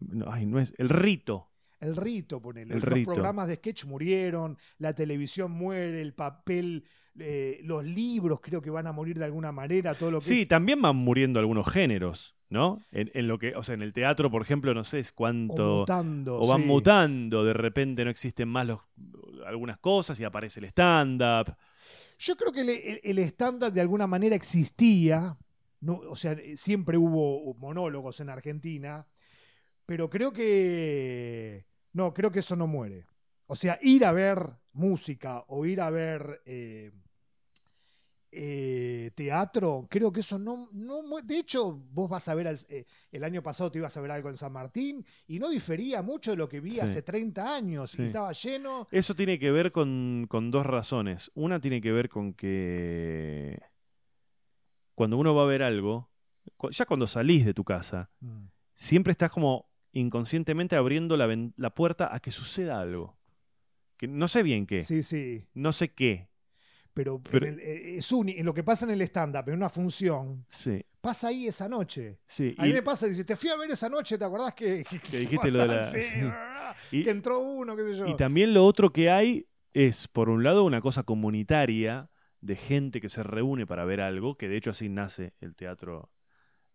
No, 0.00 0.30
ay, 0.32 0.46
no 0.46 0.58
es. 0.58 0.74
El 0.78 0.88
rito. 0.88 1.48
El 1.80 1.96
rito, 1.96 2.40
ponele. 2.40 2.74
El 2.74 2.80
los 2.80 2.84
rito. 2.92 3.12
programas 3.12 3.48
de 3.48 3.56
sketch 3.56 3.84
murieron, 3.86 4.56
la 4.78 4.94
televisión 4.94 5.50
muere, 5.52 6.00
el 6.00 6.12
papel, 6.14 6.84
eh, 7.18 7.60
los 7.64 7.84
libros 7.84 8.40
creo 8.40 8.60
que 8.62 8.70
van 8.70 8.86
a 8.86 8.92
morir 8.92 9.18
de 9.18 9.24
alguna 9.24 9.50
manera, 9.52 9.94
todo 9.94 10.10
lo 10.12 10.18
que 10.20 10.24
Sí, 10.26 10.42
es- 10.42 10.48
también 10.48 10.80
van 10.80 10.96
muriendo 10.96 11.40
algunos 11.40 11.68
géneros, 11.68 12.36
¿no? 12.52 12.82
En, 12.92 13.10
en 13.14 13.26
lo 13.28 13.38
que, 13.38 13.54
o 13.56 13.62
sea, 13.62 13.74
en 13.74 13.82
el 13.82 13.92
teatro, 13.92 14.30
por 14.30 14.42
ejemplo, 14.42 14.74
no 14.74 14.84
sé 14.84 14.98
es 15.00 15.10
o 15.10 15.14
cuánto. 15.14 15.78
mutando. 15.80 16.40
O 16.40 16.46
van 16.46 16.60
sí. 16.60 16.66
mutando, 16.66 17.44
de 17.44 17.52
repente 17.52 18.04
no 18.04 18.10
existen 18.10 18.48
más 18.48 18.66
los, 18.66 18.80
algunas 19.46 19.78
cosas 19.78 20.18
y 20.20 20.24
aparece 20.24 20.60
el 20.60 20.66
stand-up. 20.66 21.56
Yo 22.18 22.36
creo 22.36 22.52
que 22.52 23.00
el- 23.02 23.18
estándar 23.18 23.72
de 23.72 23.80
alguna 23.80 24.06
manera 24.06 24.36
existía, 24.36 25.36
no, 25.80 25.94
o 26.08 26.14
sea, 26.16 26.36
siempre 26.54 26.96
hubo 26.96 27.54
monólogos 27.54 28.20
en 28.20 28.28
Argentina, 28.30 29.06
pero 29.86 30.08
creo 30.08 30.32
que 30.32 31.66
no, 31.92 32.14
creo 32.14 32.30
que 32.30 32.38
eso 32.40 32.54
no 32.54 32.66
muere. 32.66 33.06
O 33.46 33.56
sea, 33.56 33.78
ir 33.82 34.04
a 34.04 34.12
ver 34.12 34.38
música 34.72 35.42
o 35.48 35.66
ir 35.66 35.80
a 35.80 35.90
ver 35.90 36.40
eh, 36.46 36.92
eh, 38.34 39.10
teatro, 39.14 39.86
creo 39.90 40.10
que 40.10 40.20
eso 40.20 40.38
no, 40.38 40.70
no 40.72 41.02
De 41.22 41.38
hecho, 41.38 41.72
vos 41.92 42.08
vas 42.08 42.26
a 42.28 42.34
ver, 42.34 42.46
eh, 42.70 42.86
el 43.10 43.24
año 43.24 43.42
pasado 43.42 43.70
te 43.70 43.78
ibas 43.78 43.94
a 43.96 44.00
ver 44.00 44.10
algo 44.10 44.30
en 44.30 44.38
San 44.38 44.52
Martín 44.52 45.04
y 45.28 45.38
no 45.38 45.50
difería 45.50 46.00
mucho 46.00 46.30
de 46.30 46.38
lo 46.38 46.48
que 46.48 46.60
vi 46.60 46.72
Sí. 46.72 46.80
hace 46.80 47.02
30 47.02 47.54
años 47.54 47.90
Sí. 47.90 48.02
y 48.02 48.06
estaba 48.06 48.32
lleno. 48.32 48.88
Eso 48.90 49.14
tiene 49.14 49.38
que 49.38 49.50
ver 49.50 49.70
con, 49.70 50.26
con 50.30 50.50
dos 50.50 50.64
razones. 50.64 51.30
Una 51.34 51.60
tiene 51.60 51.82
que 51.82 51.92
ver 51.92 52.08
con 52.08 52.32
que 52.32 53.60
cuando 54.94 55.18
uno 55.18 55.34
va 55.34 55.42
a 55.42 55.46
ver 55.46 55.62
algo, 55.62 56.10
ya 56.70 56.86
cuando 56.86 57.06
salís 57.06 57.44
de 57.44 57.54
tu 57.54 57.64
casa, 57.64 58.10
siempre 58.74 59.10
estás 59.12 59.30
como 59.30 59.68
inconscientemente 59.92 60.74
abriendo 60.74 61.16
la, 61.18 61.28
la 61.56 61.74
puerta 61.74 62.14
a 62.14 62.20
que 62.20 62.30
suceda 62.30 62.80
algo. 62.80 63.18
Que 63.98 64.08
no 64.08 64.26
sé 64.26 64.42
bien 64.42 64.66
qué, 64.66 64.82
Sí, 64.82 65.02
sí. 65.02 65.46
no 65.54 65.72
sé 65.72 65.92
qué. 65.92 66.31
Pero, 66.94 67.22
Pero- 67.22 67.46
en, 67.46 67.54
el- 67.54 67.60
eh, 67.60 67.96
es 67.98 68.12
uni- 68.12 68.34
en 68.38 68.44
lo 68.44 68.52
que 68.52 68.62
pasa 68.62 68.84
en 68.84 68.90
el 68.92 69.00
stand-up, 69.02 69.48
en 69.48 69.54
una 69.54 69.70
función, 69.70 70.44
Sí, 70.50 70.84
pasa 71.00 71.28
ahí 71.28 71.46
esa 71.46 71.68
noche. 71.68 72.18
sí. 72.26 72.54
A 72.58 72.64
mí 72.64 72.70
Y- 72.70 72.72
me 72.74 72.82
pasa, 72.82 73.06
dice, 73.06 73.24
te 73.24 73.34
fui 73.36 73.48
a 73.50 73.56
ver 73.56 73.70
esa 73.70 73.88
noche, 73.88 74.18
¿te 74.18 74.24
acordás 74.24 74.52
que, 74.54 74.84
Que 75.10 75.18
dijiste 75.20 75.50
lo 75.50 75.60
de 75.60 75.66
la- 75.68 75.90
que 76.90 77.10
entró 77.10 77.38
uno, 77.40 77.74
qué 77.76 77.82
sé 77.84 77.96
yo. 77.96 78.06
Y 78.06 78.16
también 78.16 78.52
lo 78.52 78.64
otro 78.66 78.92
que 78.92 79.10
hay 79.10 79.46
es, 79.72 80.06
por 80.08 80.28
un 80.28 80.42
lado, 80.44 80.64
una 80.64 80.80
cosa 80.82 81.02
comunitaria 81.02 82.10
de 82.42 82.56
gente 82.56 83.00
que 83.00 83.08
se 83.08 83.22
reúne 83.22 83.66
para 83.66 83.84
ver 83.86 84.00
algo, 84.00 84.36
que 84.36 84.48
de 84.48 84.56
hecho 84.58 84.70
así 84.70 84.88
nace 84.88 85.32
el 85.40 85.54
teatro 85.54 86.10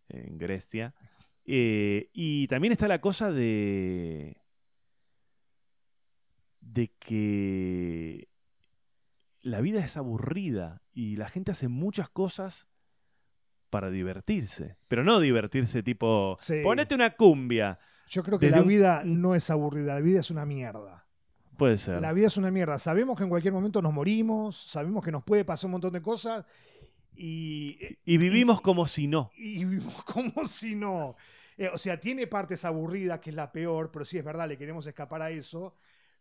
en 0.10 0.38
Grecia. 0.38 0.96
Eh, 1.46 2.10
y 2.14 2.48
también 2.48 2.72
está 2.72 2.88
la 2.88 3.00
cosa 3.02 3.32
de. 3.32 4.38
de 6.62 6.92
que 7.00 8.28
la 9.48 9.62
vida 9.62 9.84
es 9.84 9.98
aburrida 9.98 10.82
y 10.94 11.16
la 11.16 11.30
gente 11.30 11.52
hace 11.52 11.68
muchas 11.68 12.10
cosas 12.10 12.68
para 13.70 13.90
divertirse. 13.90 14.78
Pero 14.88 15.04
no 15.04 15.20
divertirse 15.20 15.84
tipo, 15.84 16.38
Sí. 16.40 16.62
ponete 16.64 16.96
una 16.96 17.12
cumbia. 17.16 17.80
Yo 18.10 18.24
creo 18.24 18.40
que 18.40 18.46
desde 18.48 18.58
la 18.58 18.64
un- 18.64 18.68
vida 18.70 19.02
no 19.06 19.36
es 19.36 19.50
aburrida, 19.50 19.96
la 19.96 20.02
vida 20.02 20.20
es 20.22 20.32
una 20.32 20.46
mierda. 20.46 21.06
Puede 21.58 21.78
ser. 21.78 22.02
La 22.02 22.14
vida 22.14 22.28
es 22.28 22.38
una 22.38 22.52
mierda. 22.52 22.78
Sabemos 22.80 23.18
que 23.18 23.24
en 23.24 23.30
cualquier 23.30 23.54
momento 23.54 23.82
nos 23.82 23.92
morimos, 23.94 24.56
sabemos 24.56 25.04
que 25.04 25.12
nos 25.12 25.24
puede 25.24 25.44
pasar 25.44 25.66
un 25.68 25.72
montón 25.74 25.92
de 25.94 26.02
cosas 26.02 26.46
y, 27.16 27.78
Y 28.06 28.18
vivimos 28.18 28.62
como 28.62 28.86
si 28.88 29.08
no. 29.08 29.32
y 29.36 29.66
vivimos 29.66 30.04
como 30.06 30.46
si 30.46 30.76
no. 30.76 31.16
Eh, 31.58 31.70
o 31.74 31.78
sea, 31.78 32.00
tiene 32.00 32.28
partes 32.28 32.64
aburridas, 32.66 33.20
que 33.20 33.32
es 33.32 33.36
la 33.36 33.52
peor, 33.52 33.92
pero 33.92 34.06
sí 34.06 34.18
es 34.18 34.24
verdad, 34.24 34.48
le 34.48 34.58
queremos 34.58 34.86
escapar 34.86 35.22
a 35.24 35.32
eso. 35.32 35.74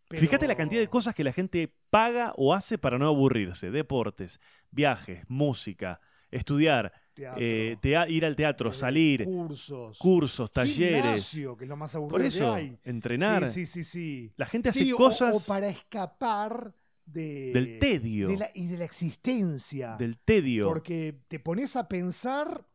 Pero- 0.07 0.21
Fíjate 0.21 0.47
la 0.47 0.55
cantidad 0.55 0.81
de 0.81 0.87
cosas 0.87 1.13
que 1.15 1.23
la 1.23 1.33
gente 1.33 1.73
paga 1.89 2.33
o 2.37 2.53
hace 2.53 2.77
para 2.77 2.97
no 2.97 3.07
aburrirse. 3.07 3.71
Deportes, 3.71 4.39
viajes, 4.71 5.23
música, 5.27 5.99
estudiar, 6.31 6.91
eh, 7.37 7.77
ir 8.09 8.25
al 8.25 8.35
teatro, 8.35 8.69
eh, 8.69 8.73
salir, 8.73 9.23
cursos, 9.25 9.97
cursos, 9.97 10.51
talleres. 10.51 11.01
gimnasio, 11.01 11.57
que 11.57 11.63
es 11.63 11.69
lo 11.69 11.75
más 11.77 11.95
aburrido 11.95 12.11
Por 12.13 12.21
que 12.21 12.27
eso, 12.27 12.53
hay. 12.53 12.77
entrenar. 12.83 13.47
Sí, 13.47 13.65
sí, 13.65 13.83
sí, 13.83 13.83
sí. 13.83 14.33
La 14.37 14.45
gente 14.45 14.69
hace 14.69 14.83
Sí, 14.83 14.93
o- 14.93 14.97
cosas 14.97 15.35
o, 15.35 15.39
para 15.47 15.67
escapar 15.67 16.73
de, 17.05 17.51
del 17.53 17.79
tedio. 17.79 18.27
de 18.27 18.37
la- 18.37 18.51
y 18.53 18.67
de 18.67 18.77
la 18.77 18.85
existencia. 18.85 19.95
del 19.97 20.17
tedio. 20.17 20.67
Porque 20.67 21.21
te 21.27 21.39
pones 21.39 21.75
a 21.75 21.87
pensar 21.87 22.65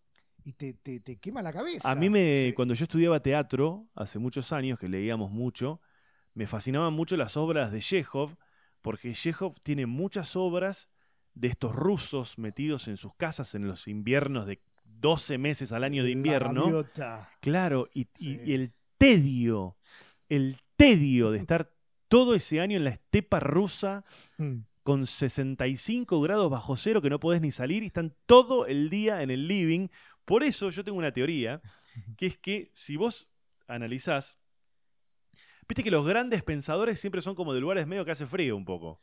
y 0.44 0.52
te, 0.54 0.72
te- 0.74 1.00
te 1.00 1.16
quema 1.18 1.42
la 1.42 1.52
cabeza. 1.52 1.88
A 1.90 1.94
mí 1.94 2.08
me, 2.10 2.46
Sí. 2.48 2.52
cuando 2.54 2.74
yo 2.74 2.84
estudiaba 2.84 3.20
teatro, 3.20 3.86
hace 3.94 4.18
muchos 4.18 4.52
años 4.52 4.78
que 4.78 4.88
leíamos 4.88 5.30
mucho, 5.30 5.80
me 6.34 6.46
fascinaban 6.46 6.92
mucho 6.92 7.16
las 7.16 7.36
obras 7.36 7.70
de 7.72 7.80
Chekhov, 7.80 8.36
porque 8.80 9.12
Chekhov 9.12 9.60
tiene 9.62 9.86
muchas 9.86 10.34
obras 10.36 10.88
de 11.34 11.48
estos 11.48 11.74
rusos 11.74 12.38
metidos 12.38 12.88
en 12.88 12.96
sus 12.96 13.14
casas 13.14 13.54
en 13.54 13.66
los 13.66 13.88
inviernos 13.88 14.46
de 14.46 14.60
12 14.84 15.38
meses 15.38 15.72
al 15.72 15.84
año 15.84 16.04
de 16.04 16.10
invierno. 16.10 16.84
Claro, 17.40 17.88
y, 17.94 18.02
y- 18.02 18.06
Sí. 18.14 18.40
y 18.44 18.52
el 18.54 18.72
tedio, 18.98 19.76
el 20.28 20.58
tedio 20.76 21.30
de 21.30 21.38
estar 21.38 21.72
todo 22.08 22.34
ese 22.34 22.60
año 22.60 22.76
en 22.76 22.84
la 22.84 22.90
estepa 22.90 23.40
rusa 23.40 24.04
Mm. 24.38 24.58
con 24.82 25.06
65 25.06 26.20
grados 26.20 26.50
bajo 26.50 26.76
cero 26.76 27.00
que 27.00 27.08
no 27.10 27.20
podés 27.20 27.40
ni 27.40 27.50
salir 27.50 27.82
y 27.82 27.86
están 27.86 28.14
todo 28.26 28.66
el 28.66 28.90
día 28.90 29.22
en 29.22 29.30
el 29.30 29.46
living. 29.48 29.88
Por 30.24 30.42
eso 30.42 30.70
yo 30.70 30.84
tengo 30.84 30.98
una 30.98 31.12
teoría, 31.12 31.60
que 32.16 32.26
es 32.26 32.36
que 32.38 32.70
si 32.74 32.96
vos 32.96 33.28
analizás, 33.66 34.38
viste 35.68 35.82
que 35.82 35.90
los 35.90 36.06
grandes 36.06 36.42
pensadores 36.42 37.00
siempre 37.00 37.22
son 37.22 37.34
como 37.34 37.54
de 37.54 37.60
lugares 37.60 37.86
medio 37.86 38.04
que 38.04 38.10
hace 38.12 38.26
frío 38.26 38.56
un 38.56 38.64
poco. 38.64 39.00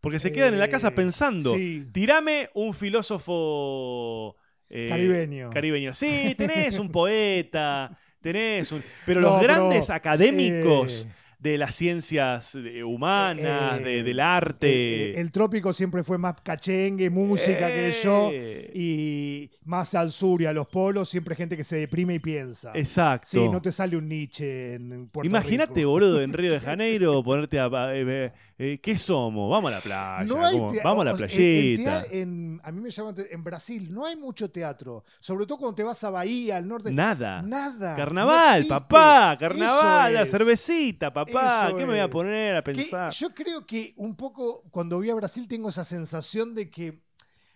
Porque 0.00 0.18
se 0.18 0.32
quedan 0.32 0.54
en 0.54 0.60
la 0.60 0.68
casa 0.68 0.88
Eh, 0.88 0.92
pensando, 0.92 1.52
Sí, 1.54 1.86
tirame 1.92 2.50
un 2.54 2.74
filósofo 2.74 4.36
eh, 4.68 4.88
caribeño. 4.88 5.50
caribeño. 5.50 5.94
Sí, 5.94 6.34
tenés 6.36 6.78
un 6.78 6.88
poeta, 6.92 7.98
tenés 8.20 8.72
un... 8.72 8.82
Pero 9.04 9.20
No, 9.20 9.30
los 9.30 9.42
grandes 9.42 9.90
académicos 9.90 11.06
eh, 11.08 11.12
de 11.38 11.58
las 11.58 11.74
ciencias 11.74 12.54
eh, 12.54 12.82
humanas, 12.82 13.80
Eh, 13.80 13.84
de- 13.84 14.02
del 14.02 14.18
eh, 14.18 14.22
arte... 14.22 15.20
el 15.20 15.30
trópico 15.30 15.72
siempre 15.72 16.02
fue 16.02 16.18
más 16.18 16.36
cachengue, 16.42 17.10
música 17.10 17.68
que 17.68 17.92
yo. 18.02 18.30
Eh, 18.32 18.70
Y 18.74 19.50
más 19.64 19.94
al 19.94 20.12
sur 20.12 20.40
y 20.42 20.46
a 20.46 20.52
los 20.52 20.66
polos, 20.68 21.08
siempre 21.08 21.34
gente 21.34 21.56
que 21.56 21.64
se 21.64 21.76
deprime 21.76 22.14
y 22.14 22.18
piensa. 22.18 22.72
Exacto. 22.74 23.28
Sí, 23.30 23.48
no 23.48 23.60
te 23.60 23.72
sale 23.72 23.96
un 23.96 24.08
Nietzsche 24.08 24.74
en 24.74 25.08
Puerto 25.08 25.26
Imagínate, 25.28 25.84
boludo, 25.84 26.20
en 26.22 26.32
Río 26.34 26.52
de 26.52 26.60
Janeiro, 26.60 27.22
ponerte 27.22 27.58
a... 27.58 27.68
eh, 27.94 28.32
eh, 28.58 28.78
¿Qué 28.82 28.96
somos? 28.96 29.50
Vamos 29.50 29.70
a 29.70 29.74
la 29.76 29.80
playa. 29.82 30.24
No 30.24 30.44
hay 30.44 30.58
Vamos 30.82 31.02
a 31.02 31.04
la 31.10 31.14
playita. 31.16 32.04
en 32.10 32.36
en- 32.36 32.60
a 32.64 32.72
mí 32.72 32.80
me 32.80 32.90
llaman 32.90 33.14
en 33.30 33.44
Brasil 33.44 33.92
no 33.92 34.04
hay 34.06 34.16
mucho 34.16 34.50
teatro, 34.50 35.04
sobre 35.20 35.46
todo 35.46 35.58
cuando 35.58 35.74
te 35.74 35.82
vas 35.82 36.02
a 36.04 36.10
Bahía, 36.10 36.56
al 36.56 36.66
norte. 36.66 36.90
Nada. 36.90 37.42
Nada. 37.42 37.94
Carnaval, 37.96 38.64
papá, 38.66 39.36
carnaval, 39.38 40.14
la 40.14 40.26
cervecita, 40.26 41.12
papá. 41.12 41.25
Eso 41.26 41.76
¿Qué 41.76 41.82
me 41.86 41.92
voy 41.92 41.98
a 41.98 42.10
poner 42.10 42.56
a 42.56 42.62
Que 42.62 42.72
pensar? 42.72 43.12
yo 43.12 43.34
creo 43.34 43.66
que 43.66 43.92
un 43.96 44.16
poco 44.16 44.62
cuando 44.70 44.96
voy 44.96 45.10
a 45.10 45.14
Brasil 45.14 45.46
tengo 45.48 45.68
esa 45.68 45.84
sensación 45.84 46.54
de 46.54 46.70
que 46.70 47.00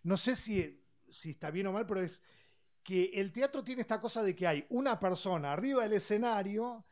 no 0.03 0.17
sé 0.17 0.35
si, 0.37 0.81
si 1.11 1.31
está 1.31 1.51
bien 1.51 1.67
o 1.67 1.73
mal, 1.73 1.87
pero 1.87 2.01
es 2.01 2.23
que 2.83 3.11
el 3.15 3.33
teatro 3.33 3.63
tiene 3.63 3.81
esta 3.83 4.01
cosa 4.01 4.23
de 4.23 4.35
que 4.35 4.47
hay 4.47 4.65
una 4.71 4.99
persona 4.99 5.53
arriba 5.53 5.83
del 5.83 5.93
escenario 5.95 6.85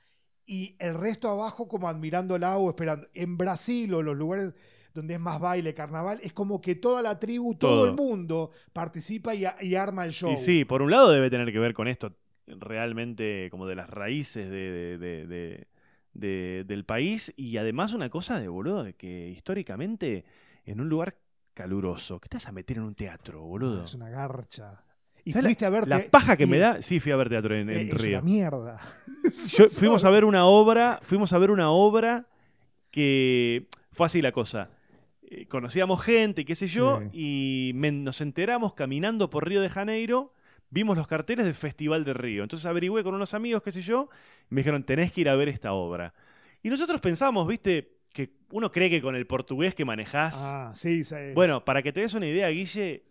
y 0.47 0.77
el 0.79 0.95
resto 0.95 1.29
abajo 1.31 1.67
como 1.69 1.89
admirándola 1.89 2.57
o 2.59 2.69
esperando. 2.71 3.09
En 3.15 3.37
Brasil 3.39 3.93
o 3.95 4.03
los 4.03 4.17
lugares 4.17 4.55
donde 4.95 5.15
es 5.15 5.21
más 5.21 5.39
baile, 5.41 5.75
carnaval, 5.75 6.19
es 6.23 6.33
como 6.33 6.61
que 6.61 6.75
toda 6.75 7.03
la 7.03 7.19
tribu, 7.19 7.55
todo, 7.55 7.77
Todo. 7.83 7.87
el 7.89 7.95
mundo 7.95 8.51
participa 8.73 9.35
y, 9.35 9.45
arma 9.75 10.05
el 10.05 10.13
show. 10.13 10.33
Y 10.33 10.37
sí, 10.37 10.65
por 10.65 10.83
un 10.83 10.91
lado 10.91 11.11
debe 11.11 11.31
tener 11.31 11.53
que 11.53 11.59
ver 11.59 11.73
con 11.75 11.87
esto 11.89 12.15
realmente 12.47 13.49
como 13.51 13.67
de 13.67 13.75
las 13.77 13.89
raíces 13.91 14.49
de, 14.51 14.71
de- 14.71 14.99
de- 14.99 15.27
de- 15.27 15.69
de- 16.19 16.65
del 16.67 16.85
país 16.85 17.33
y 17.37 17.57
además 17.57 17.93
una 17.93 18.11
cosa 18.11 18.39
de 18.41 18.49
boludo, 18.49 18.83
de 18.85 18.95
que 18.95 19.29
históricamente 19.29 20.25
en 20.65 20.81
un 20.81 20.89
lugar 20.89 21.17
caluroso, 21.55 22.21
¿qué 22.21 22.29
te 22.29 22.37
vas 22.37 22.47
a 22.49 22.53
meter 22.53 22.77
en 22.77 22.85
un 22.85 22.95
teatro, 22.95 23.43
boludo? 23.43 23.83
Es 23.85 23.95
una 23.95 24.09
garcha. 24.11 24.85
Y 25.25 25.33
¿Sabes 25.33 25.47
fuiste 25.47 25.67
a 25.67 25.71
ver 25.71 25.87
La 25.89 26.03
paja 26.11 26.37
que 26.37 26.47
me 26.47 26.59
da, 26.59 26.81
sí 26.81 27.01
fui 27.01 27.13
a 27.13 27.17
ver 27.17 27.29
teatro 27.29 27.55
en, 27.55 27.69
en 27.69 27.89
eh, 27.89 27.91
es 27.93 28.01
Río. 28.01 28.19
una 28.19 28.23
mierda. 28.25 28.81
Yo- 29.57 29.69
fuimos 29.69 30.05
a 30.05 30.11
ver 30.11 30.25
una 30.25 30.47
obra, 30.47 31.01
fuimos 31.03 31.33
a 31.33 31.39
ver 31.39 31.51
una 31.51 31.71
obra 31.71 32.27
que 32.91 33.67
fue 33.93 34.07
así 34.07 34.23
la 34.23 34.33
cosa. 34.33 34.71
Eh, 35.23 35.47
conocíamos 35.47 36.03
gente, 36.03 36.45
qué 36.45 36.55
sé 36.55 36.67
yo, 36.69 37.03
y 37.13 37.73
me- 37.75 37.93
nos 37.93 38.21
enteramos 38.21 38.73
caminando 38.75 39.29
por 39.29 39.47
Río 39.47 39.61
de 39.61 39.69
Janeiro, 39.69 40.33
vimos 40.71 40.97
los 40.97 41.07
carteles 41.07 41.45
del 41.45 41.55
Festival 41.55 42.05
de 42.05 42.15
Río. 42.15 42.43
Entonces 42.43 42.67
averigüé 42.67 43.03
con 43.03 43.15
unos 43.15 43.35
amigos, 43.35 43.63
qué 43.63 43.73
sé 43.73 43.83
yo, 43.83 44.09
y 44.51 44.55
me 44.55 44.61
dijeron, 44.61 44.85
tenés 44.85 45.13
que 45.13 45.23
ir 45.23 45.29
a 45.29 45.37
ver 45.37 45.49
esta 45.49 45.73
obra. 45.73 46.15
Y 46.63 46.71
nosotros 46.71 47.01
pensamos, 47.01 47.47
viste, 47.47 47.99
que 48.13 48.37
uno 48.51 48.73
cree 48.73 48.91
que 48.91 49.01
con 49.01 49.15
el 49.15 49.27
portugués 49.27 49.75
que 49.75 49.85
manejás... 49.85 50.45
Ah, 50.49 50.73
sí, 50.75 51.05
sí. 51.05 51.33
Bueno, 51.35 51.65
para 51.65 51.83
que 51.83 51.93
te 51.93 52.01
des 52.01 52.15
una 52.15 52.27
idea, 52.27 52.49
Guille, 52.49 53.05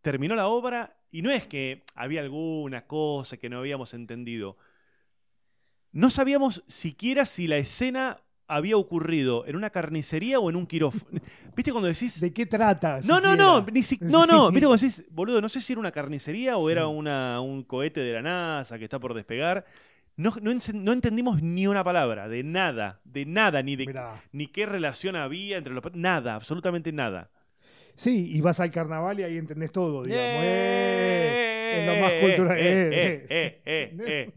terminó 0.00 0.34
la 0.34 0.48
obra 0.48 0.96
y 1.10 1.22
no 1.22 1.30
es 1.30 1.46
que 1.46 1.84
había 1.94 2.20
alguna 2.20 2.86
cosa 2.86 3.36
que 3.36 3.48
no 3.48 3.58
habíamos 3.58 3.94
entendido. 3.94 4.56
No 5.92 6.10
sabíamos 6.10 6.62
siquiera 6.68 7.26
si 7.26 7.48
la 7.48 7.56
escena 7.56 8.22
había 8.50 8.76
ocurrido 8.76 9.46
en 9.46 9.56
una 9.56 9.70
carnicería 9.70 10.38
o 10.40 10.50
en 10.50 10.56
un 10.56 10.66
quirófano. 10.66 11.20
¿Viste 11.56 11.72
cuando 11.72 11.88
decís... 11.88 12.20
¿De 12.20 12.32
qué 12.32 12.46
trata? 12.46 13.00
No, 13.04 13.20
no, 13.20 13.36
no, 13.36 13.64
ni 13.72 13.82
si- 13.82 13.98
no, 14.00 14.26
no, 14.26 14.50
viste 14.50 14.66
cuando 14.66 14.82
decís, 14.82 15.04
boludo, 15.10 15.40
no 15.40 15.48
sé 15.48 15.60
si 15.60 15.72
era 15.72 15.80
una 15.80 15.92
carnicería 15.92 16.56
o 16.56 16.68
era 16.68 16.86
una, 16.86 17.40
un 17.40 17.62
cohete 17.62 18.00
de 18.00 18.12
la 18.14 18.22
NASA 18.22 18.78
que 18.78 18.84
está 18.84 18.98
por 18.98 19.14
despegar. 19.14 19.64
No, 20.16 20.34
no, 20.42 20.92
entendimos 20.92 21.40
ni 21.42 21.66
una 21.66 21.82
palabra, 21.82 22.28
de 22.28 22.42
nada, 22.42 23.00
de 23.04 23.24
nada, 23.24 23.62
ni 23.62 23.76
de 23.76 23.86
Mirá. 23.86 24.22
ni 24.32 24.48
qué 24.48 24.66
relación 24.66 25.16
había 25.16 25.56
entre 25.56 25.72
los... 25.72 25.82
Nada, 25.94 26.34
absolutamente 26.34 26.92
nada. 26.92 27.30
Sí, 27.94 28.30
y 28.32 28.40
vas 28.40 28.60
al 28.60 28.70
carnaval 28.70 29.20
y 29.20 29.22
ahí 29.22 29.36
entendés 29.36 29.72
todo, 29.72 30.04
digamos. 30.04 30.42
Eh, 30.44 31.49
Eh, 31.70 31.80
es 31.80 31.86
lo 31.86 32.02
más 32.02 32.12
cultural. 32.12 32.58
eh, 32.58 33.26
eh, 33.30 33.62
eh, 33.64 33.96
eh. 34.06 34.32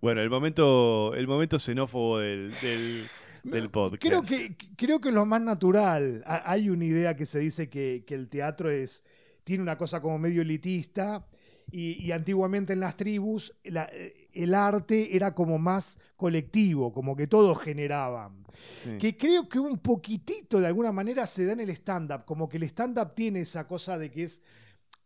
Bueno, 0.00 0.20
el 0.22 0.30
momento, 0.30 1.14
el 1.14 1.26
momento 1.26 1.58
xenófobo 1.58 2.18
del, 2.18 2.52
del, 2.62 3.06
del 3.44 3.70
podcast. 3.70 4.02
Creo 4.02 4.22
que, 4.22 4.56
creo 4.76 5.00
que 5.00 5.08
es 5.10 5.14
lo 5.14 5.26
más 5.26 5.42
natural. 5.42 6.22
Ha- 6.26 6.50
Hay 6.50 6.70
una 6.70 6.84
idea 6.84 7.16
que 7.16 7.26
se 7.26 7.38
dice 7.38 7.68
que, 7.68 8.04
que 8.06 8.14
el 8.14 8.28
teatro 8.28 8.70
es, 8.70 9.04
tiene 9.44 9.62
una 9.62 9.76
cosa 9.76 10.00
como 10.00 10.18
medio 10.18 10.42
elitista 10.42 11.26
y, 11.70 12.02
y 12.04 12.12
antiguamente 12.12 12.72
en 12.72 12.80
las 12.80 12.96
tribus 12.96 13.54
la- 13.64 13.90
el 14.32 14.54
arte 14.54 15.14
era 15.14 15.34
como 15.34 15.58
más 15.58 15.98
colectivo, 16.16 16.92
como 16.92 17.14
que 17.16 17.26
todos 17.26 17.60
generaban. 17.60 18.44
Sí. 18.82 18.96
Que 18.98 19.16
creo 19.16 19.48
que 19.48 19.58
un 19.58 19.78
poquitito 19.78 20.60
de 20.60 20.66
alguna 20.66 20.92
manera 20.92 21.26
se 21.26 21.44
da 21.46 21.52
en 21.52 21.60
el 21.60 21.70
stand-up, 21.70 22.24
como 22.24 22.48
que 22.48 22.56
el 22.58 22.62
stand-up 22.64 23.14
tiene 23.14 23.40
esa 23.40 23.66
cosa 23.66 23.98
de 23.98 24.10
que 24.10 24.24
es 24.24 24.42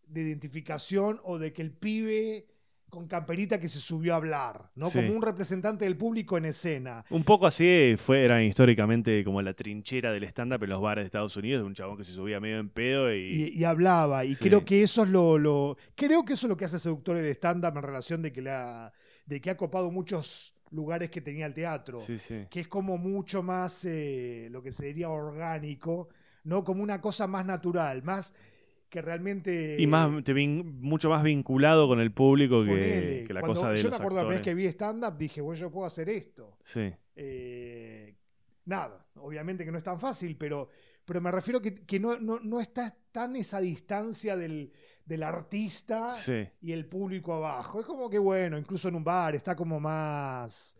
de 0.06 0.22
identificación 0.22 1.20
o 1.24 1.38
de 1.38 1.52
que 1.52 1.62
el 1.62 1.72
pibe 1.72 2.46
con 2.90 3.08
camperita 3.08 3.58
que 3.58 3.66
se 3.66 3.80
subió 3.80 4.12
a 4.12 4.16
hablar, 4.18 4.70
¿no? 4.76 4.88
Sí. 4.88 5.00
Como 5.00 5.16
un 5.16 5.22
representante 5.22 5.84
del 5.84 5.96
público 5.96 6.38
en 6.38 6.44
escena. 6.44 7.04
Un 7.10 7.24
poco 7.24 7.44
así 7.48 7.96
fue, 7.98 8.24
era 8.24 8.40
históricamente 8.40 9.24
como 9.24 9.42
la 9.42 9.52
trinchera 9.52 10.12
del 10.12 10.22
stand-up 10.24 10.62
en 10.62 10.70
los 10.70 10.80
bares 10.80 11.02
de 11.02 11.06
Estados 11.06 11.36
Unidos, 11.36 11.66
un 11.66 11.74
chabón 11.74 11.96
que 11.96 12.04
se 12.04 12.12
subía 12.12 12.38
medio 12.38 12.58
en 12.60 12.68
pedo 12.68 13.12
y... 13.12 13.18
Y, 13.52 13.58
y 13.58 13.64
hablaba. 13.64 14.24
Y 14.24 14.36
Sí. 14.36 14.44
creo 14.44 14.64
que 14.64 14.84
eso 14.84 15.02
es 15.02 15.08
lo, 15.08 15.38
lo- 15.38 15.76
Creo 15.96 16.24
que 16.24 16.34
eso 16.34 16.46
es 16.46 16.48
lo 16.50 16.56
que 16.56 16.66
hace 16.66 16.78
seductor 16.78 17.16
el 17.16 17.26
stand-up 17.34 17.76
en 17.76 17.82
relación 17.82 18.22
de 18.22 18.32
que, 18.32 18.42
le 18.42 18.50
ha, 18.52 18.92
de 19.26 19.40
que 19.40 19.50
ha 19.50 19.56
copado 19.56 19.90
muchos 19.90 20.54
lugares 20.70 21.10
que 21.10 21.20
tenía 21.20 21.46
el 21.46 21.54
teatro. 21.54 21.98
Sí. 21.98 22.16
Que 22.48 22.60
es 22.60 22.68
como 22.68 22.96
mucho 22.96 23.42
más 23.42 23.84
eh, 23.86 24.46
lo 24.52 24.62
que 24.62 24.70
sería 24.70 25.08
orgánico, 25.08 26.10
¿no? 26.44 26.62
Como 26.62 26.80
una 26.82 27.00
cosa 27.00 27.26
más 27.26 27.44
natural, 27.44 28.04
más 28.04 28.34
que 28.94 29.02
realmente. 29.02 29.74
Y 29.76 29.88
más, 29.88 30.22
te 30.22 30.32
vin- 30.32 30.62
mucho 30.80 31.10
más 31.10 31.24
vinculado 31.24 31.88
con 31.88 31.98
el 31.98 32.12
público 32.12 32.62
que, 32.62 32.70
ponele. 32.70 33.24
que 33.24 33.34
la 33.34 33.40
Cuando 33.40 33.60
cosa 33.60 33.70
de 33.72 33.82
Yo 33.82 33.90
me 33.90 33.96
acuerdo 33.96 34.18
la 34.18 34.22
primera 34.22 34.38
vez 34.38 34.44
que 34.44 34.54
vi 34.54 34.66
stand-up, 34.66 35.16
dije, 35.18 35.40
bueno, 35.40 35.60
yo 35.60 35.68
puedo 35.72 35.84
hacer 35.84 36.08
esto. 36.08 36.56
Sí, 36.62 36.92
Eh, 37.16 38.14
nada, 38.66 39.04
obviamente 39.16 39.64
que 39.64 39.72
no 39.72 39.78
es 39.78 39.82
tan 39.84 39.98
fácil, 39.98 40.36
pero, 40.36 40.68
pero 41.04 41.20
me 41.20 41.32
refiero 41.32 41.60
que, 41.60 41.74
que 41.84 41.98
no, 41.98 42.20
no, 42.20 42.38
no 42.38 42.60
está 42.60 42.96
tan 43.10 43.34
esa 43.34 43.60
distancia 43.60 44.36
del, 44.36 44.72
del 45.04 45.22
artista 45.24 46.14
sí. 46.14 46.46
y 46.60 46.70
el 46.70 46.86
público 46.86 47.34
abajo. 47.34 47.80
Es 47.80 47.86
como 47.86 48.08
que, 48.08 48.18
bueno, 48.20 48.56
incluso 48.56 48.86
en 48.88 48.94
un 48.94 49.02
bar 49.02 49.34
está 49.34 49.56
como 49.56 49.80
más... 49.80 50.76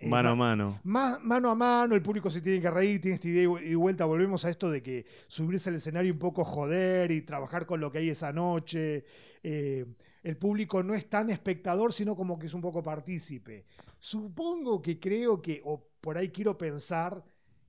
eh, 0.00 0.08
Mano 0.08 0.30
a 0.30 0.34
ma- 0.34 0.44
mano. 0.56 0.80
más 0.84 1.20
mano 1.22 1.50
a 1.50 1.54
mano, 1.54 1.94
el 1.94 2.02
público 2.02 2.30
se 2.30 2.40
tiene 2.40 2.60
que 2.60 2.70
reír, 2.70 3.00
tiene 3.00 3.14
esta 3.16 3.28
idea 3.28 3.48
y 3.64 3.74
vuelta. 3.74 4.04
Volvemos 4.04 4.44
a 4.44 4.50
esto 4.50 4.70
de 4.70 4.82
que 4.82 5.04
subirse 5.28 5.70
al 5.70 5.76
escenario 5.76 6.12
un 6.12 6.18
poco 6.18 6.44
joder 6.44 7.10
y 7.10 7.22
trabajar 7.22 7.66
con 7.66 7.80
lo 7.80 7.90
que 7.90 7.98
hay 7.98 8.10
esa 8.10 8.32
noche. 8.32 9.04
Eh, 9.42 9.84
el 10.22 10.36
público 10.36 10.82
no 10.82 10.94
es 10.94 11.08
tan 11.08 11.30
espectador, 11.30 11.92
sino 11.92 12.14
como 12.14 12.38
que 12.38 12.46
es 12.46 12.54
un 12.54 12.60
poco 12.60 12.82
partícipe. 12.82 13.64
Supongo 13.98 14.80
que 14.82 14.98
creo 15.00 15.40
que, 15.42 15.60
o 15.64 15.88
por 16.00 16.16
ahí 16.18 16.28
quiero 16.30 16.56
pensar, 16.58 17.24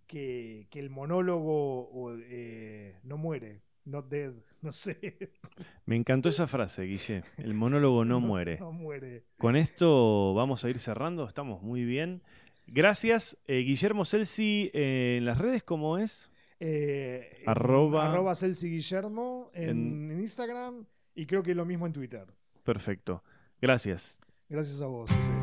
que, 0.06 0.68
que 0.70 0.80
el 0.80 0.90
monólogo 0.92 1.90
o, 1.90 2.14
eh, 2.16 2.96
no 3.04 3.18
muere, 3.18 3.62
not 3.86 4.08
dead, 4.10 4.34
no 4.62 4.72
sé. 4.72 5.32
Me 5.86 5.96
encantó 5.96 6.30
esa 6.30 6.48
frase, 6.48 6.84
Guille. 6.84 7.24
El 7.38 7.54
monólogo 7.54 8.06
no 8.06 8.20
muere. 8.20 8.58
No 8.60 8.72
muere. 8.72 9.24
Con 9.38 9.56
esto 9.56 10.34
vamos 10.34 10.64
a 10.66 10.70
ir 10.70 10.80
cerrando, 10.80 11.26
estamos 11.28 11.62
muy 11.62 11.84
bien. 11.86 12.22
Gracias. 12.68 13.38
Eh, 13.48 13.60
Guillermo 13.60 14.06
Celsi, 14.06 14.72
eh, 14.74 15.16
en 15.18 15.26
las 15.26 15.38
redes, 15.38 15.64
¿cómo 15.64 15.98
es? 15.98 16.32
Eh, 16.60 17.44
Arroba- 17.46 18.10
arroba 18.10 18.36
Celsi 18.36 18.70
Guillermo 18.70 19.52
en 19.54 20.18
Instagram 20.20 20.86
y 21.14 21.26
creo 21.26 21.44
que 21.44 21.54
lo 21.56 21.66
mismo 21.66 21.86
en 21.88 21.92
Twitter. 21.94 22.26
Perfecto. 22.64 23.22
Gracias. 23.62 24.22
Gracias 24.48 24.80
a 24.82 24.86
vos. 24.88 25.12
José. 25.12 25.43